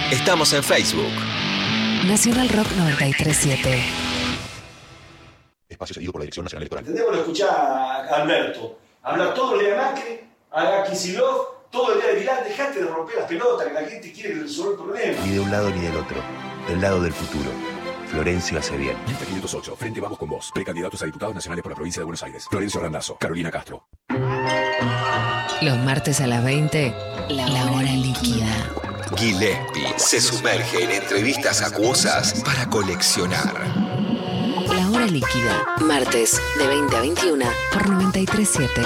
Estamos 0.09 0.51
en 0.53 0.63
Facebook. 0.63 1.13
Nacional 2.07 2.49
Rock 2.49 2.65
937. 2.75 3.83
Espacio 5.69 5.93
seguido 5.93 6.11
por 6.11 6.21
la 6.21 6.23
Dirección 6.23 6.45
Nacional 6.45 6.63
Electoral. 6.63 6.85
Tendríamos 6.85 7.13
que 7.13 7.19
escuchar 7.19 7.51
a 7.51 8.15
Alberto 8.15 8.79
hablar 9.03 9.35
todo 9.35 9.53
el 9.53 9.59
día 9.59 9.69
de 9.69 9.77
Macri, 9.77 10.19
a 10.49 10.83
Kicillof, 10.89 11.69
todo 11.69 11.93
el 11.93 12.01
día 12.01 12.13
de 12.13 12.19
Vilán. 12.19 12.43
Dejate 12.45 12.79
de 12.79 12.87
romper 12.87 13.17
las 13.17 13.27
pelotas, 13.27 13.67
que 13.67 13.73
la 13.75 13.85
gente 13.85 14.11
quiere 14.11 14.33
resolver 14.41 14.71
el 14.71 14.77
problema. 14.77 15.23
Ni 15.23 15.33
de 15.33 15.39
un 15.39 15.51
lado 15.51 15.69
ni 15.69 15.81
del 15.81 15.95
otro. 15.97 16.17
Del 16.67 16.81
lado 16.81 16.99
del 16.99 17.13
futuro. 17.13 17.51
Florencio 18.07 18.57
hace 18.57 18.75
bien. 18.75 18.97
Lista 19.05 19.23
508. 19.23 19.75
Frente 19.75 20.01
Vamos 20.01 20.17
con 20.17 20.29
Vos. 20.29 20.49
Precandidatos 20.51 21.03
a 21.03 21.05
diputados 21.05 21.35
nacionales 21.35 21.61
por 21.61 21.71
la 21.71 21.75
provincia 21.75 21.99
de 21.99 22.05
Buenos 22.05 22.23
Aires. 22.23 22.47
Florencio 22.49 22.81
Randazzo. 22.81 23.17
Carolina 23.17 23.51
Castro. 23.51 23.87
Los 25.61 25.77
martes 25.79 26.21
a 26.21 26.27
las 26.27 26.43
20, 26.43 26.93
la, 27.29 27.71
hora 27.71 27.91
líquida. 27.91 28.47
Gillespie 29.17 29.93
se 29.97 30.21
sumerge 30.21 30.83
en 30.83 30.91
entrevistas 30.91 31.61
acuosas 31.61 32.41
para 32.45 32.69
coleccionar. 32.69 33.53
La 34.67 34.89
hora 34.89 35.05
líquida. 35.05 35.65
Martes 35.81 36.39
de 36.57 36.67
20 36.67 36.95
a 36.95 37.01
21 37.01 37.45
por 37.73 37.89
937. 37.89 38.81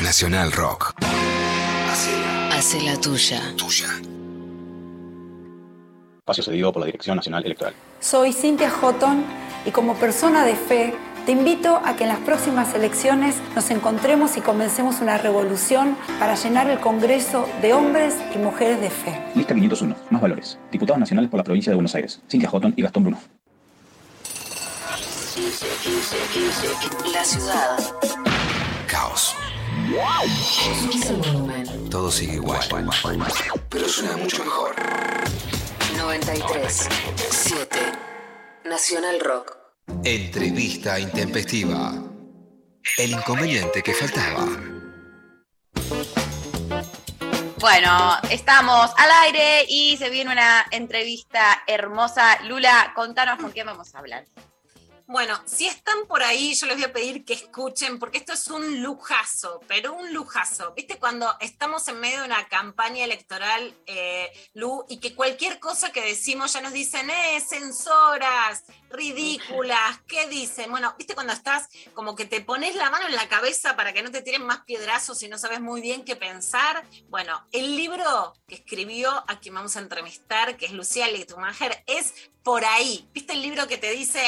Nacional 0.00 0.52
Rock. 0.52 0.94
Hace 2.56 2.80
la 2.82 2.98
tuya. 2.98 3.54
Tuya. 3.56 3.88
Espacio 6.18 6.42
cedido 6.42 6.72
por 6.72 6.80
la 6.80 6.86
Dirección 6.86 7.16
Nacional 7.16 7.44
Electoral. 7.44 7.74
Soy 8.00 8.32
Cintia 8.32 8.70
Houghton 8.70 9.24
y 9.66 9.70
como 9.70 9.94
persona 9.94 10.44
de 10.44 10.56
fe 10.56 10.94
te 11.26 11.32
invito 11.32 11.82
a 11.84 11.96
que 11.96 12.04
en 12.04 12.10
las 12.10 12.20
próximas 12.20 12.72
elecciones 12.74 13.34
nos 13.56 13.68
encontremos 13.70 14.36
y 14.36 14.40
comencemos 14.40 15.00
una 15.00 15.18
revolución 15.18 15.96
para 16.20 16.36
llenar 16.36 16.70
el 16.70 16.78
Congreso 16.78 17.48
de 17.60 17.74
hombres 17.74 18.14
y 18.32 18.38
mujeres 18.38 18.80
de 18.80 18.90
fe. 18.90 19.20
Lista 19.34 19.52
501. 19.52 19.96
Más 20.10 20.22
valores. 20.22 20.56
Diputados 20.70 21.00
nacionales 21.00 21.28
por 21.28 21.38
la 21.38 21.44
provincia 21.44 21.70
de 21.70 21.74
Buenos 21.74 21.94
Aires. 21.96 22.20
Cintia 22.30 22.48
Houghton 22.48 22.74
y 22.76 22.82
Gastón 22.82 23.02
Bruno. 23.02 23.18
La 27.12 27.24
ciudad. 27.24 27.76
Caos. 28.86 29.34
Todo 31.90 32.10
sigue 32.12 32.34
igual. 32.34 32.60
Pero 33.68 33.88
suena 33.88 34.16
mucho 34.16 34.44
mejor. 34.44 34.76
93 35.96 36.88
7 37.30 37.78
Nacional 38.64 39.18
Rock. 39.20 39.65
Entrevista 40.04 41.00
intempestiva. 41.00 41.92
El 42.98 43.10
inconveniente 43.10 43.82
que 43.82 43.92
faltaba. 43.92 44.46
Bueno, 47.58 48.16
estamos 48.30 48.92
al 48.96 49.10
aire 49.24 49.64
y 49.68 49.96
se 49.96 50.10
viene 50.10 50.32
una 50.32 50.66
entrevista 50.70 51.62
hermosa. 51.66 52.40
Lula, 52.44 52.92
contanos 52.94 53.40
con 53.40 53.50
quién 53.50 53.66
vamos 53.66 53.94
a 53.94 53.98
hablar. 53.98 54.24
Bueno, 55.08 55.40
si 55.46 55.68
están 55.68 56.06
por 56.08 56.24
ahí, 56.24 56.52
yo 56.54 56.66
les 56.66 56.78
voy 56.78 56.84
a 56.84 56.92
pedir 56.92 57.24
que 57.24 57.34
escuchen, 57.34 58.00
porque 58.00 58.18
esto 58.18 58.32
es 58.32 58.48
un 58.48 58.82
lujazo, 58.82 59.60
pero 59.68 59.92
un 59.92 60.12
lujazo. 60.12 60.74
¿Viste 60.74 60.98
cuando 60.98 61.32
estamos 61.38 61.86
en 61.86 62.00
medio 62.00 62.18
de 62.18 62.26
una 62.26 62.48
campaña 62.48 63.04
electoral, 63.04 63.72
eh, 63.86 64.32
Lu, 64.54 64.84
y 64.88 64.98
que 64.98 65.14
cualquier 65.14 65.60
cosa 65.60 65.92
que 65.92 66.00
decimos 66.00 66.52
ya 66.52 66.60
nos 66.60 66.72
dicen, 66.72 67.08
eh, 67.08 67.40
censoras, 67.40 68.64
ridículas, 68.90 70.00
¿qué 70.08 70.26
dicen? 70.26 70.72
Bueno, 70.72 70.92
¿viste 70.98 71.14
cuando 71.14 71.34
estás 71.34 71.68
como 71.94 72.16
que 72.16 72.24
te 72.24 72.40
pones 72.40 72.74
la 72.74 72.90
mano 72.90 73.06
en 73.06 73.14
la 73.14 73.28
cabeza 73.28 73.76
para 73.76 73.92
que 73.92 74.02
no 74.02 74.10
te 74.10 74.22
tiren 74.22 74.44
más 74.44 74.64
piedrazos 74.64 75.22
y 75.22 75.28
no 75.28 75.38
sabes 75.38 75.60
muy 75.60 75.80
bien 75.80 76.04
qué 76.04 76.16
pensar? 76.16 76.84
Bueno, 77.10 77.46
el 77.52 77.76
libro 77.76 78.34
que 78.48 78.56
escribió 78.56 79.12
a 79.28 79.38
quien 79.38 79.54
vamos 79.54 79.76
a 79.76 79.80
entrevistar, 79.80 80.56
que 80.56 80.66
es 80.66 80.72
Lucía 80.72 81.06
Littmacher, 81.06 81.84
es 81.86 82.12
por 82.42 82.64
ahí. 82.64 83.08
¿Viste 83.12 83.32
el 83.32 83.42
libro 83.42 83.66
que 83.66 83.76
te 83.76 83.90
dice 83.90 84.20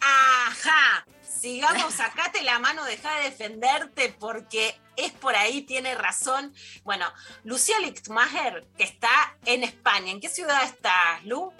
Ajá, 0.00 1.06
sigamos, 1.22 1.94
sacate 1.94 2.42
la 2.42 2.58
mano, 2.58 2.84
deja 2.84 3.16
de 3.18 3.24
defenderte 3.24 4.14
porque 4.18 4.74
es 4.96 5.12
por 5.12 5.34
ahí, 5.36 5.62
tiene 5.62 5.94
razón. 5.94 6.54
Bueno, 6.84 7.06
Lucía 7.44 7.78
Lichtmacher, 7.80 8.66
que 8.76 8.84
está 8.84 9.36
en 9.44 9.64
España, 9.64 10.10
¿en 10.10 10.20
qué 10.20 10.28
ciudad 10.28 10.62
estás, 10.64 11.24
Lu? 11.24 11.52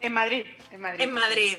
En 0.00 0.12
Madrid, 0.12 0.46
en 0.70 0.80
Madrid. 0.80 1.00
En 1.00 1.12
Madrid. 1.12 1.58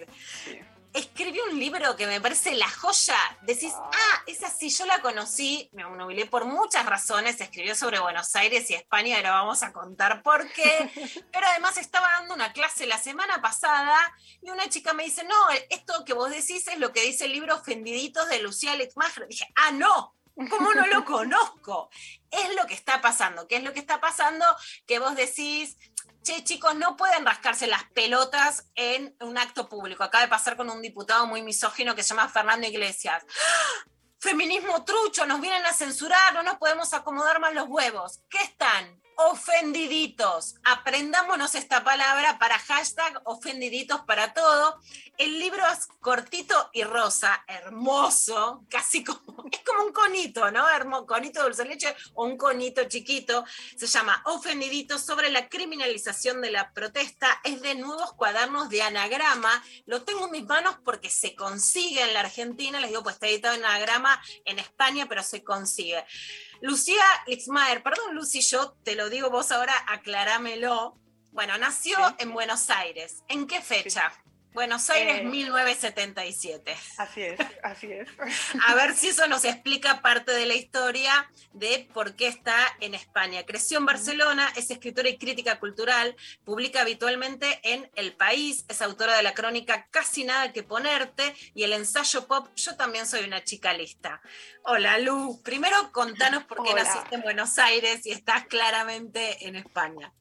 Escribió 0.93 1.43
un 1.45 1.59
libro 1.59 1.95
que 1.95 2.05
me 2.05 2.21
parece 2.21 2.53
la 2.53 2.69
joya. 2.69 3.17
Decís, 3.41 3.73
ah, 3.75 4.23
esa 4.27 4.49
sí, 4.49 4.69
yo 4.69 4.85
la 4.85 5.01
conocí, 5.01 5.69
me 5.73 5.85
obnubilé 5.85 6.27
por 6.27 6.45
muchas 6.45 6.85
razones. 6.85 7.41
Escribió 7.41 7.75
sobre 7.75 7.99
Buenos 7.99 8.35
Aires 8.35 8.69
y 8.69 8.75
España, 8.75 9.17
ahora 9.17 9.31
vamos 9.31 9.63
a 9.63 9.73
contar 9.73 10.21
por 10.21 10.47
qué. 10.51 10.91
Pero 11.31 11.47
además 11.47 11.77
estaba 11.77 12.07
dando 12.19 12.35
una 12.35 12.53
clase 12.53 12.85
la 12.85 12.97
semana 12.97 13.41
pasada 13.41 13.97
y 14.41 14.51
una 14.51 14.69
chica 14.69 14.93
me 14.93 15.03
dice, 15.03 15.23
no, 15.23 15.49
esto 15.69 16.05
que 16.05 16.13
vos 16.13 16.29
decís 16.29 16.67
es 16.67 16.77
lo 16.77 16.93
que 16.93 17.01
dice 17.01 17.25
el 17.25 17.33
libro 17.33 17.55
Ofendiditos 17.55 18.29
de 18.29 18.41
Lucía 18.41 18.75
Littmacher. 18.75 19.27
Dije, 19.27 19.51
ah, 19.55 19.71
no, 19.71 20.13
¿Cómo 20.49 20.73
no 20.73 20.87
lo 20.87 21.05
conozco? 21.05 21.89
Es 22.31 22.55
lo 22.55 22.65
que 22.65 22.73
está 22.73 23.01
pasando. 23.01 23.47
¿Qué 23.47 23.57
es 23.57 23.63
lo 23.63 23.73
que 23.73 23.79
está 23.79 23.99
pasando? 23.99 24.45
Que 24.87 24.99
vos 24.99 25.15
decís, 25.15 25.77
che, 26.23 26.43
chicos, 26.43 26.75
no 26.75 26.95
pueden 26.95 27.25
rascarse 27.25 27.67
las 27.67 27.83
pelotas 27.93 28.69
en 28.75 29.15
un 29.19 29.37
acto 29.37 29.69
público. 29.69 30.03
Acaba 30.03 30.23
de 30.23 30.29
pasar 30.29 30.55
con 30.55 30.69
un 30.69 30.81
diputado 30.81 31.27
muy 31.27 31.41
misógino 31.41 31.95
que 31.95 32.03
se 32.03 32.09
llama 32.09 32.29
Fernando 32.29 32.65
Iglesias. 32.65 33.23
¡Ah! 33.23 33.89
Feminismo 34.19 34.85
trucho, 34.85 35.25
nos 35.25 35.41
vienen 35.41 35.65
a 35.65 35.73
censurar, 35.73 36.33
no 36.33 36.43
nos 36.43 36.55
podemos 36.55 36.93
acomodar 36.93 37.41
más 37.41 37.53
los 37.53 37.67
huevos. 37.67 38.21
¿Qué 38.29 38.37
están? 38.37 39.02
Ofendiditos. 39.15 40.55
Aprendámonos 40.63 41.55
esta 41.55 41.83
palabra 41.83 42.39
para 42.39 42.57
hashtag 42.59 43.21
ofendiditos 43.25 44.01
para 44.01 44.33
todo. 44.33 44.79
El 45.17 45.39
libro 45.39 45.63
es 45.71 45.87
cortito 45.99 46.69
y 46.73 46.83
rosa, 46.83 47.43
hermoso, 47.47 48.65
casi 48.69 49.03
como, 49.03 49.45
es 49.51 49.59
como 49.59 49.83
un 49.85 49.93
conito, 49.93 50.49
¿no? 50.51 50.67
Hermo, 50.67 51.05
conito 51.05 51.43
dulce 51.43 51.65
leche 51.65 51.95
o 52.15 52.25
un 52.25 52.37
conito 52.37 52.83
chiquito. 52.85 53.45
Se 53.77 53.85
llama 53.85 54.21
Ofendiditos 54.25 55.01
sobre 55.01 55.29
la 55.29 55.47
criminalización 55.47 56.41
de 56.41 56.51
la 56.51 56.73
protesta. 56.73 57.39
Es 57.43 57.61
de 57.61 57.75
nuevos 57.75 58.13
cuadernos 58.13 58.69
de 58.69 58.81
anagrama. 58.81 59.63
Lo 59.85 60.03
tengo 60.03 60.25
en 60.25 60.31
mis 60.31 60.45
manos 60.45 60.77
porque 60.83 61.09
se 61.09 61.35
consigue 61.35 62.01
en 62.01 62.13
la 62.13 62.21
Argentina. 62.21 62.79
Les 62.79 62.89
digo, 62.89 63.03
pues 63.03 63.15
está 63.15 63.27
editado 63.27 63.55
en 63.55 63.65
anagrama 63.65 64.21
en 64.45 64.59
España, 64.59 65.05
pero 65.07 65.21
se 65.21 65.43
consigue. 65.43 66.03
Lucía 66.63 67.03
Litzmaer, 67.27 67.83
perdón 67.83 68.15
Lucy, 68.15 68.39
yo 68.39 68.71
te 68.85 68.95
lo 68.95 69.09
digo 69.09 69.29
vos 69.29 69.51
ahora, 69.51 69.73
aclarámelo. 69.85 70.97
Bueno, 71.33 71.57
nació 71.57 71.97
en 72.19 72.31
Buenos 72.31 72.69
Aires. 72.69 73.21
¿En 73.27 73.47
qué 73.47 73.61
fecha? 73.61 74.13
Buenos 74.53 74.89
Aires, 74.89 75.21
Eh, 75.21 75.23
1977. 75.23 76.75
Así 76.97 77.21
es, 77.21 77.39
así 77.63 77.91
es. 77.91 78.07
A 78.67 78.75
ver 78.75 78.95
si 78.95 79.07
eso 79.09 79.27
nos 79.27 79.45
explica 79.45 80.01
parte 80.01 80.31
de 80.31 80.45
la 80.45 80.53
historia 80.53 81.29
de 81.53 81.87
por 81.93 82.15
qué 82.15 82.27
está 82.27 82.55
en 82.79 82.93
España. 82.93 83.43
Creció 83.45 83.79
en 83.79 83.85
Barcelona, 83.85 84.51
es 84.55 84.69
escritora 84.69 85.09
y 85.09 85.17
crítica 85.17 85.59
cultural, 85.59 86.15
publica 86.43 86.81
habitualmente 86.81 87.59
en 87.63 87.89
El 87.95 88.13
País, 88.13 88.65
es 88.69 88.81
autora 88.81 89.15
de 89.17 89.23
la 89.23 89.33
crónica 89.33 89.87
Casi 89.91 90.23
nada 90.23 90.53
que 90.53 90.63
ponerte 90.63 91.35
y 91.53 91.63
el 91.63 91.73
ensayo 91.73 92.27
pop 92.27 92.47
Yo 92.55 92.75
también 92.75 93.05
soy 93.07 93.23
una 93.25 93.43
chica 93.43 93.73
lista. 93.73 94.21
Hola 94.63 94.97
Lu, 94.99 95.41
primero 95.43 95.91
contanos 95.91 96.43
por 96.43 96.63
qué 96.63 96.71
Hola. 96.73 96.83
naciste 96.83 97.15
en 97.15 97.21
Buenos 97.21 97.57
Aires 97.57 98.05
y 98.05 98.11
estás 98.11 98.45
claramente 98.45 99.47
en 99.47 99.55
España. 99.55 100.11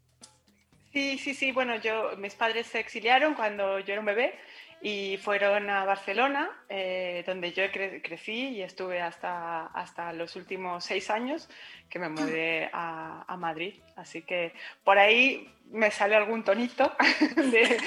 Sí, 0.93 1.19
sí, 1.19 1.35
sí. 1.35 1.52
Bueno, 1.52 1.77
yo, 1.77 2.16
mis 2.19 2.35
padres 2.35 2.66
se 2.66 2.78
exiliaron 2.81 3.35
cuando 3.35 3.78
yo 3.78 3.93
era 3.93 4.01
un 4.01 4.06
bebé 4.06 4.39
y 4.82 5.16
fueron 5.16 5.70
a 5.70 5.85
Barcelona, 5.85 6.51
eh, 6.69 7.23
donde 7.27 7.52
yo 7.52 7.62
cre- 7.64 8.02
crecí 8.02 8.48
y 8.51 8.62
estuve 8.62 9.01
hasta, 9.01 9.66
hasta 9.66 10.12
los 10.12 10.36
últimos 10.36 10.85
seis 10.85 11.09
años 11.09 11.48
que 11.89 11.98
me 11.98 12.09
mudé 12.09 12.69
a, 12.73 13.36
Madrid. 13.39 13.74
Así 13.97 14.23
que 14.23 14.52
por 14.85 14.98
ahí 14.98 15.48
me 15.70 15.90
sale 15.90 16.14
algún 16.14 16.44
tonito 16.44 16.94
de, 17.36 17.78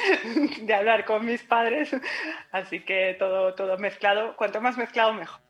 de 0.62 0.74
hablar 0.74 1.06
con 1.06 1.26
mis 1.26 1.44
padres. 1.44 1.96
Así 2.52 2.80
que 2.82 3.16
todo, 3.20 3.54
todo 3.54 3.78
mezclado. 3.78 4.36
Cuanto 4.36 4.62
más 4.62 4.78
mezclado, 4.78 5.14
mejor. 5.14 5.45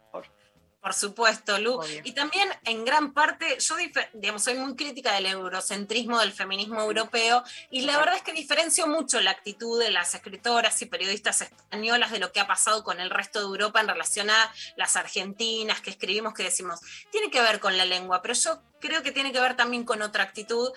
Por 0.86 0.94
supuesto, 0.94 1.58
Lu. 1.58 1.80
Y 2.04 2.12
también 2.12 2.48
en 2.64 2.86
gran 2.86 3.12
parte, 3.12 3.58
yo 3.58 3.76
digamos, 4.14 4.44
soy 4.44 4.54
muy 4.54 4.76
crítica 4.76 5.14
del 5.14 5.26
eurocentrismo 5.26 6.20
del 6.20 6.32
feminismo 6.32 6.80
europeo 6.80 7.44
y 7.72 7.82
la 7.82 7.98
verdad 7.98 8.18
es 8.18 8.22
que 8.22 8.34
diferencio 8.34 8.86
mucho 8.86 9.20
la 9.20 9.32
actitud 9.32 9.80
de 9.80 9.90
las 9.90 10.14
escritoras 10.14 10.80
y 10.84 10.86
periodistas 10.86 11.42
españolas 11.42 12.12
de 12.12 12.20
lo 12.20 12.32
que 12.32 12.40
ha 12.40 12.46
pasado 12.46 12.84
con 12.84 13.00
el 13.00 13.10
resto 13.10 13.40
de 13.40 13.46
Europa 13.46 13.82
en 13.82 13.88
relación 13.88 14.30
a 14.30 14.54
las 14.76 14.96
argentinas 14.96 15.82
que 15.82 15.90
escribimos, 15.90 16.36
que 16.36 16.44
decimos, 16.44 16.80
tiene 17.12 17.32
que 17.32 17.42
ver 17.42 17.60
con 17.60 17.80
la 17.80 17.86
lengua, 17.86 18.22
pero 18.22 18.36
yo 18.36 18.62
creo 18.80 19.02
que 19.02 19.12
tiene 19.12 19.32
que 19.32 19.40
ver 19.40 19.56
también 19.56 19.86
con 19.86 20.04
otra 20.04 20.24
actitud 20.24 20.70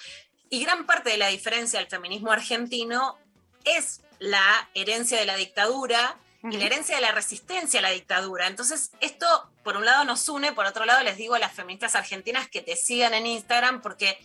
y 0.48 0.64
gran 0.64 0.86
parte 0.86 1.10
de 1.10 1.18
la 1.18 1.28
diferencia 1.28 1.80
del 1.80 1.88
feminismo 1.90 2.32
argentino 2.32 3.18
es 3.64 4.00
la 4.20 4.70
herencia 4.72 5.18
de 5.18 5.26
la 5.26 5.36
dictadura 5.36 6.16
y 6.42 6.56
la 6.56 6.66
herencia 6.66 6.94
de 6.96 7.00
la 7.02 7.12
resistencia 7.12 7.80
a 7.80 7.82
la 7.82 7.90
dictadura. 7.90 8.46
Entonces, 8.46 8.92
esto 9.00 9.26
por 9.64 9.76
un 9.76 9.84
lado 9.84 10.04
nos 10.04 10.28
une, 10.28 10.52
por 10.52 10.66
otro 10.66 10.84
lado 10.84 11.02
les 11.02 11.16
digo 11.16 11.34
a 11.34 11.38
las 11.38 11.52
feministas 11.52 11.96
argentinas 11.96 12.48
que 12.48 12.62
te 12.62 12.76
sigan 12.76 13.12
en 13.14 13.26
Instagram 13.26 13.82
porque 13.82 14.18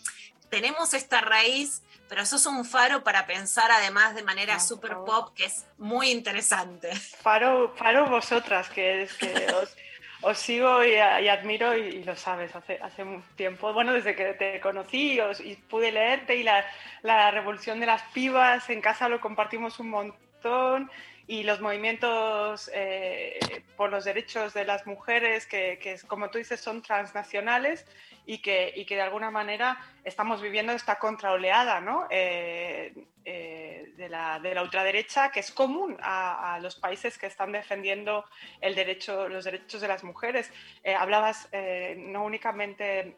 tenemos 0.50 0.94
esta 0.94 1.22
raíz, 1.22 1.82
pero 2.08 2.22
eso 2.22 2.36
es 2.36 2.46
un 2.46 2.64
faro 2.66 3.04
para 3.04 3.26
pensar 3.26 3.72
además 3.72 4.14
de 4.14 4.22
manera 4.24 4.60
super 4.60 4.96
pop 5.06 5.34
que 5.36 5.46
es 5.46 5.66
muy 5.80 6.12
interesante. 6.12 6.96
Faro, 6.96 7.74
faro 7.76 8.06
vosotras, 8.08 8.70
que 8.70 9.04
es 9.04 9.14
que 9.16 9.28
os, 9.62 9.76
os 10.22 10.38
sigo 10.38 10.84
y, 10.84 10.92
y 10.94 11.28
admiro 11.28 11.76
y, 11.76 11.82
y 11.82 12.04
lo 12.04 12.16
sabes 12.16 12.56
hace, 12.56 12.78
hace 12.84 13.04
tiempo, 13.36 13.74
bueno, 13.74 13.92
desde 13.92 14.16
que 14.16 14.34
te 14.36 14.60
conocí 14.62 15.20
os- 15.20 15.40
y 15.40 15.56
pude 15.56 15.92
leerte 15.92 16.36
y 16.36 16.44
la, 16.44 16.64
la 17.02 17.32
revolución 17.32 17.80
de 17.80 17.88
las 17.88 18.04
pibas 18.14 18.70
en 18.70 18.82
casa 18.82 19.10
lo 19.10 19.20
compartimos 19.20 19.80
un 19.80 19.90
montón 19.90 20.92
y 21.28 21.44
los 21.44 21.62
movimientos 21.62 22.70
eh, 22.74 23.40
por 23.78 23.90
los 23.90 24.04
derechos 24.04 24.54
de 24.54 24.66
las 24.66 24.86
mujeres 24.86 25.46
que, 25.46 25.80
que, 25.82 25.98
como 26.08 26.30
tú 26.30 26.38
dices, 26.38 26.60
son 26.60 26.82
transnacionales 26.82 27.86
y 28.26 28.40
que, 28.40 28.74
y 28.76 28.86
que 28.86 28.96
de 28.96 29.02
alguna 29.02 29.32
manera 29.32 29.78
estamos 30.04 30.42
viviendo 30.42 30.74
esta 30.74 31.00
contraoleada 31.00 31.82
¿no? 31.82 32.08
Eh, 32.10 32.94
eh, 33.26 33.94
de, 33.96 34.10
la, 34.10 34.40
de 34.40 34.54
la 34.54 34.62
ultraderecha 34.62 35.32
que 35.32 35.40
es 35.40 35.52
común 35.52 35.98
a, 36.02 36.60
los 36.62 36.76
países 36.76 37.18
que 37.18 37.28
están 37.28 37.52
defendiendo 37.52 38.26
el 38.60 38.76
derecho, 38.76 39.30
los 39.30 39.46
derechos 39.46 39.82
de 39.82 39.88
las 39.88 40.04
mujeres. 40.04 40.52
Eh, 40.84 40.94
hablabas 40.94 41.48
eh, 41.52 41.96
no 41.98 42.26
únicamente 42.26 43.18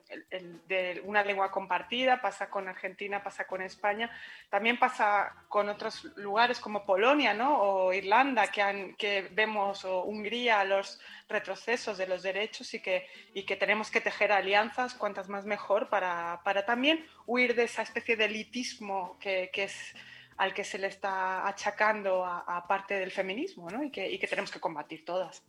de 0.67 1.01
una 1.05 1.23
lengua 1.23 1.49
compartida, 1.49 2.21
pasa 2.21 2.49
con 2.49 2.67
Argentina, 2.67 3.23
pasa 3.23 3.47
con 3.47 3.61
España, 3.61 4.11
también 4.49 4.77
pasa 4.77 5.33
con 5.49 5.69
otros 5.69 6.03
lugares 6.17 6.59
como 6.59 6.85
Polonia 6.85 7.33
¿no? 7.33 7.59
o 7.59 7.93
Irlanda, 7.93 8.47
que, 8.47 8.95
que 8.97 9.29
vemos, 9.31 9.85
o 9.85 10.03
Hungría, 10.03 10.63
los 10.63 10.99
retrocesos 11.27 11.97
de 11.97 12.07
los 12.07 12.21
derechos 12.21 12.73
y 12.73 12.81
que, 12.81 13.07
y 13.33 13.43
que 13.43 13.55
tenemos 13.55 13.89
que 13.89 14.01
tejer 14.01 14.31
alianzas, 14.31 14.93
cuantas 14.93 15.27
más 15.29 15.45
mejor, 15.45 15.89
para, 15.89 16.41
para 16.43 16.65
también 16.65 17.05
huir 17.25 17.55
de 17.55 17.63
esa 17.63 17.81
especie 17.81 18.15
de 18.15 18.25
elitismo 18.25 19.17
que, 19.19 19.49
que 19.51 19.63
es 19.63 19.94
al 20.37 20.53
que 20.53 20.63
se 20.63 20.77
le 20.77 20.87
está 20.87 21.47
achacando 21.47 22.25
a, 22.25 22.65
parte 22.67 22.95
del 22.95 23.11
feminismo 23.11 23.69
¿no? 23.69 23.83
y, 23.83 23.91
que, 23.91 24.09
y 24.09 24.19
que 24.19 24.27
tenemos 24.27 24.51
que 24.51 24.59
combatir 24.59 25.05
todas. 25.05 25.43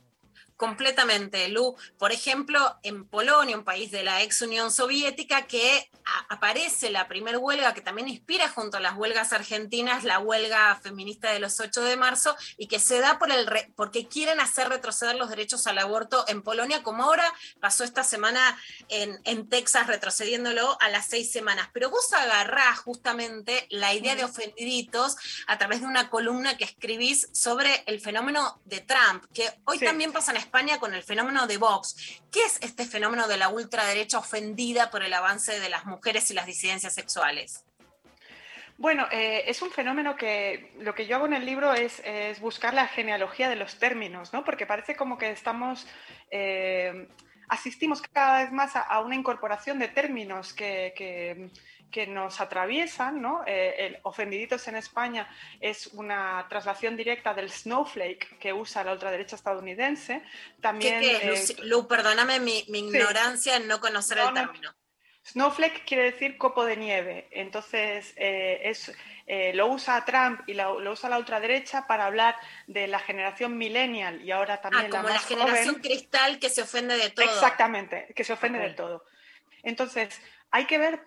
Completamente, 0.56 1.48
Lu. 1.48 1.76
Por 1.98 2.12
ejemplo, 2.12 2.78
en 2.82 3.06
Polonia, 3.06 3.56
un 3.56 3.64
país 3.64 3.90
de 3.90 4.02
la 4.02 4.22
ex 4.22 4.40
Unión 4.40 4.72
Soviética, 4.72 5.46
que 5.46 5.90
aparece 6.28 6.90
la 6.90 7.08
primer 7.08 7.36
huelga 7.36 7.74
que 7.74 7.82
también 7.82 8.08
inspira 8.08 8.48
junto 8.48 8.78
a 8.78 8.80
las 8.80 8.96
huelgas 8.96 9.32
argentinas, 9.32 10.04
la 10.04 10.18
huelga 10.18 10.78
feminista 10.82 11.30
de 11.30 11.40
los 11.40 11.60
8 11.60 11.82
de 11.82 11.96
marzo, 11.96 12.36
y 12.56 12.68
que 12.68 12.78
se 12.78 13.00
da 13.00 13.18
por 13.18 13.30
el 13.30 13.46
re, 13.46 13.70
porque 13.76 14.08
quieren 14.08 14.40
hacer 14.40 14.68
retroceder 14.68 15.16
los 15.16 15.28
derechos 15.28 15.66
al 15.66 15.78
aborto 15.78 16.24
en 16.28 16.42
Polonia, 16.42 16.82
como 16.82 17.04
ahora 17.04 17.30
pasó 17.60 17.84
esta 17.84 18.02
semana 18.02 18.58
en, 18.88 19.20
en 19.24 19.48
Texas, 19.50 19.86
retrocediéndolo 19.86 20.78
a 20.80 20.88
las 20.88 21.06
seis 21.06 21.30
semanas. 21.30 21.68
Pero 21.74 21.90
vos 21.90 22.12
agarrás 22.14 22.78
justamente 22.78 23.66
la 23.70 23.92
idea 23.92 24.16
de 24.16 24.24
ofendiditos 24.24 25.16
a 25.46 25.58
través 25.58 25.80
de 25.80 25.86
una 25.86 26.08
columna 26.08 26.56
que 26.56 26.64
escribís 26.64 27.28
sobre 27.32 27.82
el 27.86 28.00
fenómeno 28.00 28.58
de 28.64 28.80
Trump, 28.80 29.24
que 29.34 29.52
hoy 29.64 29.78
sí. 29.78 29.84
también 29.84 30.12
pasa 30.12 30.30
en 30.30 30.45
España 30.46 30.78
con 30.78 30.94
el 30.94 31.02
fenómeno 31.02 31.46
de 31.48 31.58
Vox. 31.58 32.22
¿Qué 32.30 32.40
es 32.44 32.58
este 32.62 32.86
fenómeno 32.86 33.26
de 33.26 33.36
la 33.36 33.48
ultraderecha 33.48 34.18
ofendida 34.18 34.90
por 34.90 35.02
el 35.02 35.12
avance 35.12 35.58
de 35.58 35.68
las 35.68 35.84
mujeres 35.86 36.30
y 36.30 36.34
las 36.34 36.46
disidencias 36.46 36.94
sexuales? 36.94 37.64
Bueno, 38.78 39.06
eh, 39.10 39.42
es 39.46 39.60
un 39.62 39.70
fenómeno 39.70 40.16
que 40.16 40.72
lo 40.78 40.94
que 40.94 41.06
yo 41.06 41.16
hago 41.16 41.26
en 41.26 41.32
el 41.32 41.44
libro 41.44 41.74
es, 41.74 42.00
buscar 42.40 42.74
la 42.74 42.86
genealogía 42.86 43.48
de 43.48 43.56
los 43.56 43.78
términos, 43.78 44.32
¿no? 44.32 44.44
Porque 44.44 44.66
parece 44.66 44.94
como 44.94 45.18
que 45.18 45.30
estamos, 45.30 45.86
eh, 46.30 47.08
asistimos 47.48 48.02
cada 48.02 48.44
vez 48.44 48.52
más 48.52 48.76
a, 48.76 49.00
una 49.00 49.16
incorporación 49.16 49.78
de 49.80 49.88
términos 49.88 50.52
que 50.52 51.50
que 51.96 52.06
nos 52.06 52.42
atraviesan, 52.42 53.22
¿no? 53.22 53.42
Eh, 53.46 53.74
el 53.86 53.98
ofendiditos 54.02 54.68
en 54.68 54.76
España 54.76 55.26
es 55.60 55.86
una 55.94 56.44
traslación 56.46 56.94
directa 56.94 57.32
del 57.32 57.50
snowflake 57.50 58.38
que 58.38 58.52
usa 58.52 58.84
la 58.84 58.92
ultraderecha 58.92 59.34
estadounidense. 59.34 60.22
También, 60.60 61.00
¿Qué, 61.00 61.18
qué 61.18 61.32
es? 61.32 61.50
Eh, 61.52 61.56
Lu, 61.62 61.88
perdóname 61.88 62.38
mi, 62.38 62.66
mi 62.68 62.80
sí. 62.80 62.86
ignorancia 62.88 63.56
en 63.56 63.66
no 63.66 63.80
conocer 63.80 64.18
no, 64.18 64.28
el 64.28 64.34
término. 64.34 64.72
No. 64.72 64.76
Snowflake 65.24 65.86
quiere 65.86 66.04
decir 66.04 66.36
copo 66.36 66.66
de 66.66 66.76
nieve, 66.76 67.28
entonces 67.30 68.12
eh, 68.16 68.60
es, 68.64 68.94
eh, 69.26 69.54
lo 69.54 69.68
usa 69.68 70.04
Trump 70.04 70.42
y 70.46 70.52
lo, 70.52 70.78
lo, 70.78 70.92
usa 70.92 71.08
la 71.08 71.16
ultraderecha 71.16 71.86
para 71.86 72.04
hablar 72.04 72.36
de 72.66 72.88
la 72.88 72.98
generación 72.98 73.56
millennial 73.56 74.20
y 74.22 74.32
ahora 74.32 74.60
también 74.60 74.88
ah, 74.88 74.90
como 74.90 75.08
la, 75.08 75.14
la 75.14 75.20
generación 75.20 75.76
joven. 75.76 75.82
cristal 75.82 76.38
que 76.38 76.50
se 76.50 76.60
ofende 76.60 76.98
de 76.98 77.08
todo. 77.08 77.24
Exactamente, 77.24 78.12
que 78.14 78.22
se 78.22 78.34
ofende 78.34 78.58
okay. 78.58 78.68
de 78.68 78.76
todo. 78.76 79.04
Entonces, 79.62 80.20
hay 80.50 80.66
que 80.66 80.78
ver 80.78 81.02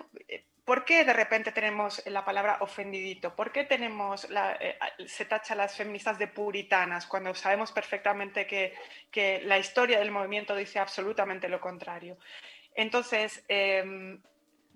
¿Por 0.69 0.85
qué 0.85 1.03
de 1.03 1.13
repente 1.13 1.51
tenemos 1.51 1.99
la 2.05 2.23
palabra 2.23 2.57
ofendidito? 2.59 3.35
¿Por 3.35 3.51
qué 3.51 3.63
tenemos 3.63 4.27
eh, 4.29 4.77
se 5.07 5.25
tacha 5.25 5.55
a 5.55 5.57
las 5.57 5.75
feministas 5.75 6.19
de 6.19 6.27
puritanas 6.27 7.07
cuando 7.07 7.33
sabemos 7.33 7.71
perfectamente 7.71 8.45
que, 8.45 8.75
que, 9.09 9.41
la 9.45 9.57
historia 9.57 9.97
del 9.97 10.11
movimiento 10.11 10.55
dice 10.55 10.77
absolutamente 10.77 11.49
lo 11.49 11.59
contrario? 11.59 12.19
Entonces, 12.75 13.43
eh, 13.47 13.83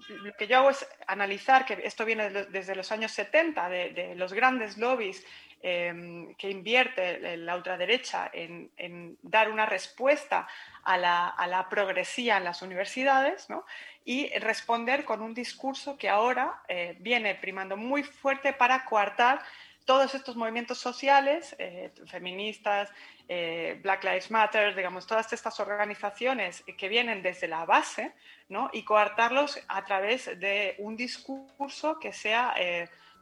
lo 0.09 0.33
que 0.33 0.47
yo 0.47 0.57
hago 0.57 0.71
es 0.71 0.83
analizar, 1.05 1.63
que 1.63 1.79
esto 1.83 2.05
viene 2.05 2.31
de, 2.31 2.45
desde 2.45 2.75
los 2.75 2.91
años 2.91 3.11
70, 3.11 3.69
de, 3.69 3.89
de 3.91 4.15
los 4.15 4.33
grandes 4.33 4.79
lobbies 4.79 5.23
eh, 5.65 6.35
que 6.37 6.49
invierte 6.49 7.37
la 7.37 7.55
ultraderecha 7.55 8.29
en, 8.33 9.17
dar 9.21 9.49
una 9.49 9.65
respuesta 9.65 10.45
a 10.83 10.97
la, 10.97 11.67
progresía 11.69 12.37
en 12.37 12.43
las 12.43 12.61
universidades, 12.61 13.49
¿no? 13.49 13.65
y 14.03 14.27
responder 14.39 15.05
con 15.05 15.21
un 15.21 15.33
discurso 15.33 15.97
que 15.97 16.09
ahora 16.09 16.61
eh, 16.67 16.97
viene 16.99 17.35
primando 17.35 17.77
muy 17.77 18.03
fuerte 18.03 18.51
para 18.51 18.83
coartar 18.83 19.41
todos 19.85 20.13
estos 20.15 20.35
movimientos 20.35 20.77
sociales, 20.77 21.55
eh, 21.59 21.91
feministas, 22.07 22.89
eh, 23.29 23.79
Black 23.81 24.03
Lives 24.03 24.31
Matter, 24.31 24.75
digamos, 24.75 25.07
todas 25.07 25.31
estas 25.31 25.59
organizaciones 25.59 26.63
que 26.77 26.89
vienen 26.89 27.21
desde 27.21 27.47
la 27.47 27.65
base, 27.65 28.13
¿no? 28.49 28.69
y 28.73 28.83
coartarlos 28.83 29.59
a 29.67 29.83
través 29.85 30.39
de 30.39 30.75
un 30.79 30.95
discurso 30.95 31.99
que 31.99 32.11
sea 32.11 32.53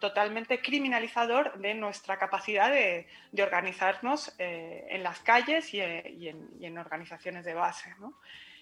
totalmente 0.01 0.61
criminalizador 0.61 1.57
de 1.59 1.73
nuestra 1.73 2.19
capacidad 2.19 2.69
de, 2.69 3.07
organizarnos 3.41 4.33
en 4.37 5.03
las 5.03 5.21
calles 5.21 5.73
y, 5.73 5.79
y, 5.79 6.27
en, 6.65 6.77
organizaciones 6.77 7.45
de 7.45 7.53
base. 7.53 7.95
¿no? 7.99 8.13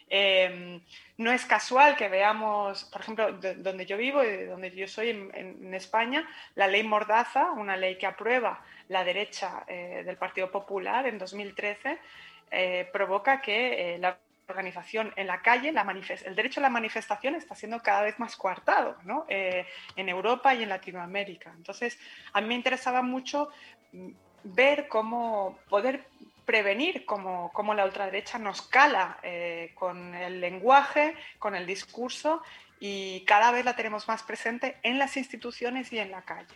Eh, 0.10 0.82
no 1.18 1.32
es 1.32 1.46
casual 1.46 1.96
que 1.96 2.10
veamos, 2.10 2.86
por 2.86 3.02
ejemplo, 3.02 3.32
de, 3.34 3.56
donde 3.56 3.86
yo 3.86 3.98
vivo 3.98 4.24
y 4.24 4.46
donde 4.46 4.72
yo 4.72 4.88
soy 4.88 5.10
en, 5.10 5.74
España, 5.74 6.28
la 6.56 6.68
ley 6.68 6.84
Mordaza, 6.84 7.52
una 7.52 7.78
ley 7.78 7.98
que 7.98 8.08
aprueba 8.08 8.64
la 8.88 9.04
derecha 9.04 9.64
eh, 9.68 10.02
del 10.06 10.18
Partido 10.18 10.50
Popular 10.50 11.06
en 11.06 11.20
2013, 11.20 12.00
eh, 12.52 12.90
provoca 12.92 13.42
que 13.42 13.98
la 14.00 14.18
organización 14.50 15.14
en 15.16 15.28
la 15.28 15.42
calle, 15.42 15.72
la 15.72 15.86
el 16.26 16.36
derecho 16.36 16.60
a 16.60 16.64
la 16.64 16.70
manifestación 16.70 17.36
está 17.36 17.56
siendo 17.56 17.82
cada 17.82 18.02
vez 18.02 18.20
más 18.20 18.36
coartado 18.36 18.98
¿no? 19.04 19.26
en 19.30 20.10
Europa 20.10 20.54
y 20.54 20.64
en 20.64 20.70
Latinoamérica. 20.70 21.52
Entonces, 21.56 22.00
a 22.34 22.42
mí 22.42 22.48
me 22.48 22.56
interesaba 22.56 23.02
mucho 23.02 23.50
ver 24.44 24.88
cómo 24.88 25.60
poder 25.70 26.06
prevenir 26.50 27.06
cómo, 27.06 27.52
cómo 27.54 27.76
la 27.76 27.86
ultraderecha 27.86 28.40
nos 28.40 28.64
cala 28.64 29.20
eh, 29.22 29.72
con 29.76 30.16
el 30.16 30.42
lenguaje, 30.42 31.14
con 31.38 31.54
el 31.54 31.68
discurso 31.68 32.42
y 32.80 33.24
cada 33.26 33.52
vez 33.52 33.66
la 33.66 33.76
tenemos 33.76 34.08
más 34.08 34.24
presente 34.24 34.78
en 34.82 34.98
las 34.98 35.16
instituciones 35.16 35.94
y 35.94 36.00
en 36.00 36.10
la 36.10 36.24
calle. 36.24 36.56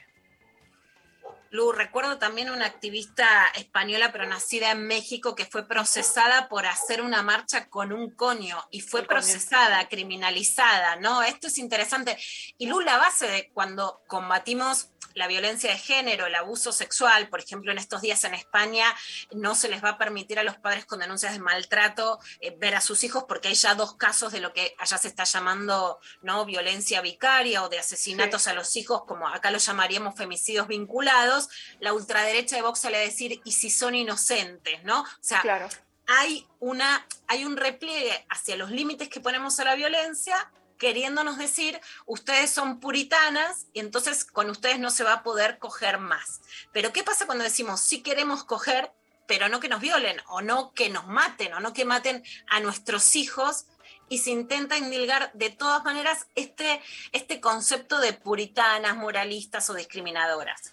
Lu, 1.53 1.71
recuerdo 1.71 2.17
también 2.17 2.49
una 2.49 2.65
activista 2.65 3.45
española, 3.53 4.11
pero 4.11 4.25
nacida 4.25 4.71
en 4.71 4.87
México, 4.87 5.35
que 5.35 5.45
fue 5.45 5.67
procesada 5.67 6.49
por 6.49 6.65
hacer 6.65 6.99
una 6.99 7.21
marcha 7.21 7.69
con 7.69 7.93
un 7.93 8.09
coño 8.09 8.57
y 8.71 8.81
fue 8.81 9.03
procesada, 9.03 9.87
criminalizada, 9.87 10.95
¿no? 10.95 11.21
Esto 11.21 11.45
es 11.45 11.59
interesante. 11.59 12.17
Y 12.57 12.65
Lu, 12.65 12.81
la 12.81 12.97
base 12.97 13.27
de 13.27 13.51
cuando 13.53 14.01
combatimos 14.07 14.89
la 15.15 15.27
violencia 15.27 15.71
de 15.71 15.77
género, 15.77 16.25
el 16.25 16.35
abuso 16.35 16.71
sexual, 16.71 17.29
por 17.29 17.39
ejemplo, 17.39 17.71
en 17.71 17.77
estos 17.77 18.01
días 18.01 18.23
en 18.23 18.33
España 18.33 18.85
no 19.31 19.55
se 19.55 19.69
les 19.69 19.83
va 19.83 19.89
a 19.89 19.97
permitir 19.97 20.39
a 20.39 20.43
los 20.43 20.57
padres 20.57 20.85
con 20.85 20.99
denuncias 20.99 21.33
de 21.33 21.39
maltrato 21.39 22.19
eh, 22.39 22.55
ver 22.57 22.75
a 22.75 22.81
sus 22.81 23.03
hijos 23.03 23.25
porque 23.27 23.49
hay 23.49 23.55
ya 23.55 23.75
dos 23.75 23.95
casos 23.95 24.31
de 24.31 24.41
lo 24.41 24.53
que 24.53 24.75
allá 24.79 24.97
se 24.97 25.07
está 25.07 25.23
llamando 25.23 25.99
no 26.21 26.45
violencia 26.45 27.01
vicaria 27.01 27.63
o 27.63 27.69
de 27.69 27.79
asesinatos 27.79 28.43
sí. 28.43 28.49
a 28.49 28.53
los 28.53 28.75
hijos, 28.75 29.03
como 29.05 29.27
acá 29.27 29.51
lo 29.51 29.59
llamaríamos 29.59 30.15
femicidios 30.15 30.67
vinculados. 30.67 31.42
La 31.79 31.93
ultraderecha 31.93 32.55
de 32.55 32.61
Vox 32.61 32.79
sale 32.79 32.97
a 32.97 33.01
decir, 33.01 33.41
¿y 33.43 33.51
si 33.51 33.69
son 33.69 33.95
inocentes? 33.95 34.83
¿no? 34.83 35.01
O 35.01 35.07
sea, 35.21 35.41
claro. 35.41 35.69
hay, 36.07 36.47
una, 36.59 37.05
hay 37.27 37.45
un 37.45 37.57
repliegue 37.57 38.25
hacia 38.29 38.55
los 38.55 38.71
límites 38.71 39.09
que 39.09 39.19
ponemos 39.19 39.59
a 39.59 39.65
la 39.65 39.75
violencia 39.75 40.51
queriéndonos 40.77 41.37
decir, 41.37 41.79
ustedes 42.05 42.49
son 42.49 42.81
puritanas 42.81 43.67
y 43.71 43.79
entonces 43.79 44.25
con 44.25 44.49
ustedes 44.49 44.79
no 44.79 44.91
se 44.91 45.05
va 45.05 45.13
a 45.13 45.23
poder 45.23 45.57
coger 45.57 45.97
más. 45.97 46.41
Pero 46.73 46.91
¿qué 46.91 47.03
pasa 47.03 47.25
cuando 47.25 47.45
decimos, 47.45 47.79
sí 47.79 48.01
queremos 48.01 48.43
coger, 48.43 48.91
pero 49.27 49.49
no 49.49 49.59
que 49.59 49.69
nos 49.69 49.81
violen, 49.81 50.21
o 50.27 50.41
no 50.41 50.73
que 50.73 50.89
nos 50.89 51.07
maten, 51.07 51.53
o 51.53 51.59
no 51.59 51.73
que 51.73 51.85
maten 51.85 52.23
a 52.47 52.59
nuestros 52.59 53.15
hijos. 53.15 53.65
Y 54.09 54.17
se 54.19 54.31
intenta 54.31 54.77
indilgar 54.77 55.31
de 55.33 55.49
todas 55.49 55.83
maneras 55.83 56.27
este, 56.35 56.81
este 57.13 57.39
concepto 57.39 57.99
de 57.99 58.13
puritanas, 58.13 58.97
moralistas 58.97 59.69
o 59.69 59.73
discriminadoras. 59.73 60.72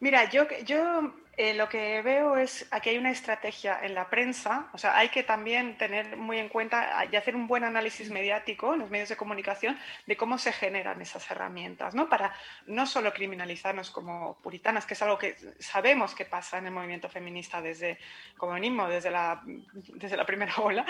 Mira, 0.00 0.30
yo, 0.30 0.46
yo 0.64 1.12
eh, 1.36 1.52
lo 1.52 1.68
que 1.68 2.00
veo 2.00 2.36
es 2.36 2.66
aquí 2.70 2.88
hay 2.88 2.96
una 2.98 3.10
estrategia 3.10 3.78
en 3.82 3.94
la 3.94 4.08
prensa, 4.08 4.68
o 4.72 4.78
sea, 4.78 4.96
hay 4.96 5.10
que 5.10 5.22
también 5.22 5.76
tener 5.76 6.16
muy 6.16 6.38
en 6.38 6.48
cuenta 6.48 7.06
y 7.10 7.16
hacer 7.16 7.36
un 7.36 7.46
buen 7.46 7.64
análisis 7.64 8.10
mediático 8.10 8.72
en 8.72 8.80
los 8.80 8.90
medios 8.90 9.10
de 9.10 9.16
comunicación 9.16 9.78
de 10.06 10.16
cómo 10.16 10.38
se 10.38 10.52
generan 10.52 11.02
esas 11.02 11.30
herramientas, 11.30 11.94
¿no? 11.94 12.08
Para 12.08 12.34
no 12.66 12.86
solo 12.86 13.12
criminalizarnos 13.12 13.90
como 13.90 14.38
puritanas, 14.42 14.86
que 14.86 14.94
es 14.94 15.02
algo 15.02 15.18
que 15.18 15.36
sabemos 15.58 16.14
que 16.14 16.24
pasa 16.24 16.56
en 16.56 16.66
el 16.66 16.72
movimiento 16.72 17.10
feminista 17.10 17.60
desde 17.60 17.98
como 18.38 18.54
venimos, 18.54 18.88
desde 18.88 19.10
la, 19.10 19.42
desde 19.44 20.16
la 20.16 20.24
primera 20.24 20.54
ola 20.58 20.86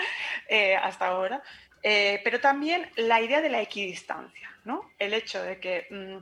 eh, 0.47 0.75
hasta 0.75 1.07
ahora, 1.07 1.43
eh, 1.83 2.21
pero 2.23 2.39
también 2.39 2.89
la 2.95 3.19
idea 3.19 3.41
de 3.41 3.49
la 3.49 3.61
equidistancia, 3.61 4.49
¿no? 4.63 4.91
El 4.97 5.13
hecho 5.13 5.41
de 5.43 5.59
que 5.59 5.87
mm, 5.89 6.17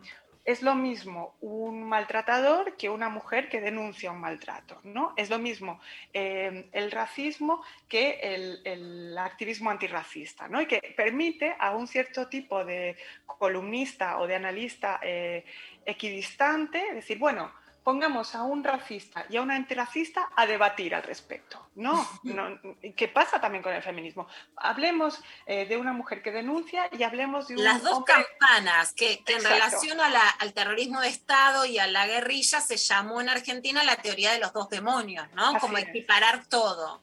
es 0.49 0.63
lo 0.63 0.73
mismo 0.73 1.35
un 1.41 1.83
maltratador 1.87 2.75
que 2.75 2.89
una 2.89 3.07
mujer 3.07 3.49
que 3.49 3.61
denuncia 3.61 4.11
un 4.11 4.19
maltrato, 4.19 4.79
¿no? 4.83 5.13
Es 5.15 5.29
lo 5.29 5.37
mismo 5.37 5.79
eh, 6.11 6.69
el 6.71 6.89
racismo 6.89 7.61
que 7.87 8.19
el, 8.23 9.15
activismo 9.15 9.69
antirracista, 9.69 10.47
¿no? 10.47 10.59
Y 10.59 10.65
que 10.65 10.95
permite 10.97 11.55
a 11.59 11.75
un 11.75 11.87
cierto 11.87 12.29
tipo 12.29 12.65
de 12.65 12.97
columnista 13.27 14.17
o 14.17 14.25
de 14.25 14.35
analista 14.35 14.99
eh, 15.03 15.45
equidistante 15.85 16.95
decir, 16.95 17.19
bueno, 17.19 17.51
pongamos 17.89 18.35
a 18.35 18.43
un 18.43 18.63
racista 18.63 19.25
y 19.31 19.37
a 19.37 19.41
una 19.41 19.55
antirracista 19.55 20.29
a 20.35 20.45
debatir 20.45 20.93
al 20.93 21.01
respecto. 21.01 21.69
No, 21.73 22.07
no 22.23 22.59
¿qué 22.95 23.07
pasa 23.07 23.41
también 23.41 23.63
con 23.63 23.73
el 23.73 23.81
feminismo? 23.81 24.27
Hablemos 24.57 25.19
eh, 25.47 25.65
de 25.65 25.75
una 25.75 25.91
mujer 25.91 26.21
que 26.21 26.31
denuncia 26.31 26.87
y 26.91 27.01
hablemos 27.01 27.47
de 27.47 27.55
un 27.55 27.63
Las 27.63 27.81
dos 27.81 27.93
hombre- 27.93 28.13
campanas, 28.13 28.93
que, 28.93 29.23
que 29.23 29.33
en 29.37 29.43
relación 29.43 29.99
a 29.99 30.07
la- 30.09 30.29
al 30.39 30.53
terrorismo 30.53 31.01
de 31.01 31.07
Estado 31.07 31.65
y 31.65 31.79
a 31.79 31.87
la 31.87 32.05
guerrilla 32.05 32.61
se 32.61 32.77
llamó 32.77 33.21
en 33.21 33.29
Argentina 33.29 33.83
la 33.83 33.95
teoría 33.95 34.31
de 34.33 34.39
los 34.39 34.53
dos 34.53 34.69
demonios, 34.69 35.25
¿no? 35.33 35.47
Así 35.47 35.59
Como 35.59 35.77
es. 35.79 35.87
equiparar 35.87 36.45
todo. 36.45 37.01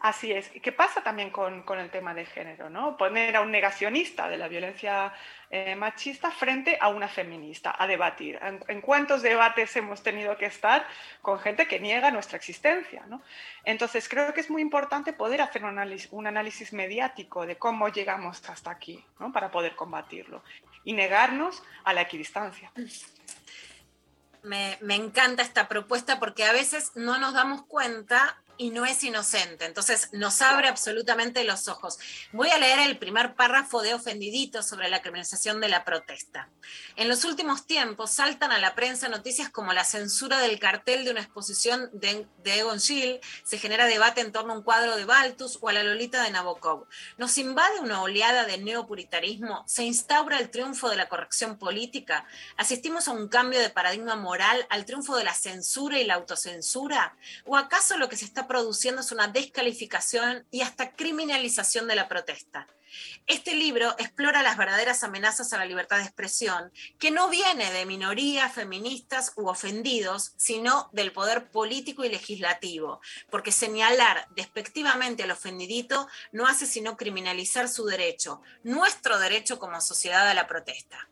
Así 0.00 0.30
es. 0.30 0.50
¿Qué 0.62 0.72
pasa 0.72 1.02
también 1.02 1.30
con, 1.30 1.62
con 1.62 1.78
el 1.78 1.90
tema 1.90 2.12
de 2.12 2.26
género? 2.26 2.68
¿no? 2.68 2.98
Poner 2.98 3.34
a 3.36 3.40
un 3.40 3.50
negacionista 3.50 4.28
de 4.28 4.36
la 4.36 4.46
violencia 4.48 5.12
eh, 5.50 5.76
machista 5.76 6.30
frente 6.30 6.76
a 6.80 6.88
una 6.88 7.08
feminista 7.08 7.74
a 7.78 7.86
debatir. 7.86 8.38
¿En, 8.42 8.62
en 8.66 8.80
cuántos 8.80 9.22
debates 9.22 9.76
hemos 9.76 10.02
tenido 10.02 10.36
que 10.36 10.46
estar 10.46 10.86
con 11.22 11.38
gente 11.38 11.68
que 11.68 11.78
niega 11.78 12.10
nuestra 12.10 12.36
existencia? 12.36 13.04
¿no? 13.06 13.22
Entonces, 13.64 14.08
creo 14.08 14.34
que 14.34 14.40
es 14.40 14.50
muy 14.50 14.62
importante 14.62 15.12
poder 15.12 15.40
hacer 15.42 15.62
un 15.62 15.70
análisis, 15.70 16.08
un 16.10 16.26
análisis 16.26 16.72
mediático 16.72 17.46
de 17.46 17.56
cómo 17.56 17.88
llegamos 17.88 18.48
hasta 18.48 18.70
aquí 18.70 19.04
¿no? 19.20 19.32
para 19.32 19.50
poder 19.50 19.76
combatirlo 19.76 20.42
y 20.84 20.92
negarnos 20.92 21.62
a 21.84 21.92
la 21.92 22.02
equidistancia. 22.02 22.72
Me, 24.42 24.78
me 24.80 24.94
encanta 24.94 25.42
esta 25.42 25.68
propuesta 25.68 26.18
porque 26.18 26.44
a 26.44 26.52
veces 26.52 26.92
no 26.94 27.18
nos 27.18 27.34
damos 27.34 27.62
cuenta 27.66 28.40
y 28.58 28.70
no 28.70 28.84
es 28.84 29.02
inocente. 29.04 29.64
Entonces 29.64 30.08
nos 30.12 30.42
abre 30.42 30.68
absolutamente 30.68 31.44
los 31.44 31.68
ojos. 31.68 31.98
Voy 32.32 32.50
a 32.50 32.58
leer 32.58 32.80
el 32.80 32.98
primer 32.98 33.34
párrafo 33.34 33.82
de 33.82 33.94
Ofendidito 33.94 34.62
sobre 34.62 34.88
la 34.88 35.02
criminalización 35.02 35.60
de 35.60 35.68
la 35.68 35.84
protesta. 35.84 36.48
En 36.96 37.08
los 37.08 37.24
últimos 37.24 37.66
tiempos 37.66 38.10
saltan 38.10 38.52
a 38.52 38.58
la 38.58 38.74
prensa 38.74 39.08
noticias 39.08 39.50
como 39.50 39.72
la 39.72 39.84
censura 39.84 40.38
del 40.38 40.58
cartel 40.58 41.04
de 41.04 41.10
una 41.10 41.20
exposición 41.20 41.90
de, 41.92 42.26
de 42.42 42.58
Egon 42.58 42.80
Schiele, 42.80 43.20
se 43.44 43.58
genera 43.58 43.86
debate 43.86 44.20
en 44.20 44.32
torno 44.32 44.52
a 44.52 44.56
un 44.56 44.62
cuadro 44.62 44.96
de 44.96 45.04
Baltus 45.04 45.58
o 45.60 45.68
a 45.68 45.72
la 45.72 45.82
Lolita 45.82 46.22
de 46.22 46.30
Nabokov. 46.30 46.86
Nos 47.18 47.38
invade 47.38 47.80
una 47.80 48.02
oleada 48.02 48.44
de 48.44 48.58
neopuritarismo, 48.58 49.64
se 49.66 49.84
instaura 49.84 50.38
el 50.38 50.50
triunfo 50.50 50.88
de 50.88 50.96
la 50.96 51.08
corrección 51.08 51.58
política, 51.58 52.26
asistimos 52.56 53.08
a 53.08 53.12
un 53.12 53.28
cambio 53.28 53.60
de 53.60 53.70
paradigma 53.70 54.16
moral, 54.16 54.66
al 54.70 54.84
triunfo 54.84 55.16
de 55.16 55.24
la 55.24 55.34
censura 55.34 55.98
y 55.98 56.04
la 56.04 56.14
autocensura, 56.14 57.16
o 57.44 57.56
acaso 57.56 57.96
lo 57.96 58.08
que 58.08 58.16
se 58.16 58.24
está 58.24 58.45
produciendo 58.46 59.00
es 59.00 59.12
una 59.12 59.28
descalificación 59.28 60.46
y 60.50 60.62
hasta 60.62 60.92
criminalización 60.92 61.86
de 61.86 61.96
la 61.96 62.08
protesta. 62.08 62.66
Este 63.26 63.54
libro 63.54 63.94
explora 63.98 64.42
las 64.42 64.56
verdaderas 64.56 65.02
amenazas 65.02 65.52
a 65.52 65.58
la 65.58 65.66
libertad 65.66 65.98
de 65.98 66.04
expresión, 66.04 66.72
que 66.98 67.10
no 67.10 67.28
viene 67.28 67.72
de 67.72 67.84
minorías 67.84 68.52
feministas 68.52 69.32
u 69.36 69.48
ofendidos, 69.48 70.32
sino 70.36 70.88
del 70.92 71.12
poder 71.12 71.50
político 71.50 72.04
y 72.04 72.08
legislativo, 72.08 73.00
porque 73.30 73.52
señalar 73.52 74.28
despectivamente 74.36 75.24
al 75.24 75.32
ofendidito 75.32 76.08
no 76.32 76.46
hace 76.46 76.66
sino 76.66 76.96
criminalizar 76.96 77.68
su 77.68 77.84
derecho, 77.86 78.40
nuestro 78.62 79.18
derecho 79.18 79.58
como 79.58 79.80
sociedad 79.80 80.28
a 80.28 80.34
la 80.34 80.46
protesta. 80.46 81.08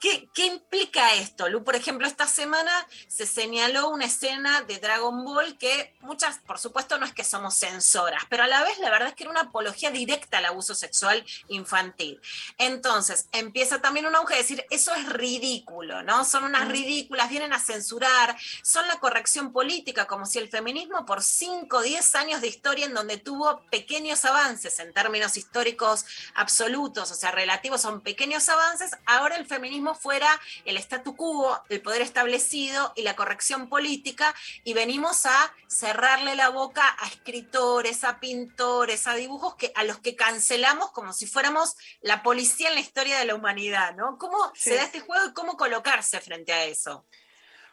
¿Qué, 0.00 0.28
qué 0.34 0.46
implica 0.46 1.14
esto, 1.14 1.48
Lu? 1.48 1.64
Por 1.64 1.76
ejemplo, 1.76 2.06
esta 2.06 2.26
semana 2.26 2.86
se 3.08 3.26
señaló 3.26 3.88
una 3.88 4.04
escena 4.04 4.62
de 4.62 4.78
Dragon 4.78 5.24
Ball 5.24 5.56
que 5.58 5.96
muchas, 6.00 6.38
por 6.38 6.58
supuesto, 6.58 6.98
no 6.98 7.06
es 7.06 7.12
que 7.12 7.24
somos 7.24 7.54
censoras, 7.54 8.22
pero 8.28 8.44
a 8.44 8.46
la 8.46 8.62
vez 8.62 8.78
la 8.78 8.90
verdad 8.90 9.08
es 9.08 9.14
que 9.14 9.24
era 9.24 9.30
una 9.30 9.42
apología 9.42 9.90
directa 9.90 10.38
al 10.38 10.46
abuso 10.46 10.74
sexual 10.74 11.24
infantil. 11.48 12.20
Entonces, 12.58 13.28
empieza 13.32 13.80
también 13.80 14.06
un 14.06 14.14
auge 14.14 14.34
de 14.34 14.40
decir, 14.40 14.64
eso 14.70 14.94
es 14.94 15.08
ridículo, 15.08 16.02
¿no? 16.02 16.24
Son 16.24 16.44
unas 16.44 16.68
ridículas, 16.68 17.30
vienen 17.30 17.52
a 17.52 17.58
censurar, 17.58 18.36
son 18.62 18.86
la 18.86 19.00
corrección 19.00 19.52
política, 19.52 20.06
como 20.06 20.26
si 20.26 20.38
el 20.38 20.48
feminismo 20.48 21.06
por 21.06 21.22
5 21.22 21.76
o 21.76 21.82
10 21.82 22.14
años 22.14 22.40
de 22.40 22.48
historia 22.48 22.86
en 22.86 22.94
donde 22.94 23.16
tuvo 23.16 23.60
pequeños 23.70 24.24
avances 24.24 24.78
en 24.78 24.92
términos 24.92 25.36
históricos 25.36 26.04
absolutos, 26.34 27.10
o 27.10 27.14
sea, 27.14 27.30
relativos 27.30 27.80
son 27.80 28.00
pequeños 28.00 28.48
avances, 28.48 28.90
ahora 29.06 29.37
el 29.38 29.46
feminismo 29.46 29.94
fuera 29.94 30.28
el 30.64 30.76
statu 30.78 31.16
quo, 31.16 31.60
el 31.68 31.80
poder 31.80 32.02
establecido 32.02 32.92
y 32.96 33.02
la 33.02 33.16
corrección 33.16 33.68
política, 33.68 34.34
y 34.64 34.74
venimos 34.74 35.26
a 35.26 35.54
cerrarle 35.68 36.34
la 36.34 36.48
boca 36.50 36.96
a 37.00 37.06
escritores, 37.06 38.04
a 38.04 38.20
pintores, 38.20 39.06
a 39.06 39.14
dibujos 39.14 39.54
que, 39.56 39.72
a 39.74 39.84
los 39.84 39.98
que 40.00 40.16
cancelamos 40.16 40.90
como 40.92 41.12
si 41.12 41.26
fuéramos 41.26 41.74
la 42.00 42.22
policía 42.22 42.68
en 42.68 42.74
la 42.74 42.80
historia 42.80 43.18
de 43.18 43.24
la 43.24 43.34
humanidad, 43.34 43.94
¿no? 43.94 44.18
¿Cómo 44.18 44.38
Sí. 44.54 44.70
se 44.70 44.76
da 44.76 44.82
este 44.82 45.00
juego 45.00 45.26
y 45.26 45.32
cómo 45.32 45.56
colocarse 45.56 46.20
frente 46.20 46.52
a 46.52 46.64
eso? 46.64 47.06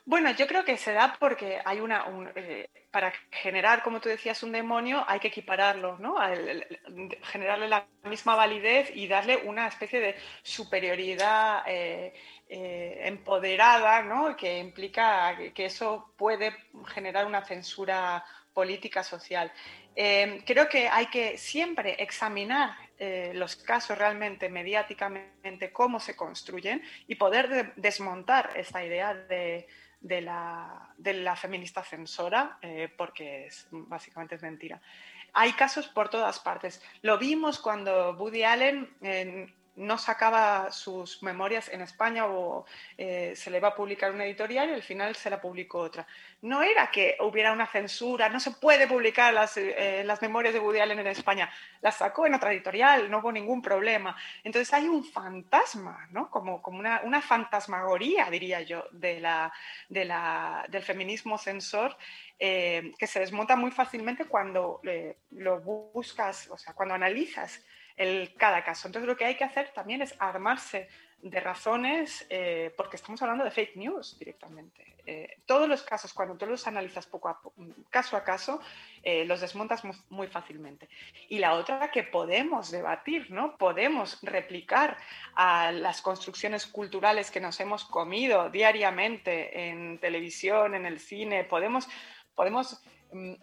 Bueno, 0.08 0.30
yo 0.32 0.46
creo 0.48 0.64
que 0.64 0.78
se 0.78 0.94
da 0.94 1.16
porque 1.20 1.60
hay 1.66 1.80
una. 1.80 2.06
un, 2.06 2.30
eh, 2.36 2.70
para 2.92 3.12
generar, 3.32 3.82
como 3.84 4.00
tú 4.00 4.08
decías, 4.10 4.42
un 4.44 4.52
demonio, 4.52 5.04
hay 5.08 5.20
que 5.20 5.28
equipararlo, 5.30 5.98
¿no? 5.98 6.16
Generarle 7.24 7.68
la 7.68 7.88
misma 8.04 8.36
validez 8.36 8.92
y 8.96 9.08
darle 9.08 9.38
una 9.38 9.68
especie 9.68 10.00
de 10.00 10.16
superioridad 10.44 11.64
eh, 11.68 12.14
eh, 12.48 13.02
empoderada, 13.06 14.04
¿no? 14.04 14.36
Que 14.38 14.60
implica 14.60 15.36
que, 15.54 15.66
eso 15.66 16.14
puede 16.18 16.56
generar 16.94 17.26
una 17.26 17.44
censura 17.44 18.24
política 18.54 19.04
social. 19.04 19.52
Creo 19.96 20.70
que 20.70 20.88
hay 20.88 21.08
que 21.08 21.38
siempre 21.38 22.02
examinar 22.02 22.78
los 23.34 23.56
casos 23.58 23.98
realmente 23.98 24.50
mediáticamente, 24.50 25.72
cómo 25.74 26.00
se 26.00 26.16
construyen 26.16 26.82
y 27.08 27.16
poder 27.16 27.50
de- 27.50 27.72
desmontar 27.76 28.52
esta 28.56 28.84
idea 28.86 29.14
de, 29.14 29.68
de 30.06 30.22
la, 30.22 30.94
de 30.98 31.14
la 31.14 31.36
feminista 31.36 31.84
censora, 31.84 32.60
eh, 32.62 32.94
porque 32.96 33.48
es, 33.48 33.68
básicamente 33.72 34.36
es 34.36 34.44
mentira. 34.44 34.80
Hay 35.34 35.54
casos 35.54 35.88
por 35.88 36.10
todas 36.10 36.40
partes. 36.40 36.80
Lo 37.02 37.18
vimos 37.18 37.60
cuando 37.60 38.14
Woody 38.14 38.44
Allen 38.44 38.96
no 39.76 39.98
sacaba 39.98 40.72
sus 40.72 41.22
memorias 41.22 41.70
en 41.70 41.82
España 41.82 42.26
o 42.28 42.66
eh, 42.98 43.34
se 43.36 43.52
le 43.52 43.58
iba 43.58 43.70
a 43.70 43.76
publicar 43.76 44.12
una 44.12 44.26
editorial 44.26 44.70
y 44.70 44.74
al 44.74 44.84
final 44.84 45.16
se 45.16 45.30
la 45.30 45.42
publicó 45.42 45.80
otra. 45.80 46.08
No 46.42 46.64
era 46.64 46.90
que 46.92 47.18
hubiera 47.20 47.52
una 47.52 47.68
censura, 47.68 48.30
no 48.30 48.40
se 48.40 48.52
puede 48.52 48.88
publicar 48.88 49.34
las, 49.34 49.58
eh, 49.58 50.04
las 50.06 50.22
memorias 50.22 50.54
de 50.54 50.60
Woody 50.60 50.80
Allen 50.80 51.00
en 51.00 51.08
España. 51.08 51.50
Las 51.82 51.98
sacó 51.98 52.26
en 52.26 52.36
otra 52.36 52.54
editorial, 52.54 53.10
no 53.12 53.20
hubo 53.20 53.32
ningún 53.32 53.62
problema. 53.62 54.16
Entonces 54.44 54.74
hay 54.74 54.88
un 54.88 55.04
fantasma, 55.04 56.08
¿no? 56.12 56.30
como, 56.30 56.62
como 56.62 56.80
una, 56.80 57.02
una 57.04 57.22
fantasmagoría, 57.22 58.30
diría 58.30 58.62
yo, 58.62 58.86
de 58.92 59.20
la, 59.20 59.52
de 59.90 60.06
la, 60.06 60.66
del 60.70 60.84
feminismo 60.84 61.38
censor 61.38 61.98
eh, 62.40 62.94
que 62.98 63.08
se 63.08 63.20
desmonta 63.20 63.56
muy 63.56 63.72
fácilmente 63.72 64.26
cuando 64.26 64.82
lo 65.32 65.60
buscas, 65.62 66.50
o 66.50 66.58
sea, 66.58 66.74
cuando 66.74 66.94
analizas 66.96 67.62
el, 67.98 68.34
cada 68.36 68.64
caso. 68.64 68.88
Entonces 68.88 69.08
lo 69.08 69.18
que 69.18 69.26
hay 69.26 69.36
que 69.36 69.44
hacer 69.44 69.72
también 69.74 70.02
es 70.02 70.16
armarse 70.20 70.88
de 71.22 71.40
razones, 71.40 72.26
eh, 72.30 72.74
porque 72.78 72.98
estamos 72.98 73.22
hablando 73.22 73.44
de 73.44 73.52
fake 73.52 73.78
news 73.78 74.18
directamente. 74.20 74.96
Eh, 75.08 75.38
todos 75.46 75.70
los 75.70 75.84
casos, 75.84 76.14
cuando 76.14 76.36
tú 76.36 76.48
los 76.48 76.66
analizas 76.68 77.06
poco 77.06 77.30
a 77.30 77.40
caso 77.90 78.18
a 78.18 78.24
caso, 78.24 78.60
eh, 79.04 79.24
los 79.26 79.42
desmontas 79.42 79.84
muy, 79.84 79.96
muy, 80.10 80.28
fácilmente. 80.28 80.90
Y 81.30 81.38
la 81.38 81.54
otra 81.54 81.92
que 81.92 82.04
podemos 82.04 82.72
debatir, 82.72 83.30
¿no? 83.30 83.56
Podemos 83.58 84.20
replicar 84.24 84.98
a 85.36 85.72
las 85.72 86.02
construcciones 86.02 86.66
culturales 86.66 87.30
que 87.30 87.40
nos 87.40 87.60
hemos 87.60 87.86
comido 87.86 88.50
diariamente 88.50 89.70
en 89.70 90.00
televisión, 90.00 90.74
en 90.74 90.88
el 90.88 91.00
cine, 91.00 91.44
podemos 91.44 91.88
podemos 92.36 92.84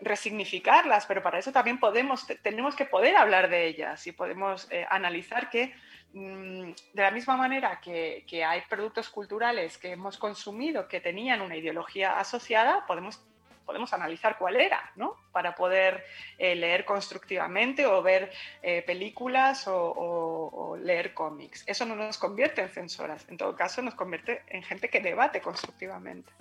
resignificarlas, 0.00 1.06
pero 1.06 1.22
para 1.22 1.38
eso 1.38 1.52
también 1.52 1.78
podemos, 1.78 2.26
te- 2.26 2.36
tenemos 2.36 2.74
que 2.76 2.84
poder 2.84 3.16
hablar 3.16 3.48
de 3.48 3.66
ellas 3.66 4.06
y 4.06 4.12
podemos 4.12 4.68
eh, 4.70 4.86
analizar 4.90 5.50
que 5.50 5.74
mm, 6.12 6.70
de 6.94 7.02
la 7.02 7.10
misma 7.10 7.36
manera 7.36 7.80
que, 7.80 8.24
hay 8.44 8.60
productos 8.68 9.08
culturales 9.08 9.78
que 9.78 9.92
hemos 9.92 10.18
consumido 10.18 10.88
que 10.88 11.00
tenían 11.00 11.40
una 11.40 11.56
ideología 11.56 12.18
asociada, 12.18 12.84
podemos, 12.86 13.20
podemos 13.64 13.92
analizar 13.92 14.36
cuál 14.38 14.56
era, 14.56 14.92
¿no? 14.96 15.16
Para 15.32 15.54
poder 15.54 16.04
eh, 16.38 16.54
leer 16.54 16.84
constructivamente 16.84 17.86
o 17.86 18.02
ver 18.02 18.32
eh, 18.62 18.82
películas 18.82 19.64
o 19.66 20.76
leer 20.80 21.14
cómics. 21.14 21.64
Eso 21.66 21.86
no 21.86 21.94
nos 21.94 22.18
convierte 22.18 22.60
en 22.62 22.68
censoras, 22.70 23.26
en 23.28 23.36
todo 23.36 23.54
caso 23.54 23.82
nos 23.82 23.94
convierte 23.94 24.42
en 24.48 24.62
gente 24.62 24.88
que 24.88 25.00
debate 25.00 25.40
constructivamente. 25.40 26.32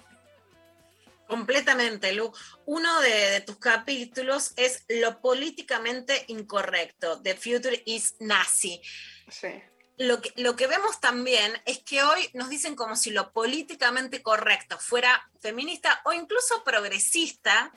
Completamente, 1.31 2.11
Lu. 2.11 2.29
Uno 2.65 2.99
de, 2.99 3.09
de 3.09 3.39
tus 3.39 3.55
capítulos 3.55 4.51
es 4.57 4.83
lo 4.89 5.21
políticamente 5.21 6.25
incorrecto. 6.27 7.21
The 7.21 7.35
future 7.35 7.81
is 7.85 8.15
Nazi. 8.19 8.81
Sí. 9.29 9.47
Lo 9.95 10.21
que, 10.21 10.33
lo 10.35 10.57
que 10.57 10.67
vemos 10.67 10.99
también 10.99 11.53
es 11.65 11.79
que 11.83 12.03
hoy 12.03 12.29
nos 12.33 12.49
dicen 12.49 12.75
como 12.75 12.97
si 12.97 13.11
lo 13.11 13.31
políticamente 13.31 14.21
correcto 14.21 14.77
fuera 14.77 15.25
feminista 15.39 16.01
o 16.03 16.11
incluso 16.11 16.65
progresista, 16.65 17.71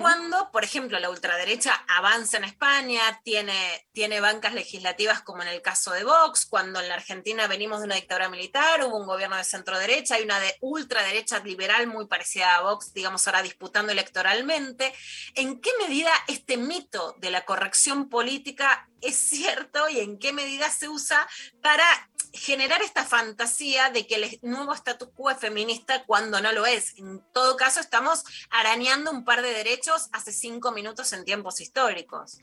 cuando, 0.00 0.50
por 0.50 0.64
ejemplo, 0.64 0.98
la 0.98 1.10
ultraderecha 1.10 1.84
avanza 1.88 2.36
en 2.36 2.44
España, 2.44 3.20
tiene, 3.24 3.86
tiene 3.92 4.20
bancas 4.20 4.54
legislativas 4.54 5.22
como 5.22 5.42
en 5.42 5.48
el 5.48 5.62
caso 5.62 5.92
de 5.92 6.04
Vox, 6.04 6.46
cuando 6.46 6.80
en 6.80 6.88
la 6.88 6.94
Argentina 6.94 7.46
venimos 7.46 7.80
de 7.80 7.86
una 7.86 7.94
dictadura 7.94 8.28
militar, 8.28 8.84
hubo 8.84 8.96
un 8.96 9.06
gobierno 9.06 9.36
de 9.36 9.44
centro 9.44 9.78
derecha, 9.78 10.16
hay 10.16 10.24
una 10.24 10.40
de 10.40 10.56
ultraderecha 10.60 11.40
liberal 11.40 11.86
muy 11.86 12.06
parecida 12.06 12.56
a 12.56 12.62
Vox, 12.62 12.92
digamos 12.92 13.26
ahora 13.26 13.42
disputando 13.42 13.92
electoralmente. 13.92 14.94
¿En 15.34 15.60
qué 15.60 15.70
medida 15.80 16.10
este 16.26 16.56
mito 16.56 17.14
de 17.18 17.30
la 17.30 17.44
corrección 17.44 18.08
política 18.08 18.88
es 19.00 19.16
cierto 19.16 19.88
y 19.88 20.00
en 20.00 20.18
qué 20.18 20.32
medida 20.32 20.70
se 20.70 20.88
usa 20.88 21.28
para 21.62 21.84
generar 22.32 22.82
esta 22.82 23.04
fantasía 23.04 23.90
de 23.90 24.06
que 24.06 24.16
el 24.16 24.38
nuevo 24.42 24.72
status 24.74 25.10
quo 25.14 25.30
es 25.30 25.38
feminista 25.38 26.04
cuando 26.04 26.40
no 26.40 26.52
lo 26.52 26.66
es. 26.66 26.98
En 26.98 27.22
todo 27.32 27.56
caso, 27.56 27.80
estamos 27.80 28.24
arañando 28.50 29.10
un 29.10 29.24
par 29.24 29.42
de 29.42 29.50
derechos 29.50 30.08
hace 30.12 30.32
cinco 30.32 30.72
minutos 30.72 31.12
en 31.12 31.24
tiempos 31.24 31.60
históricos. 31.60 32.40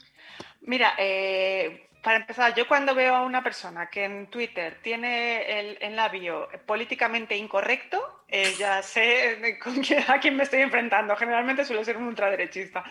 Mira, 0.62 0.96
eh, 0.98 1.90
para 2.06 2.18
empezar, 2.18 2.54
yo 2.54 2.68
cuando 2.68 2.94
veo 2.94 3.16
a 3.16 3.24
una 3.24 3.44
persona 3.44 3.90
que 3.90 4.04
en 4.04 4.28
Twitter 4.28 4.80
tiene 4.84 5.60
el, 5.60 5.78
en 5.82 5.96
la 5.96 6.08
bio 6.10 6.48
políticamente 6.68 7.36
incorrecto, 7.36 8.24
eh, 8.28 8.54
ya 8.60 8.84
sé 8.84 9.58
con 9.64 9.82
a 10.08 10.20
quién 10.20 10.36
me 10.36 10.44
estoy 10.44 10.62
enfrentando. 10.62 11.16
Generalmente 11.16 11.66
suele 11.66 11.84
ser 11.84 11.98
un 11.98 12.04
ultraderechista. 12.04 12.84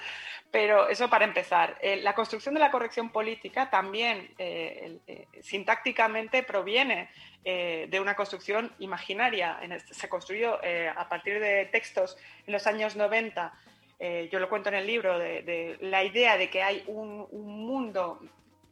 Pero 0.55 0.89
eso 0.89 1.10
para 1.10 1.24
empezar. 1.24 1.76
Eh, 1.81 1.97
la 1.97 2.14
construcción 2.14 2.55
de 2.55 2.60
la 2.60 2.70
corrección 2.70 3.10
política 3.10 3.70
también 3.70 4.32
eh, 4.39 5.01
eh, 5.09 5.26
sintácticamente 5.43 6.44
proviene 6.44 7.10
de 7.44 7.98
una 8.01 8.14
construcción 8.14 8.72
imaginaria. 8.78 9.59
Este- 9.60 9.93
se 9.93 10.09
construyó 10.09 10.60
a 10.97 11.09
partir 11.10 11.40
de 11.40 11.66
textos 11.66 12.16
en 12.47 12.52
los 12.55 12.66
años 12.66 12.97
90 12.97 13.52
eh, 13.98 14.28
yo 14.31 14.39
lo 14.40 14.48
cuento 14.48 14.68
en 14.70 14.74
el 14.76 14.86
libro, 14.86 15.18
de, 15.18 15.43
de 15.43 15.78
la 15.81 16.02
idea 16.05 16.36
de 16.36 16.51
que 16.51 16.62
hay 16.62 16.85
un, 16.86 17.26
un 17.31 17.66
mundo 17.66 18.20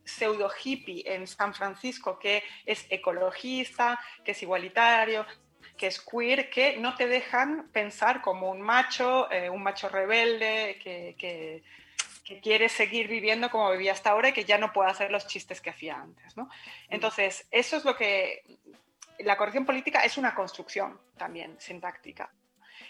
pseudo 0.04 0.50
hippie 0.62 1.04
en 1.06 1.26
San 1.26 1.54
Francisco 1.54 2.18
que 2.18 2.42
es 2.66 2.86
ecologista, 2.90 4.00
que 4.24 4.32
es 4.32 4.42
igualitario, 4.42 5.24
que 5.82 5.88
es 5.88 6.00
queer, 6.00 6.48
que 6.48 6.76
no 6.76 6.94
te 6.94 7.08
dejan 7.08 7.68
pensar 7.72 8.22
como 8.22 8.48
un 8.52 8.60
macho, 8.60 9.28
eh, 9.32 9.50
un 9.50 9.64
macho 9.64 9.88
rebelde, 9.88 10.78
que, 10.80 11.16
que- 11.18 11.64
que 12.24 12.38
quiere 12.38 12.68
seguir 12.68 13.08
viviendo 13.08 13.50
como 13.50 13.68
vivía 13.72 13.90
hasta 13.90 14.10
ahora 14.10 14.28
y 14.28 14.32
que 14.32 14.44
ya 14.44 14.56
no 14.58 14.72
puede 14.72 14.88
hacer 14.92 15.10
los 15.10 15.26
chistes 15.26 15.60
que 15.60 15.70
hacía 15.70 15.96
antes. 15.96 16.36
¿no? 16.36 16.48
Entonces, 16.88 17.48
eso 17.50 17.76
es 17.78 17.84
lo 17.84 17.96
que... 17.96 18.44
La 19.18 19.36
corrección 19.36 19.66
política 19.66 20.04
es 20.04 20.16
una 20.16 20.32
construcción 20.36 21.00
también 21.16 21.56
sintáctica. 21.58 22.30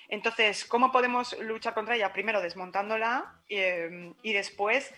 Entonces, 0.08 0.66
¿cómo 0.66 0.92
podemos 0.92 1.32
luchar 1.40 1.72
contra 1.72 1.96
ella? 1.96 2.12
Primero 2.12 2.42
desmontándola 2.42 3.40
eh, 3.48 4.12
y 4.22 4.34
después 4.34 4.92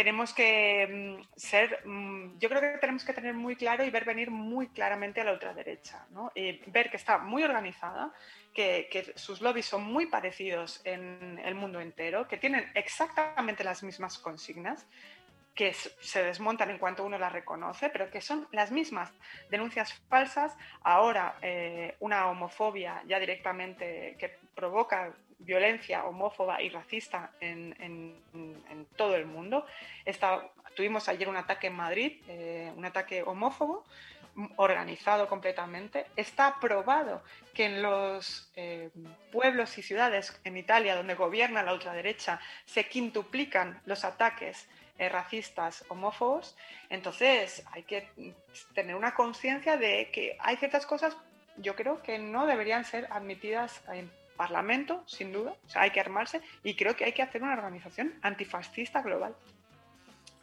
tenemos 0.00 0.32
que 0.32 0.88
mm, 0.90 1.36
ser, 1.36 1.86
mm, 1.86 2.38
yo 2.38 2.48
creo 2.48 2.62
que 2.62 2.78
tenemos 2.78 3.04
que 3.04 3.12
tener 3.12 3.34
muy 3.34 3.54
claro 3.54 3.84
y 3.84 3.90
ver 3.90 4.06
venir 4.06 4.30
muy 4.30 4.68
claramente 4.68 5.20
a 5.20 5.24
la 5.24 5.32
ultraderecha, 5.32 6.06
¿no? 6.08 6.32
Y 6.34 6.52
ver 6.70 6.88
que 6.88 6.96
está 6.96 7.18
muy 7.18 7.42
organizada, 7.42 8.10
que, 8.54 9.12
sus 9.16 9.42
lobbies 9.42 9.66
son 9.66 9.82
muy 9.82 10.06
parecidos 10.06 10.80
en 10.84 11.38
el 11.44 11.54
mundo 11.54 11.82
entero, 11.82 12.26
que 12.26 12.38
tienen 12.38 12.64
exactamente 12.74 13.62
las 13.62 13.82
mismas 13.82 14.16
consignas, 14.16 14.86
que 15.54 15.74
se 15.74 16.24
desmontan 16.24 16.70
en 16.70 16.78
cuanto 16.78 17.04
uno 17.04 17.18
las 17.18 17.34
reconoce, 17.34 17.90
pero 17.90 18.10
que 18.10 18.22
son 18.22 18.48
las 18.52 18.70
mismas 18.70 19.12
denuncias 19.50 19.92
falsas, 20.08 20.56
ahora 20.82 21.36
eh, 21.42 21.96
una 22.00 22.26
homofobia 22.28 23.02
ya 23.06 23.20
directamente 23.20 24.16
que 24.18 24.38
provoca 24.54 25.12
violencia 25.40 26.04
homófoba 26.04 26.62
y 26.62 26.68
racista 26.68 27.32
en, 27.40 28.14
todo 28.96 29.16
el 29.16 29.26
mundo. 29.26 29.66
Está- 30.04 30.48
tuvimos 30.74 31.08
ayer 31.08 31.28
un 31.28 31.36
ataque 31.36 31.66
en 31.68 31.74
Madrid, 31.74 32.22
eh, 32.28 32.72
un 32.76 32.84
ataque 32.84 33.22
homófobo 33.22 33.84
organizado 34.56 35.28
completamente. 35.28 36.06
Está 36.16 36.58
probado 36.60 37.22
que 37.52 37.64
en 37.66 37.82
los 37.82 38.50
eh, 38.56 38.90
pueblos 39.32 39.76
y 39.78 39.82
ciudades 39.82 40.40
en 40.44 40.56
Italia 40.56 40.94
donde 40.94 41.14
gobierna 41.14 41.62
la 41.62 41.72
ultraderecha 41.72 42.40
se 42.64 42.86
quintuplican 42.88 43.80
los 43.86 44.04
ataques 44.04 44.68
eh, 44.98 45.08
racistas, 45.08 45.84
homófobos. 45.88 46.56
Entonces 46.90 47.64
hay 47.72 47.82
que 47.82 48.08
tener 48.74 48.94
una 48.94 49.14
conciencia 49.14 49.76
de 49.76 50.10
que 50.12 50.36
hay 50.40 50.56
ciertas 50.56 50.86
cosas, 50.86 51.16
yo 51.56 51.74
creo 51.74 52.02
que 52.02 52.18
no 52.18 52.46
deberían 52.46 52.84
ser 52.84 53.08
admitidas 53.10 53.82
Parlamento, 54.44 55.04
sin 55.06 55.32
duda. 55.34 55.52
O 55.66 55.68
sea, 55.70 55.82
hay 55.82 55.90
que 55.90 56.00
armarse 56.00 56.40
y 56.64 56.74
creo 56.74 56.96
que 56.96 57.04
hay 57.04 57.12
que 57.12 57.22
hacer 57.22 57.42
una 57.42 57.52
organización 57.52 58.18
antifascista 58.22 59.02
global. 59.02 59.36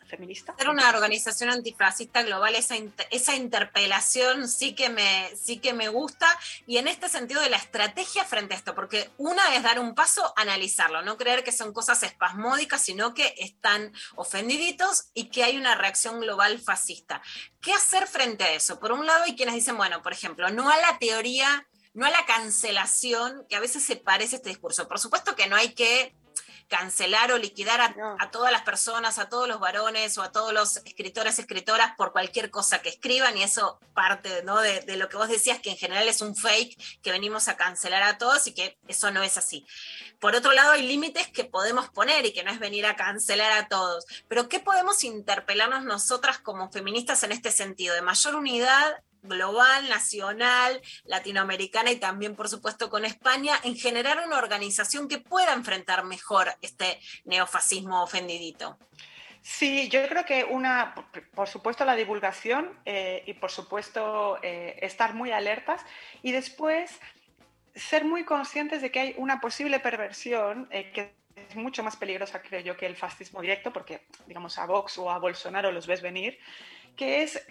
Feminista. 0.07 0.56
Ser 0.57 0.69
una 0.69 0.88
organización 0.88 1.49
antifascista 1.49 2.22
global, 2.24 2.53
esa, 2.56 2.76
inter- 2.78 3.07
esa 3.11 3.36
interpelación 3.36 4.48
sí 4.48 4.74
que, 4.74 4.90
me, 4.90 5.30
sí 5.36 5.57
que 5.57 5.74
me 5.74 5.90
gusta. 5.90 6.28
Y 6.65 6.78
en 6.78 6.88
este 6.88 7.10
sentido 7.10 7.41
de 7.41 7.49
la 7.49 7.57
estrategia 7.57 8.24
frente 8.24 8.53
a 8.53 8.57
esto, 8.57 8.74
porque 8.76 9.10
una 9.18 9.44
es 9.56 9.64
dar 9.64 9.80
un 9.80 9.95
paso, 9.95 10.32
analizarlo, 10.38 11.02
no 11.02 11.18
creer 11.18 11.44
que 11.44 11.52
son 11.52 11.74
cosas 11.74 12.03
espasmódicas, 12.03 12.82
sino 12.82 13.14
que 13.15 13.34
están 13.40 13.91
ofendiditos 14.15 15.10
y 15.14 15.30
que 15.30 15.44
hay 15.44 15.57
una 15.57 15.76
reacción 15.76 16.22
global 16.22 16.60
fascista. 16.60 17.22
¿Qué 17.60 17.74
hacer 17.74 18.07
frente 18.07 18.44
a 18.44 18.53
eso? 18.53 18.80
Por 18.80 18.91
un 18.91 19.06
lado 19.07 19.24
hay 19.24 19.36
quienes 19.36 19.56
dicen, 19.56 19.76
bueno, 19.76 20.02
por 20.03 20.14
ejemplo, 20.14 20.49
no 20.52 20.69
a 20.69 20.78
la 20.78 20.99
teoría, 20.99 21.68
no 21.98 22.06
a 22.06 22.11
la 22.11 22.28
cancelación, 22.28 23.44
que 23.49 23.56
a 23.56 23.60
veces 23.60 23.84
se 23.84 23.95
parece 23.95 24.36
este 24.36 24.49
discurso. 24.49 24.88
Por 24.88 24.99
supuesto 24.99 25.36
que 25.36 25.48
no 25.48 25.56
hay 25.56 25.74
que 25.74 26.15
cancelar 26.68 27.32
o 27.32 27.40
liquidar 27.40 27.82
a, 27.82 27.95
a 28.19 28.30
todas 28.30 28.52
las 28.52 28.61
personas, 28.61 29.18
a 29.18 29.30
todos 29.30 29.48
los 29.48 29.60
varones 29.60 30.15
o 30.19 30.22
a 30.22 30.32
todos 30.32 30.53
los 30.53 30.78
escritores, 30.86 31.40
escritoras 31.40 31.95
por 31.98 32.11
cualquier 32.11 32.52
cosa 32.52 32.84
que 32.84 32.90
escriban 32.90 33.36
y 33.36 33.41
eso 33.41 33.80
parte 33.95 34.44
¿no? 34.44 34.60
de, 34.61 34.82
de 34.82 34.95
lo 34.95 35.10
que 35.10 35.18
vos 35.18 35.28
decías, 35.28 35.60
que 35.60 35.72
en 35.72 35.78
general 35.78 36.07
es 36.07 36.22
un 36.22 36.36
fake, 36.36 37.02
que 37.02 37.11
venimos 37.11 37.48
a 37.48 37.57
cancelar 37.57 38.03
a 38.03 38.19
todos 38.19 38.45
y 38.45 38.53
que 38.53 38.78
eso 38.88 39.10
no 39.10 39.24
es 39.24 39.36
así. 39.40 39.65
Por 40.19 40.36
otro 40.36 40.52
lado, 40.52 40.74
hay 40.74 40.86
límites 40.86 41.28
que 41.30 41.45
podemos 41.45 41.90
poner 41.90 42.28
y 42.28 42.32
que 42.34 42.44
no 42.44 42.52
es 42.52 42.60
venir 42.60 42.86
a 42.86 42.95
cancelar 42.95 43.53
a 43.53 43.69
todos, 43.69 44.06
pero 44.28 44.49
¿qué 44.49 44.60
podemos 44.60 45.03
interpelarnos 45.03 45.84
nosotras 45.84 46.38
como 46.38 46.72
feministas 46.72 47.24
en 47.24 47.32
este 47.32 47.49
sentido? 47.49 47.95
De 47.95 48.03
mayor 48.03 48.36
unidad 48.36 49.03
global, 49.22 49.89
nacional, 49.89 50.81
latinoamericana 51.06 51.91
y 51.91 51.98
también, 51.98 52.35
por 52.35 52.49
supuesto, 52.49 52.89
con 52.89 53.06
España, 53.06 53.56
en 53.64 53.76
generar 53.76 54.26
una 54.26 54.38
organización 54.38 55.07
que 55.07 55.19
pueda 55.19 55.53
enfrentar 55.53 56.03
mejor 56.06 56.53
este 56.61 56.99
neofascismo 57.26 58.03
ofendidito. 58.03 58.77
Sí, 59.41 59.88
yo 59.88 60.06
creo 60.10 60.26
que 60.26 60.44
una, 60.44 60.94
por- 61.34 61.48
supuesto, 61.48 61.85
la 61.85 61.95
divulgación 61.95 62.77
eh, 62.84 63.23
y 63.26 63.34
por 63.34 63.49
supuesto 63.49 64.39
eh, 64.44 64.77
estar 64.81 65.14
muy 65.14 65.31
alertas 65.31 65.85
y 66.22 66.34
después 66.34 66.99
ser 67.73 68.03
muy 68.03 68.26
conscientes 68.26 68.81
de 68.81 68.91
que 68.91 68.99
hay 68.99 69.15
una 69.18 69.39
posible 69.39 69.80
perversión 69.80 70.68
eh, 70.72 70.91
que 70.91 71.15
es 71.35 71.56
mucho 71.56 71.84
más 71.84 71.95
peligrosa, 71.95 72.41
creo 72.41 72.60
yo, 72.61 72.76
que 72.76 72.88
el 72.88 72.95
fascismo 72.98 73.39
directo, 73.41 73.72
porque, 73.72 74.07
digamos, 74.26 74.57
a 74.57 74.65
Vox 74.65 74.98
o 74.98 75.11
a 75.11 75.19
Bolsonaro 75.19 75.72
los 75.72 75.85
ves 75.88 76.02
venir, 76.02 76.39
que 76.98 77.22
es 77.22 77.45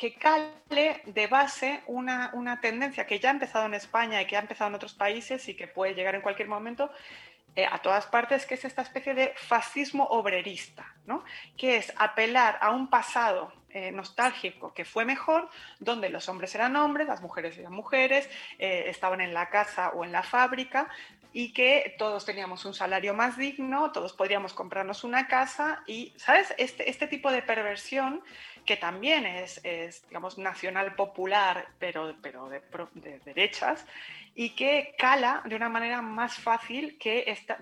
que 0.00 0.14
cale 0.14 1.02
de 1.04 1.26
base 1.26 1.82
una, 1.86 2.30
una 2.32 2.58
tendencia 2.58 3.06
que 3.06 3.20
ya 3.20 3.28
ha 3.28 3.32
empezado 3.32 3.66
en 3.66 3.74
España 3.74 4.22
y 4.22 4.26
que 4.26 4.34
ha 4.34 4.40
empezado 4.40 4.70
en 4.70 4.74
otros 4.76 4.94
países 4.94 5.46
y 5.50 5.54
que 5.54 5.68
puede 5.68 5.94
llegar 5.94 6.14
en 6.14 6.22
cualquier 6.22 6.48
momento, 6.48 6.90
eh, 7.54 7.66
a 7.70 7.82
todas 7.82 8.06
partes, 8.06 8.46
que 8.46 8.54
es 8.54 8.64
esta 8.64 8.80
especie 8.80 9.12
de 9.12 9.34
fascismo 9.36 10.04
obrerista, 10.04 10.86
¿no? 11.04 11.22
que 11.58 11.76
es 11.76 11.92
apelar 11.98 12.58
a 12.62 12.70
un 12.70 12.88
pasado 12.88 13.52
eh, 13.68 13.92
nostálgico 13.92 14.72
que 14.72 14.86
fue 14.86 15.04
mejor, 15.04 15.50
donde 15.80 16.08
los 16.08 16.30
hombres 16.30 16.54
eran 16.54 16.76
hombres, 16.76 17.06
las 17.06 17.20
mujeres 17.20 17.58
eran 17.58 17.74
mujeres, 17.74 18.26
eh, 18.58 18.84
estaban 18.86 19.20
en 19.20 19.34
la 19.34 19.50
casa 19.50 19.90
o 19.90 20.02
en 20.06 20.12
la 20.12 20.22
fábrica 20.22 20.88
y 21.32 21.52
que 21.52 21.94
todos 21.98 22.24
teníamos 22.24 22.64
un 22.64 22.72
salario 22.72 23.12
más 23.12 23.36
digno, 23.36 23.92
todos 23.92 24.14
podríamos 24.14 24.54
comprarnos 24.54 25.04
una 25.04 25.28
casa 25.28 25.82
y, 25.86 26.14
¿sabes? 26.16 26.54
Este, 26.56 26.88
este 26.88 27.06
tipo 27.06 27.30
de 27.30 27.42
perversión 27.42 28.22
que 28.64 28.76
también 28.76 29.26
es, 29.26 29.62
digamos, 30.08 30.38
nacional 30.38 30.94
popular, 30.94 31.68
pero, 31.78 32.14
pero 32.20 32.50
de 32.94 33.18
derechas, 33.20 33.84
y 34.34 34.50
que 34.50 34.94
cala 34.98 35.42
de 35.44 35.56
una 35.56 35.68
manera 35.68 36.02
más 36.02 36.34
fácil 36.36 36.98
que, 36.98 37.24
esta, 37.26 37.58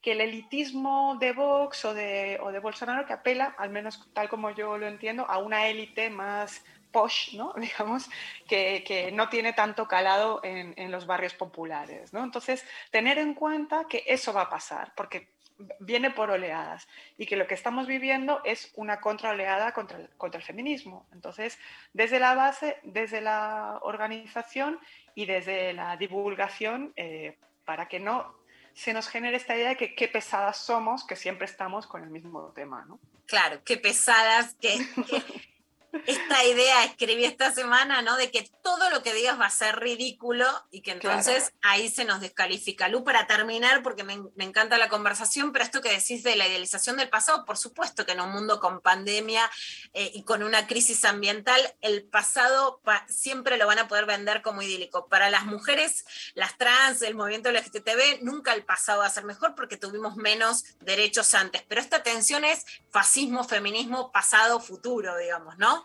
que 0.00 0.12
el 0.12 0.20
elitismo 0.20 1.16
de 1.20 1.32
Vox 1.32 1.84
o 1.84 1.94
de, 1.94 2.38
o 2.42 2.52
de 2.52 2.58
Bolsonaro, 2.58 3.06
que 3.06 3.12
apela, 3.12 3.54
al 3.58 3.70
menos 3.70 4.08
tal 4.12 4.28
como 4.28 4.50
yo 4.50 4.78
lo 4.78 4.86
entiendo, 4.86 5.26
a 5.28 5.38
una 5.38 5.66
élite 5.68 6.10
más 6.10 6.64
posh, 6.90 7.34
¿no? 7.36 7.54
digamos, 7.56 8.08
que, 8.48 8.82
que 8.86 9.12
no 9.12 9.28
tiene 9.28 9.52
tanto 9.52 9.86
calado 9.86 10.40
en, 10.42 10.74
en 10.76 10.90
los 10.90 11.06
barrios 11.06 11.34
populares. 11.34 12.12
¿no? 12.12 12.24
Entonces, 12.24 12.64
tener 12.90 13.18
en 13.18 13.34
cuenta 13.34 13.84
que 13.88 14.04
eso 14.06 14.32
va 14.32 14.42
a 14.42 14.50
pasar, 14.50 14.92
porque 14.96 15.39
viene 15.78 16.10
por 16.10 16.30
oleadas 16.30 16.88
y 17.16 17.26
que 17.26 17.36
lo 17.36 17.46
que 17.46 17.54
estamos 17.54 17.86
viviendo 17.86 18.40
es 18.44 18.72
una 18.74 19.00
contraoleada 19.00 19.72
contra 19.72 19.98
el, 19.98 20.08
contra 20.16 20.38
el 20.38 20.46
feminismo. 20.46 21.06
Entonces, 21.12 21.58
desde 21.92 22.18
la 22.18 22.34
base, 22.34 22.78
desde 22.82 23.20
la 23.20 23.78
organización 23.82 24.78
y 25.14 25.26
desde 25.26 25.72
la 25.72 25.96
divulgación, 25.96 26.92
eh, 26.96 27.38
para 27.64 27.88
que 27.88 28.00
no 28.00 28.34
se 28.74 28.92
nos 28.92 29.08
genere 29.08 29.36
esta 29.36 29.56
idea 29.56 29.70
de 29.70 29.76
que 29.76 29.94
qué 29.94 30.08
pesadas 30.08 30.56
somos, 30.58 31.06
que 31.06 31.16
siempre 31.16 31.44
estamos 31.44 31.86
con 31.86 32.02
el 32.02 32.10
mismo 32.10 32.52
tema. 32.52 32.84
¿no? 32.86 32.98
Claro, 33.26 33.62
qué 33.64 33.76
pesadas, 33.76 34.54
que, 34.60 34.78
que 35.08 35.22
esta 36.06 36.44
idea 36.44 36.84
escribí 36.84 37.24
esta 37.24 37.52
semana, 37.52 38.02
¿no? 38.02 38.16
De 38.16 38.30
que 38.30 38.48
todo 38.62 38.90
lo 38.90 39.02
que 39.02 39.12
digas 39.12 39.38
va 39.40 39.46
a 39.46 39.50
ser 39.50 39.78
ridículo 39.80 40.46
y 40.70 40.82
que 40.82 40.92
entonces 40.92 41.52
ahí 41.62 41.88
se 41.88 42.04
nos 42.04 42.20
descalifica. 42.20 42.88
Lu, 42.88 43.02
para 43.04 43.26
terminar, 43.26 43.82
porque 43.82 44.04
me, 44.04 44.22
me 44.36 44.44
encanta 44.44 44.78
la 44.78 44.88
conversación, 44.88 45.52
pero 45.52 45.64
esto 45.64 45.80
que 45.82 45.90
decís 45.90 46.22
de 46.22 46.36
la 46.36 46.46
idealización 46.46 46.96
del 46.96 47.08
pasado, 47.08 47.44
por 47.44 47.56
supuesto 47.56 48.06
que 48.06 48.12
en 48.12 48.20
un 48.20 48.30
mundo 48.30 48.60
con 48.60 48.80
pandemia 48.80 49.50
eh, 49.92 50.10
y 50.14 50.22
con 50.24 50.42
una 50.42 50.66
crisis 50.66 51.04
ambiental, 51.04 51.60
el 51.80 52.04
pasado 52.04 52.80
pa- 52.84 53.04
siempre 53.08 53.56
lo 53.56 53.66
van 53.66 53.78
a 53.78 53.88
poder 53.88 54.06
vender 54.06 54.42
como 54.42 54.62
idílico. 54.62 55.08
Para 55.08 55.30
las 55.30 55.44
mujeres, 55.44 56.04
las 56.34 56.56
trans, 56.56 57.02
el 57.02 57.14
movimiento 57.14 57.50
LGTB, 57.50 58.22
nunca 58.22 58.52
el 58.54 58.64
pasado 58.64 59.00
va 59.00 59.06
a 59.06 59.10
ser 59.10 59.24
mejor 59.24 59.54
porque 59.54 59.76
tuvimos 59.76 60.16
menos 60.16 60.64
derechos 60.80 61.34
antes. 61.34 61.62
Pero 61.68 61.80
esta 61.80 62.02
tensión 62.02 62.44
es 62.44 62.64
fascismo, 62.90 63.44
feminismo, 63.44 64.12
pasado, 64.12 64.60
futuro, 64.60 65.16
digamos, 65.18 65.58
¿no? 65.58 65.79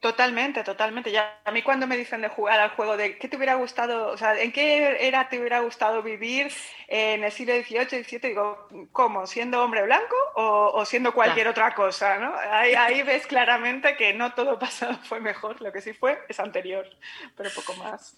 Totalmente, 0.00 0.64
totalmente. 0.64 1.12
Ya 1.12 1.42
a 1.44 1.50
mí 1.52 1.60
cuando 1.62 1.86
me 1.86 1.94
dicen 1.94 2.22
de 2.22 2.28
jugar 2.28 2.58
al 2.58 2.70
juego 2.70 2.96
de 2.96 3.18
qué 3.18 3.28
te 3.28 3.36
hubiera 3.36 3.56
gustado, 3.56 4.08
o 4.08 4.16
sea, 4.16 4.40
en 4.40 4.50
qué 4.50 5.06
era 5.06 5.28
te 5.28 5.38
hubiera 5.38 5.60
gustado 5.60 6.02
vivir 6.02 6.50
en 6.88 7.22
el 7.22 7.30
siglo 7.30 7.52
XVIII, 7.54 8.04
XVII, 8.04 8.18
digo, 8.30 8.66
¿cómo? 8.92 9.26
¿Siendo 9.26 9.62
hombre 9.62 9.82
blanco 9.82 10.16
o, 10.36 10.70
o 10.74 10.84
siendo 10.86 11.12
cualquier 11.12 11.48
otra 11.48 11.74
cosa? 11.74 12.18
¿no? 12.18 12.34
Ahí, 12.34 12.74
ahí 12.74 13.02
ves 13.02 13.26
claramente 13.26 13.94
que 13.96 14.14
no 14.14 14.32
todo 14.32 14.58
pasado 14.58 14.98
fue 15.02 15.20
mejor, 15.20 15.60
lo 15.60 15.70
que 15.70 15.82
sí 15.82 15.92
fue 15.92 16.18
es 16.30 16.40
anterior, 16.40 16.88
pero 17.36 17.50
poco 17.52 17.74
más. 17.74 18.16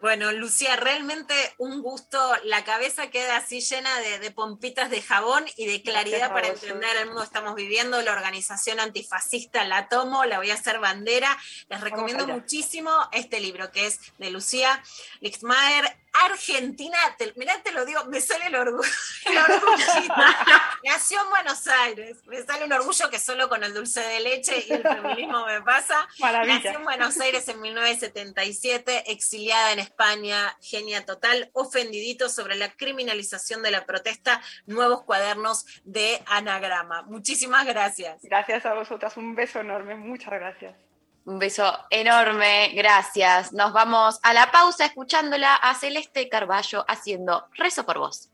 Bueno, 0.00 0.32
Lucía, 0.32 0.76
realmente 0.76 1.34
un 1.58 1.82
gusto. 1.82 2.18
La 2.44 2.64
cabeza 2.64 3.10
queda 3.10 3.36
así 3.36 3.60
llena 3.60 3.98
de, 4.00 4.18
de 4.18 4.30
pompitas 4.30 4.88
de 4.88 5.02
jabón 5.02 5.44
y 5.56 5.66
de 5.66 5.82
claridad 5.82 6.32
para 6.32 6.48
entender 6.48 6.96
el 6.96 7.06
mundo 7.06 7.20
que 7.20 7.26
estamos 7.26 7.54
viviendo. 7.54 8.00
La 8.00 8.12
organización 8.12 8.80
antifascista 8.80 9.64
la 9.64 9.88
tomo, 9.88 10.24
la 10.24 10.38
voy 10.38 10.50
a 10.50 10.54
hacer 10.54 10.78
bandera. 10.78 11.36
Les 11.68 11.80
recomiendo 11.82 12.26
muchísimo 12.26 12.90
este 13.12 13.40
libro 13.40 13.70
que 13.72 13.86
es 13.86 14.00
de 14.16 14.30
Lucía 14.30 14.82
Lixmaer, 15.20 15.99
Argentina. 16.12 16.98
Te, 17.18 17.32
mirá, 17.36 17.60
te 17.62 17.72
lo 17.72 17.84
digo, 17.84 18.04
me 18.06 18.20
sale 18.20 18.46
el 18.46 18.54
orgullo. 18.54 18.88
el 19.26 19.38
orgullito. 19.38 20.14
Nació 20.84 21.22
en 21.22 21.30
Buenos 21.30 21.66
Aires. 21.66 22.18
Me 22.26 22.42
sale 22.42 22.64
un 22.64 22.72
orgullo 22.72 23.10
que 23.10 23.18
solo 23.18 23.48
con 23.48 23.62
el 23.64 23.74
dulce 23.74 24.00
de 24.00 24.20
leche 24.20 24.64
y 24.66 24.72
el 24.72 24.82
feminismo 24.82 25.46
me 25.46 25.62
pasa. 25.62 26.08
Maravilla. 26.18 26.54
Nació 26.54 26.70
en 26.78 26.84
Buenos 26.84 27.20
Aires 27.20 27.48
en 27.48 27.60
1977, 27.60 29.12
exiliada 29.12 29.72
en 29.72 29.78
España, 29.78 30.56
genia 30.60 31.04
total, 31.04 31.50
ofendidito 31.52 32.28
sobre 32.28 32.56
la 32.56 32.70
criminalización 32.72 33.62
de 33.62 33.70
la 33.70 33.86
protesta, 33.86 34.42
nuevos 34.66 35.02
cuadernos 35.04 35.66
de 35.84 36.22
anagrama. 36.26 37.02
Muchísimas 37.02 37.66
gracias. 37.66 38.20
Gracias 38.22 38.66
a 38.66 38.74
vosotras, 38.74 39.16
un 39.16 39.34
beso 39.34 39.60
enorme, 39.60 39.94
muchas 39.94 40.30
gracias. 40.30 40.89
Un 41.24 41.38
beso 41.38 41.72
enorme, 41.90 42.72
gracias. 42.74 43.52
Nos 43.52 43.72
vamos 43.72 44.18
a 44.22 44.32
la 44.32 44.50
pausa 44.50 44.86
escuchándola 44.86 45.54
a 45.54 45.74
Celeste 45.74 46.28
Carballo 46.28 46.84
haciendo 46.88 47.46
Rezo 47.54 47.84
por 47.84 47.98
vos. 47.98 48.30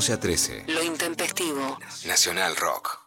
11 0.00 0.12
a 0.14 0.18
13. 0.18 0.64
Lo 0.68 0.82
intempestivo. 0.82 1.78
Nacional 2.06 2.56
Rock. 2.56 3.00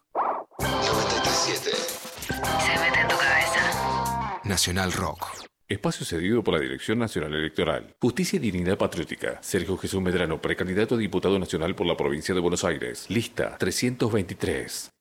937. 0.59 1.71
Se 1.71 2.79
mete 2.79 2.99
en 2.99 3.07
tu 3.07 3.15
cabeza. 3.17 4.39
Nacional 4.43 4.91
Rock. 4.91 5.25
Espacio 5.67 6.05
cedido 6.05 6.43
por 6.43 6.53
la 6.53 6.59
Dirección 6.59 6.99
Nacional 6.99 7.33
Electoral. 7.33 7.95
Justicia 7.99 8.37
y 8.37 8.39
Dignidad 8.41 8.77
Patriótica. 8.77 9.39
Sergio 9.41 9.75
Jesús 9.75 10.03
Medrano, 10.03 10.39
precandidato 10.39 10.93
a 10.93 10.99
diputado 10.99 11.39
nacional 11.39 11.73
por 11.73 11.87
la 11.87 11.97
provincia 11.97 12.35
de 12.35 12.41
Buenos 12.41 12.63
Aires. 12.63 13.07
Lista 13.09 13.57
323. 13.57 14.91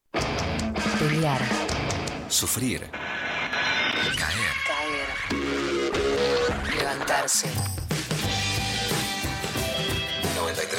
Pelear. 0.99 1.43
Sufrir. 2.29 2.89
Caer. 4.17 4.55
Caer. 4.67 5.09
Levantarse. 6.75 7.82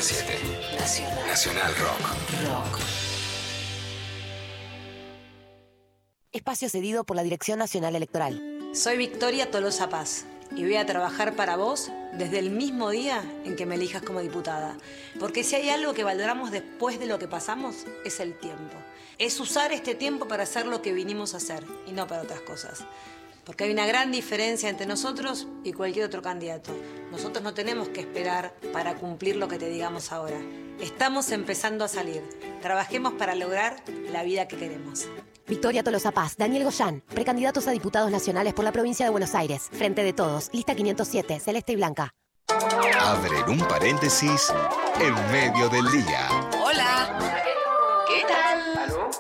937. 0.03 0.77
Nacional. 0.77 1.27
Nacional 1.27 1.75
Rock. 1.77 1.99
Rock. 2.45 2.79
Espacio 6.33 6.67
cedido 6.67 7.05
por 7.05 7.15
la 7.15 7.23
Dirección 7.23 7.57
Nacional 7.59 7.95
Electoral. 7.95 8.59
Soy 8.73 8.97
Victoria 8.97 9.49
Tolosa 9.49 9.87
Paz 9.87 10.25
y 10.51 10.63
voy 10.63 10.75
a 10.75 10.85
trabajar 10.85 11.37
para 11.37 11.55
vos 11.55 11.89
desde 12.11 12.39
el 12.39 12.49
mismo 12.49 12.89
día 12.89 13.23
en 13.45 13.55
que 13.55 13.65
me 13.65 13.75
elijas 13.75 14.01
como 14.01 14.19
diputada. 14.19 14.77
Porque 15.21 15.45
si 15.45 15.55
hay 15.55 15.69
algo 15.69 15.93
que 15.93 16.03
valoramos 16.03 16.51
después 16.51 16.99
de 16.99 17.05
lo 17.05 17.17
que 17.17 17.29
pasamos, 17.29 17.85
es 18.03 18.19
el 18.19 18.37
tiempo. 18.37 18.75
Es 19.19 19.39
usar 19.39 19.71
este 19.71 19.95
tiempo 19.95 20.27
para 20.27 20.43
hacer 20.43 20.65
lo 20.65 20.81
que 20.81 20.91
vinimos 20.91 21.33
a 21.33 21.37
hacer 21.37 21.63
y 21.87 21.93
no 21.93 22.07
para 22.07 22.23
otras 22.23 22.41
cosas. 22.41 22.83
Porque 23.45 23.65
hay 23.65 23.71
una 23.71 23.85
gran 23.85 24.11
diferencia 24.11 24.69
entre 24.69 24.85
nosotros 24.85 25.47
y 25.63 25.73
cualquier 25.73 26.05
otro 26.05 26.21
candidato. 26.21 26.71
Nosotros 27.11 27.43
no 27.43 27.53
tenemos 27.53 27.89
que 27.89 28.01
esperar 28.01 28.55
para 28.71 28.95
cumplir 28.95 29.35
lo 29.35 29.47
que 29.47 29.57
te 29.57 29.69
digamos 29.69 30.11
ahora. 30.11 30.39
Estamos 30.79 31.31
empezando 31.31 31.83
a 31.85 31.87
salir. 31.87 32.21
Trabajemos 32.61 33.13
para 33.13 33.35
lograr 33.35 33.83
la 34.11 34.23
vida 34.23 34.47
que 34.47 34.57
queremos. 34.57 35.07
Victoria 35.47 35.83
Tolosa 35.83 36.11
Paz, 36.11 36.37
Daniel 36.37 36.63
Goyán, 36.63 37.01
precandidatos 37.13 37.67
a 37.67 37.71
diputados 37.71 38.09
nacionales 38.09 38.53
por 38.53 38.63
la 38.63 38.71
provincia 38.71 39.05
de 39.05 39.11
Buenos 39.11 39.35
Aires. 39.35 39.69
Frente 39.71 40.03
de 40.03 40.13
todos, 40.13 40.49
lista 40.53 40.73
507, 40.73 41.39
celeste 41.39 41.73
y 41.73 41.75
blanca. 41.75 42.13
Abren 42.99 43.49
un 43.49 43.67
paréntesis 43.67 44.51
en 44.99 45.13
medio 45.31 45.69
del 45.69 45.91
día. 45.91 46.42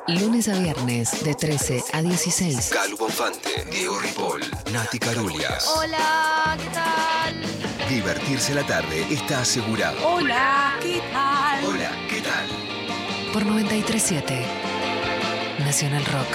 Lunes 0.07 0.49
a 0.49 0.59
viernes 0.59 1.23
de 1.23 1.33
13 1.33 1.83
a 1.93 2.01
16. 2.01 2.69
Calu 2.73 2.97
Bonfante, 2.97 3.65
Diego 3.71 3.97
Ripoll, 3.99 4.41
Nati 4.73 4.99
Carulias. 4.99 5.65
Hola, 5.77 6.57
¿qué 6.59 6.69
tal? 6.73 7.89
Divertirse 7.89 8.53
la 8.53 8.65
tarde 8.65 9.05
está 9.09 9.41
asegurado. 9.41 10.05
Hola, 10.05 10.77
¿qué 10.81 11.01
tal? 11.11 11.65
Hola, 11.65 11.91
¿qué 12.09 12.19
tal? 12.21 12.47
Por 13.31 13.45
937 13.45 14.45
Nacional 15.59 16.03
Rock. 16.05 16.27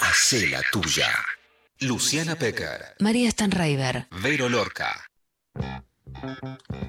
Hacé 0.00 0.48
la 0.48 0.60
tuya. 0.70 1.08
Luciana 1.80 2.36
Pecker, 2.36 2.94
María 3.00 3.30
Stanraiver. 3.30 4.06
Vero 4.22 4.48
Lorca. 4.50 5.06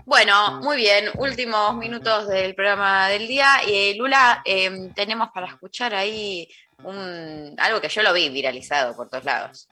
Bueno, 0.06 0.61
muy 0.61 0.77
bien. 0.77 1.06
Últimos 1.18 1.76
minutos 1.76 2.27
del 2.27 2.56
programa 2.56 3.07
del 3.10 3.27
día. 3.27 3.61
Y 3.68 3.95
Lula, 3.95 4.41
eh, 4.45 4.90
tenemos 4.95 5.30
para 5.34 5.48
escuchar 5.48 5.94
ahí 5.94 6.48
un, 6.84 7.56
algo 7.57 7.81
que 7.81 7.90
yo 7.90 8.03
lo 8.03 8.14
vi 8.14 8.30
viralizado 8.30 8.95
por 8.95 9.10
todos 9.10 9.23
lados. 9.23 9.68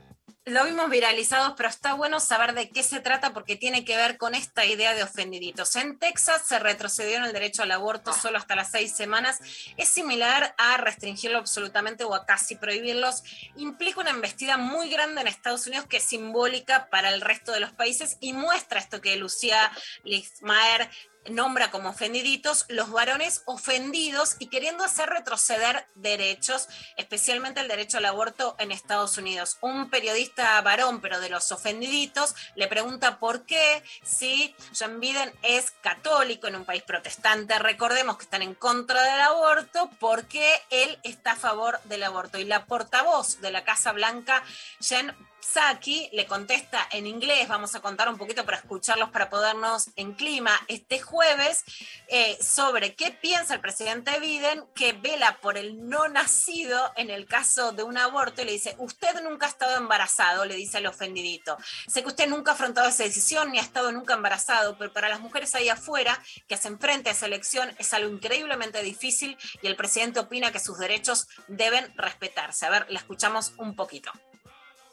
Lo 0.45 0.65
vimos 0.65 0.89
viralizados, 0.89 1.53
pero 1.55 1.69
está 1.69 1.93
bueno 1.93 2.19
saber 2.19 2.55
de 2.55 2.67
qué 2.69 2.81
se 2.81 2.99
trata 2.99 3.31
porque 3.31 3.55
tiene 3.55 3.85
que 3.85 3.95
ver 3.95 4.17
con 4.17 4.33
esta 4.33 4.65
idea 4.65 4.95
de 4.95 5.03
ofendiditos. 5.03 5.75
En 5.75 5.99
Texas 5.99 6.41
se 6.47 6.57
retrocedió 6.57 7.17
en 7.17 7.25
el 7.25 7.31
derecho 7.31 7.61
al 7.61 7.69
aborto 7.69 8.11
solo 8.11 8.39
hasta 8.39 8.55
las 8.55 8.71
seis 8.71 8.91
semanas. 8.91 9.39
Es 9.77 9.89
similar 9.89 10.55
a 10.57 10.77
restringirlo 10.77 11.37
absolutamente 11.37 12.05
o 12.05 12.15
a 12.15 12.25
casi 12.25 12.55
prohibirlos. 12.55 13.21
Implica 13.55 13.99
una 13.99 14.09
embestida 14.09 14.57
muy 14.57 14.89
grande 14.89 15.21
en 15.21 15.27
Estados 15.27 15.67
Unidos 15.67 15.85
que 15.85 15.97
es 15.97 16.03
simbólica 16.05 16.89
para 16.89 17.09
el 17.09 17.21
resto 17.21 17.51
de 17.51 17.59
los 17.59 17.73
países 17.73 18.17
y 18.19 18.33
muestra 18.33 18.79
esto 18.79 18.99
que 18.99 19.17
Lucía 19.17 19.71
Lismaer 20.03 20.89
nombra 21.29 21.71
como 21.71 21.89
ofendiditos 21.89 22.65
los 22.67 22.91
varones 22.91 23.43
ofendidos 23.45 24.35
y 24.39 24.47
queriendo 24.47 24.83
hacer 24.83 25.09
retroceder 25.09 25.87
derechos, 25.95 26.67
especialmente 26.97 27.59
el 27.59 27.67
derecho 27.67 27.97
al 27.97 28.05
aborto 28.05 28.55
en 28.59 28.71
Estados 28.71 29.17
Unidos. 29.17 29.57
Un 29.61 29.89
periodista 29.89 30.59
varón, 30.61 31.01
pero 31.01 31.19
de 31.19 31.29
los 31.29 31.51
ofendiditos, 31.51 32.35
le 32.55 32.67
pregunta 32.67 33.19
por 33.19 33.45
qué, 33.45 33.83
si 34.03 34.55
John 34.77 34.99
Biden 34.99 35.31
es 35.43 35.71
católico 35.81 36.47
en 36.47 36.55
un 36.55 36.65
país 36.65 36.83
protestante, 36.83 37.59
recordemos 37.59 38.17
que 38.17 38.23
están 38.23 38.41
en 38.41 38.55
contra 38.55 39.03
del 39.03 39.21
aborto, 39.21 39.89
porque 39.99 40.61
él 40.69 40.99
está 41.03 41.33
a 41.33 41.35
favor 41.35 41.79
del 41.83 42.03
aborto. 42.03 42.39
Y 42.39 42.45
la 42.45 42.65
portavoz 42.65 43.41
de 43.41 43.51
la 43.51 43.63
Casa 43.63 43.91
Blanca, 43.91 44.43
Jen 44.79 45.15
Psaki 45.41 46.09
le 46.13 46.27
contesta 46.27 46.87
en 46.91 47.07
inglés, 47.07 47.47
vamos 47.47 47.73
a 47.75 47.81
contar 47.81 48.07
un 48.09 48.17
poquito 48.17 48.45
para 48.45 48.57
escucharlos 48.57 49.09
para 49.09 49.29
podernos 49.29 49.89
en 49.95 50.13
clima, 50.13 50.51
este 50.67 50.99
jueves 50.99 51.63
eh, 52.07 52.37
sobre 52.41 52.95
qué 52.95 53.11
piensa 53.11 53.55
el 53.55 53.59
presidente 53.59 54.19
Biden 54.19 54.63
que 54.75 54.93
vela 54.93 55.39
por 55.41 55.57
el 55.57 55.89
no 55.89 56.07
nacido 56.07 56.91
en 56.95 57.09
el 57.09 57.25
caso 57.25 57.71
de 57.71 57.83
un 57.83 57.97
aborto 57.97 58.41
y 58.41 58.45
le 58.45 58.51
dice, 58.51 58.75
usted 58.77 59.21
nunca 59.23 59.47
ha 59.47 59.49
estado 59.49 59.77
embarazado, 59.77 60.45
le 60.45 60.55
dice 60.55 60.77
al 60.77 60.85
ofendidito. 60.85 61.57
Sé 61.87 62.03
que 62.03 62.09
usted 62.09 62.27
nunca 62.27 62.51
ha 62.51 62.53
afrontado 62.53 62.87
esa 62.87 63.03
decisión 63.03 63.51
ni 63.51 63.59
ha 63.59 63.63
estado 63.63 63.91
nunca 63.91 64.13
embarazado, 64.13 64.77
pero 64.77 64.93
para 64.93 65.09
las 65.09 65.19
mujeres 65.19 65.55
ahí 65.55 65.69
afuera 65.69 66.21
que 66.47 66.55
hacen 66.55 66.79
frente 66.79 67.09
a 67.09 67.13
esa 67.13 67.25
elección 67.25 67.73
es 67.79 67.93
algo 67.93 68.13
increíblemente 68.13 68.81
difícil 68.83 69.37
y 69.61 69.67
el 69.67 69.75
presidente 69.75 70.19
opina 70.19 70.51
que 70.51 70.59
sus 70.59 70.77
derechos 70.77 71.27
deben 71.47 71.91
respetarse. 71.95 72.65
A 72.65 72.69
ver, 72.69 72.85
la 72.89 72.99
escuchamos 72.99 73.53
un 73.57 73.75
poquito. 73.75 74.11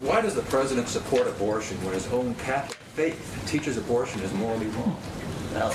Why 0.01 0.21
does 0.21 0.37
the 0.37 0.43
president 0.43 0.87
support 0.87 1.27
abortion 1.27 1.77
when 1.85 1.93
his 1.93 2.07
own 2.13 2.37
Catholic 2.37 2.79
faith 2.95 3.45
teaches 3.49 3.77
abortion 3.77 4.21
is 4.21 4.33
morally 4.35 4.67
wrong? 4.69 4.97
Well, 5.53 5.75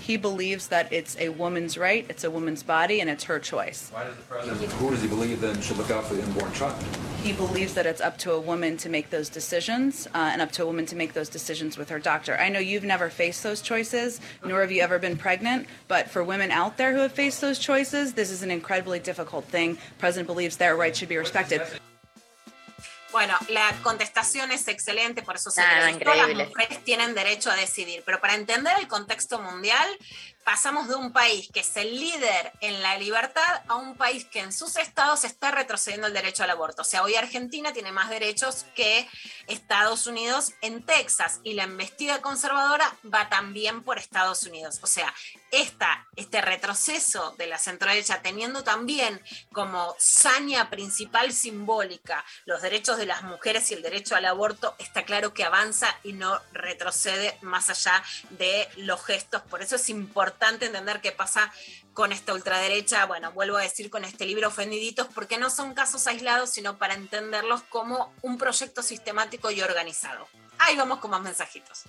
he 0.00 0.16
believes 0.16 0.68
that 0.68 0.90
it's 0.90 1.18
a 1.18 1.28
woman's 1.28 1.76
right, 1.76 2.06
it's 2.08 2.24
a 2.24 2.30
woman's 2.30 2.62
body, 2.62 3.02
and 3.02 3.10
it's 3.10 3.24
her 3.24 3.38
choice. 3.38 3.90
Why 3.92 4.04
does 4.04 4.16
the 4.16 4.22
president, 4.22 4.72
who 4.72 4.88
does 4.88 5.02
he 5.02 5.08
believe 5.08 5.42
then 5.42 5.60
should 5.60 5.76
look 5.76 5.90
out 5.90 6.06
for 6.06 6.14
the 6.14 6.22
unborn 6.22 6.50
child? 6.54 6.82
He 7.22 7.34
believes 7.34 7.74
that 7.74 7.84
it's 7.84 8.00
up 8.00 8.16
to 8.18 8.32
a 8.32 8.40
woman 8.40 8.78
to 8.78 8.88
make 8.88 9.10
those 9.10 9.28
decisions 9.28 10.06
uh, 10.14 10.30
and 10.32 10.40
up 10.40 10.50
to 10.52 10.62
a 10.62 10.66
woman 10.66 10.86
to 10.86 10.96
make 10.96 11.12
those 11.12 11.28
decisions 11.28 11.76
with 11.76 11.90
her 11.90 11.98
doctor. 11.98 12.38
I 12.38 12.48
know 12.48 12.60
you've 12.60 12.84
never 12.84 13.10
faced 13.10 13.42
those 13.42 13.60
choices, 13.60 14.18
nor 14.42 14.62
have 14.62 14.72
you 14.72 14.80
ever 14.80 14.98
been 14.98 15.18
pregnant, 15.18 15.66
but 15.88 16.08
for 16.08 16.24
women 16.24 16.50
out 16.50 16.78
there 16.78 16.94
who 16.94 17.00
have 17.00 17.12
faced 17.12 17.42
those 17.42 17.58
choices, 17.58 18.14
this 18.14 18.30
is 18.30 18.42
an 18.42 18.50
incredibly 18.50 18.98
difficult 18.98 19.44
thing. 19.44 19.74
The 19.74 19.98
president 19.98 20.26
believes 20.26 20.56
their 20.56 20.74
rights 20.74 20.98
should 20.98 21.10
be 21.10 21.18
respected. 21.18 21.60
Bueno, 23.10 23.34
la 23.48 23.72
contestación 23.82 24.52
es 24.52 24.68
excelente, 24.68 25.22
por 25.22 25.36
eso 25.36 25.50
se 25.50 25.62
Ah, 25.62 25.90
todas 26.02 26.28
las 26.28 26.48
mujeres 26.48 26.84
tienen 26.84 27.14
derecho 27.14 27.50
a 27.50 27.56
decidir, 27.56 28.02
pero 28.04 28.20
para 28.20 28.34
entender 28.34 28.74
el 28.78 28.86
contexto 28.86 29.38
mundial, 29.40 29.88
pasamos 30.48 30.88
de 30.88 30.94
un 30.94 31.12
país 31.12 31.50
que 31.52 31.60
es 31.60 31.76
el 31.76 32.00
líder 32.00 32.52
en 32.62 32.80
la 32.80 32.96
libertad 32.96 33.62
a 33.68 33.74
un 33.74 33.98
país 33.98 34.24
que 34.24 34.40
en 34.40 34.50
sus 34.50 34.76
estados 34.76 35.24
está 35.24 35.50
retrocediendo 35.50 36.06
el 36.06 36.14
derecho 36.14 36.42
al 36.42 36.48
aborto. 36.48 36.80
O 36.80 36.84
sea, 36.86 37.02
hoy 37.02 37.16
Argentina 37.16 37.74
tiene 37.74 37.92
más 37.92 38.08
derechos 38.08 38.64
que 38.74 39.06
Estados 39.46 40.06
Unidos 40.06 40.54
en 40.62 40.82
Texas 40.86 41.40
y 41.44 41.52
la 41.52 41.64
investida 41.64 42.22
conservadora 42.22 42.96
va 43.14 43.28
también 43.28 43.82
por 43.82 43.98
Estados 43.98 44.44
Unidos. 44.44 44.80
O 44.80 44.86
sea, 44.86 45.14
este 45.50 46.40
retroceso 46.40 47.34
de 47.36 47.46
la 47.46 47.58
centroderecha, 47.58 48.22
teniendo 48.22 48.64
también 48.64 49.22
como 49.52 49.94
saña 49.98 50.70
principal 50.70 51.34
simbólica 51.34 52.24
los 52.46 52.62
derechos 52.62 52.96
de 52.96 53.04
las 53.04 53.22
mujeres 53.22 53.70
y 53.70 53.74
el 53.74 53.82
derecho 53.82 54.16
al 54.16 54.24
aborto, 54.24 54.74
está 54.78 55.04
claro 55.04 55.34
que 55.34 55.44
avanza 55.44 55.94
y 56.04 56.14
no 56.14 56.40
retrocede 56.52 57.36
más 57.42 57.68
allá 57.68 58.02
de 58.30 58.66
los 58.76 59.04
gestos. 59.04 59.42
Por 59.42 59.60
eso 59.60 59.76
es 59.76 59.90
importante 59.90 60.37
entender 60.46 61.00
qué 61.00 61.12
pasa 61.12 61.52
con 61.92 62.12
esta 62.12 62.32
ultraderecha. 62.32 63.06
Bueno, 63.06 63.32
vuelvo 63.32 63.56
a 63.56 63.62
decir 63.62 63.90
con 63.90 64.04
este 64.04 64.24
libro 64.24 64.48
Ofendiditos, 64.48 65.08
porque 65.14 65.38
no 65.38 65.50
son 65.50 65.74
casos 65.74 66.06
aislados, 66.06 66.50
sino 66.50 66.78
para 66.78 66.94
entenderlos 66.94 67.62
como 67.64 68.14
un 68.22 68.38
proyecto 68.38 68.82
sistemático 68.82 69.50
y 69.50 69.60
organizado. 69.62 70.28
Ahí 70.58 70.76
vamos 70.76 70.98
con 70.98 71.10
más 71.10 71.22
mensajitos. 71.22 71.84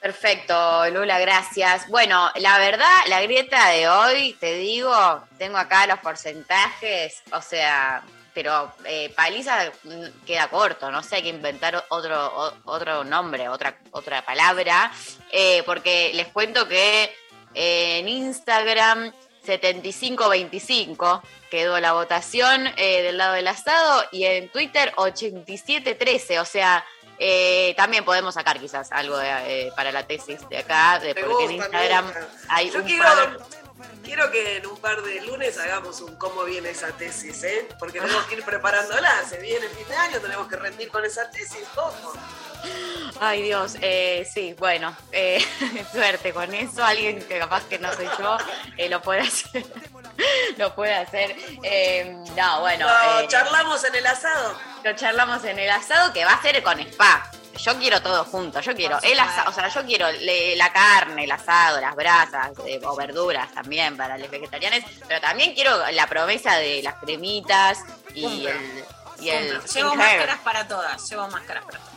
Perfecto, 0.00 0.88
Lula, 0.90 1.18
gracias. 1.18 1.86
Bueno, 1.88 2.30
la 2.36 2.58
verdad, 2.58 2.96
la 3.08 3.20
grieta 3.20 3.68
de 3.68 3.88
hoy, 3.88 4.32
te 4.40 4.54
digo, 4.54 5.22
tengo 5.36 5.58
acá 5.58 5.86
los 5.86 5.98
porcentajes, 5.98 7.22
o 7.32 7.42
sea, 7.42 8.02
pero 8.32 8.72
eh, 8.84 9.12
paliza 9.14 9.70
mm, 9.82 10.24
queda 10.26 10.48
corto, 10.48 10.90
no 10.90 11.02
sé, 11.02 11.16
hay 11.16 11.22
que 11.24 11.28
inventar 11.28 11.84
otro, 11.90 12.54
otro 12.64 13.04
nombre, 13.04 13.50
otra, 13.50 13.78
otra 13.90 14.24
palabra, 14.24 14.90
eh, 15.32 15.62
porque 15.66 16.12
les 16.14 16.28
cuento 16.28 16.66
que 16.66 17.14
en 17.54 18.08
Instagram 18.08 19.12
7525 19.44 21.22
quedó 21.50 21.80
la 21.80 21.92
votación 21.92 22.68
eh, 22.76 23.02
del 23.02 23.18
lado 23.18 23.34
del 23.34 23.48
asado 23.48 24.04
y 24.12 24.24
en 24.24 24.48
Twitter 24.50 24.92
8713, 24.96 26.38
o 26.40 26.44
sea, 26.44 26.84
eh, 27.18 27.74
también 27.76 28.04
podemos 28.04 28.34
sacar 28.34 28.58
quizás 28.58 28.90
algo 28.92 29.18
de, 29.18 29.28
eh, 29.66 29.72
para 29.76 29.92
la 29.92 30.06
tesis 30.06 30.48
de 30.48 30.58
acá, 30.58 30.98
de, 30.98 31.14
porque 31.14 31.44
en 31.44 31.50
gusta, 31.52 31.54
Instagram 31.54 32.12
hay 32.48 32.70
Yo 32.70 32.78
un 32.78 32.84
quiero, 32.84 33.04
par 33.04 33.59
quiero 34.02 34.30
que 34.30 34.56
en 34.56 34.66
un 34.66 34.76
par 34.78 35.02
de 35.02 35.20
lunes 35.22 35.58
hagamos 35.58 36.00
un 36.00 36.16
cómo 36.16 36.44
viene 36.44 36.70
esa 36.70 36.88
tesis, 36.88 37.42
¿eh? 37.44 37.68
Porque 37.78 38.00
tenemos 38.00 38.24
que 38.26 38.36
ir 38.36 38.44
preparándola. 38.44 39.24
Se 39.28 39.38
viene 39.38 39.66
el 39.66 39.72
fin 39.72 39.88
de 39.88 39.96
año, 39.96 40.20
tenemos 40.20 40.48
que 40.48 40.56
rendir 40.56 40.88
con 40.88 41.04
esa 41.04 41.30
tesis. 41.30 41.66
¿Cómo? 41.74 42.12
Ay 43.20 43.42
Dios, 43.42 43.76
eh, 43.80 44.28
sí, 44.30 44.54
bueno, 44.58 44.94
eh, 45.12 45.44
suerte 45.92 46.32
con 46.32 46.52
eso. 46.54 46.84
Alguien 46.84 47.22
que 47.22 47.38
capaz 47.38 47.64
que 47.64 47.78
no 47.78 47.92
soy 47.94 48.08
yo 48.18 48.38
eh, 48.76 48.88
lo 48.88 49.00
puede 49.02 49.20
hacer. 49.20 49.64
lo 50.56 50.74
puede 50.74 50.94
hacer. 50.94 51.36
No, 52.36 52.60
bueno. 52.60 52.86
Lo 53.20 53.28
charlamos 53.28 53.84
en 53.84 53.94
el 53.94 54.06
asado. 54.06 54.58
Lo 54.84 54.94
charlamos 54.94 55.44
en 55.44 55.58
el 55.58 55.70
asado 55.70 56.12
que 56.12 56.24
va 56.24 56.32
a 56.32 56.42
ser 56.42 56.62
con 56.62 56.80
spa. 56.80 57.30
Yo 57.64 57.78
quiero 57.78 58.00
todo 58.00 58.24
junto, 58.24 58.60
yo 58.60 58.74
quiero 58.74 58.98
el 59.02 59.18
asado, 59.20 59.50
o 59.50 59.52
sea, 59.52 59.68
yo 59.68 59.84
quiero 59.84 60.10
le- 60.12 60.56
la 60.56 60.72
carne, 60.72 61.24
el 61.24 61.30
asado, 61.32 61.80
las 61.80 61.94
brasas 61.94 62.50
eh, 62.66 62.80
o 62.84 62.96
verduras 62.96 63.52
también 63.52 63.96
para 63.96 64.16
los 64.16 64.30
vegetarianos, 64.30 64.80
pero 65.06 65.20
también 65.20 65.54
quiero 65.54 65.76
la 65.90 66.06
promesa 66.06 66.56
de 66.56 66.82
las 66.82 66.94
cremitas 66.96 67.78
y 68.14 68.46
el, 68.46 68.84
y 69.20 69.28
el. 69.30 69.60
Llevo 69.62 69.90
máscaras 69.96 70.38
para 70.38 70.66
todas, 70.68 71.10
llevo 71.10 71.28
máscaras 71.28 71.64
para 71.64 71.78
todas. 71.78 71.89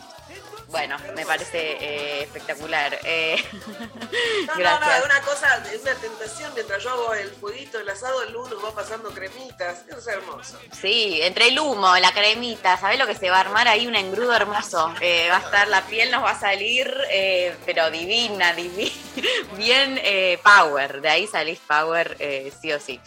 Bueno, 0.74 0.98
me 1.16 1.24
parece 1.24 1.78
eh, 1.80 2.24
espectacular. 2.24 2.98
Eh, 3.04 3.38
No, 4.48 4.54
gracias. 4.56 5.00
no, 5.00 5.06
una 5.06 5.22
cosa, 5.22 5.64
una 5.82 5.96
tentación. 5.96 6.52
Mientras 6.54 6.84
yo 6.84 6.90
hago 6.90 7.14
el 7.14 7.30
fueguito, 7.30 7.80
el 7.80 7.90
asado, 7.90 8.22
el 8.24 8.36
uno 8.36 8.60
va 8.62 8.74
pasando 8.74 9.10
cremitas. 9.10 9.84
Eso 9.88 9.98
es 10.00 10.08
hermoso. 10.08 10.60
Sí, 10.72 11.20
entre 11.22 11.48
el 11.48 11.60
humo, 11.60 11.96
la 11.98 12.12
cremita, 12.12 12.78
¿sabés 12.78 13.00
lo 13.00 13.08
que 13.08 13.16
se 13.16 13.30
va 13.30 13.38
a 13.38 13.42
armar 13.42 13.68
ahí? 13.68 13.88
Un 13.88 13.96
engrudo 13.96 14.36
hermoso. 14.36 14.94
Eh, 15.00 15.28
va 15.30 15.38
a 15.38 15.40
estar, 15.40 15.68
la 15.68 15.82
piel 15.84 16.12
nos 16.12 16.24
va 16.24 16.32
a 16.32 16.40
salir, 16.40 16.94
pero 17.66 17.90
divina, 17.90 18.54
divina. 18.54 18.92
Bien 19.58 20.00
power. 20.44 21.02
De 21.02 21.10
ahí 21.10 21.28
salís 21.28 21.60
power, 21.60 22.18
eh, 22.20 22.52
sí 22.62 22.72
o 22.72 22.80
sí. 22.80 23.00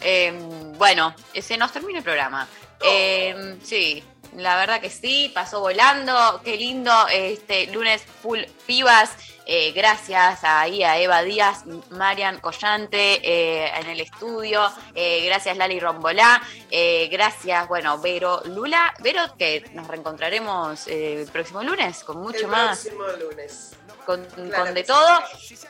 Eh, 0.00 0.32
bueno, 0.76 1.14
se 1.40 1.56
nos 1.56 1.72
termina 1.72 1.98
el 1.98 2.04
programa. 2.04 2.46
Eh, 2.80 3.56
sí, 3.62 4.04
la 4.36 4.56
verdad 4.56 4.80
que 4.80 4.90
sí, 4.90 5.30
pasó 5.34 5.60
volando. 5.60 6.40
Qué 6.44 6.56
lindo. 6.56 6.92
Este 7.08 7.66
lunes 7.68 8.02
full 8.22 8.40
pibas. 8.66 9.10
Eh, 9.46 9.72
gracias 9.72 10.42
ahí 10.42 10.82
a 10.82 10.98
Eva 10.98 11.22
Díaz, 11.22 11.64
Marian 11.90 12.40
Collante 12.40 13.20
eh, 13.22 13.70
en 13.78 13.88
el 13.88 14.00
estudio. 14.00 14.62
Eh, 14.94 15.24
gracias 15.26 15.56
Lali 15.56 15.78
Rombolá. 15.78 16.42
Eh, 16.70 17.08
gracias, 17.12 17.68
bueno, 17.68 17.98
Vero 17.98 18.40
Lula. 18.46 18.94
Vero, 19.00 19.20
que 19.38 19.68
nos 19.74 19.86
reencontraremos 19.86 20.86
eh, 20.86 21.20
el 21.20 21.28
próximo 21.28 21.62
lunes 21.62 22.04
con 22.04 22.18
mucho 22.18 22.38
el 22.38 22.46
más 22.46 22.80
próximo 22.80 23.04
lunes. 23.18 23.76
Con, 24.04 24.24
Claro 24.24 24.64
con 24.64 24.74
de 24.74 24.84
todo. 24.84 25.20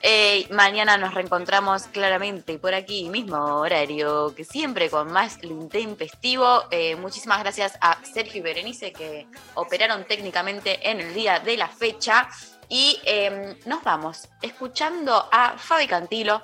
Eh, 0.02 0.47
mañana 0.51 0.97
nos 0.97 1.15
reencontramos 1.15 1.85
claramente 1.89 2.59
por 2.59 2.74
aquí, 2.74 3.09
mismo 3.09 3.36
horario 3.36 4.35
que 4.35 4.44
siempre, 4.44 4.90
con 4.90 5.12
más 5.12 5.43
lo 5.43 5.51
intempestivo. 5.51 6.65
Eh, 6.70 6.97
muchísimas 6.97 7.40
gracias 7.40 7.78
a 7.81 7.98
Sergio 8.05 8.40
y 8.40 8.43
Berenice 8.43 8.93
que 8.93 9.27
operaron 9.55 10.05
técnicamente 10.05 10.90
en 10.90 11.01
el 11.01 11.15
día 11.15 11.40
de 11.40 11.56
la 11.56 11.69
fecha. 11.69 12.28
Y 12.69 13.01
eh, 13.05 13.56
nos 13.66 13.82
vamos 13.82 14.28
escuchando 14.43 15.28
a 15.31 15.56
Fabi 15.59 15.86
Cantilo 15.86 16.40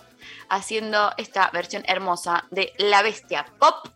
haciendo 0.48 1.12
esta 1.16 1.50
versión 1.50 1.82
hermosa 1.86 2.44
de 2.50 2.74
La 2.78 3.02
Bestia 3.02 3.46
Pop 3.58 3.88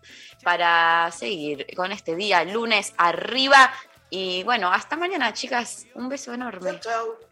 para 0.42 1.10
seguir 1.10 1.66
con 1.74 1.92
este 1.92 2.14
día 2.16 2.44
lunes 2.44 2.94
arriba. 2.96 3.72
Y 4.10 4.44
bueno, 4.44 4.70
hasta 4.72 4.96
mañana, 4.96 5.32
chicas. 5.32 5.86
Un 5.94 6.08
beso 6.08 6.32
enorme. 6.32 6.78
Chau. 6.80 6.80
Chau 6.80 7.23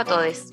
a 0.00 0.04
todos. 0.04 0.50